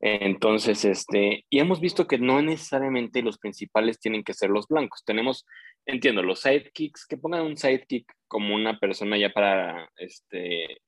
Entonces, 0.00 0.84
este, 0.84 1.44
y 1.50 1.58
hemos 1.58 1.80
visto 1.80 2.06
que 2.06 2.18
no 2.18 2.42
necesariamente 2.42 3.22
los 3.22 3.38
principales 3.38 3.98
tienen 3.98 4.22
que 4.22 4.34
ser 4.34 4.50
los 4.50 4.66
blancos. 4.68 5.04
Tenemos, 5.04 5.46
entiendo, 5.84 6.22
los 6.22 6.40
sidekicks, 6.40 7.06
que 7.06 7.16
pongan 7.16 7.42
un 7.42 7.56
sidekick 7.56 8.10
como 8.28 8.54
una 8.54 8.78
persona 8.78 9.18
ya 9.18 9.30
para, 9.30 9.90
este, 9.96 10.80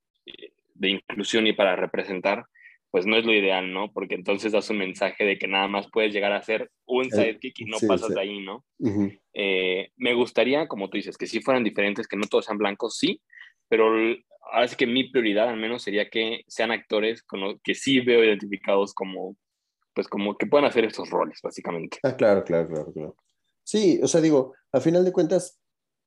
de 0.75 0.89
inclusión 0.89 1.47
y 1.47 1.53
para 1.53 1.77
representar, 1.77 2.47
pues 2.91 3.05
no 3.05 3.17
es 3.17 3.25
lo 3.25 3.35
ideal, 3.35 3.73
¿no? 3.73 3.93
Porque 3.93 4.15
entonces 4.15 4.53
das 4.53 4.71
un 4.71 4.79
mensaje 4.79 5.25
de 5.25 5.39
que 5.39 5.47
nada 5.47 5.69
más 5.69 5.89
puedes 5.91 6.13
llegar 6.13 6.33
a 6.33 6.43
ser 6.43 6.71
un 6.87 7.07
eh, 7.07 7.11
sidekick 7.11 7.61
y 7.61 7.65
no 7.67 7.77
pasas 7.87 8.15
de 8.15 8.21
ahí, 8.21 8.41
¿no? 8.41 8.65
Eh, 9.35 9.91
me 9.97 10.15
gustaría, 10.15 10.67
como 10.69 10.89
tú 10.89 10.97
dices, 10.97 11.19
que 11.19 11.27
sí 11.27 11.41
fueran 11.41 11.65
diferentes, 11.65 12.09
que 12.09 12.17
no 12.17 12.27
todos 12.27 12.47
sean 12.47 12.59
blancos, 12.59 12.97
sí, 12.97 13.21
pero 13.69 13.87
ahora 14.53 14.69
sí 14.69 14.77
que 14.77 14.87
mi 14.87 15.11
prioridad 15.11 15.49
al 15.49 15.59
menos 15.59 15.83
sería 15.83 16.09
que 16.11 16.43
sean 16.49 16.71
actores 16.71 17.23
con 17.23 17.41
los 17.41 17.57
que 17.63 17.75
sí 17.75 18.01
veo 18.01 18.25
identificados 18.25 18.95
como, 18.95 19.37
pues 19.95 20.09
como 20.09 20.37
que 20.37 20.47
puedan 20.47 20.67
hacer 20.67 20.85
estos 20.85 21.11
roles, 21.11 21.41
básicamente. 21.43 21.99
Ah, 22.03 22.17
claro, 22.17 22.45
claro, 22.45 22.69
claro, 22.69 22.93
claro. 22.93 23.17
Sí, 23.63 24.01
o 24.03 24.09
sea, 24.09 24.21
digo, 24.21 24.55
a 24.73 24.81
final 24.81 25.05
de 25.05 25.13
cuentas, 25.13 25.61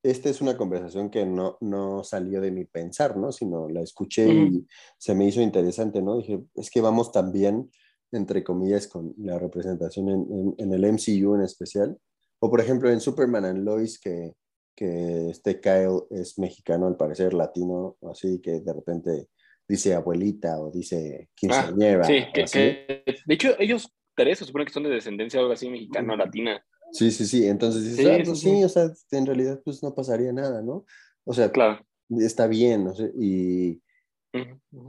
esta 0.03 0.29
es 0.29 0.41
una 0.41 0.57
conversación 0.57 1.11
que 1.11 1.25
no, 1.25 1.57
no 1.61 2.03
salió 2.03 2.41
de 2.41 2.51
mi 2.51 2.65
pensar, 2.65 3.17
¿no? 3.17 3.31
Sino 3.31 3.69
la 3.69 3.81
escuché 3.81 4.27
y 4.27 4.67
se 4.97 5.13
me 5.13 5.27
hizo 5.27 5.41
interesante, 5.41 6.01
¿no? 6.01 6.17
Dije, 6.17 6.39
es 6.55 6.71
que 6.71 6.81
vamos 6.81 7.11
también, 7.11 7.69
entre 8.11 8.43
comillas, 8.43 8.87
con 8.87 9.13
la 9.17 9.37
representación 9.37 10.09
en, 10.09 10.55
en, 10.57 10.73
el 10.73 10.85
MCU 10.85 11.35
en 11.35 11.41
especial. 11.41 11.97
O 12.39 12.49
por 12.49 12.61
ejemplo 12.61 12.89
en 12.89 12.99
Superman 12.99 13.45
and 13.45 13.63
Lois, 13.63 13.99
que 13.99 14.33
que 14.75 15.29
este 15.29 15.59
Kyle 15.59 16.03
es 16.09 16.39
mexicano, 16.39 16.87
al 16.87 16.97
parecer 16.97 17.33
latino, 17.33 17.97
así 18.09 18.39
que 18.41 18.61
de 18.61 18.73
repente 18.73 19.27
dice 19.67 19.93
abuelita 19.93 20.59
o 20.59 20.71
dice 20.71 21.29
quinceañera. 21.35 22.01
Ah, 22.01 22.07
sí, 22.07 22.23
que, 22.33 23.03
de 23.25 23.33
hecho 23.33 23.55
ellos 23.59 23.93
tres 24.15 24.39
se 24.39 24.45
supone 24.45 24.65
que 24.65 24.73
son 24.73 24.83
de 24.83 24.89
descendencia 24.89 25.39
o 25.39 25.43
algo 25.43 25.53
así 25.53 25.69
mexicano, 25.69 26.15
latina. 26.15 26.63
Sí, 26.91 27.11
sí, 27.11 27.25
sí, 27.25 27.47
entonces 27.47 27.83
dices, 27.83 27.97
sí, 27.97 28.11
ah, 28.11 28.21
pues 28.25 28.39
sí, 28.39 28.63
o 28.63 28.69
sea, 28.69 28.91
en 29.11 29.25
realidad 29.25 29.61
pues 29.63 29.81
no 29.81 29.95
pasaría 29.95 30.33
nada, 30.33 30.61
¿no? 30.61 30.85
O 31.23 31.33
sea, 31.33 31.51
claro. 31.51 31.85
está 32.09 32.47
bien, 32.47 32.87
o 32.87 32.93
sea, 32.93 33.07
y 33.17 33.81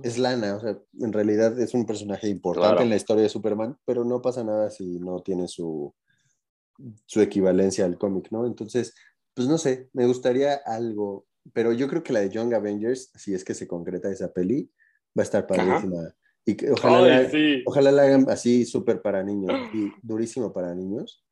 es 0.03 0.19
lana, 0.19 0.57
o 0.57 0.61
sea, 0.61 0.79
en 1.01 1.13
realidad 1.13 1.59
es 1.61 1.75
un 1.75 1.87
personaje 1.87 2.29
importante 2.29 2.83
en 2.83 2.91
la 2.91 2.97
historia 2.97 3.23
de 3.23 3.29
Superman, 3.29 3.77
pero 3.85 4.05
no 4.05 4.21
pasa 4.21 4.43
nada 4.43 4.71
si 4.71 4.99
no 4.99 5.21
tiene 5.21 5.49
su, 5.49 5.95
su 7.07 7.21
equivalencia 7.21 7.85
al 7.85 7.99
cómic, 7.99 8.29
¿no? 8.31 8.47
Entonces, 8.47 8.95
pues 9.35 9.49
no 9.49 9.59
sé, 9.59 9.89
me 9.93 10.07
gustaría 10.07 10.55
algo, 10.55 11.27
pero 11.53 11.73
yo 11.73 11.89
creo 11.89 12.03
que 12.03 12.13
la 12.13 12.21
de 12.21 12.31
Young 12.31 12.55
Avengers, 12.55 13.11
si 13.15 13.35
es 13.35 13.45
que 13.45 13.55
se 13.55 13.67
concreta 13.67 14.11
esa 14.11 14.33
peli, 14.33 14.71
va 15.19 15.23
a 15.23 15.25
estar 15.25 15.47
padrísima. 15.47 16.15
Y 16.45 16.57
que 16.57 16.73
ojalá, 16.73 17.01
la, 17.01 17.31
ojalá 17.67 17.93
la 17.93 18.03
hagan 18.03 18.27
así 18.29 18.65
súper 18.65 19.01
para 19.01 19.23
niños, 19.23 19.53
y 19.73 19.91
durísimo 20.03 20.53
para 20.53 20.75
niños. 20.75 21.25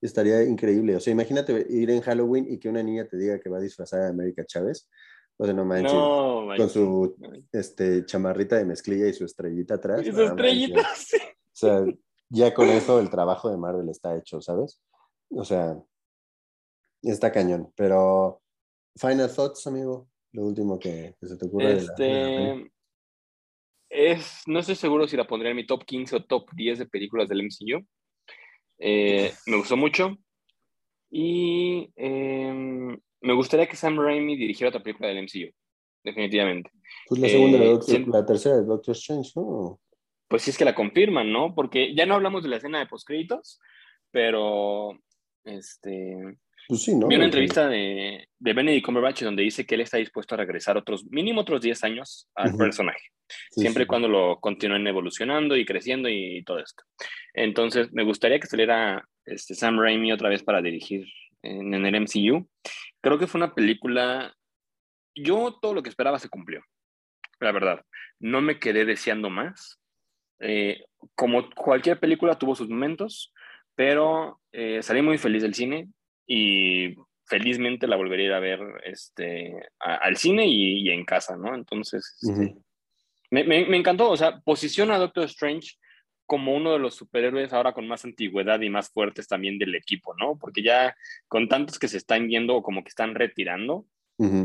Estaría 0.00 0.42
increíble. 0.42 0.96
O 0.96 1.00
sea, 1.00 1.12
imagínate 1.12 1.66
ir 1.70 1.90
en 1.90 2.00
Halloween 2.00 2.46
y 2.48 2.58
que 2.58 2.68
una 2.68 2.82
niña 2.82 3.06
te 3.06 3.16
diga 3.16 3.40
que 3.40 3.48
va 3.48 3.58
a 3.58 3.62
disfrazar 3.62 4.02
a 4.02 4.08
América 4.08 4.44
Chávez. 4.44 4.88
O 5.38 5.44
sea, 5.44 5.54
no 5.54 5.64
manches. 5.64 5.92
con 5.92 6.70
su 6.70 7.16
este, 7.52 8.04
chamarrita 8.06 8.56
de 8.56 8.64
mezclilla 8.64 9.06
y 9.06 9.12
su 9.12 9.24
estrellita 9.24 9.74
atrás. 9.74 10.06
Y 10.06 10.12
su 10.12 10.22
estrellita, 10.22 10.82
sí. 10.96 11.16
O 11.18 11.58
sea, 11.58 11.84
ya 12.28 12.54
con 12.54 12.68
eso 12.68 13.00
el 13.00 13.10
trabajo 13.10 13.50
de 13.50 13.56
Marvel 13.56 13.88
está 13.88 14.16
hecho, 14.16 14.40
¿sabes? 14.40 14.80
O 15.30 15.44
sea, 15.44 15.78
Está 17.06 17.30
cañón, 17.30 17.72
pero 17.76 18.42
final 18.96 19.32
thoughts, 19.32 19.66
amigo, 19.68 20.08
lo 20.32 20.42
último 20.42 20.76
que, 20.76 21.14
se 21.22 21.36
te 21.36 21.46
ocurre. 21.46 21.76
Este, 21.76 22.70
es, 23.88 24.42
no 24.46 24.58
estoy 24.58 24.74
seguro 24.74 25.06
si 25.06 25.16
la 25.16 25.26
pondría 25.26 25.50
en 25.50 25.56
mi 25.56 25.66
top 25.66 25.84
15 25.84 26.16
o 26.16 26.24
top 26.24 26.50
10 26.52 26.80
de 26.80 26.86
películas 26.86 27.28
del 27.28 27.44
MCU. 27.44 27.86
Eh, 28.78 29.32
me 29.46 29.56
gustó 29.56 29.76
mucho 29.76 30.18
y 31.08 31.92
em, 31.94 32.98
me 33.20 33.32
gustaría 33.34 33.68
que 33.68 33.76
Sam 33.76 33.98
Raimi 33.98 34.36
dirigiera 34.36 34.70
otra 34.70 34.82
película 34.82 35.08
del 35.08 35.22
MCU, 35.22 35.54
definitivamente. 36.02 36.72
Pues 37.06 37.20
la 37.20 37.28
segunda, 37.28 37.58
eh, 37.58 38.04
la 38.08 38.26
tercera 38.26 38.56
de 38.56 38.64
Doctor 38.64 38.96
Strange, 38.96 39.30
¿no? 39.36 39.80
Pues 40.26 40.42
sí 40.42 40.50
es 40.50 40.58
que 40.58 40.64
la 40.64 40.74
confirman, 40.74 41.32
¿no? 41.32 41.54
Porque 41.54 41.94
ya 41.94 42.04
no 42.04 42.16
hablamos 42.16 42.42
de 42.42 42.48
la 42.48 42.56
escena 42.56 42.80
de 42.80 42.86
postcréditos, 42.86 43.60
pero 44.10 44.98
este 45.44 46.36
pues 46.68 46.86
Vi 46.86 46.92
una 46.94 47.24
entrevista 47.24 47.68
de, 47.68 48.28
de 48.38 48.52
Benedict 48.52 48.84
Cumberbatch 48.84 49.22
donde 49.22 49.42
dice 49.42 49.64
que 49.64 49.76
él 49.76 49.82
está 49.82 49.98
dispuesto 49.98 50.34
a 50.34 50.38
regresar 50.38 50.76
otros, 50.76 51.04
mínimo 51.06 51.42
otros 51.42 51.60
10 51.60 51.84
años 51.84 52.28
al 52.34 52.56
personaje, 52.56 53.10
siempre 53.50 53.84
y 53.84 53.86
cuando 53.86 54.08
lo 54.08 54.40
continúen 54.40 54.86
evolucionando 54.86 55.56
y 55.56 55.64
creciendo 55.64 56.08
y, 56.08 56.42
todo 56.44 56.58
esto. 56.58 56.82
Entonces, 57.34 57.92
me 57.92 58.02
gustaría 58.02 58.40
que 58.40 58.48
saliera 58.48 59.06
este, 59.24 59.54
Sam 59.54 59.78
Raimi 59.78 60.12
otra 60.12 60.28
vez 60.28 60.42
para 60.42 60.60
dirigir 60.60 61.06
en, 61.42 61.72
el 61.72 62.00
MCU. 62.00 62.48
Creo 63.00 63.18
que 63.18 63.26
fue 63.28 63.38
una 63.38 63.54
película, 63.54 64.34
yo 65.14 65.58
todo 65.60 65.72
lo 65.72 65.82
que 65.82 65.88
esperaba 65.88 66.18
se 66.18 66.28
cumplió, 66.28 66.62
la 67.38 67.52
verdad. 67.52 67.84
No 68.18 68.40
me 68.40 68.58
quedé 68.58 68.84
deseando 68.84 69.30
más. 69.30 69.78
Eh, 70.40 70.84
como 71.14 71.48
cualquier 71.50 72.00
película 72.00 72.38
tuvo 72.38 72.56
sus 72.56 72.68
momentos, 72.68 73.32
pero 73.76 74.40
eh, 74.52 74.82
salí 74.82 75.00
muy 75.00 75.16
feliz 75.16 75.42
del 75.42 75.54
cine 75.54 75.88
y 76.26 76.94
felizmente 77.24 77.86
la 77.86 77.96
volvería 77.96 78.26
a 78.26 78.28
ir 78.28 78.34
a 78.34 78.40
ver 78.40 78.60
este, 78.84 79.54
al 79.78 80.16
cine 80.16 80.46
y, 80.46 80.88
en 80.90 81.04
casa, 81.04 81.36
¿no? 81.36 81.54
Entonces, 81.54 82.16
este, 82.22 82.56
me, 83.30 83.44
me, 83.44 83.76
encantó, 83.76 84.10
o 84.10 84.16
sea, 84.16 84.40
posiciona 84.40 84.94
a 84.94 84.98
Doctor 84.98 85.24
Strange 85.24 85.72
como 86.26 86.54
uno 86.54 86.72
de 86.72 86.78
los 86.78 86.94
superhéroes 86.94 87.52
ahora 87.52 87.72
con 87.72 87.86
más 87.86 88.04
antigüedad 88.04 88.60
y 88.60 88.68
más 88.68 88.90
fuertes 88.90 89.28
también 89.28 89.58
del 89.58 89.74
equipo, 89.74 90.14
¿no? 90.14 90.36
Porque 90.38 90.62
ya 90.62 90.94
con 91.28 91.48
tantos 91.48 91.78
que 91.78 91.88
se 91.88 91.98
están 91.98 92.28
yendo 92.28 92.56
o 92.56 92.62
como 92.62 92.82
que 92.82 92.88
están 92.88 93.14
retirando, 93.14 93.86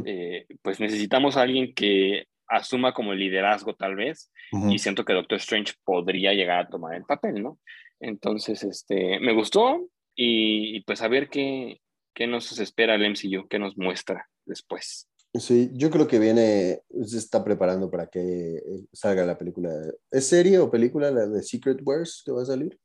eh, 0.06 0.48
pues 0.62 0.80
necesitamos 0.80 1.38
a 1.38 1.44
alguien 1.44 1.74
que 1.74 2.28
asuma 2.48 2.94
como 2.94 3.14
el 3.14 3.20
liderazgo 3.20 3.74
tal 3.74 3.96
vez 3.96 4.32
y 4.70 4.80
siento 4.80 5.06
que 5.06 5.14
Doctor 5.14 5.38
Strange 5.38 5.74
podría 5.86 6.34
llegar 6.34 6.60
a 6.60 6.68
tomar 6.68 6.96
el 6.96 7.06
papel, 7.06 7.42
¿no? 7.42 7.58
Entonces, 8.00 8.64
este, 8.64 9.20
me 9.20 9.34
gustó, 9.34 9.88
y, 10.16 10.82
pues 10.82 11.02
a 11.02 11.08
ver 11.08 11.30
qué, 11.30 11.80
qué 12.14 12.28
nos 12.28 12.60
espera 12.60 12.96
el 12.96 13.10
MCU, 13.12 13.48
qué 13.48 13.60
nos 13.60 13.78
muestra 13.78 14.28
después. 14.46 15.08
Sí, 15.34 15.70
yo 15.74 15.90
creo 15.90 16.08
que 16.08 16.20
viene, 16.20 16.82
se 17.06 17.18
está 17.18 17.44
preparando 17.44 17.90
para 17.90 18.08
que 18.08 18.58
eh, 18.58 18.86
salga 18.92 19.26
la 19.26 19.38
película. 19.38 19.72
¿Es 20.12 20.28
serie 20.28 20.60
o 20.60 20.70
película 20.70 21.10
la 21.10 21.26
de 21.26 21.42
Secret 21.42 21.80
Wars 21.84 22.22
que 22.26 22.34
va 22.34 22.42
a 22.42 22.46
salir? 22.46 22.78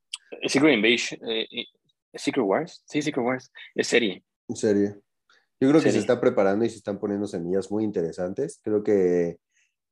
Secret 0.46 0.74
Invasion, 0.74 1.28
eh, 1.28 1.46
eh, 1.50 1.64
Secret 2.14 2.44
Wars, 2.46 2.84
sí, 2.86 3.02
Secret 3.02 3.24
Wars, 3.24 3.50
es 3.74 3.88
serie. 3.88 4.22
Serie. 4.54 4.94
Yo 5.60 5.70
creo 5.70 5.82
que 5.82 5.90
se 5.90 5.98
está 5.98 6.20
preparando 6.20 6.64
y 6.64 6.70
se 6.70 6.76
están 6.76 7.00
poniendo 7.00 7.26
semillas 7.26 7.70
muy 7.70 7.82
interesantes. 7.82 8.60
Creo 8.62 8.84
que, 8.84 9.38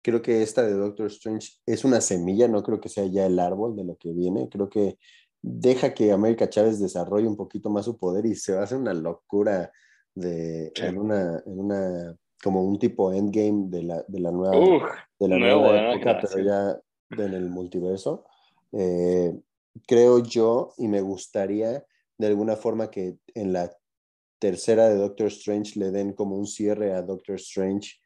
creo 0.02 0.22
que 0.22 0.42
esta 0.42 0.62
de 0.62 0.74
Doctor 0.74 1.06
Strange 1.06 1.54
es 1.66 1.84
una 1.84 2.00
semilla, 2.00 2.46
no 2.46 2.62
creo 2.62 2.80
que 2.80 2.88
sea 2.88 3.06
ya 3.06 3.26
el 3.26 3.38
árbol 3.40 3.74
de 3.74 3.84
lo 3.84 3.96
que 3.96 4.12
viene. 4.12 4.48
Creo 4.48 4.68
que 4.68 4.98
deja 5.46 5.92
que 5.92 6.10
América 6.10 6.48
Chávez 6.48 6.80
desarrolle 6.80 7.28
un 7.28 7.36
poquito 7.36 7.68
más 7.68 7.84
su 7.84 7.98
poder 7.98 8.24
y 8.24 8.34
se 8.34 8.54
va 8.54 8.60
a 8.60 8.64
hacer 8.64 8.78
una 8.78 8.94
locura 8.94 9.70
de, 10.14 10.72
en, 10.76 10.96
una, 10.96 11.42
en 11.44 11.60
una, 11.60 12.16
como 12.42 12.64
un 12.64 12.78
tipo 12.78 13.12
endgame 13.12 13.68
de 13.68 13.82
la, 13.82 14.02
de 14.08 14.20
la 14.20 14.30
nueva, 14.30 14.56
de 15.18 15.28
la 15.28 15.38
nueva 15.38 15.92
época, 15.92 16.18
pero 16.22 16.42
ya 16.42 16.80
en 17.10 17.34
el 17.34 17.50
multiverso. 17.50 18.24
Eh, 18.72 19.38
creo 19.86 20.22
yo, 20.22 20.72
y 20.78 20.88
me 20.88 21.02
gustaría 21.02 21.84
de 22.16 22.26
alguna 22.26 22.56
forma 22.56 22.90
que 22.90 23.18
en 23.34 23.52
la 23.52 23.70
tercera 24.38 24.88
de 24.88 24.96
Doctor 24.96 25.26
Strange 25.26 25.78
le 25.78 25.90
den 25.90 26.14
como 26.14 26.38
un 26.38 26.46
cierre 26.46 26.94
a 26.94 27.02
Doctor 27.02 27.36
Strange 27.36 27.96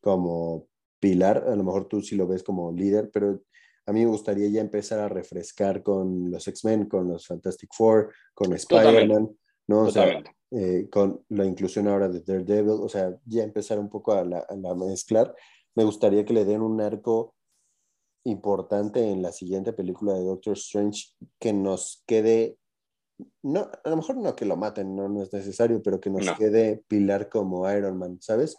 como 0.00 0.66
pilar, 0.98 1.44
a 1.46 1.54
lo 1.54 1.62
mejor 1.62 1.88
tú 1.88 2.00
sí 2.00 2.16
lo 2.16 2.26
ves 2.26 2.42
como 2.42 2.72
líder, 2.72 3.10
pero 3.12 3.42
a 3.86 3.92
mí 3.92 4.04
me 4.04 4.10
gustaría 4.10 4.48
ya 4.48 4.60
empezar 4.60 4.98
a 4.98 5.08
refrescar 5.08 5.82
con 5.82 6.30
los 6.30 6.46
X-Men, 6.48 6.88
con 6.88 7.08
los 7.08 7.26
Fantastic 7.26 7.70
Four, 7.72 8.12
con 8.34 8.52
Spider-Man, 8.52 9.30
¿no? 9.68 9.80
O 9.82 9.90
sea, 9.90 10.22
eh, 10.50 10.88
con 10.90 11.24
la 11.28 11.44
inclusión 11.44 11.86
ahora 11.86 12.08
de 12.08 12.20
Daredevil, 12.20 12.80
o 12.80 12.88
sea, 12.88 13.16
ya 13.24 13.44
empezar 13.44 13.78
un 13.78 13.88
poco 13.88 14.12
a, 14.12 14.24
la, 14.24 14.74
mezclar. 14.74 15.34
Me 15.76 15.84
gustaría 15.84 16.24
que 16.24 16.34
le 16.34 16.44
den 16.44 16.62
un 16.62 16.80
arco 16.80 17.34
importante 18.24 19.08
en 19.08 19.22
la 19.22 19.30
siguiente 19.30 19.72
película 19.72 20.14
de 20.14 20.24
Doctor 20.24 20.54
Strange 20.54 21.14
que 21.38 21.52
nos 21.52 22.02
quede, 22.06 22.58
no, 23.42 23.70
a 23.84 23.90
lo 23.90 23.96
mejor 23.96 24.16
no 24.16 24.34
que 24.34 24.44
lo 24.44 24.56
maten, 24.56 24.96
no, 24.96 25.08
no 25.08 25.22
es 25.22 25.32
necesario, 25.32 25.80
pero 25.80 26.00
que 26.00 26.10
nos 26.10 26.28
quede 26.32 26.84
pilar 26.88 27.28
como 27.28 27.70
Iron 27.70 27.98
Man, 27.98 28.18
¿sabes? 28.20 28.56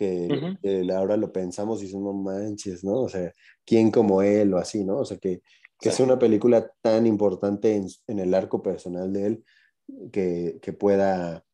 Que 0.00 0.88
ahora 0.94 1.18
lo 1.18 1.30
pensamos 1.30 1.82
y 1.82 1.84
decimos, 1.84 2.14
manches, 2.14 2.82
¿no? 2.82 3.02
O 3.02 3.08
sea, 3.10 3.30
¿quién 3.66 3.90
como 3.90 4.22
él 4.22 4.54
o 4.54 4.56
así, 4.56 4.82
¿no? 4.82 4.96
O 5.00 5.04
sea, 5.04 5.18
que, 5.18 5.42
que 5.78 5.90
sea 5.90 6.06
una 6.06 6.18
película 6.18 6.72
tan 6.80 7.06
importante 7.06 7.74
en, 7.76 7.86
en, 8.06 8.18
el 8.18 8.32
arco 8.32 8.62
personal 8.62 9.12
de 9.12 9.26
él 9.26 9.44
que, 10.10 10.58
que, 10.62 10.72
pueda 10.72 11.44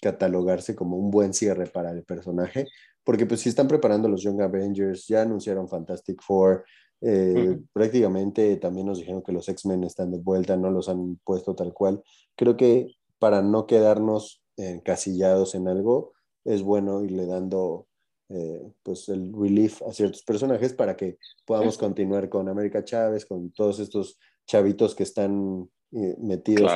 catalogarse 0.00 0.74
como 0.74 0.96
un 0.96 1.10
buen 1.10 1.34
cierre 1.34 1.66
para 1.66 1.90
el 1.90 2.02
personaje, 2.04 2.66
porque 3.04 3.26
pues 3.26 3.40
si 3.42 3.50
están 3.50 3.68
preparando 3.68 4.08
los 4.08 4.22
Young 4.22 4.40
Avengers, 4.40 5.06
ya 5.06 5.20
anunciaron 5.20 5.68
Fantastic 5.68 6.22
Four, 6.22 6.64
eh, 7.02 7.58
prácticamente 7.74 8.56
también 8.56 8.86
nos 8.86 8.98
dijeron 8.98 9.22
que 9.22 9.32
los 9.32 9.46
X-Men 9.46 9.84
están 9.84 10.10
de 10.10 10.18
vuelta, 10.18 10.56
no 10.56 10.70
los 10.70 10.88
han 10.88 11.16
puesto 11.22 11.54
tal 11.54 11.74
cual. 11.74 12.02
Creo 12.34 12.56
que 12.56 12.94
para 13.18 13.42
no 13.42 13.66
quedarnos 13.66 14.42
encasillados 14.56 15.54
en 15.54 15.68
algo, 15.68 16.14
es 16.44 16.62
bueno 16.62 17.04
irle 17.04 17.26
dando 17.26 17.88
eh, 18.32 18.62
pues 18.84 19.08
el 19.08 19.32
relief 19.32 19.82
a 19.82 19.92
ciertos 19.92 20.22
personajes 20.22 20.72
para 20.72 20.96
que 20.96 21.18
podamos 21.44 21.76
continuar 21.76 22.28
con 22.28 22.48
América 22.48 22.84
Chávez, 22.84 23.26
con 23.26 23.50
todos 23.50 23.80
estos 23.80 24.20
chavitos 24.46 24.94
que 24.94 25.02
están 25.02 25.68
eh, 25.92 26.16
metidos 26.18 26.70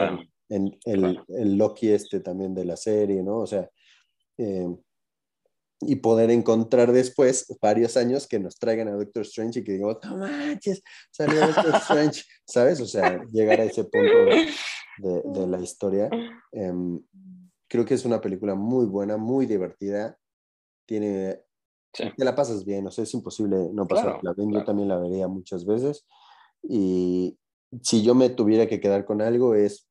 en, 0.49 0.77
el, 0.85 1.57
Loki 1.57 1.91
este 1.91 2.19
también 2.19 2.55
de 2.55 2.65
la 2.65 2.77
serie, 2.77 3.23
¿no? 3.23 3.39
O 3.39 3.47
sea, 3.47 3.71
eh, 4.37 4.69
y 5.81 5.97
poder 5.97 6.33
encontrar 6.33 6.91
después, 6.91 7.47
varios 7.61 7.97
años, 7.97 8.27
que 8.27 8.41
nos 8.41 8.57
traigan 8.57 8.89
a 8.89 8.97
Doctor 8.97 9.23
Strange 9.23 9.61
y 9.61 9.65
que 9.65 9.73
digamos, 9.73 9.99
no 10.05 10.17
manches, 10.17 10.83
salió 11.13 11.47
Doctor 11.47 11.75
Strange, 11.83 12.23
¿sabes? 12.45 12.81
O 12.81 12.87
sea, 12.87 13.23
llegar 13.31 13.61
a 13.61 13.65
ese 13.65 13.85
punto 13.85 14.17
de, 14.99 15.23
de 15.25 15.47
la 15.47 15.61
historia. 15.61 16.11
Em, 16.57 17.01
creo 17.69 17.85
que 17.85 17.95
es 17.95 18.05
una 18.05 18.21
película 18.21 18.55
muy 18.55 18.87
buena, 18.87 19.17
muy 19.17 19.47
divertida. 19.47 20.17
Tiene. 20.87 21.41
Te 21.93 22.25
la 22.25 22.35
pasas 22.35 22.65
bien, 22.65 22.87
o 22.87 22.91
sea, 22.91 23.05
es 23.05 23.15
imposible 23.15 23.71
no 23.73 23.87
pasarla 23.87 24.33
bien. 24.33 24.53
Yo 24.53 24.65
también 24.65 24.89
la 24.89 24.99
vería 24.99 25.29
muchas 25.29 25.65
veces. 25.65 26.05
Y 26.63 27.39
si 27.83 28.03
yo 28.03 28.15
me 28.15 28.31
tuviera 28.31 28.67
que 28.67 28.81
quedar 28.81 29.05
con 29.05 29.23
algo, 29.23 29.55
es 29.55 29.89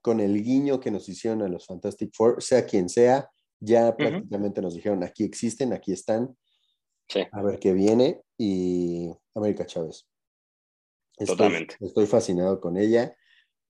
con 0.00 0.20
el 0.20 0.42
guiño 0.44 0.80
que 0.80 0.90
nos 0.90 1.08
hicieron 1.08 1.42
a 1.42 1.48
los 1.48 1.66
Fantastic 1.66 2.14
Four, 2.14 2.42
sea 2.42 2.66
quien 2.66 2.88
sea, 2.88 3.30
ya 3.58 3.96
prácticamente 3.96 4.60
nos 4.60 4.74
dijeron, 4.74 5.02
aquí 5.02 5.24
existen, 5.24 5.72
aquí 5.72 5.92
están, 5.92 6.36
a 7.32 7.42
ver 7.42 7.58
qué 7.58 7.72
viene, 7.72 8.22
y 8.36 9.10
América 9.34 9.64
Chávez. 9.64 10.06
Totalmente. 11.16 11.76
Estoy 11.80 12.06
fascinado 12.06 12.60
con 12.60 12.76
ella 12.76 13.16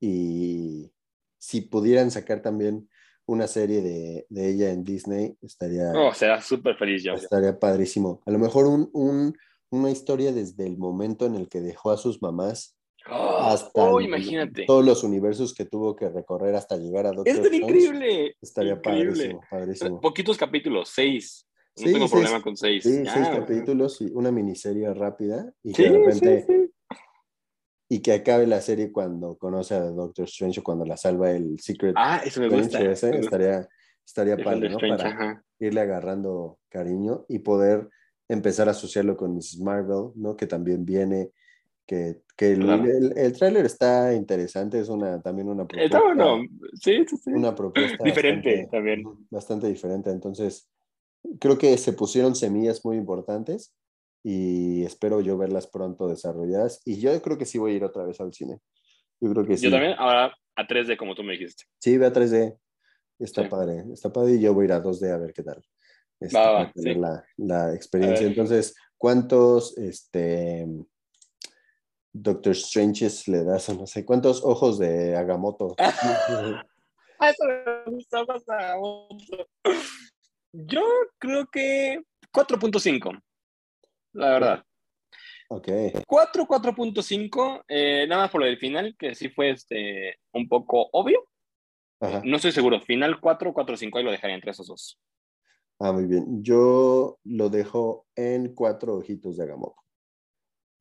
y 0.00 0.92
si 1.38 1.60
pudieran 1.60 2.10
sacar 2.10 2.42
también 2.42 2.88
una 3.26 3.46
serie 3.46 3.80
de, 3.82 4.26
de 4.28 4.50
ella 4.50 4.70
en 4.70 4.84
Disney, 4.84 5.36
estaría... 5.40 5.92
Oh, 5.94 6.12
será 6.12 6.40
súper 6.40 6.76
feliz 6.76 7.02
yo. 7.02 7.14
Estaría 7.14 7.58
padrísimo. 7.58 8.20
A 8.26 8.30
lo 8.30 8.38
mejor 8.38 8.66
un, 8.66 8.90
un, 8.92 9.34
una 9.70 9.90
historia 9.90 10.32
desde 10.32 10.66
el 10.66 10.76
momento 10.76 11.26
en 11.26 11.34
el 11.34 11.48
que 11.48 11.60
dejó 11.60 11.90
a 11.90 11.96
sus 11.96 12.20
mamás 12.20 12.76
oh, 13.10 13.38
hasta 13.40 13.82
oh, 13.82 14.00
imagínate. 14.00 14.64
todos 14.66 14.84
los 14.84 15.04
universos 15.04 15.54
que 15.54 15.64
tuvo 15.64 15.96
que 15.96 16.08
recorrer 16.08 16.54
hasta 16.54 16.76
llegar 16.76 17.06
a 17.06 17.12
Doctor 17.12 17.46
¡Es 17.46 17.52
increíble! 17.52 18.36
Estaría 18.40 18.80
padrísimo, 18.80 19.40
padrísimo. 19.50 20.00
Poquitos 20.00 20.36
capítulos, 20.36 20.90
seis. 20.94 21.46
No 21.76 21.92
tengo 21.92 22.08
problema 22.08 22.40
con 22.40 22.56
seis. 22.56 22.84
Sí, 22.84 23.02
seis 23.04 23.28
capítulos 23.28 24.00
y 24.00 24.06
una 24.12 24.30
miniserie 24.30 24.92
rápida 24.94 25.52
y 25.62 25.72
que 25.72 25.90
de 25.90 25.98
repente 25.98 26.70
y 27.88 28.00
que 28.00 28.12
acabe 28.12 28.46
la 28.46 28.60
serie 28.60 28.90
cuando 28.90 29.36
conoce 29.36 29.74
a 29.74 29.80
Doctor 29.80 30.24
Strange 30.24 30.60
o 30.60 30.62
cuando 30.62 30.84
la 30.84 30.96
salva 30.96 31.30
el 31.30 31.58
Secret 31.60 31.94
ah, 31.96 32.20
eso 32.24 32.40
me 32.40 32.48
gusta. 32.48 32.80
estaría, 32.80 33.68
estaría 34.04 34.36
padre, 34.36 34.70
¿no? 34.70 34.78
Para 34.78 35.44
irle 35.58 35.80
agarrando 35.80 36.58
cariño 36.68 37.24
y 37.28 37.40
poder 37.40 37.88
empezar 38.28 38.68
a 38.68 38.72
asociarlo 38.72 39.16
con 39.16 39.34
Mrs. 39.34 39.60
Marvel, 39.60 40.12
¿no? 40.14 40.36
Que 40.36 40.46
también 40.46 40.84
viene, 40.84 41.30
que, 41.86 42.22
que 42.36 42.52
el, 42.52 43.12
el, 43.16 43.32
tráiler 43.34 43.66
está 43.66 44.14
interesante, 44.14 44.80
es 44.80 44.88
una, 44.88 45.20
también 45.20 45.48
una 45.48 45.66
propuesta. 45.66 45.98
Está 45.98 46.02
bueno, 46.02 46.42
sí, 46.80 47.04
sí, 47.06 47.16
sí. 47.16 47.30
Una 47.30 47.54
propuesta 47.54 48.02
diferente 48.02 48.66
también. 48.70 49.04
Bastante 49.30 49.68
diferente, 49.68 50.10
entonces 50.10 50.70
creo 51.38 51.58
que 51.58 51.76
se 51.76 51.92
pusieron 51.92 52.34
semillas 52.34 52.84
muy 52.84 52.96
importantes 52.96 53.74
y 54.24 54.82
espero 54.84 55.20
yo 55.20 55.36
verlas 55.36 55.66
pronto 55.66 56.08
desarrolladas. 56.08 56.80
Y 56.86 56.98
yo 56.98 57.20
creo 57.20 57.36
que 57.36 57.44
sí 57.44 57.58
voy 57.58 57.72
a 57.72 57.76
ir 57.76 57.84
otra 57.84 58.04
vez 58.04 58.18
al 58.20 58.32
cine. 58.32 58.58
Yo 59.20 59.30
creo 59.30 59.44
que 59.44 59.58
sí. 59.58 59.66
Yo 59.66 59.70
también, 59.70 59.94
ahora 59.98 60.34
a 60.56 60.66
3D, 60.66 60.96
como 60.96 61.14
tú 61.14 61.22
me 61.22 61.34
dijiste. 61.34 61.64
Sí, 61.78 61.98
ve 61.98 62.06
a 62.06 62.12
3D. 62.12 62.58
Está 63.18 63.48
padre, 63.48 63.84
está 63.92 64.12
padre 64.12 64.34
y 64.34 64.40
yo 64.40 64.54
voy 64.54 64.64
a 64.64 64.66
ir 64.66 64.72
a 64.72 64.82
2D 64.82 65.12
a 65.12 65.18
ver 65.18 65.32
qué 65.32 65.42
tal. 65.42 65.62
Este, 66.18 66.38
va, 66.38 66.72
tener 66.72 66.96
la, 66.96 67.24
la, 67.36 67.74
experiencia. 67.74 68.26
Entonces, 68.26 68.74
¿cuántos 68.96 69.76
este, 69.78 70.66
Doctor 72.12 72.56
Stranges 72.56 73.28
le 73.28 73.44
das? 73.44 73.68
No 73.68 73.86
sé, 73.86 74.04
¿cuántos 74.04 74.42
ojos 74.42 74.78
de 74.78 75.14
Agamotto? 75.16 75.76
Eso 77.20 77.44
me 77.46 77.92
gusta 77.92 78.24
más 78.24 78.48
Agamotto. 78.48 79.48
Yo 80.52 80.82
creo 81.18 81.46
que 81.46 82.00
4.5 82.32 83.22
la 84.14 84.30
verdad. 84.30 84.64
Ok. 85.48 85.68
4, 86.06 86.44
4.5, 86.46 87.64
eh, 87.68 88.06
nada 88.08 88.22
más 88.22 88.30
por 88.30 88.40
lo 88.40 88.46
del 88.46 88.58
final, 88.58 88.96
que 88.98 89.14
sí 89.14 89.28
fue 89.28 89.50
este, 89.50 90.18
un 90.32 90.48
poco 90.48 90.88
obvio. 90.92 91.28
No 92.22 92.36
estoy 92.36 92.52
seguro, 92.52 92.80
final 92.80 93.18
4, 93.18 93.54
4, 93.54 93.76
5, 93.78 93.98
ahí 93.98 94.04
lo 94.04 94.10
dejaría 94.10 94.34
entre 94.34 94.50
esos 94.50 94.66
dos. 94.66 95.00
Ah, 95.78 95.92
muy 95.92 96.04
bien. 96.04 96.42
Yo 96.42 97.18
lo 97.24 97.48
dejo 97.48 98.06
en 98.14 98.54
cuatro 98.54 98.96
ojitos 98.96 99.36
de 99.36 99.44
Agamotto. 99.44 99.80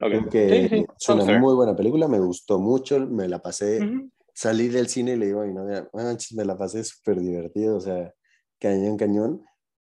Okay. 0.02 0.20
Creo 0.20 0.30
que 0.30 0.86
es 1.00 1.10
una 1.10 1.40
muy 1.40 1.56
buena 1.56 1.76
película, 1.76 2.08
me 2.08 2.20
gustó 2.20 2.60
mucho, 2.60 3.00
me 3.00 3.30
la 3.30 3.42
pasé, 3.42 3.80
salí 4.34 4.68
del 4.68 4.90
cine 4.90 5.14
y 5.14 5.16
le 5.16 5.28
digo 5.28 5.42
a 5.42 5.46
mi 5.46 5.54
novia, 5.54 5.88
me 5.94 6.46
la 6.46 6.58
pasé 6.58 6.84
súper 6.84 7.22
divertido, 7.22 7.78
o 7.78 7.80
sea, 7.80 8.14
cañón, 8.60 8.98
cañón. 8.98 9.46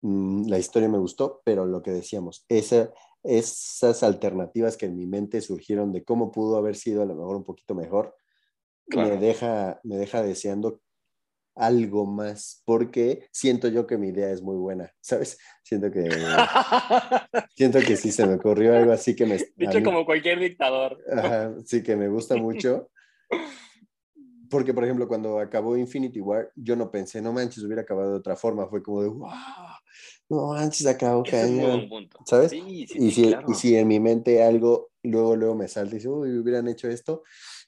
Mm, 0.00 0.48
la 0.48 0.58
historia 0.58 0.88
me 0.88 0.98
gustó, 0.98 1.42
pero 1.44 1.66
lo 1.66 1.82
que 1.82 1.90
decíamos, 1.90 2.46
esa, 2.48 2.90
esas 3.28 4.02
alternativas 4.02 4.76
que 4.78 4.86
en 4.86 4.96
mi 4.96 5.06
mente 5.06 5.42
surgieron 5.42 5.92
de 5.92 6.02
cómo 6.02 6.32
pudo 6.32 6.56
haber 6.56 6.76
sido 6.76 7.02
a 7.02 7.06
lo 7.06 7.14
mejor 7.14 7.36
un 7.36 7.44
poquito 7.44 7.74
mejor, 7.74 8.16
me, 8.88 9.18
deja, 9.18 9.80
me 9.84 9.96
deja 9.96 10.22
deseando 10.22 10.80
algo 11.54 12.06
más, 12.06 12.62
porque 12.64 13.28
siento 13.30 13.68
yo 13.68 13.86
que 13.86 13.98
mi 13.98 14.08
idea 14.08 14.30
es 14.30 14.40
muy 14.40 14.56
buena, 14.56 14.90
¿sabes? 15.00 15.38
Siento 15.62 15.90
que, 15.90 16.08
siento 17.54 17.80
que 17.80 17.96
sí 17.96 18.12
se 18.12 18.26
me 18.26 18.34
ocurrió 18.34 18.74
algo 18.74 18.92
así 18.92 19.14
que 19.14 19.26
me... 19.26 19.36
Dicho 19.56 19.82
como 19.84 20.06
cualquier 20.06 20.40
dictador. 20.40 20.98
sí, 21.66 21.82
que 21.82 21.96
me 21.96 22.08
gusta 22.08 22.36
mucho. 22.36 22.90
Porque, 24.48 24.72
por 24.72 24.84
ejemplo, 24.84 25.06
cuando 25.06 25.38
acabó 25.38 25.76
Infinity 25.76 26.20
War, 26.20 26.50
yo 26.56 26.74
no 26.74 26.90
pensé, 26.90 27.20
no 27.20 27.34
manches, 27.34 27.62
hubiera 27.62 27.82
acabado 27.82 28.12
de 28.12 28.18
otra 28.18 28.36
forma. 28.36 28.66
Fue 28.68 28.82
como 28.82 29.02
de, 29.02 29.08
wow, 29.08 29.28
no 30.28 30.48
manches, 30.48 30.86
acabó 30.86 31.22
cañón. 31.22 31.88
¿Sabes? 32.24 32.52
y, 32.52 32.86
si, 32.86 33.34
y 33.48 33.54
si 33.54 33.76
en 33.76 33.88
mi 33.88 34.00
mente 34.00 34.42
algo, 34.42 34.90
luego, 35.02 35.36
luego 35.36 35.54
me 35.54 35.68
salta 35.68 35.94
y 35.94 35.98
dice, 35.98 36.08
uy, 36.08 36.38
hubieran 36.38 36.68
hecho 36.68 36.88
esto, 36.88 37.22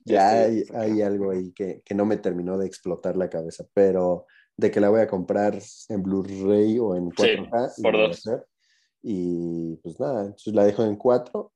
ya 0.05 0.43
hay, 0.43 0.65
hay, 0.75 1.03
algo 1.03 1.31
ahí 1.31 1.53
que, 1.53 1.83
que, 1.85 1.95
no 1.95 2.05
me 2.07 2.17
terminó 2.17 2.59
de 2.59 2.67
explotar 2.67 3.17
la 3.17 3.29
cabeza. 3.29 3.65
Pero 3.75 4.27
de 4.57 4.71
que 4.71 4.81
la 4.81 4.91
voy 4.91 5.01
a 5.01 5.09
comprar 5.09 5.59
en 5.89 6.03
Blu-ray 6.03 6.79
o 6.79 6.95
en 6.95 7.11
4K. 7.11 7.83
por 7.83 7.97
dos. 7.97 8.23
Y 9.03 9.77
pues 9.77 9.99
nada, 9.99 10.27
entonces 10.27 10.55
la 10.55 10.65
dejo 10.65 10.85
en 10.85 10.97
4. 10.97 11.53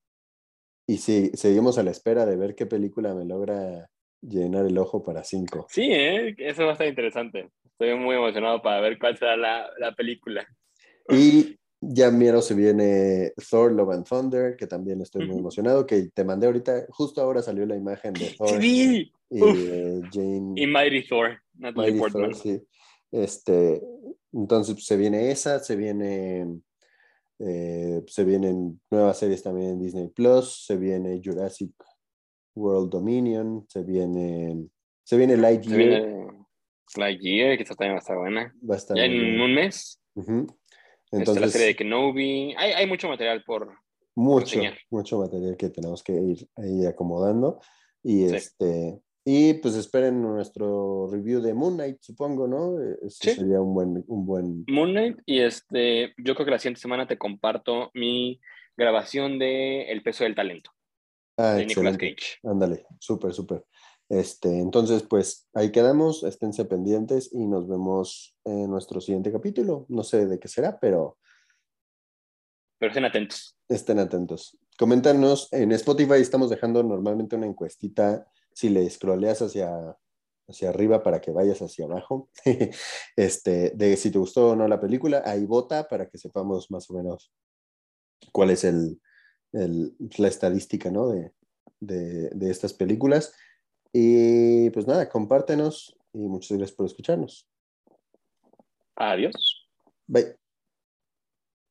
Y 0.86 0.98
si 0.98 1.30
seguimos 1.34 1.78
a 1.78 1.82
la 1.82 1.90
espera 1.90 2.26
de 2.26 2.36
ver 2.36 2.54
qué 2.54 2.66
película 2.66 3.14
me 3.14 3.24
logra 3.24 3.90
llenar 4.20 4.66
el 4.66 4.78
ojo 4.78 5.02
para 5.02 5.22
cinco. 5.22 5.66
Sí, 5.68 5.88
¿eh? 5.90 6.34
eso 6.38 6.64
va 6.64 6.70
a 6.70 6.72
estar 6.72 6.86
interesante. 6.86 7.50
Estoy 7.64 7.94
muy 7.98 8.16
emocionado 8.16 8.62
para 8.62 8.80
ver 8.80 8.98
cuál 8.98 9.18
será 9.18 9.36
la, 9.36 9.68
la 9.78 9.94
película. 9.94 10.46
Y 11.08 11.56
ya 11.80 12.10
miro 12.10 12.40
se 12.40 12.54
viene 12.54 13.32
Thor 13.50 13.72
Love 13.72 13.90
and 13.90 14.08
Thunder, 14.08 14.56
que 14.56 14.66
también 14.66 15.00
estoy 15.00 15.26
muy 15.26 15.38
emocionado, 15.38 15.86
que 15.86 16.10
te 16.14 16.24
mandé 16.24 16.46
ahorita, 16.46 16.86
justo 16.90 17.20
ahora 17.20 17.42
salió 17.42 17.66
la 17.66 17.76
imagen 17.76 18.14
de 18.14 18.34
Thor 18.36 18.62
y 18.64 19.12
Jane. 19.30 20.52
Y 20.56 20.66
Mighty 20.66 21.06
Thor, 21.06 21.38
Mighty 21.54 21.98
Thor, 21.98 22.34
sí. 22.34 22.62
Este, 23.12 23.80
entonces 24.32 24.74
pues, 24.74 24.86
se 24.86 24.96
viene 24.96 25.30
esa, 25.30 25.60
se 25.60 25.76
viene 25.76 26.60
eh, 27.38 28.02
se 28.06 28.24
vienen 28.24 28.80
nuevas 28.90 29.18
series 29.18 29.42
también 29.42 29.70
en 29.70 29.80
Disney 29.80 30.08
Plus, 30.08 30.64
se 30.64 30.76
viene 30.76 31.20
Jurassic 31.22 31.72
World 32.54 32.90
Dominion, 32.90 33.66
se 33.68 33.82
viene, 33.82 34.68
se 35.02 35.16
viene 35.16 35.36
Lightyear. 35.36 35.80
Se 35.80 35.86
viene 35.86 36.26
Lightyear, 36.96 37.56
que 37.56 37.62
esta 37.64 37.74
también 37.74 37.94
va 37.94 37.98
a 37.98 38.00
estar 38.00 38.16
buena. 38.16 38.54
Va 38.68 38.74
a 38.74 38.78
estar 38.78 38.96
ya 38.96 39.04
en 39.04 39.40
un 39.40 39.54
mes. 39.54 40.00
Entonces, 41.18 41.40
la 41.40 41.48
serie 41.48 41.66
de 41.68 41.76
Kenobi. 41.76 42.54
Hay, 42.56 42.72
hay 42.72 42.86
mucho 42.86 43.08
material 43.08 43.42
por. 43.44 43.72
Mucho, 44.16 44.60
mucho 44.90 45.18
material 45.18 45.56
que 45.56 45.70
tenemos 45.70 46.02
que 46.02 46.12
ir 46.12 46.48
ahí 46.56 46.86
acomodando. 46.86 47.60
Y 48.02 48.24
este. 48.24 49.00
Y 49.26 49.54
pues 49.54 49.74
esperen 49.74 50.20
nuestro 50.20 51.08
review 51.10 51.40
de 51.40 51.54
Moon 51.54 51.76
Knight, 51.76 51.96
supongo, 52.02 52.46
¿no? 52.46 52.78
Ese 53.02 53.34
sería 53.36 53.58
un 53.58 53.72
buen, 53.72 54.04
un 54.06 54.26
buen. 54.26 54.64
Moon 54.68 54.90
Knight, 54.90 55.18
y 55.24 55.40
este, 55.40 56.12
yo 56.18 56.34
creo 56.34 56.44
que 56.44 56.50
la 56.50 56.58
siguiente 56.58 56.82
semana 56.82 57.06
te 57.06 57.16
comparto 57.16 57.90
mi 57.94 58.38
grabación 58.76 59.38
de 59.38 59.90
El 59.90 60.02
peso 60.02 60.24
del 60.24 60.34
talento. 60.34 60.72
Ah, 61.38 61.54
de 61.54 61.64
Nicolas 61.64 61.96
Cage. 61.96 62.38
Ándale, 62.42 62.84
súper, 63.00 63.32
súper. 63.32 63.64
Este, 64.08 64.58
entonces, 64.58 65.02
pues 65.02 65.48
ahí 65.54 65.72
quedamos, 65.72 66.24
esténse 66.24 66.64
pendientes 66.64 67.30
y 67.32 67.46
nos 67.46 67.66
vemos 67.66 68.36
en 68.44 68.70
nuestro 68.70 69.00
siguiente 69.00 69.32
capítulo. 69.32 69.86
No 69.88 70.02
sé 70.02 70.26
de 70.26 70.38
qué 70.38 70.48
será, 70.48 70.78
pero... 70.78 71.18
Pero 72.78 72.90
estén 72.90 73.04
atentos. 73.04 73.56
Estén 73.68 73.98
atentos. 73.98 74.58
Coméntanos, 74.78 75.50
en 75.52 75.72
Spotify 75.72 76.20
estamos 76.20 76.50
dejando 76.50 76.82
normalmente 76.82 77.36
una 77.36 77.46
encuestita, 77.46 78.26
si 78.52 78.68
le 78.68 78.88
scrolleas 78.90 79.40
hacia, 79.40 79.96
hacia 80.48 80.68
arriba 80.68 81.02
para 81.02 81.20
que 81.20 81.30
vayas 81.30 81.62
hacia 81.62 81.86
abajo, 81.86 82.28
este, 83.16 83.70
de 83.70 83.96
si 83.96 84.10
te 84.10 84.18
gustó 84.18 84.50
o 84.50 84.56
no 84.56 84.68
la 84.68 84.80
película, 84.80 85.22
ahí 85.24 85.46
vota 85.46 85.88
para 85.88 86.08
que 86.08 86.18
sepamos 86.18 86.70
más 86.70 86.90
o 86.90 86.94
menos 86.94 87.32
cuál 88.32 88.50
es 88.50 88.64
el, 88.64 89.00
la 89.52 90.28
estadística 90.28 90.90
¿no? 90.90 91.08
de, 91.08 91.32
de 91.80 92.50
estas 92.50 92.74
películas. 92.74 93.32
Y 93.96 94.70
pues 94.70 94.88
nada, 94.88 95.08
compártenos 95.08 95.96
y 96.12 96.18
muchas 96.18 96.58
gracias 96.58 96.76
por 96.76 96.86
escucharnos. 96.86 97.46
Adiós. 98.96 99.68
Bye. 100.08 100.34